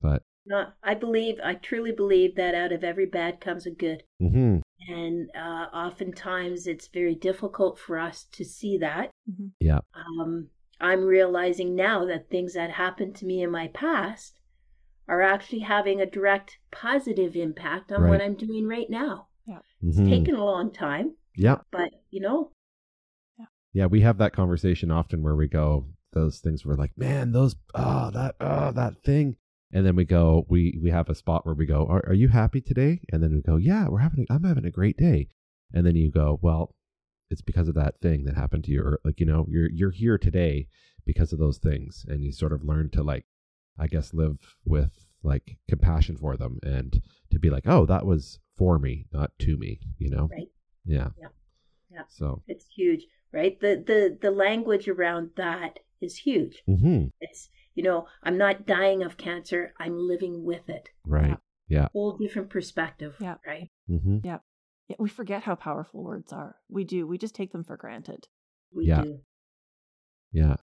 but 0.00 0.22
No, 0.44 0.66
I 0.82 0.94
believe, 0.94 1.38
I 1.44 1.54
truly 1.54 1.92
believe 1.92 2.34
that 2.34 2.54
out 2.56 2.72
of 2.72 2.82
every 2.82 3.06
bad 3.06 3.40
comes 3.40 3.64
a 3.66 3.70
good. 3.70 4.02
mm-hmm. 4.20 4.58
And 4.88 5.30
uh, 5.36 5.66
oftentimes 5.72 6.66
it's 6.66 6.88
very 6.88 7.14
difficult 7.14 7.78
for 7.78 7.96
us 8.00 8.24
to 8.32 8.44
see 8.44 8.76
that. 8.78 9.10
Mhm. 9.30 9.52
yeah 9.60 9.78
Um, 9.94 10.48
I'm 10.80 11.04
realizing 11.04 11.76
now 11.76 12.04
that 12.06 12.28
things 12.28 12.54
that 12.54 12.70
happened 12.70 13.14
to 13.16 13.26
me 13.26 13.42
in 13.44 13.50
my 13.52 13.68
past 13.68 14.40
are 15.08 15.22
actually 15.22 15.60
having 15.60 16.00
a 16.00 16.06
direct 16.06 16.58
positive 16.70 17.36
impact 17.36 17.90
on 17.92 18.08
what 18.08 18.20
I'm 18.20 18.34
doing 18.34 18.66
right 18.66 18.88
now. 18.88 19.28
Yeah. 19.46 19.58
It's 19.82 19.98
Mhm. 19.98 20.08
taken 20.08 20.34
a 20.34 20.44
long 20.44 20.72
time, 20.72 21.16
yeah. 21.36 21.58
but 21.70 21.90
you 22.10 22.20
know, 22.20 22.52
yeah. 23.72 23.86
We 23.86 24.00
have 24.02 24.18
that 24.18 24.32
conversation 24.32 24.90
often 24.90 25.22
where 25.22 25.34
we 25.36 25.48
go 25.48 25.86
those 26.12 26.40
things 26.40 26.62
we're 26.64 26.74
like 26.74 26.92
man 26.96 27.32
those 27.32 27.56
oh 27.74 28.10
that 28.10 28.34
oh 28.40 28.70
that 28.72 29.02
thing. 29.02 29.36
And 29.72 29.86
then 29.86 29.96
we 29.96 30.04
go 30.04 30.44
we 30.48 30.78
we 30.82 30.90
have 30.90 31.08
a 31.08 31.14
spot 31.14 31.46
where 31.46 31.54
we 31.54 31.64
go 31.64 31.86
are, 31.86 32.04
are 32.06 32.14
you 32.14 32.28
happy 32.28 32.60
today? 32.60 33.00
And 33.10 33.22
then 33.22 33.32
we 33.34 33.40
go 33.40 33.56
yeah 33.56 33.88
we're 33.88 34.00
having 34.00 34.26
I'm 34.28 34.44
having 34.44 34.66
a 34.66 34.70
great 34.70 34.96
day. 34.98 35.28
And 35.72 35.86
then 35.86 35.96
you 35.96 36.10
go 36.10 36.38
well 36.42 36.74
it's 37.30 37.40
because 37.40 37.66
of 37.68 37.74
that 37.76 37.98
thing 38.02 38.24
that 38.24 38.34
happened 38.36 38.64
to 38.64 38.70
you 38.70 38.82
or 38.82 39.00
like 39.04 39.18
you 39.20 39.26
know 39.26 39.46
you're 39.48 39.70
you're 39.70 39.90
here 39.90 40.18
today 40.18 40.68
because 41.06 41.32
of 41.32 41.38
those 41.38 41.56
things. 41.58 42.04
And 42.06 42.22
you 42.22 42.30
sort 42.30 42.52
of 42.52 42.62
learn 42.62 42.90
to 42.90 43.02
like 43.02 43.24
i 43.78 43.86
guess 43.86 44.12
live 44.14 44.36
with 44.64 45.06
like 45.22 45.56
compassion 45.68 46.16
for 46.16 46.36
them 46.36 46.58
and 46.62 47.00
to 47.30 47.38
be 47.38 47.48
like 47.50 47.64
oh 47.66 47.86
that 47.86 48.04
was 48.06 48.38
for 48.56 48.78
me 48.78 49.06
not 49.12 49.30
to 49.38 49.56
me 49.56 49.80
you 49.98 50.10
know 50.10 50.28
Right. 50.30 50.48
yeah 50.84 51.08
Yeah. 51.20 51.28
Yeah. 51.90 52.02
so 52.08 52.42
it's 52.46 52.66
huge, 52.74 53.06
right? 53.32 53.58
The 53.60 53.82
the 53.86 54.18
the 54.20 54.30
language 54.30 54.88
around 54.88 55.30
that 55.36 55.78
is 56.00 56.16
huge. 56.18 56.62
hmm 56.66 57.04
It's 57.20 57.50
you 57.74 57.82
know, 57.82 58.06
I'm 58.22 58.36
not 58.38 58.66
dying 58.66 59.02
of 59.02 59.16
cancer, 59.16 59.72
I'm 59.78 59.96
living 60.08 60.44
with 60.44 60.68
it. 60.68 60.88
right 61.06 61.38
Yeah. 61.68 61.88
Whole 61.92 62.16
different 62.16 62.48
perspective, 62.50 63.16
Yeah. 63.20 63.36
right? 63.46 63.70
Mm-hmm. 63.90 64.18
Yeah, 64.24 64.38
we 64.98 65.08
forget 65.08 65.42
how 65.44 65.54
powerful 65.54 66.02
words 66.02 66.32
are. 66.32 66.56
We 66.68 66.84
do. 66.84 67.06
We 67.06 67.16
just 67.18 67.34
take 67.34 67.52
them 67.52 67.64
for 67.64 67.76
granted. 67.76 68.26
We 68.74 68.86
Yeah. 68.86 69.02
do. 69.02 69.20
yeah 70.32 70.56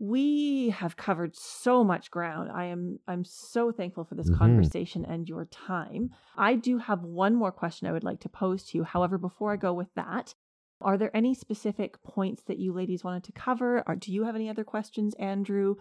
We 0.00 0.70
have 0.70 0.96
covered 0.96 1.36
so 1.36 1.84
much 1.84 2.10
ground. 2.10 2.50
I 2.50 2.64
am 2.64 2.98
I'm 3.06 3.22
so 3.24 3.70
thankful 3.70 4.04
for 4.04 4.14
this 4.16 4.30
Mhm. 4.30 4.34
conversation 4.38 5.04
and 5.04 5.28
your 5.28 5.44
time. 5.44 6.10
I 6.36 6.56
do 6.56 6.78
have 6.78 7.04
one 7.04 7.36
more 7.36 7.52
question 7.52 7.86
I 7.86 7.92
would 7.92 8.02
like 8.02 8.18
to 8.20 8.28
pose 8.28 8.64
to 8.66 8.78
you. 8.78 8.84
However, 8.84 9.16
before 9.18 9.52
I 9.52 9.56
go 9.56 9.72
with 9.74 9.92
that, 9.94 10.34
are 10.80 10.96
there 10.98 11.14
any 11.14 11.34
specific 11.34 12.02
points 12.02 12.42
that 12.44 12.58
you 12.58 12.72
ladies 12.72 13.04
wanted 13.04 13.24
to 13.24 13.32
cover? 13.32 13.86
Or 13.86 13.94
do 13.94 14.10
you 14.12 14.24
have 14.24 14.34
any 14.34 14.48
other 14.48 14.64
questions, 14.64 15.14
Andrew? 15.16 15.76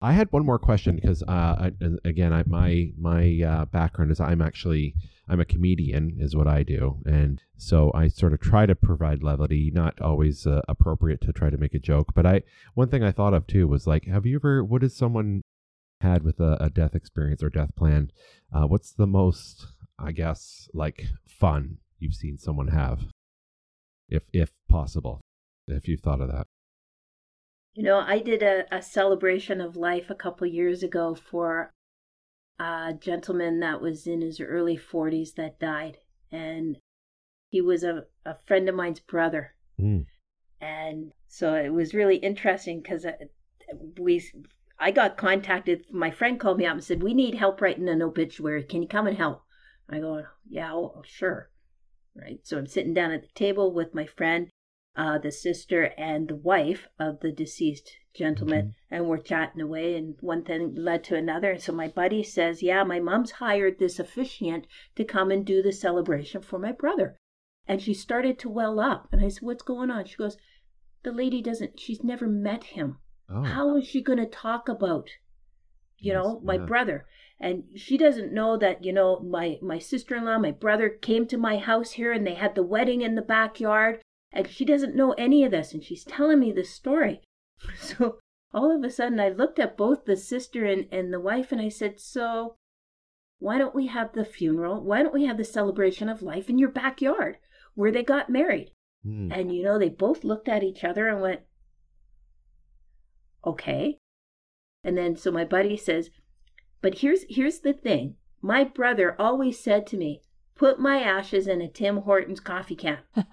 I 0.00 0.12
had 0.12 0.30
one 0.30 0.46
more 0.46 0.60
question 0.60 0.94
because, 0.96 1.24
uh, 1.24 1.70
again, 2.04 2.32
I, 2.32 2.44
my 2.46 2.92
my 2.96 3.40
uh, 3.44 3.64
background 3.64 4.12
is 4.12 4.20
I'm 4.20 4.40
actually 4.40 4.94
I'm 5.28 5.40
a 5.40 5.44
comedian, 5.44 6.16
is 6.20 6.36
what 6.36 6.46
I 6.46 6.62
do, 6.62 6.98
and 7.04 7.42
so 7.56 7.90
I 7.94 8.06
sort 8.08 8.32
of 8.32 8.40
try 8.40 8.64
to 8.66 8.76
provide 8.76 9.24
levity, 9.24 9.72
not 9.74 10.00
always 10.00 10.46
uh, 10.46 10.60
appropriate 10.68 11.20
to 11.22 11.32
try 11.32 11.50
to 11.50 11.58
make 11.58 11.74
a 11.74 11.80
joke. 11.80 12.14
But 12.14 12.26
I 12.26 12.42
one 12.74 12.88
thing 12.88 13.02
I 13.02 13.10
thought 13.10 13.34
of 13.34 13.46
too 13.48 13.66
was 13.66 13.88
like, 13.88 14.04
have 14.06 14.24
you 14.24 14.36
ever? 14.36 14.62
What 14.64 14.82
has 14.82 14.94
someone 14.94 15.42
had 16.00 16.22
with 16.22 16.38
a, 16.38 16.56
a 16.60 16.70
death 16.70 16.94
experience 16.94 17.42
or 17.42 17.50
death 17.50 17.74
plan? 17.74 18.12
Uh, 18.52 18.66
what's 18.68 18.92
the 18.92 19.06
most, 19.06 19.66
I 19.98 20.12
guess, 20.12 20.68
like 20.72 21.06
fun 21.26 21.78
you've 21.98 22.14
seen 22.14 22.38
someone 22.38 22.68
have, 22.68 23.06
if 24.08 24.22
if 24.32 24.52
possible, 24.68 25.20
if 25.66 25.88
you've 25.88 26.00
thought 26.00 26.20
of 26.20 26.30
that. 26.30 26.46
You 27.78 27.84
know, 27.84 28.00
I 28.00 28.18
did 28.18 28.42
a, 28.42 28.64
a 28.72 28.82
celebration 28.82 29.60
of 29.60 29.76
life 29.76 30.10
a 30.10 30.14
couple 30.16 30.48
years 30.48 30.82
ago 30.82 31.14
for 31.14 31.72
a 32.58 32.92
gentleman 32.92 33.60
that 33.60 33.80
was 33.80 34.04
in 34.04 34.20
his 34.20 34.40
early 34.40 34.76
40s 34.76 35.36
that 35.36 35.60
died. 35.60 35.98
And 36.32 36.78
he 37.50 37.60
was 37.60 37.84
a, 37.84 38.06
a 38.26 38.34
friend 38.48 38.68
of 38.68 38.74
mine's 38.74 38.98
brother. 38.98 39.54
Mm. 39.80 40.06
And 40.60 41.12
so 41.28 41.54
it 41.54 41.68
was 41.68 41.94
really 41.94 42.16
interesting 42.16 42.80
because 42.82 43.06
we, 43.96 44.28
I 44.80 44.90
got 44.90 45.16
contacted. 45.16 45.84
My 45.92 46.10
friend 46.10 46.40
called 46.40 46.58
me 46.58 46.66
up 46.66 46.72
and 46.72 46.82
said, 46.82 47.00
"We 47.00 47.14
need 47.14 47.36
help 47.36 47.60
writing 47.60 47.88
an 47.88 48.02
obituary. 48.02 48.64
Can 48.64 48.82
you 48.82 48.88
come 48.88 49.06
and 49.06 49.16
help?" 49.16 49.44
I 49.88 50.00
go, 50.00 50.24
"Yeah, 50.50 50.72
oh, 50.74 51.02
sure." 51.06 51.50
Right. 52.16 52.40
So 52.42 52.58
I'm 52.58 52.66
sitting 52.66 52.92
down 52.92 53.12
at 53.12 53.22
the 53.22 53.28
table 53.36 53.72
with 53.72 53.94
my 53.94 54.06
friend, 54.06 54.50
uh, 54.98 55.16
the 55.16 55.32
sister, 55.32 55.94
and 55.96 56.28
the 56.28 56.36
wife 56.36 56.88
of 56.98 57.20
the 57.20 57.32
deceased 57.32 57.96
gentleman, 58.12 58.74
and 58.90 59.06
we're 59.06 59.16
chatting 59.16 59.62
away. 59.62 59.96
And 59.96 60.16
one 60.20 60.44
thing 60.44 60.74
led 60.74 61.04
to 61.04 61.16
another. 61.16 61.52
And 61.52 61.62
so 61.62 61.72
my 61.72 61.88
buddy 61.88 62.22
says, 62.22 62.62
"Yeah, 62.62 62.84
my 62.84 63.00
mom's 63.00 63.30
hired 63.30 63.78
this 63.78 63.98
officiant 63.98 64.66
to 64.96 65.04
come 65.04 65.30
and 65.30 65.46
do 65.46 65.62
the 65.62 65.72
celebration 65.72 66.42
for 66.42 66.58
my 66.58 66.72
brother." 66.72 67.16
And 67.68 67.82
she 67.82 67.92
started 67.92 68.38
to 68.38 68.48
well 68.48 68.80
up. 68.80 69.08
And 69.12 69.22
I 69.22 69.28
said, 69.28 69.42
What's 69.42 69.62
going 69.62 69.90
on? 69.90 70.06
She 70.06 70.16
goes, 70.16 70.38
The 71.02 71.12
lady 71.12 71.42
doesn't, 71.42 71.78
she's 71.78 72.02
never 72.02 72.26
met 72.26 72.64
him. 72.64 72.98
Oh, 73.28 73.42
How 73.44 73.76
is 73.76 73.86
she 73.86 74.02
going 74.02 74.18
to 74.18 74.26
talk 74.26 74.70
about, 74.70 75.10
you 75.98 76.14
Yes, 76.14 76.14
know, 76.14 76.40
my 76.42 76.54
yeah. 76.54 76.64
brother? 76.64 77.06
And 77.38 77.64
she 77.76 77.98
doesn't 77.98 78.32
know 78.32 78.56
that, 78.56 78.82
you 78.82 78.92
know, 78.92 79.20
my, 79.20 79.58
my 79.60 79.78
sister 79.78 80.16
in 80.16 80.24
law, 80.24 80.38
my 80.38 80.50
brother 80.50 80.88
came 80.88 81.26
to 81.28 81.36
my 81.36 81.58
house 81.58 81.92
here 81.92 82.10
and 82.10 82.26
they 82.26 82.34
had 82.34 82.54
the 82.54 82.62
wedding 82.62 83.02
in 83.02 83.14
the 83.14 83.22
backyard. 83.22 84.00
And 84.32 84.48
she 84.48 84.64
doesn't 84.64 84.96
know 84.96 85.12
any 85.12 85.44
of 85.44 85.50
this. 85.50 85.72
And 85.72 85.82
she's 85.82 86.04
telling 86.04 86.38
me 86.40 86.52
this 86.52 86.70
story. 86.70 87.22
So 87.76 88.18
all 88.52 88.74
of 88.74 88.84
a 88.84 88.90
sudden, 88.90 89.20
I 89.20 89.28
looked 89.28 89.58
at 89.58 89.76
both 89.76 90.04
the 90.04 90.16
sister 90.16 90.64
and, 90.64 90.86
and 90.92 91.12
the 91.12 91.20
wife 91.20 91.52
and 91.52 91.60
I 91.60 91.68
said, 91.68 92.00
So 92.00 92.56
why 93.38 93.58
don't 93.58 93.74
we 93.74 93.86
have 93.88 94.12
the 94.12 94.24
funeral? 94.24 94.82
Why 94.82 95.02
don't 95.02 95.14
we 95.14 95.26
have 95.26 95.36
the 95.36 95.44
celebration 95.44 96.08
of 96.08 96.22
life 96.22 96.48
in 96.48 96.58
your 96.58 96.70
backyard 96.70 97.38
where 97.74 97.92
they 97.92 98.02
got 98.02 98.30
married? 98.30 98.72
Mm. 99.06 99.36
And 99.36 99.54
you 99.54 99.62
know, 99.62 99.78
they 99.78 99.88
both 99.88 100.24
looked 100.24 100.48
at 100.48 100.62
each 100.62 100.82
other 100.84 101.08
and 101.08 101.20
went, 101.20 101.40
okay. 103.44 103.98
And 104.82 104.96
then 104.96 105.16
so 105.16 105.30
my 105.30 105.44
buddy 105.44 105.76
says, 105.76 106.10
but 106.80 106.98
here's 106.98 107.24
here's 107.28 107.60
the 107.60 107.72
thing. 107.72 108.16
My 108.40 108.64
brother 108.64 109.20
always 109.20 109.58
said 109.58 109.86
to 109.88 109.96
me, 109.96 110.22
put 110.58 110.78
my 110.78 111.00
ashes 111.00 111.46
in 111.46 111.62
a 111.62 111.68
Tim 111.68 111.98
Hortons 111.98 112.40
coffee 112.40 112.76
can. 112.76 112.98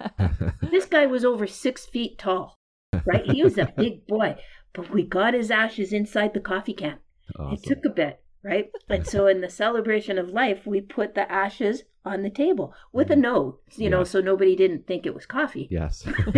This 0.71 0.85
guy 0.85 1.05
was 1.05 1.23
over 1.23 1.47
six 1.47 1.85
feet 1.85 2.17
tall, 2.17 2.57
right? 3.05 3.25
He 3.25 3.43
was 3.43 3.57
a 3.57 3.71
big 3.77 4.07
boy, 4.07 4.35
but 4.73 4.89
we 4.89 5.03
got 5.03 5.33
his 5.33 5.51
ashes 5.51 5.93
inside 5.93 6.33
the 6.33 6.39
coffee 6.39 6.73
can. 6.73 6.99
Awesome. 7.39 7.53
It 7.53 7.63
took 7.63 7.85
a 7.85 7.89
bit, 7.89 8.21
right? 8.45 8.69
And 8.89 9.05
so 9.05 9.25
in 9.27 9.41
the 9.41 9.49
celebration 9.49 10.17
of 10.17 10.29
life, 10.29 10.65
we 10.65 10.79
put 10.79 11.15
the 11.15 11.29
ashes 11.31 11.83
on 12.05 12.21
the 12.21 12.29
table 12.29 12.71
with 12.93 13.09
a 13.09 13.15
note, 13.15 13.59
you 13.77 13.89
know, 13.89 13.99
Yeah. 14.01 14.03
so 14.13 14.21
nobody 14.21 14.55
didn't 14.55 14.85
think 14.85 15.07
it 15.07 15.15
was 15.15 15.25
coffee. 15.25 15.67
Yes. 15.71 16.05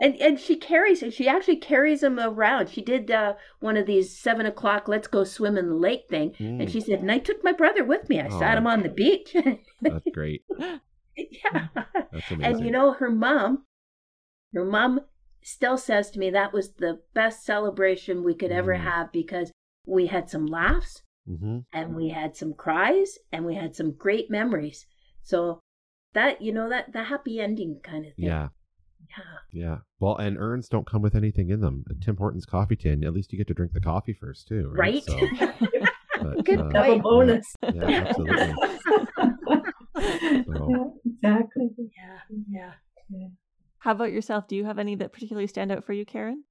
and 0.00 0.14
and 0.20 0.38
she 0.38 0.56
carries 0.56 1.02
she 1.14 1.26
actually 1.28 1.56
carries 1.56 2.00
them 2.02 2.18
around. 2.20 2.68
She 2.68 2.82
did 2.82 3.10
uh, 3.10 3.34
one 3.60 3.76
of 3.76 3.86
these 3.86 4.16
seven 4.16 4.46
o'clock 4.46 4.88
let's 4.88 5.08
go 5.08 5.24
swim 5.24 5.56
in 5.56 5.68
the 5.68 5.74
lake 5.74 6.04
thing, 6.10 6.34
and 6.38 6.60
Mm. 6.68 6.70
she 6.70 6.80
said, 6.80 7.00
and 7.00 7.10
I 7.10 7.18
took 7.18 7.42
my 7.42 7.52
brother 7.52 7.84
with 7.84 8.08
me. 8.08 8.20
I 8.20 8.28
sat 8.28 8.54
Oh. 8.56 8.58
him 8.58 8.66
on 8.66 8.82
the 8.82 8.88
beach. 8.90 9.34
That's 9.80 10.04
great. 10.12 10.44
yeah. 11.16 11.68
That's 12.12 12.30
amazing. 12.30 12.44
And 12.56 12.64
you 12.64 12.70
know, 12.70 12.92
her 12.92 13.10
mom, 13.10 13.64
her 14.54 14.64
mom 14.64 15.00
still 15.42 15.78
says 15.78 16.10
to 16.10 16.18
me 16.18 16.30
that 16.30 16.52
was 16.52 16.72
the 16.74 17.00
best 17.14 17.44
celebration 17.44 18.22
we 18.22 18.34
could 18.34 18.52
ever 18.52 18.74
Mm. 18.74 18.80
have 18.80 19.12
because 19.12 19.50
we 19.86 20.06
had 20.06 20.28
some 20.28 20.46
laughs 20.46 21.02
hmm 21.26 21.58
and 21.72 21.94
we 21.94 22.08
had 22.08 22.36
some 22.36 22.52
cries 22.52 23.16
and 23.30 23.44
we 23.46 23.54
had 23.54 23.76
some 23.76 23.92
great 23.92 24.28
memories. 24.30 24.86
So 25.22 25.60
that 26.14 26.42
you 26.42 26.52
know 26.52 26.68
that 26.68 26.92
the 26.92 27.04
happy 27.04 27.40
ending 27.40 27.80
kind 27.82 28.06
of 28.06 28.14
thing. 28.14 28.26
Yeah. 28.26 28.48
Yeah. 29.08 29.62
Yeah. 29.64 29.76
Well, 30.00 30.16
and 30.16 30.38
urns 30.38 30.68
don't 30.68 30.86
come 30.86 31.02
with 31.02 31.14
anything 31.14 31.50
in 31.50 31.60
them. 31.60 31.84
A 31.90 31.94
Tim 31.94 32.16
Hortons 32.16 32.46
coffee 32.46 32.76
tin, 32.76 33.04
at 33.04 33.12
least 33.12 33.32
you 33.32 33.38
get 33.38 33.46
to 33.48 33.54
drink 33.54 33.72
the 33.72 33.80
coffee 33.80 34.14
first, 34.14 34.48
too. 34.48 34.70
Right. 34.74 34.94
Right? 34.94 35.02
So, 35.04 35.20
But, 36.22 36.44
Good 36.44 36.60
uh, 36.60 36.62
point. 36.62 36.74
Double 36.74 36.98
bonus. 37.00 37.46
Yeah, 37.74 38.04
absolutely. 38.06 38.54
Yeah, 39.94 40.84
exactly. 41.04 41.70
Yeah, 42.50 42.72
yeah. 43.10 43.28
How 43.78 43.92
about 43.92 44.12
yourself? 44.12 44.48
Do 44.48 44.56
you 44.56 44.64
have 44.64 44.78
any 44.78 44.94
that 44.96 45.12
particularly 45.12 45.46
stand 45.46 45.70
out 45.70 45.84
for 45.84 45.92
you, 45.92 46.04
Karen? 46.04 46.44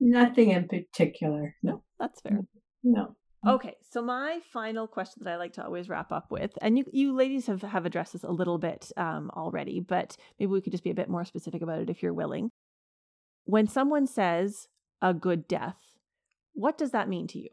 Nothing 0.00 0.50
in 0.50 0.68
particular. 0.68 1.54
No, 1.62 1.82
That's 1.98 2.20
fair. 2.20 2.40
No. 2.84 3.16
Okay, 3.46 3.74
so 3.90 4.00
my 4.00 4.40
final 4.52 4.86
question 4.86 5.22
that 5.24 5.34
I 5.34 5.36
like 5.36 5.52
to 5.54 5.64
always 5.64 5.88
wrap 5.90 6.12
up 6.12 6.30
with, 6.30 6.52
and 6.62 6.78
you, 6.78 6.84
you 6.92 7.14
ladies 7.14 7.46
have, 7.46 7.60
have 7.60 7.84
addressed 7.84 8.14
this 8.14 8.24
a 8.24 8.30
little 8.30 8.56
bit 8.56 8.90
um, 8.96 9.30
already, 9.36 9.80
but 9.80 10.16
maybe 10.38 10.50
we 10.50 10.62
could 10.62 10.72
just 10.72 10.84
be 10.84 10.90
a 10.90 10.94
bit 10.94 11.10
more 11.10 11.26
specific 11.26 11.60
about 11.60 11.80
it 11.80 11.90
if 11.90 12.02
you're 12.02 12.14
willing. 12.14 12.50
When 13.44 13.66
someone 13.66 14.06
says 14.06 14.68
a 15.02 15.12
good 15.12 15.46
death, 15.46 15.76
what 16.54 16.78
does 16.78 16.92
that 16.92 17.08
mean 17.08 17.26
to 17.28 17.38
you? 17.38 17.50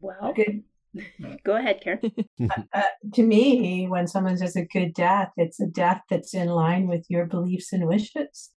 Well, 0.00 0.32
Good. 0.34 0.64
go 1.44 1.56
ahead, 1.56 1.80
Karen. 1.82 2.12
Uh, 2.72 2.82
to 3.12 3.22
me, 3.22 3.86
when 3.86 4.06
someone 4.06 4.36
says 4.36 4.56
a 4.56 4.64
good 4.64 4.94
death, 4.94 5.30
it's 5.36 5.60
a 5.60 5.66
death 5.66 6.00
that's 6.08 6.34
in 6.34 6.48
line 6.48 6.88
with 6.88 7.04
your 7.08 7.26
beliefs 7.26 7.72
and 7.72 7.86
wishes. 7.86 8.50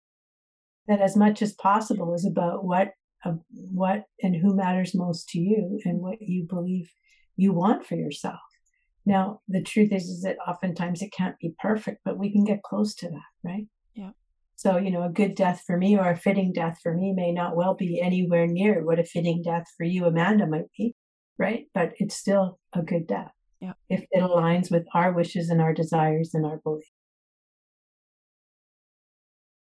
That 0.87 1.01
as 1.01 1.17
much 1.17 1.43
as 1.43 1.53
possible 1.53 2.15
is 2.15 2.25
about 2.25 2.65
what, 2.65 2.89
uh, 2.89 2.91
what 3.51 4.05
and 4.23 4.37
who 4.37 4.55
matters 4.55 4.95
most 4.95 5.29
to 5.31 5.39
you, 5.39 5.81
and 5.85 6.01
what 6.01 6.21
you 6.21 6.45
believe 6.49 6.91
you 7.37 7.53
want 7.53 7.87
for 7.87 7.95
yourself. 7.95 8.41
Now, 9.05 9.41
the 9.49 9.63
truth 9.63 9.93
is, 9.93 10.05
is 10.05 10.23
that 10.23 10.37
oftentimes 10.47 11.03
it 11.03 11.13
can't 11.13 11.39
be 11.39 11.55
perfect, 11.59 12.01
but 12.05 12.19
we 12.19 12.31
can 12.31 12.45
get 12.45 12.63
close 12.63 12.95
to 12.97 13.09
that, 13.09 13.31
right? 13.43 13.67
Yeah. 13.95 14.11
So, 14.57 14.77
you 14.77 14.91
know, 14.93 15.03
a 15.03 15.09
good 15.09 15.35
death 15.35 15.65
for 15.67 15.77
me 15.77 15.99
or 15.99 16.11
a 16.11 16.17
fitting 16.17 16.53
death 16.53 16.79
for 16.83 16.95
me 16.95 17.13
may 17.13 17.33
not 17.33 17.57
well 17.57 17.75
be 17.75 18.01
anywhere 18.01 18.47
near 18.47 18.85
what 18.85 19.01
a 19.01 19.05
fitting 19.05 19.43
death 19.43 19.65
for 19.77 19.85
you, 19.85 20.05
Amanda, 20.05 20.47
might 20.47 20.71
be, 20.79 20.95
right? 21.37 21.67
But 21.75 21.95
it's 21.97 22.15
still 22.15 22.61
a 22.73 22.83
good 22.83 23.09
death 23.09 23.33
Yeah. 23.61 23.73
if 23.89 24.05
it 24.13 24.21
aligns 24.23 24.71
with 24.71 24.87
our 24.95 25.13
wishes 25.13 25.49
and 25.49 25.61
our 25.61 25.75
desires 25.75 26.31
and 26.33 26.47
our 26.47 26.59
beliefs. 26.59 26.93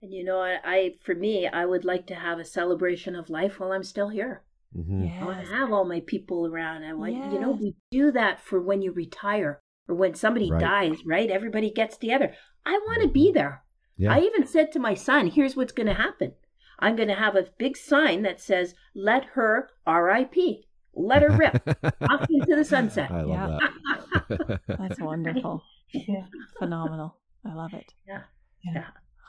And 0.02 0.14
you 0.14 0.24
know, 0.24 0.40
I, 0.42 0.58
I 0.64 0.96
for 1.04 1.14
me, 1.16 1.48
I 1.48 1.66
would 1.66 1.86
like 1.86 2.08
to 2.08 2.16
have 2.16 2.40
a 2.40 2.46
celebration 2.46 3.16
of 3.16 3.30
life 3.30 3.60
while 3.60 3.72
I'm 3.72 3.84
still 3.84 4.10
here. 4.10 4.44
Mhm. 4.76 5.22
I 5.22 5.26
want 5.26 5.46
to 5.46 5.54
have 5.54 5.72
all 5.72 5.86
my 5.86 6.00
people 6.02 6.48
around. 6.48 6.84
I 6.84 6.94
want, 6.94 7.14
you 7.14 7.40
know, 7.40 7.52
we 7.52 7.76
do 7.92 8.12
that 8.14 8.40
for 8.40 8.62
when 8.62 8.82
you 8.82 8.92
retire 8.94 9.60
or 9.88 9.96
when 9.96 10.14
somebody 10.16 10.50
Right. 10.50 10.62
dies, 10.62 11.06
right? 11.06 11.30
Everybody 11.30 11.70
gets 11.72 11.98
together. 11.98 12.34
I 12.66 12.72
want 12.88 13.02
to 13.02 13.10
be 13.10 13.32
there. 13.32 13.64
Yeah. 13.98 14.14
I 14.16 14.20
even 14.22 14.48
said 14.48 14.72
to 14.72 14.80
my 14.80 14.94
son, 14.94 15.28
here's 15.28 15.56
what's 15.58 15.74
going 15.74 15.88
to 15.88 15.94
happen. 15.94 16.34
I'm 16.80 16.96
going 16.96 17.10
to 17.10 17.16
have 17.16 17.36
a 17.36 17.48
big 17.60 17.76
sign 17.78 18.24
that 18.24 18.40
says, 18.40 18.74
let 18.96 19.26
her 19.36 19.70
RIP. 19.86 20.36
Let 20.96 21.22
her 21.22 21.32
rip 21.38 21.62
off 22.10 22.28
into 22.30 22.56
the 22.56 22.66
sunset. 22.66 23.12
I 23.12 23.22
love 23.22 23.28
Yeah. 23.30 23.60
that. 24.38 24.62
That's 24.68 25.00
wonderful. 25.00 25.64
Yeah. 25.94 26.28
Phenomenal. 26.58 27.18
I 27.46 27.54
love 27.54 27.74
it. 27.74 27.94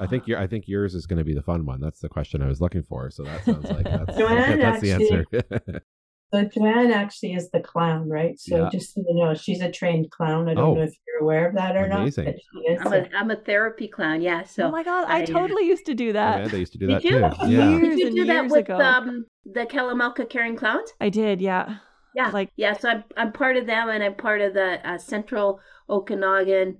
I 0.02 0.06
think 0.06 0.26
your 0.26 0.38
I 0.38 0.46
think 0.46 0.66
yours 0.68 0.94
is 0.94 1.06
going 1.06 1.18
to 1.18 1.24
be 1.24 1.34
the 1.34 1.42
fun 1.42 1.64
one. 1.64 1.80
That's 1.80 2.00
the 2.00 2.08
question 2.08 2.42
I 2.42 2.46
was 2.48 2.60
looking 2.60 2.82
for. 2.82 3.10
So 3.10 3.22
that 3.24 3.44
sounds 3.44 3.70
like 3.70 3.84
that's, 3.84 4.16
Jo-Anne 4.18 4.58
that's 4.58 4.80
the 4.82 4.92
answer. 4.92 5.24
So 6.34 6.42
Jo-Anne 6.44 6.90
actually 6.92 7.34
is 7.34 7.50
the 7.50 7.60
clown, 7.60 8.08
right? 8.08 8.38
So 8.40 8.56
Yeah. 8.56 8.68
just 8.72 8.94
so 8.94 9.02
you 9.06 9.22
know, 9.22 9.34
she's 9.34 9.60
a 9.60 9.70
trained 9.70 10.10
clown. 10.10 10.48
I 10.48 10.54
don't 10.54 10.64
Oh. 10.70 10.74
know 10.76 10.80
if 10.80 10.94
you're 11.06 11.20
aware 11.20 11.46
of 11.46 11.54
that 11.56 11.76
or 11.76 11.84
Amazing. 11.84 12.24
not. 12.24 12.34
But 12.34 12.40
she 12.40 12.72
is. 12.72 12.80
I'm 12.80 12.92
a, 12.94 13.08
I'm 13.18 13.30
a 13.30 13.36
therapy 13.36 13.86
clown, 13.86 14.22
yeah. 14.22 14.42
So 14.44 14.62
oh 14.68 14.70
my 14.70 14.82
God, 14.82 15.04
I 15.08 15.18
I- 15.20 15.24
totally 15.26 15.66
used 15.66 15.84
to 15.86 15.94
do 15.94 16.14
that. 16.14 16.36
Amanda 16.38 16.58
used 16.58 16.72
to 16.72 16.78
do 16.78 16.86
did 16.86 16.96
that 16.96 17.04
you? 17.04 17.10
too. 17.10 17.50
Yeah. 17.52 17.68
Years 17.76 17.96
Did 17.98 18.14
you 18.14 18.22
do 18.22 18.24
that 18.32 18.44
with 18.48 18.60
ago. 18.60 18.78
um, 18.80 19.26
the 19.44 19.66
Kalamalka 19.66 20.26
Caring 20.30 20.56
Clowns? 20.56 20.90
I 21.02 21.10
did, 21.10 21.42
yeah. 21.42 21.76
Yeah, 22.14 22.30
Like- 22.30 22.50
yeah. 22.56 22.78
So 22.78 22.88
I'm 22.88 23.04
I'm 23.18 23.32
part 23.32 23.58
of 23.58 23.66
them, 23.66 23.90
and 23.90 24.02
I'm 24.02 24.14
part 24.14 24.40
of 24.40 24.54
the 24.54 24.80
uh, 24.88 24.96
Central 24.96 25.60
Okanagan 25.90 26.78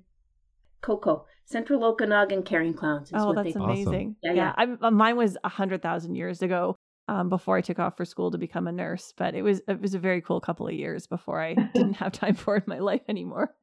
Coco 0.80 1.26
Central 1.44 1.84
Okanagan 1.84 2.42
Caring 2.44 2.74
Clowns. 2.74 3.08
Is 3.08 3.14
Oh, 3.16 3.28
what 3.28 3.36
that's 3.36 3.54
they 3.54 3.60
Awesome. 3.60 3.70
amazing. 3.70 4.16
Yeah, 4.22 4.32
Yeah, 4.32 4.54
yeah. 4.58 4.76
I, 4.80 4.86
uh, 4.86 4.90
mine 4.90 5.16
was 5.16 5.36
a 5.44 5.48
hundred 5.48 5.82
thousand 5.82 6.14
years 6.14 6.42
ago. 6.42 6.76
Um, 7.08 7.28
before 7.28 7.56
I 7.56 7.60
took 7.62 7.80
off 7.80 7.96
for 7.96 8.04
school 8.04 8.30
to 8.30 8.38
become 8.38 8.68
a 8.68 8.72
nurse, 8.72 9.12
but 9.16 9.34
it 9.34 9.42
was 9.42 9.60
it 9.66 9.80
was 9.80 9.92
a 9.92 9.98
very 9.98 10.20
cool 10.22 10.40
couple 10.40 10.68
of 10.68 10.72
years 10.72 11.08
before 11.08 11.42
I 11.42 11.54
didn't 11.74 11.94
have 11.94 12.12
time 12.12 12.34
for 12.36 12.56
it 12.56 12.64
in 12.66 12.70
my 12.70 12.78
life 12.78 13.02
anymore. 13.08 13.54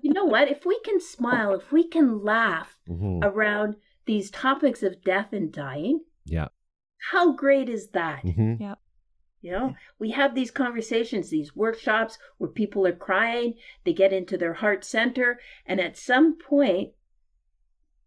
You 0.00 0.12
know 0.12 0.24
what? 0.24 0.48
If 0.48 0.64
we 0.64 0.78
can 0.84 1.00
smile, 1.00 1.52
if 1.54 1.72
we 1.72 1.82
can 1.88 2.22
laugh 2.22 2.78
Mhm. 2.88 3.24
around 3.24 3.74
these 4.06 4.30
topics 4.30 4.84
of 4.84 5.02
death 5.02 5.32
and 5.32 5.52
dying, 5.52 6.00
Yeah. 6.26 6.48
how 7.10 7.32
great 7.32 7.68
is 7.68 7.88
that? 7.90 8.22
Mhm. 8.22 8.60
You 9.44 9.50
know, 9.50 9.74
we 9.98 10.10
have 10.12 10.34
these 10.34 10.50
conversations, 10.50 11.28
these 11.28 11.54
workshops 11.54 12.16
where 12.38 12.48
people 12.50 12.86
are 12.86 12.96
crying, 12.96 13.54
they 13.84 13.92
get 13.92 14.10
into 14.10 14.38
their 14.38 14.54
heart 14.54 14.86
center, 14.86 15.38
and 15.66 15.82
at 15.82 15.98
some 15.98 16.38
point, 16.38 16.92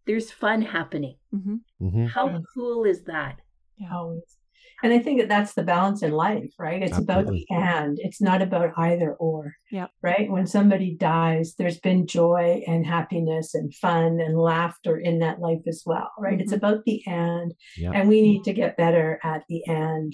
there's 0.04 0.32
fun 0.32 0.62
happening. 0.62 1.16
hmm 1.30 1.56
Mhm. 1.80 2.08
How 2.08 2.26
Yes. 2.28 2.42
cool 2.54 2.82
is 2.84 3.04
that? 3.04 3.36
Yeah. 3.76 3.94
always. 3.94 4.36
And 4.82 4.92
I 4.92 4.98
think 4.98 5.20
that 5.20 5.28
that's 5.28 5.54
the 5.54 5.62
balance 5.62 6.02
in 6.02 6.10
life, 6.10 6.52
right? 6.58 6.82
It's 6.82 6.98
about 6.98 7.18
Absolutely. 7.20 7.46
the 7.48 7.54
and. 7.54 7.98
It's 8.00 8.20
not 8.20 8.42
about 8.42 8.72
either 8.76 9.14
or. 9.14 9.54
Yeah. 9.70 9.86
Right. 10.02 10.28
When 10.30 10.46
somebody 10.46 10.96
dies, 10.96 11.54
there's 11.54 11.78
been 11.78 12.06
joy 12.06 12.62
and 12.66 12.84
happiness 12.84 13.54
and 13.54 13.72
fun 13.74 14.18
and 14.20 14.36
laughter 14.38 14.96
in 14.96 15.20
that 15.20 15.38
life 15.40 15.62
as 15.68 15.82
well, 15.86 16.10
right? 16.18 16.40
It's 16.40 16.52
Mhm. 16.52 16.56
about 16.56 16.84
the 16.84 17.00
and. 17.06 17.54
Yeah. 17.76 17.92
And 17.92 18.08
we 18.08 18.22
need 18.22 18.42
to 18.44 18.52
get 18.52 18.76
better 18.76 19.20
at 19.22 19.44
the 19.48 19.64
and 19.66 20.12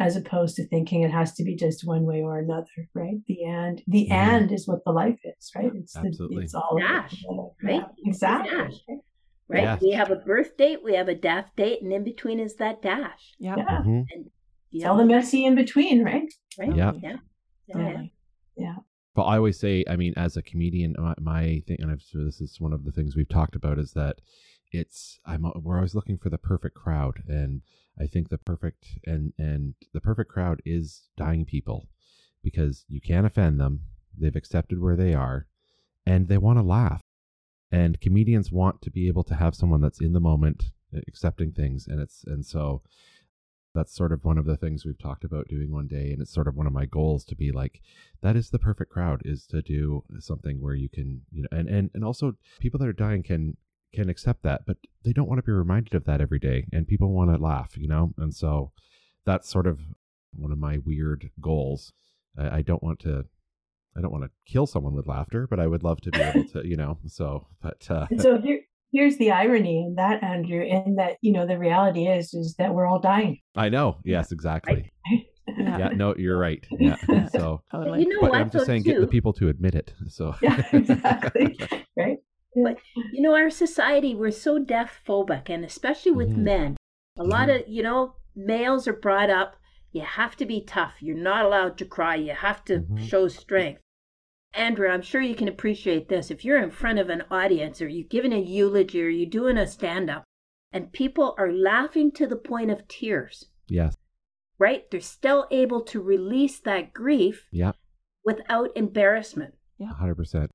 as 0.00 0.16
opposed 0.16 0.56
to 0.56 0.66
thinking 0.66 1.02
it 1.02 1.10
has 1.10 1.32
to 1.34 1.44
be 1.44 1.54
just 1.54 1.86
one 1.86 2.04
way 2.04 2.20
or 2.22 2.38
another, 2.38 2.66
right? 2.94 3.18
The 3.26 3.44
and 3.44 3.82
the 3.86 4.08
Mhm. 4.10 4.12
and 4.12 4.52
is 4.52 4.66
what 4.66 4.84
the 4.84 4.92
life 4.92 5.20
is, 5.24 5.50
right? 5.54 5.70
It's 5.74 5.96
Absolutely. 5.96 6.38
the, 6.38 6.42
it's 6.42 6.54
all 6.54 6.76
about 6.76 7.10
Dash, 7.10 7.24
right? 7.62 7.74
Yeah, 7.80 7.86
exactly. 8.04 8.50
Dash. 8.50 8.80
Right? 9.46 9.62
Yeah. 9.62 9.78
We 9.80 9.90
have 9.90 10.10
a 10.10 10.16
birth 10.16 10.56
date, 10.56 10.82
we 10.82 10.94
have 10.94 11.08
a 11.08 11.14
death 11.14 11.50
date, 11.54 11.82
and 11.82 11.92
in 11.92 12.02
between 12.02 12.40
is 12.40 12.56
that 12.56 12.80
dash. 12.80 13.34
Yep. 13.38 13.58
Yeah. 13.58 13.82
Mhm. 13.82 14.04
You 14.70 14.80
It's 14.80 14.84
all 14.86 14.96
the 14.96 15.04
messy 15.04 15.44
in 15.44 15.54
between, 15.54 16.02
right? 16.02 16.32
right? 16.58 16.74
Yeah. 16.74 16.92
Yeah. 17.00 17.16
Yeah. 17.68 17.74
Totally. 17.74 18.12
But 19.14 19.22
I 19.26 19.36
always 19.36 19.60
say, 19.60 19.84
I 19.88 19.94
mean, 19.94 20.12
as 20.16 20.36
a 20.36 20.42
comedian, 20.42 20.96
my, 20.98 21.14
my 21.20 21.62
thing, 21.68 21.76
and 21.80 21.88
I've, 21.92 22.02
so 22.02 22.24
this 22.24 22.40
is 22.40 22.60
one 22.60 22.72
of 22.72 22.84
the 22.84 22.90
things 22.90 23.14
we've 23.14 23.28
talked 23.28 23.54
about, 23.54 23.78
is 23.78 23.92
that 23.92 24.16
it's 24.72 25.20
I'm 25.24 25.44
we're 25.62 25.76
always 25.76 25.94
looking 25.94 26.18
for 26.18 26.30
the 26.30 26.38
perfect 26.38 26.74
crowd, 26.74 27.22
and 27.28 27.60
I 27.98 28.06
think 28.06 28.28
the 28.28 28.38
perfect 28.38 28.98
and 29.04 29.32
and 29.38 29.74
the 29.92 30.00
perfect 30.00 30.30
crowd 30.30 30.60
is 30.64 31.08
dying 31.16 31.44
people, 31.44 31.88
because 32.42 32.84
you 32.88 33.00
can't 33.00 33.26
offend 33.26 33.60
them. 33.60 33.80
They've 34.16 34.34
accepted 34.34 34.80
where 34.80 34.96
they 34.96 35.14
are, 35.14 35.46
and 36.06 36.28
they 36.28 36.38
want 36.38 36.58
to 36.58 36.62
laugh, 36.62 37.00
and 37.70 38.00
comedians 38.00 38.52
want 38.52 38.82
to 38.82 38.90
be 38.90 39.08
able 39.08 39.24
to 39.24 39.34
have 39.34 39.54
someone 39.54 39.80
that's 39.80 40.00
in 40.00 40.12
the 40.12 40.20
moment, 40.20 40.72
uh, 40.94 41.00
accepting 41.08 41.52
things, 41.52 41.86
and 41.86 42.00
it's 42.00 42.24
and 42.24 42.44
so 42.44 42.82
that's 43.74 43.94
sort 43.94 44.12
of 44.12 44.24
one 44.24 44.38
of 44.38 44.46
the 44.46 44.56
things 44.56 44.84
we've 44.84 44.98
talked 44.98 45.24
about 45.24 45.48
doing 45.48 45.70
one 45.70 45.88
day 45.88 46.12
and 46.12 46.22
it's 46.22 46.32
sort 46.32 46.46
of 46.46 46.54
one 46.54 46.66
of 46.66 46.72
my 46.72 46.86
goals 46.86 47.24
to 47.24 47.34
be 47.34 47.50
like 47.50 47.80
that 48.22 48.36
is 48.36 48.50
the 48.50 48.58
perfect 48.58 48.90
crowd 48.90 49.20
is 49.24 49.46
to 49.46 49.60
do 49.62 50.04
something 50.20 50.60
where 50.60 50.74
you 50.74 50.88
can 50.88 51.22
you 51.32 51.42
know 51.42 51.48
and 51.50 51.68
and, 51.68 51.90
and 51.92 52.04
also 52.04 52.36
people 52.60 52.78
that 52.78 52.88
are 52.88 52.92
dying 52.92 53.22
can 53.22 53.56
can 53.94 54.08
accept 54.10 54.42
that 54.42 54.62
but 54.66 54.76
they 55.04 55.12
don't 55.12 55.28
want 55.28 55.38
to 55.38 55.42
be 55.42 55.52
reminded 55.52 55.94
of 55.94 56.04
that 56.04 56.20
every 56.20 56.38
day 56.38 56.66
and 56.72 56.86
people 56.86 57.12
want 57.12 57.30
to 57.30 57.42
laugh 57.42 57.76
you 57.76 57.88
know? 57.88 58.12
And 58.18 58.34
so 58.34 58.72
that's 59.26 59.48
sort 59.48 59.66
of 59.66 59.80
one 60.34 60.52
of 60.52 60.58
my 60.58 60.78
weird 60.84 61.30
goals. 61.40 61.92
I, 62.38 62.58
I 62.58 62.62
don't 62.62 62.82
want 62.82 62.98
to 63.00 63.24
i 63.96 64.00
don't 64.00 64.10
want 64.12 64.24
to 64.24 64.30
kill 64.52 64.66
someone 64.66 64.94
with 64.94 65.06
laughter 65.06 65.46
but 65.48 65.60
i 65.60 65.66
would 65.68 65.84
love 65.84 66.00
to 66.00 66.10
be 66.10 66.20
able 66.20 66.44
to 66.52 66.66
you 66.66 66.76
know? 66.76 66.98
So 67.06 67.46
but 67.62 67.88
uh 67.90 68.06
so 68.18 68.38
here, 68.38 68.60
here's 68.92 69.16
the 69.18 69.30
irony 69.32 69.84
in 69.86 69.94
that, 69.96 70.22
Andrew, 70.22 70.62
in 70.62 70.96
that 70.96 71.16
you 71.20 71.32
know 71.32 71.46
the 71.46 71.58
reality 71.58 72.06
is 72.06 72.32
is 72.34 72.54
that 72.58 72.74
we're 72.74 72.86
all 72.86 73.00
dying. 73.00 73.40
i 73.56 73.68
know. 73.68 73.98
Yes 74.04 74.32
exactly. 74.32 74.90
Yeah. 75.10 75.18
yeah 75.78 75.88
no 75.88 76.14
you're 76.16 76.38
right. 76.38 76.66
Yeah. 76.70 76.96
So 77.28 77.62
Totally. 77.72 78.00
You 78.00 78.08
know 78.08 78.20
but 78.22 78.30
what, 78.30 78.40
i'm 78.40 78.50
just 78.50 78.62
though, 78.64 78.72
saying 78.72 78.82
get 78.82 79.00
the 79.00 79.06
people 79.06 79.32
to 79.34 79.48
admit 79.48 79.74
it 79.74 79.92
so. 80.08 80.34
Yeah, 80.40 80.62
exactly. 80.72 81.58
right. 81.96 82.18
But 82.54 82.78
you 83.12 83.20
know, 83.20 83.34
our 83.34 83.50
society, 83.50 84.14
we're 84.14 84.30
so 84.30 84.58
death 84.58 85.00
phobic, 85.06 85.50
and 85.50 85.64
especially 85.64 86.12
with 86.12 86.30
Mhm. 86.30 86.44
men. 86.44 86.76
A 87.18 87.24
lot 87.24 87.48
Mhm. 87.48 87.62
of, 87.62 87.68
you 87.68 87.82
know, 87.82 88.16
males 88.34 88.86
are 88.88 88.92
brought 88.92 89.30
up, 89.30 89.56
you 89.92 90.02
have 90.02 90.36
to 90.36 90.46
be 90.46 90.60
tough. 90.60 90.96
You're 91.00 91.16
not 91.16 91.44
allowed 91.44 91.78
to 91.78 91.84
cry. 91.84 92.16
You 92.16 92.32
have 92.32 92.64
to 92.66 92.80
Mhm. 92.80 92.98
show 92.98 93.28
strength. 93.28 93.80
Andrew, 94.52 94.88
I'm 94.88 95.02
sure 95.02 95.20
you 95.20 95.34
can 95.34 95.48
appreciate 95.48 96.08
this. 96.08 96.30
If 96.30 96.44
you're 96.44 96.62
in 96.62 96.70
front 96.70 96.98
of 96.98 97.08
an 97.10 97.24
audience 97.30 97.82
or 97.82 97.88
you're 97.88 98.06
giving 98.08 98.32
a 98.32 98.38
eulogy 98.38 99.02
or 99.02 99.08
you're 99.08 99.28
doing 99.28 99.56
a 99.58 99.66
stand 99.66 100.08
up 100.10 100.24
and 100.72 100.92
people 100.92 101.34
are 101.38 101.52
laughing 101.52 102.12
to 102.12 102.26
the 102.26 102.36
point 102.36 102.70
of 102.70 102.86
tears, 102.88 103.50
yes 103.68 103.96
right? 104.56 104.88
They're 104.90 105.00
still 105.00 105.48
able 105.50 105.82
to 105.82 106.00
release 106.00 106.60
that 106.60 106.92
grief 106.92 107.48
yeah 107.50 107.72
without 108.24 108.70
embarrassment. 108.76 109.54
Yeah. 109.78 109.88
100% 109.88 110.48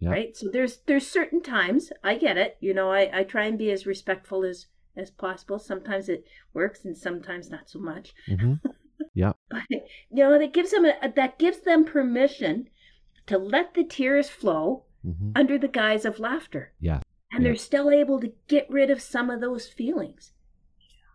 Yeah. 0.00 0.10
right 0.10 0.36
so 0.36 0.48
there's 0.50 0.78
there's 0.86 1.06
certain 1.06 1.42
times 1.42 1.92
i 2.02 2.16
get 2.16 2.36
it 2.38 2.56
you 2.60 2.72
know 2.72 2.90
i 2.90 3.10
i 3.20 3.22
try 3.22 3.44
and 3.44 3.58
be 3.58 3.70
as 3.70 3.86
respectful 3.86 4.44
as 4.44 4.66
as 4.96 5.10
possible 5.10 5.58
sometimes 5.58 6.08
it 6.08 6.24
works 6.54 6.84
and 6.86 6.96
sometimes 6.96 7.50
not 7.50 7.68
so 7.68 7.78
much 7.78 8.14
hmm 8.26 8.54
Yeah. 9.14 9.32
But, 9.50 9.62
you 9.70 10.22
know, 10.24 10.38
that 10.38 10.52
gives 10.52 10.70
them 10.70 10.84
a, 10.84 11.12
that 11.16 11.38
gives 11.38 11.60
them 11.60 11.84
permission 11.84 12.68
to 13.26 13.36
let 13.36 13.74
the 13.74 13.84
tears 13.84 14.28
flow 14.30 14.84
hmm 15.02 15.32
under 15.34 15.58
the 15.58 15.68
guise 15.68 16.04
of 16.04 16.18
laughter. 16.18 16.72
Yeah. 16.80 17.00
And 17.32 17.42
Yeah. 17.42 17.50
they're 17.50 17.56
still 17.56 17.90
able 17.90 18.20
to 18.20 18.32
get 18.48 18.70
rid 18.70 18.90
of 18.90 19.00
some 19.02 19.28
of 19.30 19.40
those 19.40 19.66
feelings. 19.68 20.32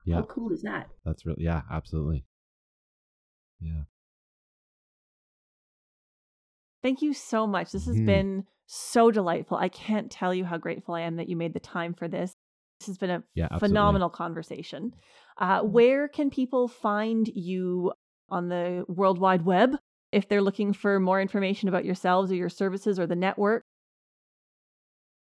Yeah. 0.05 0.15
How 0.17 0.23
cool 0.23 0.51
is 0.51 0.61
that? 0.63 0.89
That's 1.05 1.25
really 1.25 1.43
yeah, 1.43 1.61
absolutely. 1.71 2.25
Yeah. 3.59 3.83
Thank 6.81 7.01
you 7.01 7.13
so 7.13 7.47
much. 7.47 7.71
This 7.71 7.85
has 7.85 7.97
Mhm. 7.97 8.05
been 8.05 8.47
so 8.67 9.11
delightful. 9.11 9.57
I 9.57 9.69
can't 9.69 10.11
tell 10.11 10.33
you 10.33 10.45
how 10.45 10.57
grateful 10.57 10.95
I 10.95 11.01
am 11.01 11.17
that 11.17 11.29
you 11.29 11.35
made 11.35 11.53
the 11.53 11.59
time 11.59 11.93
for 11.93 12.07
this. 12.07 12.33
This 12.79 12.87
has 12.87 12.97
been 12.97 13.09
a 13.09 13.23
Yeah, 13.33 13.57
phenomenal 13.57 14.09
conversation. 14.09 14.93
Uh, 15.37 15.61
where 15.61 16.07
can 16.07 16.29
people 16.29 16.67
find 16.67 17.27
you 17.27 17.93
on 18.29 18.49
the 18.49 18.83
World 18.87 19.19
Wide 19.19 19.43
Web 19.45 19.77
if 20.11 20.27
they're 20.27 20.41
looking 20.41 20.73
for 20.73 20.99
more 20.99 21.21
information 21.21 21.69
about 21.69 21.85
yourselves 21.85 22.31
or 22.31 22.35
your 22.35 22.49
services 22.49 22.99
or 22.99 23.07
the 23.07 23.15
network? 23.15 23.63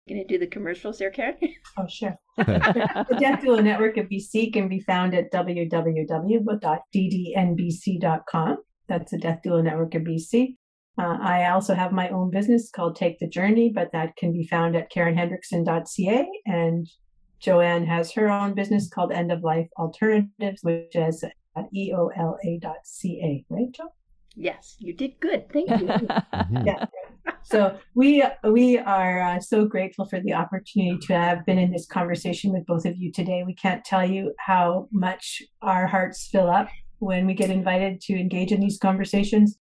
Gonna 0.08 0.26
do 0.28 0.38
the 0.38 0.48
commercials 0.48 1.00
there, 1.00 1.10
Karen? 1.10 1.36
Oh, 1.78 1.88
sure. 1.88 2.16
The 2.38 3.18
Death 3.20 3.42
Doula 3.42 3.64
Network 3.64 3.98
of 3.98 4.08
BC 4.08 4.54
can 4.54 4.68
be 4.68 4.80
found 4.80 5.16
at 5.16 5.32
www.ddnbc.com. 7.36 8.58
That's 8.88 9.12
the 9.12 9.18
Death 9.18 9.40
Doula 9.46 9.64
Network 9.64 9.96
of 9.96 10.04
BC. 10.04 10.58
Uh, 10.98 11.18
I 11.22 11.50
also 11.50 11.74
have 11.74 11.92
my 11.92 12.10
own 12.10 12.32
business 12.32 12.72
called 12.72 12.96
Take 12.96 13.20
the 13.20 13.28
Journey, 13.28 13.72
but 13.74 13.92
that 13.92 14.16
can 14.16 14.32
be 14.32 14.48
found 14.48 14.76
at 14.76 14.92
karenhendrickson.ca. 14.92 16.28
And 16.46 16.88
Jo-Anne 17.40 17.86
has 17.86 18.14
her 18.14 18.30
own 18.30 18.54
business 18.54 18.90
called 18.90 19.12
End 19.12 19.32
of 19.32 19.44
Life 19.44 19.68
Alternatives, 19.78 20.62
which 20.64 20.96
is 20.96 21.24
at 21.24 21.66
eola.ca. 21.74 23.46
Right, 23.50 23.72
Joe? 23.72 23.92
yes, 24.38 24.76
you 24.80 24.94
did 24.94 25.20
good. 25.20 25.52
Thank 25.52 25.70
you. 25.70 25.88
Mhm. 26.36 26.66
Yeah. 26.66 26.86
So 27.44 27.78
we 27.96 28.24
we 28.44 28.78
are 28.78 29.22
uh, 29.22 29.40
so 29.40 29.66
grateful 29.66 30.06
for 30.06 30.20
the 30.20 30.34
opportunity 30.34 30.98
to 31.08 31.14
have 31.14 31.46
been 31.46 31.58
in 31.58 31.72
this 31.72 31.86
conversation 31.86 32.52
with 32.52 32.66
both 32.66 32.86
of 32.86 32.98
you 32.98 33.12
today. 33.12 33.44
We 33.46 33.56
can't 33.56 33.84
tell 33.84 34.06
you 34.06 34.34
how 34.38 34.88
much 34.92 35.42
our 35.62 35.88
hearts 35.88 36.28
fill 36.28 36.50
up 36.50 36.68
when 37.00 37.26
we 37.26 37.34
get 37.34 37.50
invited 37.50 38.02
to 38.02 38.14
engage 38.20 38.52
in 38.52 38.60
these 38.62 38.78
conversations. 38.78 39.58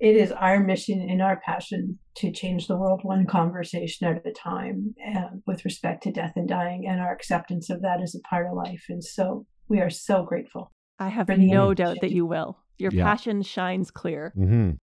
It 0.00 0.16
is 0.16 0.32
our 0.32 0.60
mission 0.60 1.00
and 1.08 1.20
our 1.20 1.40
passion 1.44 1.98
to 2.16 2.32
change 2.32 2.66
the 2.66 2.76
world 2.76 3.00
one 3.02 3.26
conversation 3.26 4.06
at 4.08 4.26
a 4.26 4.32
time 4.32 4.94
uh, 5.14 5.28
with 5.46 5.64
respect 5.64 6.02
to 6.04 6.10
death 6.12 6.32
and 6.36 6.48
dying 6.48 6.86
and 6.88 7.00
our 7.00 7.12
acceptance 7.12 7.68
of 7.70 7.82
that 7.82 8.00
as 8.02 8.14
a 8.14 8.20
part 8.28 8.46
of 8.46 8.54
life. 8.54 8.84
And 8.88 9.04
so 9.04 9.46
we 9.68 9.78
are 9.80 9.90
so 9.90 10.22
grateful. 10.22 10.72
I 10.98 11.08
have 11.08 11.28
no 11.28 11.66
image. 11.66 11.78
doubt 11.78 11.98
that 12.00 12.12
you 12.12 12.24
will. 12.26 12.58
Your 12.78 12.92
Yeah. 12.92 13.04
passion 13.04 13.42
shines 13.42 13.90
clear. 13.90 14.32
Mhm. 14.36 14.78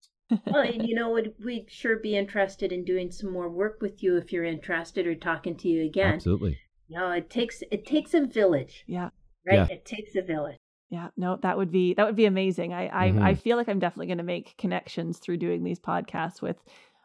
well, 0.46 0.62
and 0.62 0.88
you 0.88 0.94
know, 0.94 1.10
we'd, 1.12 1.34
we'd 1.44 1.72
sure 1.72 1.98
be 1.98 2.16
interested 2.16 2.72
in 2.72 2.84
doing 2.84 3.10
some 3.12 3.32
more 3.32 3.50
work 3.50 3.82
with 3.82 4.04
you 4.04 4.18
if 4.18 4.32
you're 4.32 4.44
interested 4.44 5.08
or 5.08 5.16
talking 5.16 5.56
to 5.58 5.68
you 5.68 5.84
again. 5.86 6.14
Absolutely. 6.16 6.58
No, 6.90 7.12
it 7.12 7.30
takes 7.30 7.64
it 7.72 7.86
takes 7.86 8.14
a 8.14 8.26
village, 8.26 8.84
Yeah. 8.88 9.10
right? 9.48 9.56
Yeah. 9.56 9.68
It 9.72 9.86
takes 9.86 10.16
a 10.16 10.22
village. 10.22 10.58
Yeah, 10.90 11.10
no, 11.18 11.38
that 11.42 11.58
would 11.58 11.72
be 11.72 11.94
that 11.96 12.06
would 12.06 12.16
be 12.16 12.26
amazing. 12.26 12.74
I 12.74 12.88
I, 12.88 13.12
Mhm. 13.12 13.22
I 13.22 13.34
feel 13.36 13.58
like 13.58 13.68
I'm 13.68 13.80
definitely 13.80 14.08
going 14.08 14.20
to 14.20 14.24
make 14.24 14.56
connections 14.58 15.20
through 15.20 15.38
doing 15.38 15.64
these 15.64 15.80
podcasts 15.80 16.42
with 16.42 16.58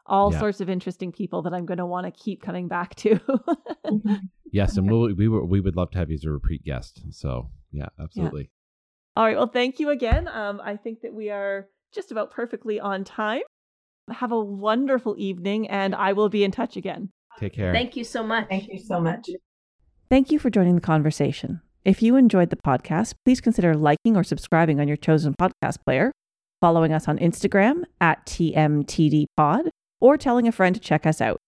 all 0.06 0.30
Yeah. 0.32 0.38
sorts 0.38 0.60
of 0.60 0.68
interesting 0.68 1.10
people 1.12 1.42
that 1.42 1.52
I'm 1.54 1.66
going 1.66 1.78
to 1.78 1.86
want 1.86 2.06
to 2.06 2.12
keep 2.12 2.42
coming 2.42 2.68
back 2.68 2.94
to. 2.96 3.18
Yes, 4.52 4.76
and 4.76 4.88
we'll, 4.90 5.14
we 5.14 5.28
we 5.28 5.60
would 5.60 5.76
love 5.76 5.90
to 5.92 5.98
have 5.98 6.10
you 6.10 6.14
as 6.14 6.24
a 6.24 6.30
repeat 6.30 6.62
guest. 6.62 7.02
So 7.10 7.50
yeah, 7.72 7.88
absolutely. 7.98 8.50
all 9.16 9.24
right, 9.24 9.36
well, 9.36 9.46
thank 9.46 9.80
you 9.80 9.88
again. 9.90 10.28
Um, 10.28 10.60
I 10.62 10.76
think 10.76 11.00
that 11.02 11.14
we 11.14 11.30
are 11.30 11.68
just 11.92 12.12
about 12.12 12.30
perfectly 12.30 12.78
on 12.78 13.02
time. 13.04 13.42
Have 14.10 14.30
a 14.32 14.38
wonderful 14.40 15.14
evening, 15.18 15.68
and 15.68 15.94
I 15.94 16.12
will 16.12 16.28
be 16.28 16.44
in 16.44 16.50
touch 16.50 16.76
again. 16.76 17.10
Take 17.38 17.54
care. 17.54 17.72
Thank 17.72 17.96
you 17.96 18.04
so 18.04 18.22
much. 18.22 18.48
Thank 18.48 18.68
you 18.68 18.78
so 18.78 19.00
much. 19.00 19.30
Thank 20.10 20.30
you 20.30 20.38
for 20.38 20.50
joining 20.50 20.74
the 20.74 20.80
conversation. 20.82 21.60
If 21.84 22.00
you 22.00 22.14
enjoyed 22.14 22.50
the 22.50 22.56
podcast, 22.56 23.14
please 23.24 23.40
consider 23.40 23.74
liking 23.74 24.16
or 24.16 24.22
subscribing 24.22 24.78
on 24.78 24.86
your 24.86 24.96
chosen 24.96 25.34
podcast 25.34 25.78
player, 25.84 26.12
following 26.60 26.92
us 26.92 27.08
on 27.08 27.18
Instagram 27.18 27.82
at 28.00 28.24
TMTDPod, 28.24 29.68
or 30.00 30.16
telling 30.16 30.46
a 30.46 30.52
friend 30.52 30.76
to 30.76 30.80
check 30.80 31.06
us 31.06 31.20
out. 31.20 31.38